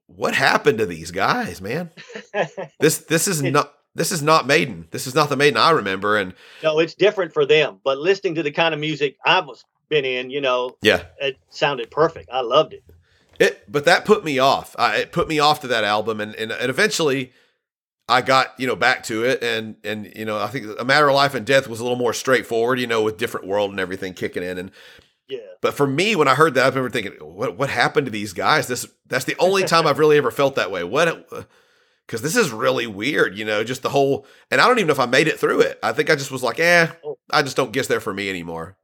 what 0.08 0.34
happened 0.34 0.80
to 0.80 0.86
these 0.86 1.12
guys, 1.12 1.62
man? 1.62 1.92
this 2.80 3.00
this 3.00 3.28
is 3.28 3.44
not 3.44 3.74
this 3.95 4.11
is 4.11 4.22
not 4.22 4.48
Maiden. 4.48 4.88
This 4.91 5.07
is 5.07 5.16
not 5.16 5.30
the 5.30 5.36
Maiden 5.36 5.57
I 5.57 5.72
remember. 5.72 6.18
And 6.18 6.34
no, 6.64 6.80
it's 6.80 6.94
different 6.94 7.34
for 7.34 7.45
them. 7.45 7.80
But 7.84 7.98
listening 7.98 8.36
to 8.36 8.44
the 8.44 8.52
kind 8.52 8.74
of 8.74 8.80
music 8.80 9.18
I 9.26 9.40
was 9.41 9.64
been 9.90 10.06
in, 10.06 10.30
you 10.30 10.41
know, 10.41 10.78
yeah, 10.82 11.03
it 11.20 11.38
sounded 11.49 11.91
perfect. 11.91 12.30
I 12.32 12.41
loved 12.41 12.74
it. 12.74 12.84
It, 13.40 13.64
but 13.72 13.86
that 13.86 14.06
put 14.06 14.24
me 14.24 14.38
off. 14.38 14.76
I, 14.78 14.98
it 14.98 15.11
put 15.11 15.28
me 15.28 15.40
off 15.40 15.61
to 15.61 15.68
that 15.68 15.84
album, 15.84 16.20
and, 16.20 16.36
and 16.36 16.52
and 16.52 16.70
eventually, 16.70 17.32
I 18.07 18.22
got 18.22 18.53
you 18.60 18.68
know 18.68 18.76
back 18.76 19.03
to 19.06 19.24
it, 19.24 19.41
and 19.41 19.78
and 19.84 20.11
you 20.16 20.26
know 20.26 20.38
I 20.38 20.48
think 20.48 20.80
a 20.80 20.86
matter 20.86 21.07
of 21.07 21.16
life 21.16 21.34
and 21.34 21.45
death 21.45 21.68
was 21.68 21.80
a 21.80 21.84
little 21.84 21.98
more 21.98 22.14
straightforward, 22.14 22.80
you 22.80 22.88
know, 22.88 23.02
with 23.02 23.18
different 23.18 23.48
world 23.48 23.72
and 23.72 23.80
everything 23.80 24.14
kicking 24.14 24.44
in, 24.44 24.57
and 24.57 24.72
yeah. 25.30 25.40
But 25.61 25.74
for 25.74 25.88
me, 25.88 26.16
when 26.16 26.28
I 26.28 26.36
heard 26.36 26.56
that, 26.56 26.66
I 26.66 26.70
remember 26.70 26.90
thinking, 26.90 27.14
what 27.14 27.57
what 27.57 27.70
happened 27.70 28.07
to 28.07 28.11
these 28.11 28.34
guys? 28.34 28.68
This 28.68 28.86
that's 29.07 29.26
the 29.26 29.38
only 29.40 29.64
time 29.66 29.88
I've 29.88 29.99
really 29.99 30.18
ever 30.18 30.32
felt 30.32 30.56
that 30.56 30.72
way. 30.72 30.84
What? 30.84 31.48
Because 32.10 32.23
this 32.23 32.36
is 32.36 32.52
really 32.52 32.88
weird, 32.88 33.38
you 33.38 33.45
know, 33.45 33.64
just 33.64 33.84
the 33.84 33.90
whole. 33.90 34.26
And 34.49 34.60
I 34.60 34.68
don't 34.68 34.80
even 34.80 34.88
know 34.88 34.94
if 34.94 34.99
I 34.99 35.06
made 35.06 35.27
it 35.27 35.40
through 35.40 35.61
it. 35.61 35.77
I 35.84 35.94
think 35.94 36.10
I 36.10 36.15
just 36.15 36.31
was 36.31 36.41
like, 36.41 36.60
eh, 36.60 36.88
oh. 37.06 37.19
I 37.30 37.44
just 37.44 37.56
don't 37.56 37.72
guess 37.72 37.86
they're 37.86 37.99
for 37.99 38.15
me 38.15 38.31
anymore. 38.31 38.77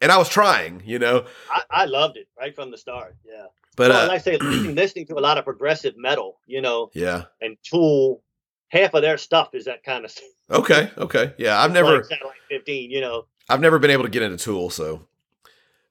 And 0.00 0.12
I 0.12 0.16
was 0.16 0.28
trying, 0.28 0.80
you 0.84 1.00
know. 1.00 1.24
I, 1.50 1.62
I 1.70 1.84
loved 1.86 2.16
it 2.16 2.28
right 2.38 2.54
from 2.54 2.70
the 2.70 2.78
start. 2.78 3.16
Yeah. 3.26 3.46
But 3.76 3.90
well, 3.90 4.04
uh, 4.04 4.08
like 4.08 4.20
I 4.20 4.22
say, 4.22 4.38
listening 4.38 5.06
to 5.08 5.18
a 5.18 5.20
lot 5.20 5.38
of 5.38 5.44
progressive 5.44 5.96
metal, 5.96 6.38
you 6.46 6.62
know, 6.62 6.90
yeah, 6.94 7.24
and 7.40 7.56
Tool, 7.62 8.22
half 8.68 8.94
of 8.94 9.02
their 9.02 9.18
stuff 9.18 9.50
is 9.52 9.66
that 9.66 9.84
kind 9.84 10.04
of 10.04 10.10
stuff. 10.10 10.24
Okay, 10.50 10.90
okay, 10.96 11.34
yeah, 11.38 11.60
I've 11.60 11.72
never 11.72 11.96
like 11.96 12.04
Satellite 12.06 12.36
Fifteen, 12.48 12.90
you 12.90 13.02
know, 13.02 13.26
I've 13.50 13.60
never 13.60 13.78
been 13.78 13.90
able 13.90 14.04
to 14.04 14.08
get 14.08 14.22
into 14.22 14.38
Tool, 14.38 14.70
so 14.70 15.06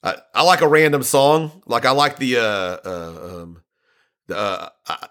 I, 0.02 0.16
I 0.34 0.42
like 0.42 0.62
a 0.62 0.68
random 0.68 1.04
song, 1.04 1.62
like 1.68 1.86
I 1.86 1.92
like 1.92 2.18
the 2.18 2.38
uh, 2.38 2.78
uh 2.84 3.42
um, 3.44 3.62
the 4.28 4.38
uh, 4.38 4.70
I, 4.88 5.08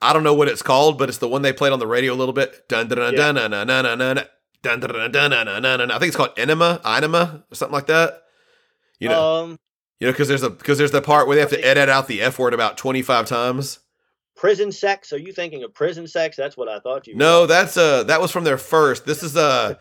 I 0.00 0.12
don't 0.12 0.22
know 0.22 0.34
what 0.34 0.48
it's 0.48 0.62
called, 0.62 0.98
but 0.98 1.08
it's 1.08 1.18
the 1.18 1.28
one 1.28 1.42
they 1.42 1.52
played 1.52 1.72
on 1.72 1.78
the 1.78 1.86
radio 1.86 2.12
a 2.12 2.16
little 2.16 2.34
bit. 2.34 2.68
Dun 2.68 2.88
dun 2.88 2.98
dun 2.98 3.14
dun 3.14 3.34
dun 3.34 3.66
dun 3.66 3.84
dun 3.84 3.98
dun. 3.98 4.24
Dun, 4.62 4.80
dun, 4.80 4.90
dun, 4.90 5.12
dun, 5.12 5.30
dun, 5.30 5.46
dun, 5.46 5.62
dun. 5.62 5.90
I 5.90 5.98
think 5.98 6.08
it's 6.08 6.16
called 6.16 6.32
Enema, 6.36 6.80
Enema, 6.84 7.44
or 7.50 7.54
something 7.54 7.74
like 7.74 7.86
that. 7.86 8.24
You 8.98 9.08
know, 9.08 9.42
um, 9.42 9.58
you 10.00 10.06
know, 10.06 10.12
because 10.12 10.28
there's 10.28 10.42
a 10.42 10.50
because 10.50 10.78
there's 10.78 10.90
the 10.90 11.02
part 11.02 11.26
where 11.26 11.36
they 11.36 11.40
have 11.40 11.50
to 11.50 11.64
edit 11.64 11.88
out 11.88 12.08
the 12.08 12.22
f 12.22 12.38
word 12.38 12.54
about 12.54 12.76
twenty 12.76 13.02
five 13.02 13.26
times. 13.26 13.78
Prison 14.34 14.72
sex? 14.72 15.12
Are 15.12 15.18
you 15.18 15.32
thinking 15.32 15.62
of 15.62 15.72
prison 15.72 16.06
sex? 16.06 16.36
That's 16.36 16.56
what 16.56 16.68
I 16.68 16.80
thought 16.80 17.06
you. 17.06 17.14
No, 17.14 17.42
were. 17.42 17.46
that's 17.46 17.76
uh 17.76 18.02
that 18.04 18.20
was 18.20 18.30
from 18.30 18.44
their 18.44 18.58
first. 18.58 19.06
This 19.06 19.22
is 19.22 19.36
uh. 19.36 19.76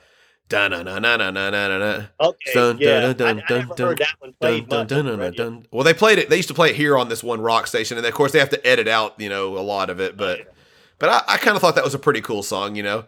Dun, 0.47 0.71
dun, 0.71 0.85
dun, 0.85 1.01
dun, 1.01 1.19
dun, 1.19 1.33
dun, 1.33 1.53
dun, 1.53 2.09
Okay, 2.19 2.53
dun, 2.53 2.77
yeah. 2.79 2.99
Dun, 3.13 3.17
dun, 3.17 3.27
I, 3.27 3.53
I 3.55 3.57
never 3.57 3.75
heard 3.77 3.97
that 3.97 4.15
one 4.19 4.33
played 4.39 4.69
dun, 4.69 4.85
dun, 4.85 5.05
dun, 5.05 5.19
dun, 5.19 5.33
dun. 5.33 5.67
Well, 5.71 5.83
they 5.83 5.93
played 5.93 6.19
it. 6.19 6.29
They 6.29 6.35
used 6.37 6.49
to 6.49 6.53
play 6.53 6.69
it 6.69 6.75
here 6.75 6.95
on 6.97 7.09
this 7.09 7.23
one 7.23 7.41
rock 7.41 7.65
station, 7.65 7.97
and 7.97 8.05
of 8.05 8.13
course 8.13 8.31
they 8.31 8.39
have 8.39 8.49
to 8.49 8.67
edit 8.67 8.87
out, 8.87 9.19
you 9.19 9.29
know, 9.29 9.57
a 9.57 9.59
lot 9.59 9.89
of 9.89 9.99
it. 9.99 10.15
But, 10.15 10.39
oh, 10.39 10.43
yeah. 10.43 10.51
but 10.99 11.09
I, 11.09 11.33
I 11.33 11.37
kind 11.37 11.55
of 11.55 11.61
thought 11.61 11.75
that 11.75 11.83
was 11.83 11.95
a 11.95 11.99
pretty 11.99 12.21
cool 12.21 12.43
song, 12.43 12.75
you 12.75 12.83
know. 12.83 13.05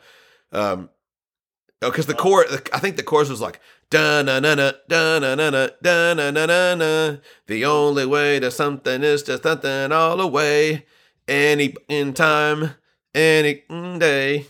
Um, 0.51 0.89
because 1.79 2.07
the 2.07 2.15
oh. 2.15 2.17
chorus, 2.17 2.61
I 2.73 2.79
think 2.79 2.97
the 2.97 3.03
chorus 3.03 3.29
was 3.29 3.41
like 3.41 3.59
da 3.89 4.21
na 4.21 4.39
na 4.39 4.55
na 4.55 4.71
da 4.87 5.19
na 5.19 5.35
na 5.35 5.49
na 5.49 5.67
da 5.81 6.13
na 6.13 6.31
na 6.31 6.45
na 6.45 6.75
na. 6.75 7.17
The 7.45 7.65
only 7.65 8.05
way 8.05 8.39
to 8.39 8.51
something 8.51 9.03
is 9.03 9.23
to 9.23 9.41
something 9.41 9.91
all 9.91 10.17
the 10.17 10.27
way. 10.27 10.85
Any 11.27 11.75
in 11.87 12.13
time, 12.13 12.71
any 13.13 13.63
day, 13.69 14.45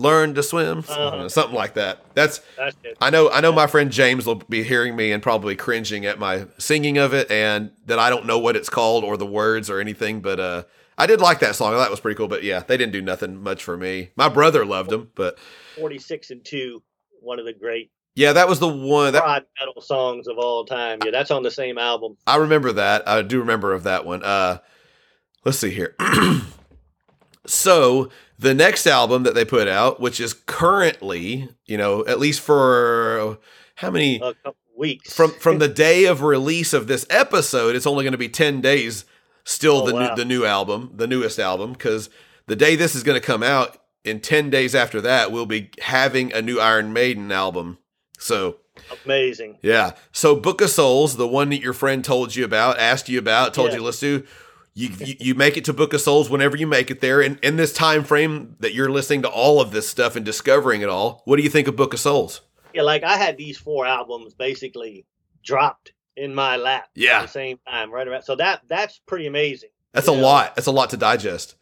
learn 0.00 0.34
to 0.34 0.42
swim, 0.42 0.78
uh-huh. 0.88 1.28
something 1.28 1.54
like 1.54 1.74
that. 1.74 2.02
That's, 2.14 2.40
That's 2.56 2.76
I 3.00 3.10
know. 3.10 3.30
I 3.30 3.40
know 3.40 3.52
my 3.52 3.66
friend 3.66 3.92
James 3.92 4.26
will 4.26 4.36
be 4.36 4.62
hearing 4.62 4.96
me 4.96 5.12
and 5.12 5.22
probably 5.22 5.54
cringing 5.54 6.06
at 6.06 6.18
my 6.18 6.46
singing 6.58 6.98
of 6.98 7.12
it, 7.12 7.30
and 7.30 7.70
that 7.86 7.98
I 7.98 8.10
don't 8.10 8.26
know 8.26 8.38
what 8.38 8.56
it's 8.56 8.70
called 8.70 9.04
or 9.04 9.16
the 9.16 9.26
words 9.26 9.68
or 9.68 9.78
anything. 9.78 10.20
But 10.20 10.40
uh, 10.40 10.62
I 10.96 11.06
did 11.06 11.20
like 11.20 11.40
that 11.40 11.54
song. 11.54 11.74
That 11.74 11.90
was 11.90 12.00
pretty 12.00 12.16
cool. 12.16 12.28
But 12.28 12.42
yeah, 12.42 12.60
they 12.60 12.76
didn't 12.76 12.92
do 12.92 13.02
nothing 13.02 13.42
much 13.42 13.62
for 13.62 13.76
me. 13.76 14.10
My 14.16 14.28
brother 14.28 14.64
loved 14.64 14.90
them, 14.90 15.10
but 15.14 15.38
46 15.76 16.30
and 16.30 16.44
2, 16.44 16.82
one 17.20 17.38
of 17.38 17.44
the 17.44 17.52
great 17.52 17.90
yeah, 18.16 18.32
that 18.32 18.48
was 18.48 18.58
the 18.58 18.68
one 18.68 19.12
that 19.12 19.46
metal 19.60 19.80
songs 19.80 20.26
of 20.26 20.36
all 20.36 20.64
time. 20.64 20.98
Yeah, 21.04 21.12
that's 21.12 21.30
on 21.30 21.44
the 21.44 21.50
same 21.50 21.78
album. 21.78 22.16
I 22.26 22.36
remember 22.36 22.72
that. 22.72 23.08
I 23.08 23.22
do 23.22 23.38
remember 23.38 23.72
of 23.72 23.84
that 23.84 24.04
one. 24.04 24.24
Uh 24.24 24.58
let's 25.44 25.58
see 25.58 25.70
here. 25.70 25.94
so 27.46 28.10
the 28.38 28.54
next 28.54 28.86
album 28.86 29.22
that 29.24 29.34
they 29.34 29.44
put 29.44 29.68
out, 29.68 30.00
which 30.00 30.20
is 30.20 30.34
currently, 30.34 31.48
you 31.66 31.76
know, 31.76 32.06
at 32.06 32.18
least 32.18 32.40
for 32.40 33.38
how 33.76 33.90
many 33.90 34.16
a 34.16 34.34
couple 34.34 34.56
weeks 34.76 35.12
from 35.12 35.30
from 35.32 35.58
the 35.58 35.68
day 35.86 36.04
of 36.04 36.22
release 36.22 36.72
of 36.72 36.86
this 36.86 37.06
episode, 37.10 37.76
it's 37.76 37.86
only 37.86 38.04
going 38.04 38.12
to 38.12 38.18
be 38.18 38.28
ten 38.28 38.60
days. 38.60 39.04
Still, 39.44 39.78
oh, 39.78 39.86
the 39.86 39.94
wow. 39.94 40.08
new 40.10 40.16
the 40.16 40.24
new 40.24 40.44
album, 40.44 40.92
the 40.94 41.06
newest 41.06 41.38
album, 41.38 41.72
because 41.72 42.10
the 42.46 42.56
day 42.56 42.76
this 42.76 42.94
is 42.94 43.02
going 43.02 43.18
to 43.18 43.26
come 43.26 43.42
out, 43.42 43.80
in 44.04 44.20
10 44.20 44.50
days 44.50 44.74
after 44.74 45.00
that, 45.00 45.30
we'll 45.30 45.46
be 45.46 45.70
having 45.80 46.32
a 46.32 46.42
new 46.42 46.58
Iron 46.58 46.92
Maiden 46.92 47.30
album. 47.32 47.78
So 48.18 48.58
amazing. 49.04 49.58
Yeah. 49.62 49.92
So 50.12 50.36
Book 50.36 50.60
of 50.60 50.70
Souls, 50.70 51.16
the 51.16 51.28
one 51.28 51.50
that 51.50 51.60
your 51.60 51.72
friend 51.72 52.04
told 52.04 52.34
you 52.34 52.44
about, 52.44 52.78
asked 52.78 53.08
you 53.08 53.18
about, 53.18 53.54
told 53.54 53.70
yeah. 53.70 53.76
you 53.76 53.82
listen 53.82 54.20
to, 54.20 54.26
you, 54.74 54.90
you, 54.98 55.14
you 55.18 55.34
make 55.34 55.56
it 55.56 55.64
to 55.66 55.72
Book 55.72 55.92
of 55.92 56.00
Souls 56.00 56.30
whenever 56.30 56.56
you 56.56 56.66
make 56.66 56.90
it 56.90 57.00
there. 57.00 57.20
And 57.20 57.38
in 57.42 57.56
this 57.56 57.72
time 57.72 58.04
frame 58.04 58.56
that 58.60 58.74
you're 58.74 58.90
listening 58.90 59.22
to 59.22 59.28
all 59.28 59.60
of 59.60 59.72
this 59.72 59.88
stuff 59.88 60.16
and 60.16 60.24
discovering 60.24 60.80
it 60.80 60.88
all, 60.88 61.22
what 61.24 61.36
do 61.36 61.42
you 61.42 61.50
think 61.50 61.68
of 61.68 61.76
Book 61.76 61.92
of 61.92 62.00
Souls? 62.00 62.40
Yeah, 62.72 62.82
like 62.82 63.02
I 63.02 63.16
had 63.16 63.36
these 63.36 63.58
four 63.58 63.86
albums 63.86 64.34
basically 64.34 65.04
dropped 65.42 65.92
in 66.16 66.34
my 66.34 66.56
lap 66.56 66.88
yeah. 66.94 67.18
at 67.18 67.22
the 67.22 67.28
same 67.28 67.58
time, 67.68 67.90
right 67.90 68.06
around. 68.06 68.22
So 68.22 68.36
that 68.36 68.62
that's 68.68 69.00
pretty 69.06 69.26
amazing. 69.26 69.70
That's 69.92 70.08
a 70.08 70.14
know? 70.14 70.22
lot. 70.22 70.54
That's 70.54 70.68
a 70.68 70.72
lot 70.72 70.90
to 70.90 70.96
digest 70.96 71.56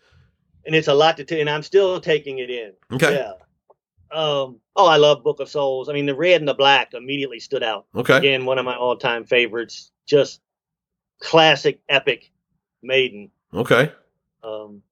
and 0.68 0.76
it's 0.76 0.86
a 0.86 0.94
lot 0.94 1.16
to 1.16 1.24
take, 1.24 1.40
and 1.40 1.48
I'm 1.48 1.62
still 1.62 1.98
taking 1.98 2.38
it 2.38 2.50
in. 2.50 2.72
Okay. 2.92 3.14
Yeah. 3.14 3.32
Um. 4.12 4.60
Oh, 4.76 4.86
I 4.86 4.96
love 4.96 5.24
Book 5.24 5.40
of 5.40 5.48
Souls. 5.48 5.88
I 5.88 5.94
mean, 5.94 6.06
the 6.06 6.14
red 6.14 6.40
and 6.40 6.48
the 6.48 6.54
black 6.54 6.92
immediately 6.94 7.40
stood 7.40 7.62
out. 7.62 7.86
Okay. 7.96 8.16
Again, 8.16 8.44
one 8.44 8.58
of 8.58 8.64
my 8.64 8.76
all-time 8.76 9.24
favorites. 9.24 9.90
Just 10.06 10.40
classic, 11.20 11.80
epic, 11.88 12.30
Maiden. 12.82 13.30
Okay. 13.52 13.92
Um. 14.42 14.82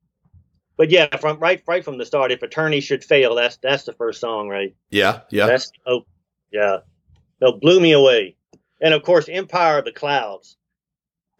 But 0.76 0.90
yeah, 0.90 1.14
from 1.16 1.38
right 1.38 1.62
right 1.66 1.84
from 1.84 1.98
the 1.98 2.04
start, 2.04 2.32
if 2.32 2.42
Eternity 2.42 2.80
should 2.80 3.02
fail, 3.02 3.34
that's 3.34 3.56
that's 3.56 3.84
the 3.84 3.94
first 3.94 4.20
song, 4.20 4.48
right? 4.48 4.74
Yeah. 4.90 5.20
Yeah. 5.30 5.46
That's 5.46 5.72
oh, 5.86 6.04
yeah. 6.52 6.78
No, 7.40 7.52
blew 7.52 7.80
me 7.80 7.92
away. 7.92 8.36
And 8.80 8.92
of 8.92 9.02
course, 9.02 9.28
Empire 9.28 9.78
of 9.78 9.84
the 9.84 9.92
Clouds. 9.92 10.56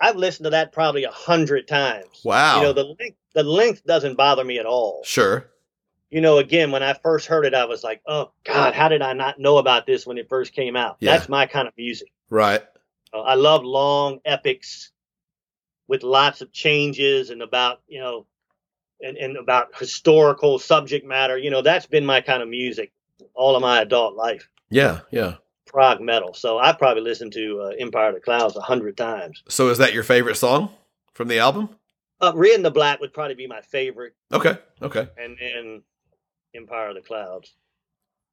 I've 0.00 0.16
listened 0.16 0.44
to 0.44 0.50
that 0.50 0.72
probably 0.72 1.04
a 1.04 1.10
hundred 1.10 1.68
times. 1.68 2.22
Wow. 2.24 2.56
You 2.56 2.62
know, 2.64 2.72
the 2.72 2.84
length 2.84 3.16
the 3.34 3.42
length 3.42 3.84
doesn't 3.84 4.16
bother 4.16 4.44
me 4.44 4.58
at 4.58 4.66
all. 4.66 5.02
Sure. 5.04 5.50
You 6.10 6.20
know, 6.20 6.38
again, 6.38 6.70
when 6.70 6.82
I 6.82 6.94
first 6.94 7.26
heard 7.26 7.44
it, 7.44 7.54
I 7.54 7.64
was 7.64 7.82
like, 7.82 8.00
"Oh 8.06 8.30
God, 8.44 8.74
how 8.74 8.88
did 8.88 9.02
I 9.02 9.12
not 9.12 9.38
know 9.38 9.58
about 9.58 9.86
this 9.86 10.06
when 10.06 10.18
it 10.18 10.28
first 10.28 10.52
came 10.52 10.76
out?" 10.76 10.96
Yeah. 11.00 11.12
That's 11.12 11.28
my 11.28 11.46
kind 11.46 11.68
of 11.68 11.74
music. 11.76 12.08
Right. 12.30 12.62
Uh, 13.12 13.20
I 13.20 13.34
love 13.34 13.64
long 13.64 14.20
epics 14.24 14.92
with 15.88 16.02
lots 16.02 16.40
of 16.40 16.52
changes 16.52 17.30
and 17.30 17.42
about 17.42 17.80
you 17.88 18.00
know, 18.00 18.26
and, 19.00 19.16
and 19.16 19.36
about 19.36 19.76
historical 19.78 20.58
subject 20.58 21.06
matter. 21.06 21.36
You 21.38 21.50
know, 21.50 21.62
that's 21.62 21.86
been 21.86 22.06
my 22.06 22.20
kind 22.20 22.42
of 22.42 22.48
music 22.48 22.92
all 23.34 23.56
of 23.56 23.62
my 23.62 23.80
adult 23.80 24.14
life. 24.14 24.48
Yeah, 24.70 25.00
yeah 25.10 25.36
prog 25.66 26.00
metal. 26.00 26.32
So 26.32 26.56
I've 26.56 26.78
probably 26.78 27.02
listened 27.02 27.32
to 27.34 27.60
uh, 27.60 27.72
Empire 27.78 28.08
of 28.08 28.14
the 28.14 28.20
Clouds 28.20 28.56
a 28.56 28.62
hundred 28.62 28.96
times. 28.96 29.42
So 29.48 29.68
is 29.68 29.76
that 29.76 29.92
your 29.92 30.04
favorite 30.04 30.36
song 30.36 30.70
from 31.12 31.28
the 31.28 31.38
album? 31.38 31.68
Uh, 32.18 32.32
Red 32.34 32.54
and 32.54 32.64
the 32.64 32.70
Black 32.70 33.00
would 33.00 33.12
probably 33.12 33.34
be 33.34 33.46
my 33.46 33.60
favorite. 33.60 34.14
Okay. 34.32 34.56
Okay. 34.80 35.06
And 35.18 35.36
then 35.38 35.82
Empire 36.54 36.88
of 36.88 36.94
the 36.94 37.02
Clouds. 37.02 37.52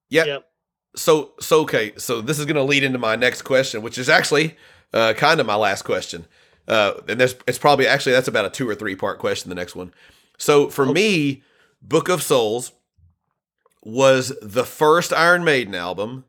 Yep. 0.10 0.28
yep. 0.28 0.50
So 0.96 1.34
so 1.42 1.62
okay. 1.64 1.92
So 1.98 2.22
this 2.22 2.40
is 2.40 2.46
going 2.46 2.56
to 2.56 2.64
lead 2.64 2.84
into 2.84 3.00
my 3.00 3.18
next 3.18 3.42
question, 3.42 3.82
which 3.82 3.98
is 3.98 4.08
actually 4.08 4.56
uh, 4.94 5.14
kind 5.14 5.42
of 5.42 5.46
my 5.46 5.56
last 5.56 5.82
question. 5.82 6.28
Uh, 6.68 6.94
and 7.08 7.20
there's 7.20 7.36
it's 7.48 7.58
probably 7.58 7.88
actually 7.88 8.14
that's 8.14 8.28
about 8.28 8.46
a 8.46 8.50
two 8.50 8.70
or 8.70 8.76
three 8.76 8.96
part 8.96 9.20
question. 9.20 9.50
The 9.50 9.56
next 9.56 9.76
one. 9.76 9.94
So 10.38 10.70
for 10.70 10.84
okay. 10.84 10.94
me, 10.94 11.44
Book 11.82 12.10
of 12.10 12.24
Souls 12.24 12.72
was 13.82 14.34
the 14.42 14.64
first 14.64 15.12
Iron 15.12 15.44
Maiden 15.44 15.76
album 15.76 16.26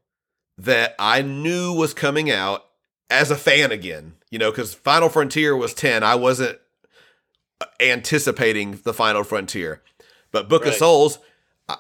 that 0.59 0.95
I 0.99 1.23
knew 1.23 1.73
was 1.73 1.95
coming 1.95 2.31
out 2.31 2.67
as 3.11 3.31
a 3.31 3.37
fan 3.37 3.71
again. 3.73 4.15
You 4.31 4.39
know, 4.39 4.51
because 4.51 4.75
Final 4.75 5.09
Frontier 5.09 5.57
was 5.57 5.75
10. 5.75 6.03
I 6.03 6.17
wasn't 6.17 6.59
anticipating 7.81 8.81
the 8.83 8.93
Final 8.93 9.23
Frontier. 9.23 9.83
But 10.33 10.49
Book 10.49 10.65
right. 10.65 10.73
of 10.73 10.79
Souls, 10.79 11.19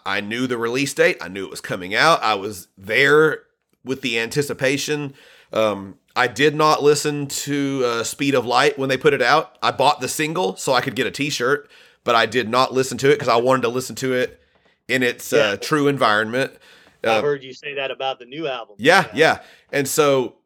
I 0.06 0.20
knew 0.20 0.46
the 0.46 0.56
release 0.56 0.94
date. 0.94 1.18
I 1.20 1.28
knew 1.28 1.44
it 1.44 1.50
was 1.50 1.60
coming 1.60 1.94
out. 1.94 2.22
I 2.22 2.34
was 2.34 2.68
there 2.78 3.40
with 3.84 4.00
the 4.00 4.18
anticipation. 4.18 5.14
Um, 5.52 5.98
I 6.16 6.28
did 6.28 6.54
not 6.54 6.82
listen 6.82 7.26
to 7.26 7.82
uh, 7.84 8.04
Speed 8.04 8.34
of 8.34 8.46
Light 8.46 8.78
when 8.78 8.88
they 8.88 8.96
put 8.96 9.14
it 9.14 9.22
out. 9.22 9.58
I 9.62 9.72
bought 9.72 10.00
the 10.00 10.08
single 10.08 10.56
so 10.56 10.72
I 10.72 10.80
could 10.80 10.94
get 10.94 11.06
a 11.06 11.10
T-shirt, 11.10 11.68
but 12.04 12.14
I 12.14 12.26
did 12.26 12.48
not 12.48 12.72
listen 12.72 12.98
to 12.98 13.10
it 13.10 13.14
because 13.14 13.28
I 13.28 13.36
wanted 13.36 13.62
to 13.62 13.68
listen 13.68 13.96
to 13.96 14.14
it 14.14 14.40
in 14.86 15.02
its 15.02 15.32
uh, 15.32 15.56
true 15.60 15.88
environment. 15.88 16.52
I 17.02 17.08
uh, 17.08 17.22
heard 17.22 17.42
you 17.42 17.52
say 17.52 17.74
that 17.74 17.90
about 17.90 18.18
the 18.18 18.26
new 18.26 18.46
album. 18.46 18.76
Yeah, 18.78 19.08
yeah. 19.12 19.40
And 19.72 19.88
so 19.88 20.36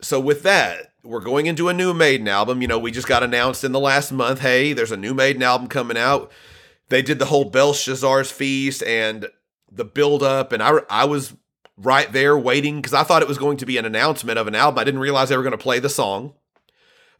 so 0.00 0.20
with 0.20 0.42
that, 0.42 0.92
we're 1.02 1.20
going 1.20 1.46
into 1.46 1.68
a 1.68 1.74
new 1.74 1.94
Maiden 1.94 2.28
album. 2.28 2.60
You 2.62 2.68
know, 2.68 2.78
we 2.78 2.90
just 2.90 3.08
got 3.08 3.22
announced 3.22 3.64
in 3.64 3.72
the 3.72 3.80
last 3.80 4.12
month, 4.12 4.40
hey, 4.40 4.72
there's 4.72 4.92
a 4.92 4.96
new 4.96 5.14
Maiden 5.14 5.42
album 5.42 5.68
coming 5.68 5.96
out. 5.96 6.30
They 6.88 7.02
did 7.02 7.18
the 7.18 7.26
whole 7.26 7.44
Belshazzar's 7.44 8.30
feast 8.30 8.82
and 8.82 9.28
the 9.70 9.84
build 9.84 10.22
up 10.22 10.52
and 10.52 10.62
I 10.62 10.80
I 10.88 11.04
was 11.04 11.34
right 11.80 12.10
there 12.12 12.36
waiting 12.36 12.82
cuz 12.82 12.92
I 12.92 13.02
thought 13.02 13.22
it 13.22 13.28
was 13.28 13.38
going 13.38 13.56
to 13.58 13.66
be 13.66 13.78
an 13.78 13.84
announcement 13.84 14.38
of 14.38 14.46
an 14.46 14.54
album. 14.54 14.78
I 14.78 14.84
didn't 14.84 15.00
realize 15.00 15.28
they 15.28 15.36
were 15.36 15.42
going 15.42 15.52
to 15.52 15.58
play 15.58 15.78
the 15.78 15.88
song. 15.88 16.34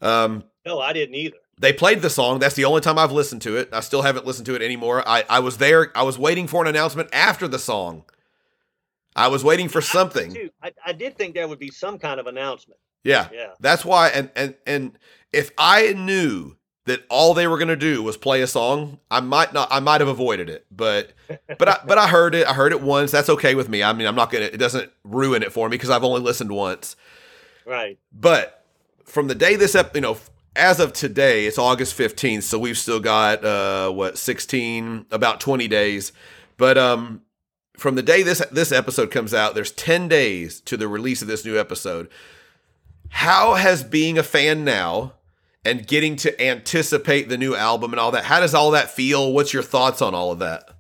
Um 0.01 0.45
No, 0.67 0.81
I 0.81 0.93
didn't 0.93 1.15
either. 1.15 1.37
They 1.61 1.73
played 1.73 2.03
the 2.03 2.11
song. 2.11 2.39
That's 2.39 2.55
the 2.55 2.65
only 2.65 2.81
time 2.81 2.99
I've 2.99 3.13
listened 3.13 3.43
to 3.43 3.57
it. 3.57 3.69
I 3.73 3.81
still 3.81 4.03
haven't 4.03 4.27
listened 4.27 4.47
to 4.47 4.55
it 4.55 4.63
anymore. 4.63 5.03
I, 5.07 5.25
I 5.29 5.41
was 5.41 5.59
there. 5.59 5.91
I 5.97 6.03
was 6.03 6.19
waiting 6.19 6.47
for 6.47 6.63
an 6.63 6.69
announcement 6.69 7.09
after 7.13 7.49
the 7.49 7.59
song. 7.59 8.05
I 9.17 9.27
was 9.27 9.43
waiting 9.43 9.69
for 9.69 9.81
something. 9.81 10.51
I, 10.63 10.73
I, 10.87 10.93
did 10.93 11.17
think 11.17 11.35
there 11.35 11.49
would 11.49 11.59
be 11.59 11.73
some 11.73 11.99
kind 11.99 12.21
of 12.21 12.29
announcement. 12.29 12.79
Yeah. 13.03 13.29
Yeah. 13.33 13.49
That's 13.59 13.85
why 13.85 14.09
and 14.11 14.31
and 14.37 14.55
and 14.67 14.99
if 15.33 15.51
I 15.59 15.93
knew 15.95 16.57
that 16.89 17.05
all 17.09 17.35
they 17.35 17.47
were 17.47 17.59
going 17.59 17.69
to 17.69 17.77
do 17.77 18.03
was 18.03 18.17
play 18.17 18.43
a 18.43 18.47
song, 18.47 18.99
I 19.11 19.21
might 19.21 19.53
not 19.53 19.69
I 19.71 19.81
might 19.81 20.01
have 20.01 20.09
avoided 20.09 20.49
it. 20.49 20.67
But 20.71 21.13
but 21.59 21.69
I 21.69 21.81
but 21.87 21.99
I 21.99 22.09
heard 22.09 22.35
it. 22.35 22.47
I 22.47 22.55
heard 22.55 22.73
it 22.73 22.81
once. 22.81 23.11
That's 23.11 23.29
okay 23.29 23.55
with 23.55 23.69
me. 23.69 23.83
I 23.83 23.93
mean, 23.93 24.07
I'm 24.07 24.15
not 24.15 24.31
going 24.31 24.47
to 24.47 24.53
it 24.53 24.59
doesn't 24.59 24.91
ruin 25.05 25.43
it 25.43 25.53
for 25.53 25.69
me 25.69 25.75
because 25.75 25.91
I've 25.91 26.05
only 26.05 26.21
listened 26.21 26.51
once. 26.53 26.97
Right. 27.65 27.99
But 28.13 28.65
from 29.05 29.29
the 29.29 29.35
day 29.35 29.57
this 29.57 29.75
ep, 29.75 29.95
you 29.95 30.01
know, 30.01 30.19
as 30.57 30.81
of 30.81 30.93
today, 30.93 31.47
it's 31.47 31.59
August 31.59 31.97
15th, 31.97 32.43
so 32.43 32.59
we've 32.59 32.79
still 32.79 33.01
got 33.01 33.45
uh 33.45 33.91
what 33.91 34.19
16 34.19 35.07
about 35.11 35.41
20 35.41 35.69
days. 35.69 36.13
But 36.57 36.79
um 36.79 37.23
from 37.77 37.95
the 37.95 38.03
day 38.03 38.23
this 38.23 38.45
this 38.51 38.73
episode 38.73 39.11
comes 39.11 39.33
out, 39.33 39.55
there's 39.55 39.73
10 39.73 40.09
days 40.09 40.61
to 40.63 40.77
the 40.77 40.89
release 40.89 41.23
of 41.23 41.29
this 41.29 41.45
new 41.45 41.59
episode. 41.59 42.09
How 43.11 43.55
has 43.55 43.83
being 43.83 44.19
a 44.19 44.23
fan 44.23 44.65
now 44.65 45.15
and 45.69 45.87
getting 45.87 46.17
to 46.17 46.43
anticipate 46.43 47.29
the 47.29 47.39
new 47.39 47.55
album 47.55 47.93
and 47.93 48.01
all 48.01 48.11
that, 48.13 48.25
how 48.25 48.41
does 48.41 48.55
all 48.55 48.73
that 48.73 48.91
feel? 48.91 49.33
What's 49.33 49.53
your 49.53 49.63
thoughts 49.63 50.03
on 50.03 50.15
all 50.15 50.33
of 50.33 50.39
that? 50.41 50.71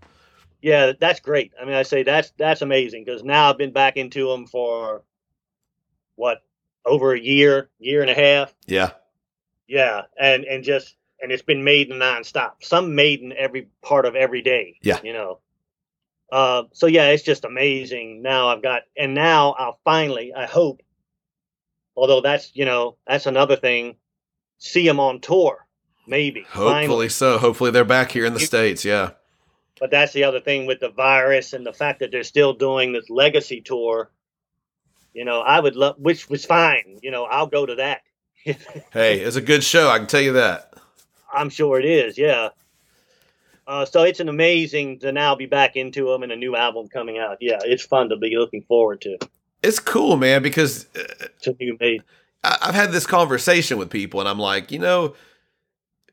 Yeah, 0.60 0.92
that's 0.98 1.20
great. 1.20 1.52
I 1.60 1.64
mean, 1.64 1.74
I 1.74 1.82
say 1.82 2.02
that's 2.02 2.32
that's 2.36 2.62
amazing 2.62 3.04
because 3.04 3.22
now 3.22 3.48
I've 3.48 3.58
been 3.58 3.72
back 3.72 3.96
into 3.96 4.28
them 4.28 4.46
for 4.46 5.04
what 6.16 6.42
over 6.84 7.12
a 7.12 7.20
year, 7.20 7.70
year 7.78 8.00
and 8.02 8.10
a 8.10 8.14
half. 8.14 8.52
Yeah, 8.66 8.90
yeah, 9.68 10.02
and 10.18 10.44
and 10.44 10.64
just 10.64 10.96
and 11.20 11.30
it's 11.30 11.42
been 11.42 11.62
Maiden 11.62 11.98
nonstop. 11.98 12.54
Some 12.60 12.96
Maiden 12.96 13.32
every 13.36 13.68
part 13.82 14.04
of 14.04 14.16
every 14.16 14.42
day. 14.42 14.78
Yeah, 14.82 14.98
you 15.04 15.12
know. 15.12 15.38
Uh, 16.30 16.64
so 16.72 16.86
yeah, 16.86 17.10
it's 17.10 17.22
just 17.22 17.44
amazing. 17.44 18.20
Now 18.22 18.48
I've 18.48 18.62
got, 18.62 18.82
and 18.96 19.14
now 19.14 19.52
I'll 19.52 19.78
finally, 19.84 20.34
I 20.34 20.46
hope, 20.46 20.82
although 21.96 22.20
that's 22.20 22.50
you 22.54 22.64
know 22.64 22.96
that's 23.06 23.26
another 23.26 23.56
thing, 23.56 23.94
see 24.58 24.86
them 24.86 25.00
on 25.00 25.20
tour, 25.20 25.66
maybe. 26.06 26.42
Hopefully 26.42 26.72
finally. 26.72 27.08
so. 27.08 27.38
Hopefully 27.38 27.70
they're 27.70 27.84
back 27.84 28.12
here 28.12 28.26
in 28.26 28.34
the 28.34 28.40
states. 28.40 28.84
Yeah. 28.84 29.12
But 29.80 29.90
that's 29.90 30.12
the 30.12 30.24
other 30.24 30.40
thing 30.40 30.66
with 30.66 30.80
the 30.80 30.90
virus 30.90 31.52
and 31.52 31.64
the 31.64 31.72
fact 31.72 32.00
that 32.00 32.10
they're 32.10 32.24
still 32.24 32.52
doing 32.52 32.92
this 32.92 33.08
legacy 33.08 33.60
tour. 33.60 34.10
You 35.14 35.24
know, 35.24 35.40
I 35.40 35.60
would 35.60 35.76
love, 35.76 35.96
which 35.98 36.28
was 36.28 36.44
fine. 36.44 36.98
You 37.02 37.10
know, 37.10 37.24
I'll 37.24 37.46
go 37.46 37.64
to 37.64 37.76
that. 37.76 38.02
hey, 38.92 39.20
it's 39.20 39.36
a 39.36 39.40
good 39.40 39.62
show. 39.64 39.88
I 39.88 39.98
can 39.98 40.06
tell 40.06 40.20
you 40.20 40.34
that. 40.34 40.74
I'm 41.32 41.50
sure 41.50 41.78
it 41.78 41.84
is. 41.84 42.18
Yeah. 42.18 42.50
Uh, 43.66 43.84
so 43.84 44.02
it's 44.02 44.20
an 44.20 44.28
amazing 44.28 44.98
to 45.00 45.12
now 45.12 45.34
be 45.34 45.46
back 45.46 45.76
into 45.76 46.06
them 46.06 46.22
and 46.22 46.32
a 46.32 46.36
new 46.36 46.56
album 46.56 46.88
coming 46.88 47.18
out. 47.18 47.36
Yeah, 47.40 47.58
it's 47.62 47.84
fun 47.84 48.08
to 48.08 48.16
be 48.16 48.34
looking 48.36 48.62
forward 48.62 49.02
to. 49.02 49.18
It's 49.62 49.78
cool, 49.78 50.16
man, 50.16 50.42
because 50.42 50.86
uh, 50.96 51.26
to 51.42 51.52
be 51.52 51.76
made. 51.78 52.02
I've 52.42 52.74
had 52.74 52.92
this 52.92 53.06
conversation 53.06 53.78
with 53.78 53.90
people, 53.90 54.20
and 54.20 54.28
I'm 54.28 54.38
like, 54.38 54.70
you 54.70 54.78
know, 54.78 55.14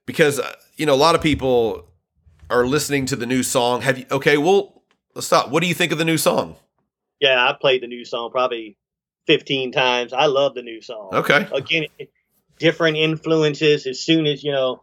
because 0.06 0.40
uh, 0.40 0.54
you 0.76 0.86
know 0.86 0.94
a 0.94 0.98
lot 0.98 1.16
of 1.16 1.22
people 1.22 1.88
are 2.50 2.66
listening 2.66 3.06
to 3.08 3.16
the 3.16 3.26
new 3.26 3.44
song. 3.44 3.82
Have 3.82 4.00
you? 4.00 4.06
Okay, 4.12 4.38
well, 4.38 4.84
let's 5.14 5.28
stop. 5.28 5.50
What 5.50 5.62
do 5.62 5.68
you 5.68 5.74
think 5.74 5.92
of 5.92 5.98
the 5.98 6.06
new 6.06 6.18
song? 6.18 6.56
Yeah, 7.20 7.48
I 7.48 7.54
played 7.54 7.82
the 7.82 7.88
new 7.88 8.06
song 8.06 8.32
probably 8.32 8.78
15 9.28 9.72
times. 9.72 10.14
I 10.14 10.26
love 10.26 10.54
the 10.54 10.62
new 10.62 10.82
song. 10.82 11.10
Okay. 11.14 11.48
Again, 11.54 11.86
different 12.60 12.98
influences. 12.98 13.88
As 13.88 14.00
soon 14.00 14.26
as 14.26 14.44
you 14.44 14.52
know, 14.52 14.82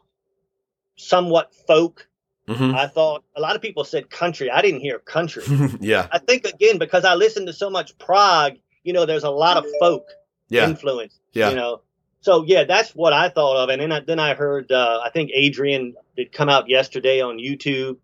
somewhat 0.96 1.54
folk 1.54 2.08
Mm-hmm. 2.48 2.74
I 2.74 2.88
thought 2.88 3.24
a 3.36 3.40
lot 3.40 3.54
of 3.54 3.62
people 3.62 3.84
said 3.84 4.10
country. 4.10 4.50
I 4.50 4.62
didn't 4.62 4.80
hear 4.80 4.98
country. 4.98 5.44
yeah. 5.80 6.08
I 6.10 6.18
think 6.18 6.44
again 6.44 6.78
because 6.78 7.04
I 7.04 7.14
listened 7.14 7.46
to 7.46 7.52
so 7.52 7.70
much 7.70 7.96
prog, 7.98 8.54
you 8.82 8.92
know, 8.92 9.06
there's 9.06 9.24
a 9.24 9.30
lot 9.30 9.56
of 9.56 9.66
folk 9.78 10.08
yeah. 10.52 10.68
influence. 10.68 11.18
Yeah. 11.32 11.50
You 11.50 11.56
know. 11.56 11.82
So 12.20 12.44
yeah, 12.46 12.64
that's 12.64 12.90
what 12.94 13.12
I 13.12 13.30
thought 13.30 13.64
of, 13.64 13.68
and 13.68 13.82
then 13.82 13.90
I, 13.90 14.00
then 14.00 14.20
I 14.20 14.34
heard 14.34 14.70
uh, 14.70 15.00
I 15.04 15.10
think 15.10 15.30
Adrian 15.34 15.94
did 16.16 16.30
come 16.30 16.48
out 16.48 16.68
yesterday 16.68 17.20
on 17.20 17.38
YouTube. 17.38 17.96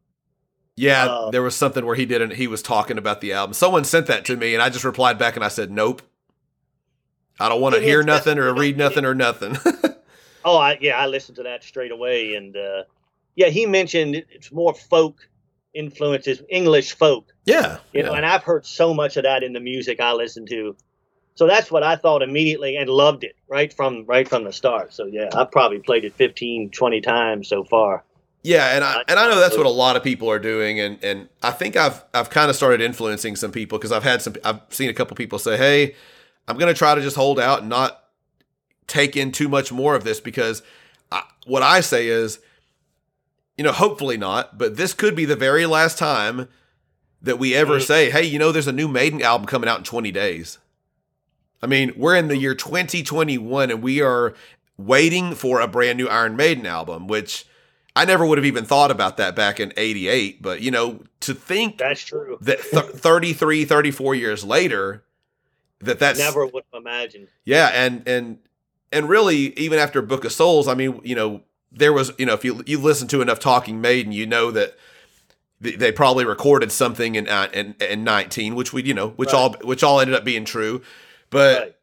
Yeah, 0.77 1.07
uh, 1.07 1.31
there 1.31 1.43
was 1.43 1.55
something 1.55 1.87
where 1.87 1.95
he 1.95 2.05
didn't. 2.05 2.35
He 2.35 2.49
was 2.49 2.61
talking 2.61 2.99
about 2.99 3.21
the 3.21 3.33
album. 3.33 3.55
Someone 3.55 3.85
sent 3.85 4.07
that 4.07 4.25
to 4.27 4.37
me, 4.37 4.55
and 4.55 4.63
I 4.63 4.71
just 4.71 4.85
replied 4.85 5.19
back 5.19 5.37
and 5.37 5.45
I 5.45 5.49
said, 5.49 5.71
"Nope, 5.71 6.03
I 7.39 7.49
don't 7.49 7.61
want 7.61 7.77
to 7.77 7.81
hear 7.81 8.03
nothing 8.03 8.39
or 8.39 8.53
read 8.55 8.77
nothing 8.77 9.05
or 9.05 9.15
nothing." 9.15 9.57
oh, 10.45 10.57
I, 10.57 10.79
yeah, 10.81 10.99
I 10.99 11.07
listened 11.07 11.37
to 11.37 11.45
that 11.45 11.63
straight 11.63 11.93
away, 11.93 12.35
and 12.35 12.57
uh, 12.57 12.85
yeah, 13.37 13.49
he 13.49 13.67
mentioned 13.67 14.25
it's 14.31 14.51
more 14.51 14.75
folk 14.75 15.29
influences, 15.75 16.43
English 16.49 16.95
folk. 16.95 17.33
Yeah, 17.45 17.79
you 17.93 18.03
know, 18.03 18.15
and 18.15 18.27
I've 18.27 18.43
heard 18.43 18.67
so 18.67 18.95
much 18.95 19.17
of 19.17 19.23
that 19.23 19.45
in 19.45 19.53
the 19.53 19.61
music 19.61 20.01
I 20.01 20.13
listen 20.13 20.45
to. 20.47 20.77
So 21.39 21.47
that's 21.47 21.71
what 21.71 21.85
I 21.85 21.95
thought 21.95 22.21
immediately 22.21 22.77
and 22.77 22.91
loved 22.91 23.23
it 23.23 23.37
right 23.47 23.73
from 23.73 24.05
right 24.07 24.29
from 24.29 24.43
the 24.43 24.53
start. 24.53 24.93
So 24.93 25.07
yeah, 25.07 25.29
I've 25.37 25.53
probably 25.53 25.79
played 25.79 26.05
it 26.05 26.13
15, 26.15 26.71
20 26.71 27.01
times 27.01 27.47
so 27.47 27.63
far. 27.63 28.03
Yeah, 28.43 28.75
and 28.75 28.83
I 28.83 29.05
and 29.07 29.21
I 29.21 29.29
know 29.29 29.39
that's 29.39 29.57
what 29.57 29.65
a 29.65 29.71
lot 29.71 29.95
of 29.95 30.03
people 30.03 30.29
are 30.33 30.41
doing, 30.41 30.81
and 30.81 30.99
and 31.05 31.29
I 31.41 31.53
think 31.53 31.77
I've 31.77 32.03
I've 32.13 32.29
kind 32.29 32.51
of 32.51 32.57
started 32.57 32.81
influencing 32.81 33.37
some 33.37 33.53
people 33.53 33.79
because 33.79 33.93
I've 33.93 34.03
had 34.03 34.21
some 34.21 34.35
I've 34.45 34.63
seen 34.71 34.91
a 34.91 34.93
couple 34.93 35.15
people 35.15 35.39
say, 35.39 35.57
hey, 35.57 35.95
I'm 36.49 36.59
going 36.59 36.75
to 36.75 36.77
try 36.77 36.97
to 36.97 37.01
just 37.01 37.15
hold 37.15 37.39
out 37.39 37.61
and 37.61 37.69
not 37.69 38.03
take 38.89 39.17
in 39.17 39.31
too 39.31 39.49
much 39.49 39.71
more 39.71 39.95
of 39.95 40.03
this 40.03 40.19
because 40.19 40.65
I, 41.13 41.23
what 41.47 41.63
I 41.63 41.83
say 41.83 42.09
is 42.09 42.41
you 43.57 43.63
know, 43.63 43.73
hopefully 43.73 44.17
not, 44.17 44.59
but 44.59 44.77
this 44.77 44.93
could 44.93 45.15
be 45.15 45.25
the 45.25 45.37
very 45.37 45.67
last 45.67 45.99
time 45.99 46.49
that 47.23 47.39
we 47.39 47.55
ever 47.55 47.75
mm-hmm. 47.75 47.87
say, 47.87 48.11
hey, 48.11 48.25
you 48.25 48.41
know, 48.41 48.51
there's 48.51 48.69
a 48.69 48.73
new 48.73 48.89
Maiden 48.89 49.23
album 49.23 49.47
coming 49.47 49.69
out 49.69 49.79
in 49.79 49.85
20 49.85 50.11
days. 50.13 50.59
I 51.63 51.67
mean, 51.67 51.93
we're 51.97 52.17
in 52.17 52.29
the 52.29 52.37
year 52.37 52.55
2021 52.55 53.71
and 53.71 53.83
we 53.83 54.01
are 54.01 54.35
waiting 54.77 55.35
for 55.35 55.61
a 55.61 55.69
brand 55.69 55.99
new 55.99 56.09
Iron 56.09 56.37
Maiden 56.37 56.67
album, 56.67 57.09
which 57.09 57.47
I 57.97 58.05
never 58.05 58.25
would 58.25 58.39
have 58.39 58.45
even 58.45 58.65
thought 58.65 58.91
about 58.91 59.17
that 59.17 59.35
back 59.35 59.59
in 59.59 59.73
88. 59.77 60.41
But, 60.41 60.61
you 60.61 60.71
know, 60.71 61.03
to 61.21 61.35
think 61.35 61.79
that's 61.79 62.05
true 62.05 62.39
that 62.41 62.61
th- 62.63 62.85
33, 62.95 63.65
34 63.65 64.15
years 64.15 64.45
later, 64.45 65.05
that 65.81 65.99
that's 65.99 66.19
never 66.19 66.47
would 66.47 66.65
have 66.73 66.81
imagined. 66.81 67.29
Yeah. 67.45 67.71
And, 67.73 68.07
and, 68.07 68.39
and 68.93 69.09
really, 69.09 69.59
even 69.59 69.79
after 69.79 70.01
Book 70.01 70.25
of 70.25 70.33
Souls, 70.33 70.69
I 70.69 70.75
mean, 70.75 71.01
you 71.03 71.15
know, 71.15 71.43
there 71.71 71.93
was, 71.93 72.13
you 72.19 72.27
know, 72.27 72.35
if 72.35 72.45
you 72.45 72.63
you 72.67 72.79
listen 72.79 73.09
to 73.09 73.21
enough 73.21 73.39
Talking 73.39 73.81
Maiden, 73.81 74.13
you 74.13 74.27
know 74.27 74.51
that 74.51 74.77
they 75.61 75.91
probably 75.91 76.25
recorded 76.25 76.71
something 76.71 77.15
in 77.15 77.29
uh, 77.29 77.49
in, 77.53 77.75
in 77.81 78.05
19, 78.05 78.55
which 78.55 78.73
we, 78.73 78.83
you 78.85 78.95
know, 78.95 79.11
which 79.11 79.33
right. 79.33 79.39
all 79.39 79.57
which 79.63 79.83
all 79.83 80.01
ended 80.01 80.15
up 80.15 80.25
being 80.25 80.45
true, 80.45 80.83
but. 81.31 81.59
Right. 81.61 81.75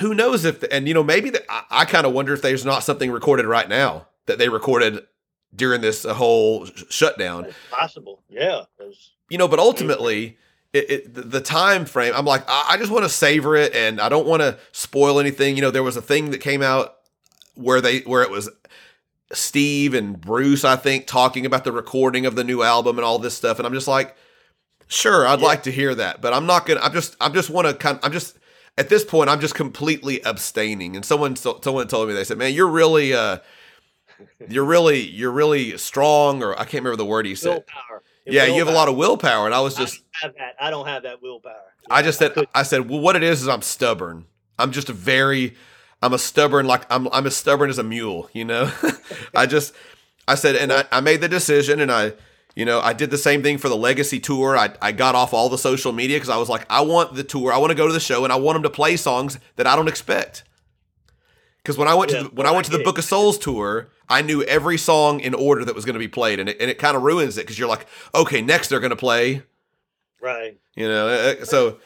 Who 0.00 0.12
knows 0.12 0.44
if, 0.44 0.58
the, 0.58 0.72
and 0.72 0.88
you 0.88 0.94
know, 0.94 1.04
maybe 1.04 1.30
the, 1.30 1.44
I, 1.48 1.62
I 1.70 1.84
kind 1.84 2.04
of 2.04 2.12
wonder 2.12 2.32
if 2.32 2.42
there's 2.42 2.64
not 2.64 2.82
something 2.82 3.12
recorded 3.12 3.46
right 3.46 3.68
now 3.68 4.08
that 4.26 4.38
they 4.38 4.48
recorded 4.48 5.06
during 5.54 5.82
this 5.82 6.04
uh, 6.04 6.14
whole 6.14 6.66
shutdown. 6.88 7.44
It's 7.44 7.56
possible, 7.70 8.22
yeah. 8.28 8.62
You 9.30 9.38
know, 9.38 9.46
but 9.46 9.60
ultimately, 9.60 10.36
it, 10.72 10.90
it, 10.90 11.30
the 11.30 11.40
time 11.40 11.84
frame, 11.84 12.12
I'm 12.16 12.24
like, 12.24 12.42
I, 12.48 12.70
I 12.70 12.76
just 12.76 12.90
want 12.90 13.04
to 13.04 13.08
savor 13.08 13.54
it, 13.54 13.74
and 13.74 14.00
I 14.00 14.08
don't 14.08 14.26
want 14.26 14.42
to 14.42 14.58
spoil 14.72 15.20
anything. 15.20 15.54
You 15.54 15.62
know, 15.62 15.70
there 15.70 15.84
was 15.84 15.96
a 15.96 16.02
thing 16.02 16.30
that 16.32 16.38
came 16.38 16.62
out 16.62 16.96
where 17.54 17.80
they 17.80 18.00
where 18.00 18.22
it 18.22 18.30
was 18.30 18.50
Steve 19.32 19.94
and 19.94 20.20
Bruce, 20.20 20.64
I 20.64 20.74
think, 20.76 21.06
talking 21.06 21.46
about 21.46 21.62
the 21.62 21.72
recording 21.72 22.26
of 22.26 22.34
the 22.34 22.42
new 22.42 22.62
album 22.62 22.98
and 22.98 23.04
all 23.04 23.20
this 23.20 23.34
stuff. 23.34 23.58
And 23.58 23.66
I'm 23.66 23.74
just 23.74 23.88
like, 23.88 24.16
sure, 24.88 25.26
I'd 25.26 25.40
yeah. 25.40 25.46
like 25.46 25.62
to 25.64 25.70
hear 25.70 25.94
that, 25.94 26.20
but 26.20 26.32
I'm 26.32 26.46
not 26.46 26.66
gonna. 26.66 26.80
I'm 26.80 26.92
just, 26.92 27.16
I'm 27.20 27.32
just 27.32 27.50
want 27.50 27.68
to 27.68 27.74
kind. 27.74 28.00
I'm 28.02 28.12
just 28.12 28.36
at 28.76 28.88
this 28.88 29.04
point, 29.04 29.30
I'm 29.30 29.40
just 29.40 29.54
completely 29.54 30.20
abstaining. 30.24 30.96
And 30.96 31.04
someone, 31.04 31.36
someone 31.36 31.88
told 31.88 32.08
me 32.08 32.14
they 32.14 32.24
said, 32.24 32.38
"Man, 32.38 32.52
you're 32.52 32.68
really, 32.68 33.14
uh, 33.14 33.38
you're 34.48 34.64
really, 34.64 35.00
you're 35.00 35.32
really 35.32 35.76
strong." 35.78 36.42
Or 36.42 36.54
I 36.54 36.64
can't 36.64 36.84
remember 36.84 36.96
the 36.96 37.04
word 37.04 37.26
he 37.26 37.34
said. 37.34 37.50
Willpower. 37.50 38.02
Yeah, 38.26 38.42
willpower. 38.42 38.54
you 38.54 38.64
have 38.64 38.74
a 38.74 38.76
lot 38.76 38.88
of 38.88 38.96
willpower, 38.96 39.46
and 39.46 39.54
I 39.54 39.60
was 39.60 39.74
just. 39.74 40.02
I 40.22 40.26
have 40.26 40.34
that. 40.36 40.56
I 40.60 40.70
don't 40.70 40.86
have 40.86 41.02
that 41.04 41.22
willpower. 41.22 41.74
I 41.90 42.02
just 42.02 42.18
said. 42.18 42.32
I, 42.36 42.46
I 42.54 42.62
said, 42.62 42.88
well, 42.88 43.00
what 43.00 43.16
it 43.16 43.22
is 43.22 43.42
is 43.42 43.48
I'm 43.48 43.62
stubborn. 43.62 44.26
I'm 44.58 44.72
just 44.72 44.88
a 44.88 44.92
very 44.92 45.54
I'm 46.04 46.12
a 46.12 46.18
stubborn 46.18 46.66
like 46.66 46.84
I'm 46.92 47.08
I'm 47.12 47.26
as 47.26 47.34
stubborn 47.34 47.70
as 47.70 47.78
a 47.78 47.82
mule, 47.82 48.28
you 48.34 48.44
know. 48.44 48.70
I 49.34 49.46
just 49.46 49.72
I 50.28 50.34
said, 50.34 50.54
and 50.54 50.70
I, 50.70 50.84
I 50.92 51.00
made 51.00 51.22
the 51.22 51.28
decision, 51.28 51.80
and 51.80 51.90
I, 51.90 52.12
you 52.54 52.64
know, 52.64 52.80
I 52.80 52.92
did 52.92 53.10
the 53.10 53.18
same 53.18 53.42
thing 53.42 53.58
for 53.58 53.68
the 53.68 53.76
Legacy 53.76 54.20
tour. 54.20 54.56
I, 54.56 54.70
I 54.80 54.92
got 54.92 55.14
off 55.14 55.34
all 55.34 55.48
the 55.48 55.58
social 55.58 55.92
media 55.92 56.16
because 56.16 56.28
I 56.28 56.36
was 56.36 56.48
like, 56.48 56.64
I 56.70 56.82
want 56.82 57.14
the 57.14 57.24
tour, 57.24 57.52
I 57.52 57.58
want 57.58 57.70
to 57.70 57.76
go 57.76 57.86
to 57.86 57.92
the 57.92 58.00
show, 58.00 58.22
and 58.24 58.32
I 58.32 58.36
want 58.36 58.56
them 58.56 58.62
to 58.62 58.70
play 58.70 58.96
songs 58.96 59.38
that 59.56 59.66
I 59.66 59.74
don't 59.74 59.88
expect. 59.88 60.44
Because 61.58 61.76
when 61.76 61.88
I 61.88 61.94
went 61.94 62.12
yeah, 62.12 62.18
to 62.18 62.24
the, 62.24 62.34
when 62.34 62.46
I 62.46 62.52
went 62.52 62.66
to 62.66 62.70
the 62.70 62.84
Book 62.84 62.98
of 62.98 63.04
Souls 63.04 63.38
tour, 63.38 63.88
I 64.08 64.22
knew 64.22 64.42
every 64.42 64.78
song 64.78 65.20
in 65.20 65.34
order 65.34 65.64
that 65.64 65.74
was 65.74 65.84
going 65.84 65.94
to 65.94 65.98
be 66.00 66.08
played, 66.08 66.38
and 66.38 66.48
it, 66.48 66.58
and 66.60 66.70
it 66.70 66.78
kind 66.78 66.96
of 66.96 67.02
ruins 67.02 67.38
it 67.38 67.42
because 67.42 67.58
you're 67.58 67.68
like, 67.68 67.86
okay, 68.14 68.40
next 68.40 68.68
they're 68.68 68.80
going 68.80 68.90
to 68.90 68.96
play, 68.96 69.42
right? 70.20 70.56
You 70.76 70.88
know, 70.88 71.08
uh, 71.08 71.34
uh, 71.40 71.44
so. 71.44 71.78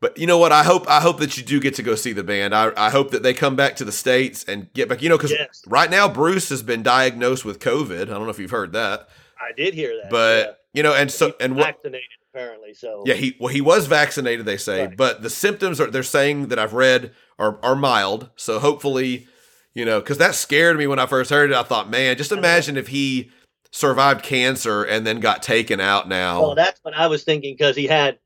But 0.00 0.18
you 0.18 0.26
know 0.26 0.36
what? 0.38 0.50
I 0.50 0.64
hope 0.64 0.88
I 0.88 1.00
hope 1.00 1.20
that 1.20 1.36
you 1.36 1.44
do 1.44 1.60
get 1.60 1.76
to 1.76 1.82
go 1.82 1.94
see 1.94 2.12
the 2.12 2.24
band. 2.24 2.56
I, 2.56 2.72
I 2.76 2.90
hope 2.90 3.12
that 3.12 3.22
they 3.22 3.32
come 3.32 3.54
back 3.54 3.76
to 3.76 3.84
the 3.84 3.92
states 3.92 4.42
and 4.44 4.72
get 4.72 4.88
back. 4.88 5.00
You 5.00 5.08
know, 5.08 5.16
because 5.16 5.30
yes. 5.30 5.62
right 5.68 5.88
now 5.88 6.08
Bruce 6.08 6.48
has 6.48 6.60
been 6.60 6.82
diagnosed 6.82 7.44
with 7.44 7.60
COVID. 7.60 8.02
I 8.02 8.04
don't 8.06 8.24
know 8.24 8.30
if 8.30 8.40
you've 8.40 8.50
heard 8.50 8.72
that. 8.72 9.08
I 9.42 9.52
did 9.56 9.74
hear 9.74 9.96
that. 10.02 10.10
But 10.10 10.46
yeah. 10.74 10.78
you 10.78 10.82
know, 10.82 10.94
and 10.94 11.10
so 11.10 11.34
and 11.40 11.56
what 11.56 11.66
vaccinated 11.66 12.08
apparently. 12.32 12.74
So 12.74 13.02
yeah, 13.06 13.14
he 13.14 13.36
well 13.38 13.52
he 13.52 13.60
was 13.60 13.86
vaccinated. 13.86 14.46
They 14.46 14.56
say, 14.56 14.86
right. 14.86 14.96
but 14.96 15.22
the 15.22 15.30
symptoms 15.30 15.80
are 15.80 15.90
they're 15.90 16.02
saying 16.02 16.48
that 16.48 16.58
I've 16.58 16.74
read 16.74 17.12
are 17.38 17.58
are 17.62 17.76
mild. 17.76 18.30
So 18.36 18.58
hopefully, 18.58 19.26
you 19.74 19.84
know, 19.84 20.00
because 20.00 20.18
that 20.18 20.34
scared 20.34 20.78
me 20.78 20.86
when 20.86 20.98
I 20.98 21.06
first 21.06 21.30
heard 21.30 21.50
it. 21.50 21.56
I 21.56 21.62
thought, 21.62 21.90
man, 21.90 22.16
just 22.16 22.32
uh-huh. 22.32 22.38
imagine 22.38 22.76
if 22.76 22.88
he 22.88 23.30
survived 23.70 24.22
cancer 24.22 24.84
and 24.84 25.06
then 25.06 25.20
got 25.20 25.42
taken 25.42 25.80
out. 25.80 26.08
Now, 26.08 26.40
well, 26.40 26.54
that's 26.54 26.80
what 26.82 26.94
I 26.94 27.06
was 27.06 27.24
thinking 27.24 27.54
because 27.54 27.76
he 27.76 27.86
had 27.86 28.18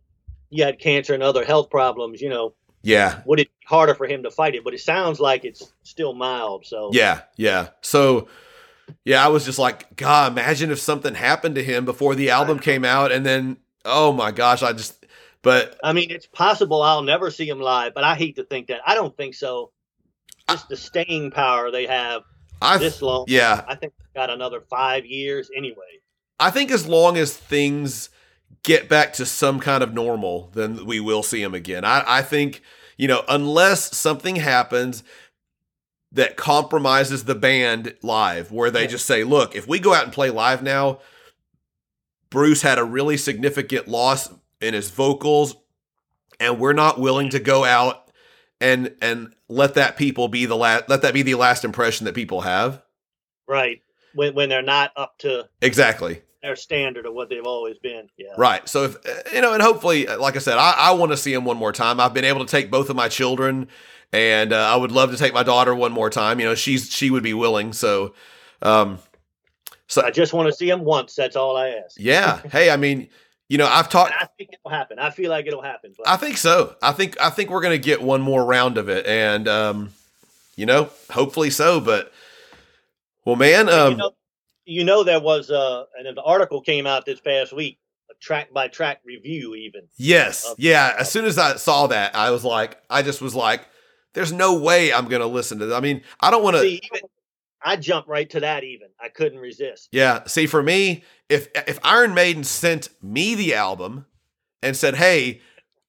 he 0.51 0.61
had 0.61 0.79
cancer 0.79 1.15
and 1.15 1.23
other 1.23 1.45
health 1.45 1.71
problems. 1.71 2.21
You 2.21 2.29
know, 2.29 2.55
yeah, 2.83 3.23
would 3.27 3.41
it 3.41 3.49
be 3.49 3.67
harder 3.67 3.95
for 3.95 4.07
him 4.07 4.23
to 4.23 4.31
fight 4.31 4.55
it? 4.55 4.65
But 4.65 4.75
it 4.75 4.81
sounds 4.81 5.21
like 5.21 5.45
it's 5.45 5.73
still 5.83 6.15
mild. 6.15 6.67
So 6.67 6.91
yeah, 6.93 7.23
yeah. 7.37 7.69
So 7.81 8.29
yeah, 9.05 9.25
I 9.25 9.29
was 9.29 9.45
just 9.45 9.59
like, 9.59 9.97
God, 9.97 10.33
imagine 10.33 10.71
if 10.71 10.79
something 10.79 11.15
happened 11.15 11.55
to 11.57 11.65
him 11.65 11.85
before 11.85 12.15
the 12.15 12.31
album 12.31 12.59
came 12.59 12.85
out, 12.85 13.13
and 13.13 13.25
then, 13.25 13.57
oh 13.85 14.13
my 14.13 14.31
gosh, 14.31 14.63
I 14.63 14.73
just, 14.73 15.07
but 15.43 15.79
I 15.83 15.93
mean, 15.93 16.11
it's 16.11 16.27
possible 16.27 16.83
I'll 16.83 17.03
never 17.03 17.31
see 17.31 17.49
him 17.49 17.61
live, 17.61 17.95
but 17.95 18.05
I 18.05 18.15
hate 18.15 18.37
to 18.37 18.45
think 18.45 18.69
that. 18.69 18.81
I 18.87 18.95
don't 18.95 19.17
think 19.17 19.35
so. 19.35 19.71
Just 20.49 20.67
I, 20.67 20.69
the 20.71 20.77
staying 20.77 21.31
power 21.31 21.71
they 21.71 21.87
have 21.87 22.23
I, 22.63 22.79
this 22.79 23.03
long. 23.03 23.25
Yeah, 23.29 23.65
I 23.67 23.75
think 23.75 23.93
got 24.15 24.31
another 24.31 24.61
five 24.61 25.05
years 25.05 25.51
anyway. 25.57 26.01
I 26.41 26.51
think 26.51 26.71
as 26.71 26.87
long 26.87 27.17
as 27.17 27.37
things 27.37 28.11
get 28.63 28.89
back 28.89 29.13
to 29.15 29.27
some 29.27 29.61
kind 29.61 29.83
of 29.83 29.95
normal, 29.95 30.51
then 30.55 30.87
we 30.87 31.01
will 31.01 31.23
see 31.23 31.43
him 31.43 31.55
again. 31.55 31.85
I, 31.85 32.03
I 32.07 32.23
think 32.23 32.63
you 32.97 33.09
know, 33.09 33.23
unless 33.29 33.97
something 33.97 34.37
happens 34.37 35.05
that 36.17 36.37
compromises 36.37 37.25
the 37.25 37.35
band 37.35 37.95
live, 38.03 38.51
where 38.51 38.71
they 38.71 38.83
yeah. 38.83 38.89
just 38.89 39.07
say, 39.07 39.23
look, 39.23 39.55
if 39.55 39.69
we 39.69 39.79
go 39.79 39.95
out 39.95 40.05
and 40.05 40.13
play 40.13 40.31
live 40.31 40.63
now, 40.63 40.99
Bruce 42.31 42.63
had 42.63 42.79
a 42.79 42.85
really 42.85 43.17
significant 43.17 43.87
loss 43.87 44.29
in 44.61 44.75
his 44.75 44.91
vocals, 44.91 45.57
and 46.41 46.59
we're 46.59 46.73
not 46.73 46.99
willing 46.99 47.31
to 47.31 47.39
go 47.39 47.65
out 47.65 48.11
and 48.61 48.95
and 49.01 49.35
let 49.49 49.75
that 49.75 49.97
people 49.97 50.29
be 50.29 50.47
the 50.47 50.57
last 50.57 50.89
let 50.89 51.03
that 51.03 51.15
be 51.15 51.23
the 51.23 51.35
last 51.35 51.65
impression 51.65 52.07
that 52.07 52.15
people 52.15 52.41
have. 52.41 52.83
Right. 53.47 53.83
When 54.15 54.35
when 54.35 54.49
they're 54.49 54.63
not 54.63 54.93
up 54.97 55.19
to 55.19 55.49
Exactly 55.61 56.23
their 56.43 56.57
standard 56.57 57.07
of 57.07 57.13
what 57.13 57.29
they've 57.29 57.45
always 57.45 57.77
been. 57.79 58.09
Yeah. 58.17 58.29
Right. 58.39 58.67
So 58.69 58.85
if 58.85 58.97
you 59.33 59.41
know, 59.41 59.53
and 59.53 59.63
hopefully, 59.63 60.07
like 60.07 60.37
I 60.37 60.39
said, 60.39 60.59
I, 60.59 60.75
I 60.79 60.91
want 60.93 61.11
to 61.13 61.17
see 61.17 61.33
him 61.33 61.45
one 61.45 61.57
more 61.57 61.73
time. 61.73 61.99
I've 61.99 62.15
been 62.15 62.25
able 62.25 62.45
to 62.45 62.51
take 62.51 62.71
both 62.71 62.89
of 62.89 62.97
my 62.97 63.09
children 63.09 63.69
and 64.13 64.53
uh, 64.53 64.57
I 64.57 64.77
would 64.77 64.93
love 64.93 65.11
to 65.11 65.17
take 65.17 65.35
my 65.35 65.43
daughter 65.43 65.75
one 65.75 65.93
more 65.93 66.11
time. 66.11 66.41
You 66.41 66.47
know, 66.47 66.55
she's 66.55 66.91
she 66.91 67.11
would 67.11 67.23
be 67.23 67.35
willing. 67.35 67.73
So, 67.73 68.15
um, 68.63 68.99
so 69.87 70.03
I 70.03 70.11
just 70.11 70.33
want 70.33 70.49
to 70.49 70.53
see 70.53 70.69
him 70.69 70.85
once. 70.85 71.15
That's 71.15 71.37
all 71.37 71.57
I 71.57 71.69
ask. 71.71 71.97
Yeah. 71.99 72.41
hey, 72.51 72.71
I 72.71 72.77
mean, 72.77 73.09
you 73.49 73.59
know, 73.59 73.67
I've 73.67 73.89
talked. 73.89 74.13
I 74.19 74.27
think 74.39 74.51
it'll 74.53 74.71
happen. 74.71 74.99
I 74.99 75.11
feel 75.11 75.31
like 75.31 75.47
it'll 75.47 75.63
happen. 75.63 75.95
But. 75.97 76.09
I 76.09 76.17
think 76.17 76.37
so. 76.37 76.77
I 76.83 76.93
think 76.93 77.21
I 77.21 77.31
think 77.31 77.51
we're 77.51 77.63
gonna 77.63 77.79
get 77.79 78.03
one 78.03 78.21
more 78.21 78.45
round 78.45 78.79
of 78.79 78.89
it, 78.89 79.07
and 79.07 79.47
um, 79.49 79.91
you 80.57 80.67
know, 80.67 80.91
hopefully 81.11 81.51
so. 81.51 81.81
But 81.81 82.13
well, 83.25 83.37
man, 83.37 83.69
um, 83.69 83.93
you 83.93 83.97
know, 83.97 84.11
you 84.65 84.85
know, 84.85 85.05
there 85.05 85.21
was 85.21 85.51
uh, 85.51 85.85
and 85.99 86.07
an 86.07 86.19
article 86.19 86.61
came 86.61 86.87
out 86.87 87.07
this 87.07 87.21
past 87.21 87.53
week 87.53 87.79
a 88.11 88.15
track 88.15 88.53
by 88.53 88.69
track 88.69 89.01
review 89.05 89.57
even 89.57 89.83
yes 89.97 90.55
yeah 90.59 90.95
as 90.97 91.11
soon 91.11 91.25
as 91.25 91.39
i 91.39 91.57
saw 91.57 91.89
that 91.89 92.15
i 92.15 92.31
was 92.31 92.45
like 92.45 92.81
i 92.89 93.03
just 93.03 93.21
was 93.21 93.35
like 93.35 93.67
there's 94.17 94.33
no 94.33 94.55
way 94.59 94.95
I'm 94.95 95.09
going 95.09 95.21
to 95.21 95.29
listen 95.29 95.59
to 95.59 95.67
that. 95.67 95.77
I 95.77 95.81
mean, 95.81 96.01
I 96.21 96.31
don't 96.31 96.43
want 96.43 96.57
to. 96.57 96.81
I 97.63 97.77
jumped 97.77 98.09
right 98.09 98.29
to 98.31 98.41
that. 98.41 98.65
Even 98.65 98.89
I 98.99 99.11
couldn't 99.11 99.39
resist. 99.39 99.91
Yeah. 99.93 100.25
See, 100.25 100.47
for 100.47 100.63
me, 100.63 101.05
if 101.29 101.49
if 101.55 101.79
Iron 101.85 102.15
Maiden 102.15 102.43
sent 102.43 102.89
me 103.03 103.35
the 103.35 103.55
album 103.55 104.07
and 104.63 104.75
said, 104.75 104.97
"Hey, 104.97 105.43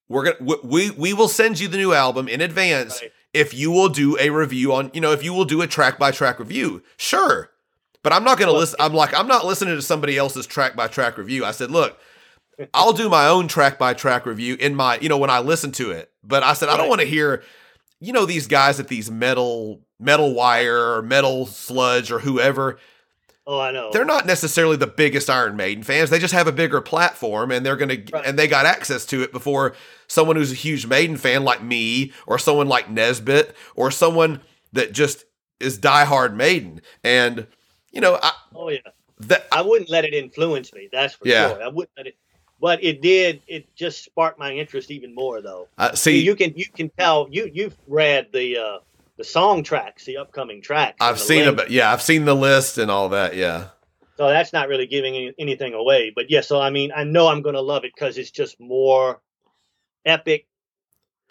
we're 0.09 0.33
gonna 0.33 0.57
we 0.61 0.91
we 0.91 1.13
will 1.13 1.29
send 1.29 1.61
you 1.61 1.69
the 1.69 1.77
new 1.77 1.93
album 1.93 2.27
in 2.27 2.41
advance 2.41 3.01
right. 3.01 3.11
if 3.33 3.53
you 3.53 3.71
will 3.71 3.87
do 3.87 4.17
a 4.19 4.29
review 4.29 4.73
on 4.73 4.91
you 4.93 4.99
know 4.99 5.13
if 5.13 5.23
you 5.23 5.31
will 5.31 5.45
do 5.45 5.61
a 5.61 5.67
track 5.67 5.97
by 5.97 6.11
track 6.11 6.37
review," 6.37 6.83
sure. 6.97 7.51
But 8.03 8.11
I'm 8.11 8.25
not 8.25 8.37
going 8.37 8.51
to 8.51 8.57
listen. 8.57 8.75
I'm 8.81 8.93
like 8.93 9.17
I'm 9.17 9.27
not 9.27 9.45
listening 9.45 9.75
to 9.75 9.81
somebody 9.81 10.17
else's 10.17 10.47
track 10.47 10.75
by 10.75 10.89
track 10.89 11.17
review. 11.17 11.45
I 11.45 11.51
said, 11.51 11.71
"Look." 11.71 11.97
I'll 12.73 12.91
do 12.91 13.07
my 13.07 13.27
own 13.27 13.47
track 13.47 13.77
by 13.77 13.93
track 13.93 14.25
review 14.25 14.57
in 14.59 14.73
my, 14.73 14.97
you 14.97 15.09
know, 15.09 15.19
when 15.19 15.29
I 15.29 15.41
listen 15.41 15.71
to 15.73 15.91
it. 15.91 16.09
But 16.23 16.41
I 16.41 16.53
said, 16.53 16.69
I 16.69 16.77
don't 16.77 16.89
want 16.89 17.01
to 17.01 17.05
hear 17.05 17.43
you 17.99 18.13
know 18.13 18.25
these 18.25 18.47
guys 18.47 18.79
at 18.79 18.87
these 18.87 19.09
metal 19.09 19.81
metal 19.99 20.33
wire 20.33 20.93
or 20.93 21.01
metal 21.01 21.45
sludge 21.45 22.11
or 22.11 22.19
whoever 22.19 22.77
oh 23.45 23.59
i 23.59 23.71
know. 23.71 23.89
they're 23.91 24.05
not 24.05 24.25
necessarily 24.25 24.77
the 24.77 24.87
biggest 24.87 25.29
iron 25.29 25.55
maiden 25.55 25.83
fans. 25.83 26.09
They 26.09 26.19
just 26.19 26.33
have 26.33 26.47
a 26.47 26.51
bigger 26.51 26.81
platform 26.81 27.51
and 27.51 27.65
they're 27.65 27.75
gonna 27.75 27.97
right. 28.13 28.25
and 28.25 28.37
they 28.37 28.47
got 28.47 28.65
access 28.65 29.05
to 29.07 29.23
it 29.23 29.31
before 29.31 29.73
someone 30.07 30.35
who's 30.35 30.51
a 30.51 30.55
huge 30.55 30.85
maiden 30.85 31.17
fan 31.17 31.43
like 31.43 31.63
me 31.63 32.13
or 32.25 32.37
someone 32.37 32.67
like 32.67 32.89
nesbitt 32.89 33.55
or 33.75 33.89
someone 33.91 34.41
that 34.73 34.91
just 34.91 35.25
is 35.59 35.79
diehard 35.79 36.35
maiden. 36.35 36.81
And 37.03 37.47
you 37.91 38.01
know 38.01 38.19
I, 38.21 38.31
oh 38.53 38.69
yeah. 38.69 38.79
that 39.21 39.47
i 39.51 39.61
wouldn't 39.61 39.89
let 39.89 40.05
it 40.05 40.13
influence 40.13 40.71
me 40.73 40.89
that's 40.91 41.15
for 41.15 41.27
yeah. 41.27 41.49
sure. 41.49 41.63
I 41.63 41.67
wouldn't 41.69 41.97
let 41.97 42.07
it 42.07 42.17
but 42.59 42.83
it 42.83 43.01
did 43.01 43.41
it 43.47 43.73
just 43.75 44.03
sparked 44.03 44.39
my 44.39 44.51
interest 44.51 44.91
even 44.91 45.13
more 45.13 45.41
though. 45.41 45.67
Uh, 45.77 45.93
see 45.93 46.19
you 46.23 46.35
can 46.35 46.53
you 46.55 46.65
can 46.65 46.89
tell 46.97 47.27
you 47.31 47.49
you've 47.53 47.77
read 47.87 48.27
the 48.33 48.57
uh 48.57 48.79
the 49.17 49.23
song 49.23 49.63
tracks 49.63 50.05
the 50.05 50.17
upcoming 50.17 50.61
tracks 50.61 50.97
i've 51.01 51.19
seen 51.19 51.43
them 51.43 51.59
yeah 51.69 51.91
i've 51.91 52.01
seen 52.01 52.25
the 52.25 52.35
list 52.35 52.77
and 52.77 52.91
all 52.91 53.09
that 53.09 53.35
yeah. 53.35 53.69
So 54.17 54.29
that's 54.29 54.51
not 54.51 54.67
really 54.67 54.87
giving 54.87 55.15
any, 55.15 55.33
anything 55.37 55.75
away. 55.75 56.11
But 56.15 56.29
yeah 56.29 56.41
so 56.41 56.59
i 56.59 56.69
mean 56.69 56.91
i 56.95 57.03
know 57.03 57.27
i'm 57.27 57.41
gonna 57.41 57.61
love 57.61 57.83
it 57.83 57.91
because 57.93 58.17
it's 58.17 58.31
just 58.31 58.59
more 58.59 59.21
epic 60.05 60.47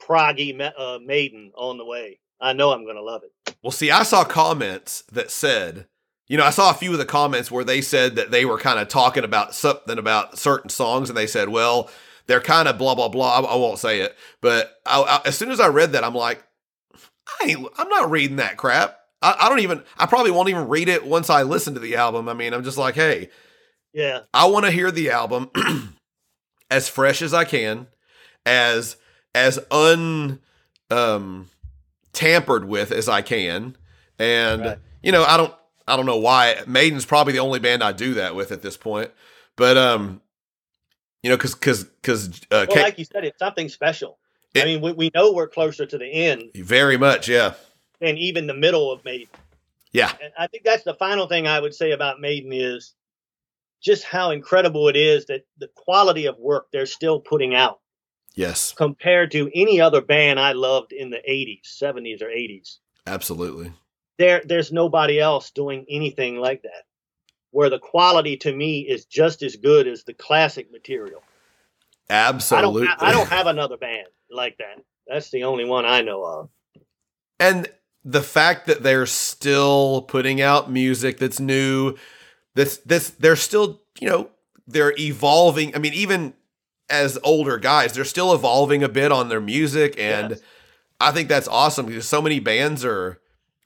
proggy 0.01 0.61
uh, 0.79 0.99
maiden 0.99 1.53
on 1.57 1.79
the 1.79 1.85
way. 1.85 2.19
I 2.41 2.53
know 2.53 2.73
i'm 2.73 2.87
gonna 2.87 3.03
love 3.03 3.23
it. 3.25 3.57
Well 3.63 3.71
see 3.73 3.91
i 3.91 4.03
saw 4.03 4.25
comments 4.25 5.03
that 5.13 5.31
said 5.31 5.87
you 6.29 6.37
know, 6.37 6.45
I 6.45 6.51
saw 6.51 6.71
a 6.71 6.75
few 6.75 6.93
of 6.93 6.99
the 6.99 7.05
comments 7.05 7.51
where 7.51 7.65
they 7.65 7.81
said 7.81 8.17
that 8.17 8.31
they 8.31 8.45
were 8.45 8.59
kind 8.59 8.81
of 8.81 8.89
talking 8.89 9.25
about 9.25 9.55
something 9.55 9.99
about 9.99 10.39
certain 10.39 10.71
songs, 10.71 11.09
and 11.09 11.17
they 11.17 11.27
said, 11.27 11.49
"Well, 11.49 11.89
they're 12.27 12.41
kind 12.41 12.69
of 12.69 12.79
blah 12.79 12.95
blah 12.95 13.09
blah." 13.09 13.39
I, 13.39 13.41
I 13.43 13.57
won't 13.57 13.79
say 13.79 14.01
it, 14.01 14.17
but 14.41 14.81
I, 14.85 15.01
I, 15.03 15.29
as 15.29 15.37
soon 15.39 15.51
as 15.51 15.61
I 15.61 15.69
read 15.69 15.93
that, 15.93 16.05
I'm 16.05 16.15
like, 16.15 16.43
I 17.41 17.47
ain't, 17.47 17.69
I'm 17.79 17.89
not 17.89 18.11
reading 18.11 18.37
that 18.37 18.57
crap. 18.57 18.99
I, 19.23 19.37
I 19.41 19.49
don't 19.49 19.61
even. 19.61 19.83
I 19.99 20.07
probably 20.07 20.33
won't 20.33 20.49
even 20.49 20.69
read 20.69 20.89
it 20.89 21.07
once 21.07 21.31
I 21.31 21.43
listen 21.43 21.75
to 21.75 21.81
the 21.81 21.97
album. 21.97 22.29
I 22.29 22.35
mean, 22.35 22.53
I'm 22.53 22.65
just 22.65 22.79
like, 22.79 22.97
hey, 22.97 23.31
yeah, 23.93 24.21
I 24.35 24.47
want 24.47 24.65
to 24.65 24.71
hear 24.73 24.91
the 24.91 25.11
album 25.11 25.51
as 26.71 26.89
fresh 26.89 27.23
as 27.23 27.33
I 27.33 27.45
can, 27.45 27.87
as 28.45 28.97
as 29.35 29.59
un 29.71 30.41
um 30.91 31.51
tampered 32.13 32.65
with 32.65 32.91
as 32.91 33.09
I 33.09 33.23
can, 33.23 33.77
and 34.19 34.61
right. 34.63 34.79
you 35.03 35.13
know, 35.13 35.23
I 35.23 35.37
don't. 35.37 35.55
I 35.89 35.97
don't 35.97 36.07
know 36.07 36.17
why. 36.17 36.63
Maiden's 36.67 37.07
probably 37.07 37.33
the 37.33 37.39
only 37.39 37.59
band 37.59 37.83
I 37.83 37.93
do 37.93 38.15
that 38.15 38.35
with 38.35 38.51
at 38.51 38.63
this 38.63 38.77
point. 38.77 39.11
But 39.57 39.77
um, 39.77 40.21
you 41.23 41.31
know, 41.31 41.37
because 41.37 41.55
because 41.55 41.85
because 41.85 42.41
uh, 42.51 42.67
well, 42.69 42.83
like 42.83 42.99
you 42.99 43.05
said, 43.05 43.25
it's 43.25 43.39
something 43.39 43.69
special. 43.69 44.19
It, 44.55 44.63
I 44.63 44.65
mean, 44.65 44.81
we, 44.81 44.93
we 44.93 45.11
know 45.15 45.33
we're 45.33 45.49
closer 45.49 45.87
to 45.87 45.99
the 45.99 46.07
end. 46.07 46.51
Very 46.55 46.97
much, 46.97 47.29
yeah. 47.29 47.55
And 48.01 48.19
even 48.19 48.47
the 48.47 48.55
middle 48.55 48.91
of 48.91 49.05
Maiden. 49.05 49.29
Yeah. 49.93 50.13
And 50.23 50.33
I 50.39 50.47
think 50.47 50.65
that's 50.65 50.85
the 50.85 50.95
final 50.95 51.27
thing 51.27 51.47
I 51.47 51.61
would 51.61 51.75
say 51.75 51.93
about 51.93 52.21
Maiden 52.21 52.53
is 52.53 52.95
just 53.81 54.05
how 54.05 54.31
incredible 54.31 54.89
it 54.89 54.97
is 54.97 55.27
that 55.27 55.47
the 55.59 55.69
quality 55.75 56.27
of 56.27 56.39
work 56.39 56.69
they're 56.73 56.87
still 56.87 57.21
putting 57.21 57.55
out. 57.55 57.81
Yes. 58.35 58.73
Compared 58.73 59.31
to 59.33 59.51
any 59.55 59.81
other 59.81 60.03
band 60.03 60.39
I 60.39 60.53
loved 60.53 60.93
in 60.93 61.11
the 61.11 61.23
80s, 61.29 61.63
70s, 61.81 62.23
or 62.23 62.27
80s. 62.27 62.77
Absolutely 63.07 63.73
there 64.19 64.43
there's 64.45 64.73
nobody 64.73 65.21
else 65.21 65.51
doing 65.51 65.85
anything 65.89 66.37
like 66.37 66.63
that. 66.63 66.85
Where 67.51 67.71
the 67.71 67.79
quality 67.79 68.37
to 68.39 68.55
me 68.55 68.81
is 68.81 69.07
just 69.07 69.43
as 69.43 69.57
good 69.57 69.87
as 69.87 70.05
the 70.05 70.15
classic 70.15 70.71
material. 70.71 71.23
Absolutely. 72.11 72.83
I 72.83 72.87
don't, 72.87 73.03
I 73.03 73.13
don't 73.13 73.29
have 73.29 73.47
another 73.47 73.77
band 73.77 74.09
like 74.31 74.59
that. 74.59 74.83
That's 75.07 75.31
the 75.31 75.45
only 75.45 75.65
one 75.65 75.85
i 75.85 76.03
know 76.03 76.23
of. 76.23 76.51
And 77.39 77.69
the 78.05 78.23
fact 78.23 78.67
that 78.67 78.83
they're 78.83 79.07
still 79.07 80.03
putting 80.03 80.41
out 80.41 80.71
music 80.71 81.19
that's 81.19 81.41
new, 81.41 81.97
this 82.55 82.79
this 82.79 83.11
they're 83.11 83.37
still, 83.37 83.83
you 84.01 84.09
know, 84.09 84.31
they're 84.67 84.95
evolving. 84.99 85.75
I 85.75 85.79
mean, 85.79 85.95
even 85.95 86.35
as 86.89 87.19
older 87.23 87.59
guys, 87.59 87.93
they're 87.93 88.05
still 88.05 88.33
evolving 88.33 88.83
a 88.83 88.89
bit 88.89 89.13
on 89.13 89.29
their 89.29 89.41
music. 89.41 89.99
And 89.99 90.31
yes. 90.31 90.41
I 91.01 91.11
think 91.11 91.29
that's 91.29 91.49
awesome 91.49 91.87
because 91.87 92.07
so 92.07 92.23
many 92.23 92.41
bands 92.41 92.85
are 92.85 93.21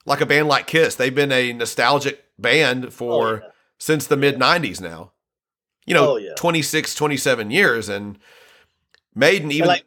like 0.05 0.21
a 0.21 0.25
band 0.25 0.47
like 0.47 0.67
Kiss. 0.67 0.95
They've 0.95 1.13
been 1.13 1.31
a 1.31 1.53
nostalgic 1.53 2.23
band 2.39 2.85
oh, 2.85 2.89
for 2.89 3.27
oh, 3.27 3.33
yeah. 3.35 3.49
since 3.77 4.07
the 4.07 4.17
mid 4.17 4.37
90s 4.37 4.81
now. 4.81 5.11
You 5.85 5.95
know, 5.95 6.13
oh, 6.13 6.17
yeah. 6.17 6.33
26, 6.35 6.93
27 6.93 7.51
years 7.51 7.89
and 7.89 8.19
Maiden 9.15 9.51
even 9.51 9.67
like 9.67 9.83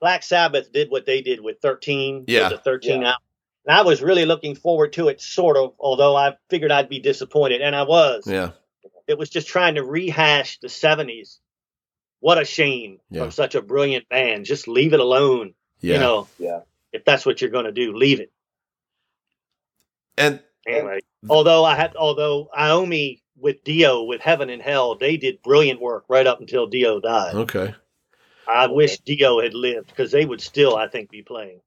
Black 0.00 0.22
Sabbath 0.22 0.72
did 0.72 0.90
what 0.90 1.06
they 1.06 1.22
did 1.22 1.40
with 1.40 1.58
13, 1.60 2.24
yeah, 2.28 2.48
the 2.48 2.58
13 2.58 3.02
yeah. 3.02 3.14
And 3.66 3.76
I 3.76 3.82
was 3.82 4.02
really 4.02 4.24
looking 4.24 4.54
forward 4.54 4.92
to 4.94 5.08
it, 5.08 5.20
sort 5.20 5.56
of, 5.56 5.74
although 5.78 6.16
I 6.16 6.36
figured 6.50 6.72
I'd 6.72 6.88
be 6.88 6.98
disappointed, 6.98 7.60
and 7.60 7.76
I 7.76 7.82
was. 7.84 8.24
Yeah. 8.26 8.50
It 9.06 9.18
was 9.18 9.30
just 9.30 9.48
trying 9.48 9.76
to 9.76 9.84
rehash 9.84 10.58
the 10.58 10.68
70s. 10.68 11.38
What 12.20 12.40
a 12.40 12.44
shame 12.44 12.98
yeah. 13.10 13.22
from 13.22 13.30
such 13.30 13.54
a 13.54 13.62
brilliant 13.62 14.08
band. 14.08 14.44
Just 14.44 14.68
leave 14.68 14.92
it 14.92 15.00
alone. 15.00 15.54
Yeah. 15.80 15.94
You 15.94 16.00
know, 16.00 16.28
yeah. 16.38 16.60
if 16.92 17.04
that's 17.04 17.26
what 17.26 17.40
you're 17.40 17.50
going 17.50 17.64
to 17.64 17.72
do, 17.72 17.96
leave 17.96 18.20
it. 18.20 18.32
And 20.16 20.40
anyway, 20.66 21.00
although 21.28 21.64
I 21.64 21.74
had, 21.76 21.96
although 21.96 22.48
Iommi 22.56 23.20
with 23.36 23.64
Dio, 23.64 24.04
with 24.04 24.20
Heaven 24.20 24.50
and 24.50 24.62
Hell, 24.62 24.94
they 24.94 25.16
did 25.16 25.42
brilliant 25.42 25.80
work 25.80 26.04
right 26.08 26.26
up 26.26 26.40
until 26.40 26.66
Dio 26.66 27.00
died. 27.00 27.34
Okay. 27.34 27.74
I 28.48 28.66
wish 28.66 28.98
Dio 29.00 29.40
had 29.40 29.54
lived 29.54 29.88
because 29.88 30.10
they 30.10 30.24
would 30.24 30.40
still, 30.40 30.76
I 30.76 30.88
think, 30.88 31.10
be 31.10 31.22
playing. 31.22 31.60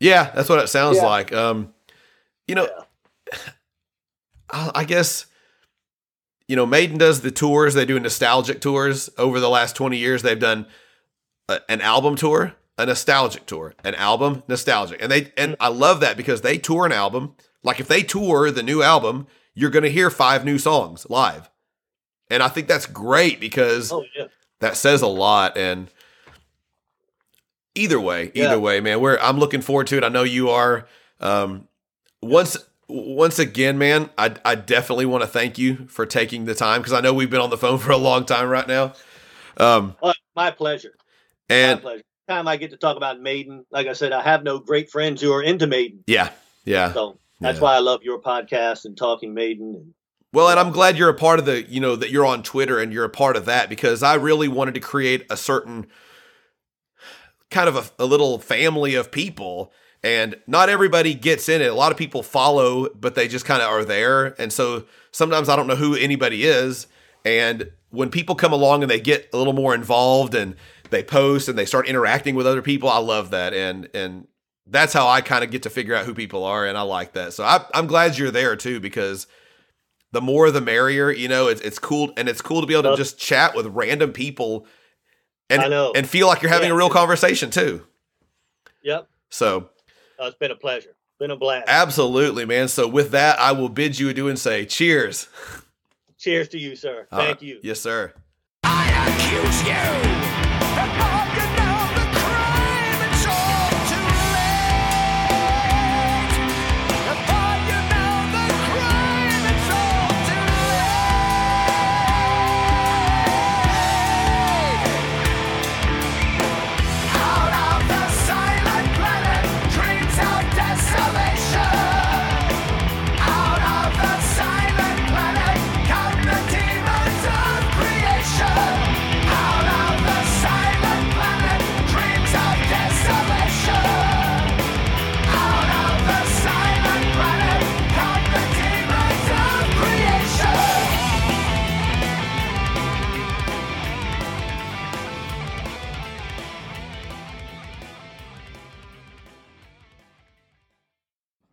Yeah, 0.00 0.30
that's 0.34 0.48
what 0.48 0.58
it 0.58 0.68
sounds 0.68 0.98
yeah. 0.98 1.06
like. 1.06 1.32
Um, 1.32 1.72
you 2.46 2.54
know, 2.54 2.68
yeah. 3.32 4.70
I 4.74 4.84
guess 4.84 5.26
you 6.48 6.56
know 6.56 6.66
Maiden 6.66 6.98
does 6.98 7.20
the 7.20 7.30
tours. 7.30 7.74
They 7.74 7.84
do 7.84 7.98
nostalgic 7.98 8.60
tours 8.60 9.10
over 9.18 9.40
the 9.40 9.48
last 9.48 9.74
twenty 9.76 9.98
years. 9.98 10.22
They've 10.22 10.38
done 10.38 10.66
a, 11.48 11.60
an 11.68 11.80
album 11.80 12.16
tour, 12.16 12.54
a 12.78 12.86
nostalgic 12.86 13.46
tour, 13.46 13.74
an 13.82 13.94
album, 13.94 14.42
nostalgic, 14.48 15.02
and 15.02 15.10
they 15.10 15.32
and 15.36 15.56
I 15.58 15.68
love 15.68 16.00
that 16.00 16.16
because 16.16 16.42
they 16.42 16.58
tour 16.58 16.86
an 16.86 16.92
album. 16.92 17.34
Like 17.66 17.80
if 17.80 17.88
they 17.88 18.02
tour 18.04 18.52
the 18.52 18.62
new 18.62 18.80
album, 18.80 19.26
you're 19.52 19.70
going 19.70 19.82
to 19.82 19.90
hear 19.90 20.08
five 20.08 20.44
new 20.44 20.56
songs 20.56 21.04
live, 21.10 21.50
and 22.30 22.40
I 22.40 22.48
think 22.48 22.68
that's 22.68 22.86
great 22.86 23.40
because 23.40 23.90
oh, 23.90 24.04
yeah. 24.16 24.26
that 24.60 24.76
says 24.76 25.02
a 25.02 25.08
lot. 25.08 25.58
And 25.58 25.90
either 27.74 28.00
way, 28.00 28.30
either 28.34 28.50
yeah. 28.50 28.56
way, 28.56 28.80
man, 28.80 29.00
we're 29.00 29.18
I'm 29.18 29.38
looking 29.38 29.62
forward 29.62 29.88
to 29.88 29.96
it. 29.96 30.04
I 30.04 30.08
know 30.08 30.22
you 30.22 30.48
are. 30.48 30.86
Um, 31.20 31.66
once 32.22 32.56
once 32.86 33.40
again, 33.40 33.78
man, 33.78 34.10
I 34.16 34.36
I 34.44 34.54
definitely 34.54 35.06
want 35.06 35.24
to 35.24 35.28
thank 35.28 35.58
you 35.58 35.88
for 35.88 36.06
taking 36.06 36.44
the 36.44 36.54
time 36.54 36.82
because 36.82 36.92
I 36.92 37.00
know 37.00 37.12
we've 37.12 37.30
been 37.30 37.40
on 37.40 37.50
the 37.50 37.58
phone 37.58 37.78
for 37.80 37.90
a 37.90 37.96
long 37.96 38.26
time 38.26 38.48
right 38.48 38.68
now. 38.68 38.92
Um, 39.56 39.96
well, 40.00 40.14
my 40.36 40.52
pleasure. 40.52 40.94
And 41.50 41.82
my 41.82 41.90
pleasure. 41.90 42.02
Time 42.28 42.46
I 42.46 42.56
get 42.56 42.70
to 42.70 42.76
talk 42.76 42.96
about 42.96 43.20
Maiden, 43.20 43.64
like 43.70 43.86
I 43.88 43.92
said, 43.92 44.12
I 44.12 44.22
have 44.22 44.42
no 44.44 44.58
great 44.58 44.90
friends 44.90 45.20
who 45.20 45.32
are 45.32 45.42
into 45.42 45.66
Maiden. 45.68 46.04
Yeah, 46.08 46.30
yeah. 46.64 46.92
So 46.92 47.18
that's 47.40 47.58
yeah. 47.58 47.62
why 47.62 47.76
I 47.76 47.78
love 47.80 48.02
your 48.02 48.20
podcast 48.20 48.84
and 48.84 48.96
talking 48.96 49.34
Maiden. 49.34 49.74
And, 49.74 49.94
well, 50.32 50.48
and 50.48 50.58
I'm 50.58 50.70
glad 50.70 50.96
you're 50.96 51.08
a 51.08 51.14
part 51.14 51.38
of 51.38 51.46
the, 51.46 51.62
you 51.70 51.80
know, 51.80 51.96
that 51.96 52.10
you're 52.10 52.26
on 52.26 52.42
Twitter 52.42 52.78
and 52.78 52.92
you're 52.92 53.04
a 53.04 53.10
part 53.10 53.36
of 53.36 53.44
that 53.46 53.68
because 53.68 54.02
I 54.02 54.14
really 54.14 54.48
wanted 54.48 54.74
to 54.74 54.80
create 54.80 55.26
a 55.30 55.36
certain 55.36 55.86
kind 57.50 57.68
of 57.68 57.76
a, 57.76 58.02
a 58.02 58.06
little 58.06 58.38
family 58.38 58.94
of 58.94 59.10
people 59.10 59.72
and 60.02 60.36
not 60.46 60.68
everybody 60.68 61.14
gets 61.14 61.48
in 61.48 61.60
it. 61.60 61.70
A 61.70 61.74
lot 61.74 61.90
of 61.90 61.98
people 61.98 62.22
follow, 62.22 62.88
but 62.90 63.14
they 63.14 63.28
just 63.28 63.44
kind 63.44 63.62
of 63.62 63.68
are 63.68 63.84
there. 63.84 64.40
And 64.40 64.52
so 64.52 64.84
sometimes 65.10 65.48
I 65.48 65.56
don't 65.56 65.66
know 65.66 65.76
who 65.76 65.94
anybody 65.94 66.44
is. 66.44 66.86
And 67.24 67.70
when 67.90 68.10
people 68.10 68.34
come 68.34 68.52
along 68.52 68.82
and 68.82 68.90
they 68.90 69.00
get 69.00 69.28
a 69.32 69.36
little 69.36 69.52
more 69.52 69.74
involved 69.74 70.34
and 70.34 70.54
they 70.90 71.02
post 71.02 71.48
and 71.48 71.58
they 71.58 71.64
start 71.64 71.88
interacting 71.88 72.34
with 72.34 72.46
other 72.46 72.62
people, 72.62 72.88
I 72.88 72.98
love 72.98 73.30
that. 73.30 73.52
And 73.52 73.88
and 73.94 74.28
that's 74.66 74.92
how 74.92 75.08
I 75.08 75.20
kind 75.20 75.44
of 75.44 75.50
get 75.50 75.62
to 75.64 75.70
figure 75.70 75.94
out 75.94 76.04
who 76.04 76.14
people 76.14 76.44
are, 76.44 76.66
and 76.66 76.76
I 76.76 76.82
like 76.82 77.12
that. 77.12 77.32
So 77.32 77.44
I, 77.44 77.64
I'm 77.72 77.86
glad 77.86 78.18
you're 78.18 78.30
there 78.30 78.56
too 78.56 78.80
because 78.80 79.26
the 80.12 80.20
more 80.20 80.50
the 80.50 80.60
merrier. 80.60 81.10
You 81.10 81.28
know, 81.28 81.48
it's 81.48 81.60
it's 81.60 81.78
cool 81.78 82.12
and 82.16 82.28
it's 82.28 82.40
cool 82.40 82.60
to 82.60 82.66
be 82.66 82.74
able 82.74 82.90
to 82.90 82.96
just 82.96 83.18
chat 83.18 83.54
with 83.54 83.66
random 83.66 84.12
people 84.12 84.66
and 85.50 85.62
and 85.72 86.08
feel 86.08 86.26
like 86.26 86.42
you're 86.42 86.50
having 86.50 86.68
yeah. 86.68 86.74
a 86.74 86.78
real 86.78 86.90
conversation 86.90 87.50
too. 87.50 87.86
Yep. 88.82 89.08
So 89.30 89.68
uh, 90.20 90.26
it's 90.26 90.36
been 90.36 90.50
a 90.50 90.56
pleasure. 90.56 90.96
Been 91.18 91.30
a 91.30 91.36
blast. 91.36 91.64
Absolutely, 91.68 92.44
man. 92.44 92.68
So 92.68 92.86
with 92.86 93.12
that, 93.12 93.38
I 93.40 93.52
will 93.52 93.68
bid 93.70 93.98
you 93.98 94.10
adieu 94.10 94.28
and 94.28 94.38
say 94.38 94.66
cheers. 94.66 95.28
Cheers 96.18 96.48
to 96.48 96.58
you, 96.58 96.76
sir. 96.76 97.06
Thank 97.10 97.42
you. 97.42 97.60
Yes, 97.62 97.80
sir. 97.80 98.12
I 98.64 98.88
accuse 99.08 99.66
you. 101.42 101.45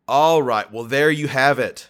All 0.07 0.43
right. 0.43 0.69
Well, 0.71 0.83
there 0.83 1.09
you 1.09 1.27
have 1.27 1.59
it. 1.59 1.89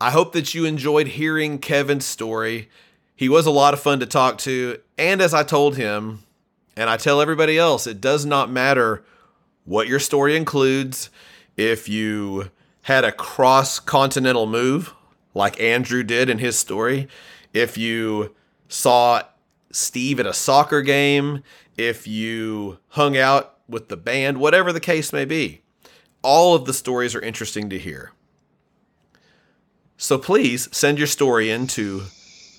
I 0.00 0.10
hope 0.10 0.32
that 0.32 0.52
you 0.52 0.64
enjoyed 0.64 1.08
hearing 1.08 1.58
Kevin's 1.58 2.04
story. 2.04 2.68
He 3.14 3.28
was 3.28 3.46
a 3.46 3.50
lot 3.50 3.72
of 3.72 3.80
fun 3.80 4.00
to 4.00 4.06
talk 4.06 4.38
to. 4.38 4.78
And 4.98 5.20
as 5.20 5.32
I 5.32 5.42
told 5.42 5.76
him, 5.76 6.24
and 6.76 6.90
I 6.90 6.96
tell 6.96 7.20
everybody 7.20 7.56
else, 7.56 7.86
it 7.86 8.00
does 8.00 8.26
not 8.26 8.50
matter 8.50 9.04
what 9.64 9.88
your 9.88 10.00
story 10.00 10.36
includes. 10.36 11.08
If 11.56 11.88
you 11.88 12.50
had 12.82 13.04
a 13.04 13.12
cross 13.12 13.78
continental 13.78 14.46
move, 14.46 14.92
like 15.32 15.60
Andrew 15.60 16.02
did 16.02 16.28
in 16.28 16.38
his 16.38 16.58
story, 16.58 17.08
if 17.54 17.78
you 17.78 18.34
saw 18.68 19.22
Steve 19.70 20.20
at 20.20 20.26
a 20.26 20.34
soccer 20.34 20.82
game, 20.82 21.42
if 21.76 22.06
you 22.06 22.78
hung 22.88 23.16
out 23.16 23.58
with 23.68 23.88
the 23.88 23.96
band, 23.96 24.38
whatever 24.38 24.72
the 24.72 24.80
case 24.80 25.12
may 25.12 25.24
be 25.24 25.62
all 26.26 26.56
of 26.56 26.64
the 26.64 26.74
stories 26.74 27.14
are 27.14 27.20
interesting 27.20 27.70
to 27.70 27.78
hear. 27.78 28.10
So 29.96 30.18
please 30.18 30.68
send 30.76 30.98
your 30.98 31.06
story 31.06 31.50
in 31.50 31.68
to 31.68 32.02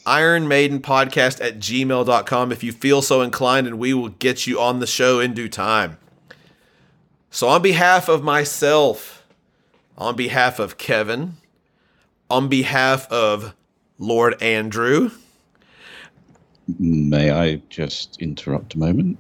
Iron 0.06 0.48
Maiden 0.48 0.80
Podcast 0.80 1.44
at 1.46 1.60
gmail.com 1.60 2.54
if 2.54 2.64
you 2.64 2.72
feel 2.72 3.02
so 3.02 3.22
inclined, 3.22 3.68
and 3.68 3.78
we 3.78 3.94
will 3.94 4.08
get 4.08 4.48
you 4.48 4.58
on 4.58 4.80
the 4.80 4.88
show 4.88 5.20
in 5.20 5.34
due 5.34 5.50
time. 5.50 5.98
So, 7.30 7.50
on 7.50 7.62
behalf 7.62 8.08
of 8.08 8.24
myself, 8.24 9.28
on 9.98 10.16
behalf 10.16 10.60
of 10.60 10.78
Kevin, 10.78 11.36
on 12.30 12.48
behalf 12.48 13.12
of 13.12 13.54
Lord 14.00 14.42
Andrew, 14.42 15.12
may 16.80 17.32
I 17.32 17.62
just 17.70 18.22
interrupt 18.22 18.76
a 18.76 18.80
moment? 18.80 19.18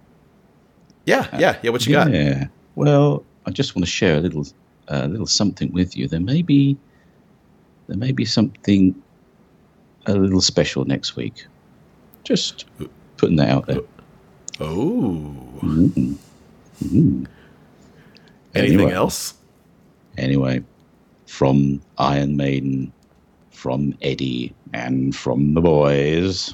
Yeah, 1.05 1.27
yeah, 1.37 1.59
yeah. 1.61 1.69
What 1.69 1.85
you 1.85 1.93
yeah. 1.93 2.03
got? 2.05 2.13
Yeah. 2.13 2.47
Well, 2.75 3.25
I 3.47 3.51
just 3.51 3.75
want 3.75 3.85
to 3.85 3.89
share 3.89 4.17
a 4.17 4.19
little, 4.19 4.45
a 4.89 5.05
uh, 5.05 5.07
little 5.07 5.25
something 5.25 5.71
with 5.71 5.95
you. 5.95 6.09
There 6.09 6.19
may 6.19 6.41
be, 6.41 6.77
there 7.87 7.97
may 7.97 8.11
be 8.11 8.25
something 8.25 9.01
a 10.05 10.13
little 10.13 10.41
special 10.41 10.83
next 10.83 11.15
week. 11.15 11.47
Just 12.25 12.65
putting 13.15 13.37
that 13.37 13.49
out 13.49 13.65
there. 13.67 13.79
Oh. 14.59 15.33
Mm-hmm. 15.61 16.13
Mm-hmm. 16.83 17.23
Anything 18.53 18.79
anyway, 18.79 18.93
else? 18.93 19.33
Anyway, 20.17 20.63
from 21.25 21.81
Iron 21.97 22.35
Maiden, 22.35 22.91
from 23.51 23.97
Eddie, 24.01 24.53
and 24.73 25.15
from 25.15 25.53
the 25.53 25.61
boys. 25.61 26.53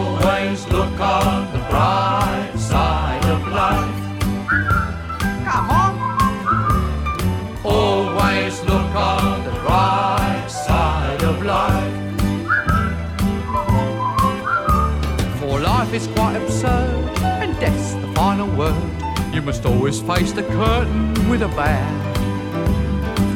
You 19.33 19.41
must 19.41 19.65
always 19.65 20.01
face 20.01 20.31
the 20.33 20.43
curtain 20.43 21.29
with 21.29 21.41
a 21.41 21.47
bow. 21.47 21.87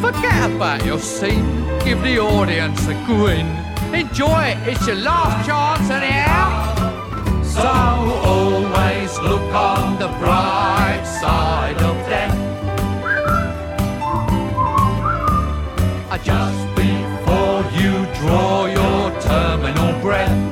Forget 0.02 0.52
about 0.52 0.86
your 0.86 1.00
scene, 1.00 1.66
give 1.84 2.02
the 2.04 2.20
audience 2.20 2.86
a 2.88 2.94
grin. 3.06 3.48
Enjoy 3.94 4.44
it, 4.44 4.58
it's 4.68 4.86
your 4.86 4.98
last 4.98 5.46
chance 5.48 5.90
anyhow. 5.90 7.44
So 7.44 7.62
always 7.64 9.18
look 9.20 9.54
on 9.54 9.98
the 9.98 10.10
bright 10.20 11.04
side 11.06 11.78
of 11.78 11.96
death. 12.10 12.44
Just 16.24 16.76
before 16.76 17.64
you 17.80 18.06
draw 18.20 18.66
your 18.66 19.22
terminal 19.22 20.02
breath. 20.02 20.45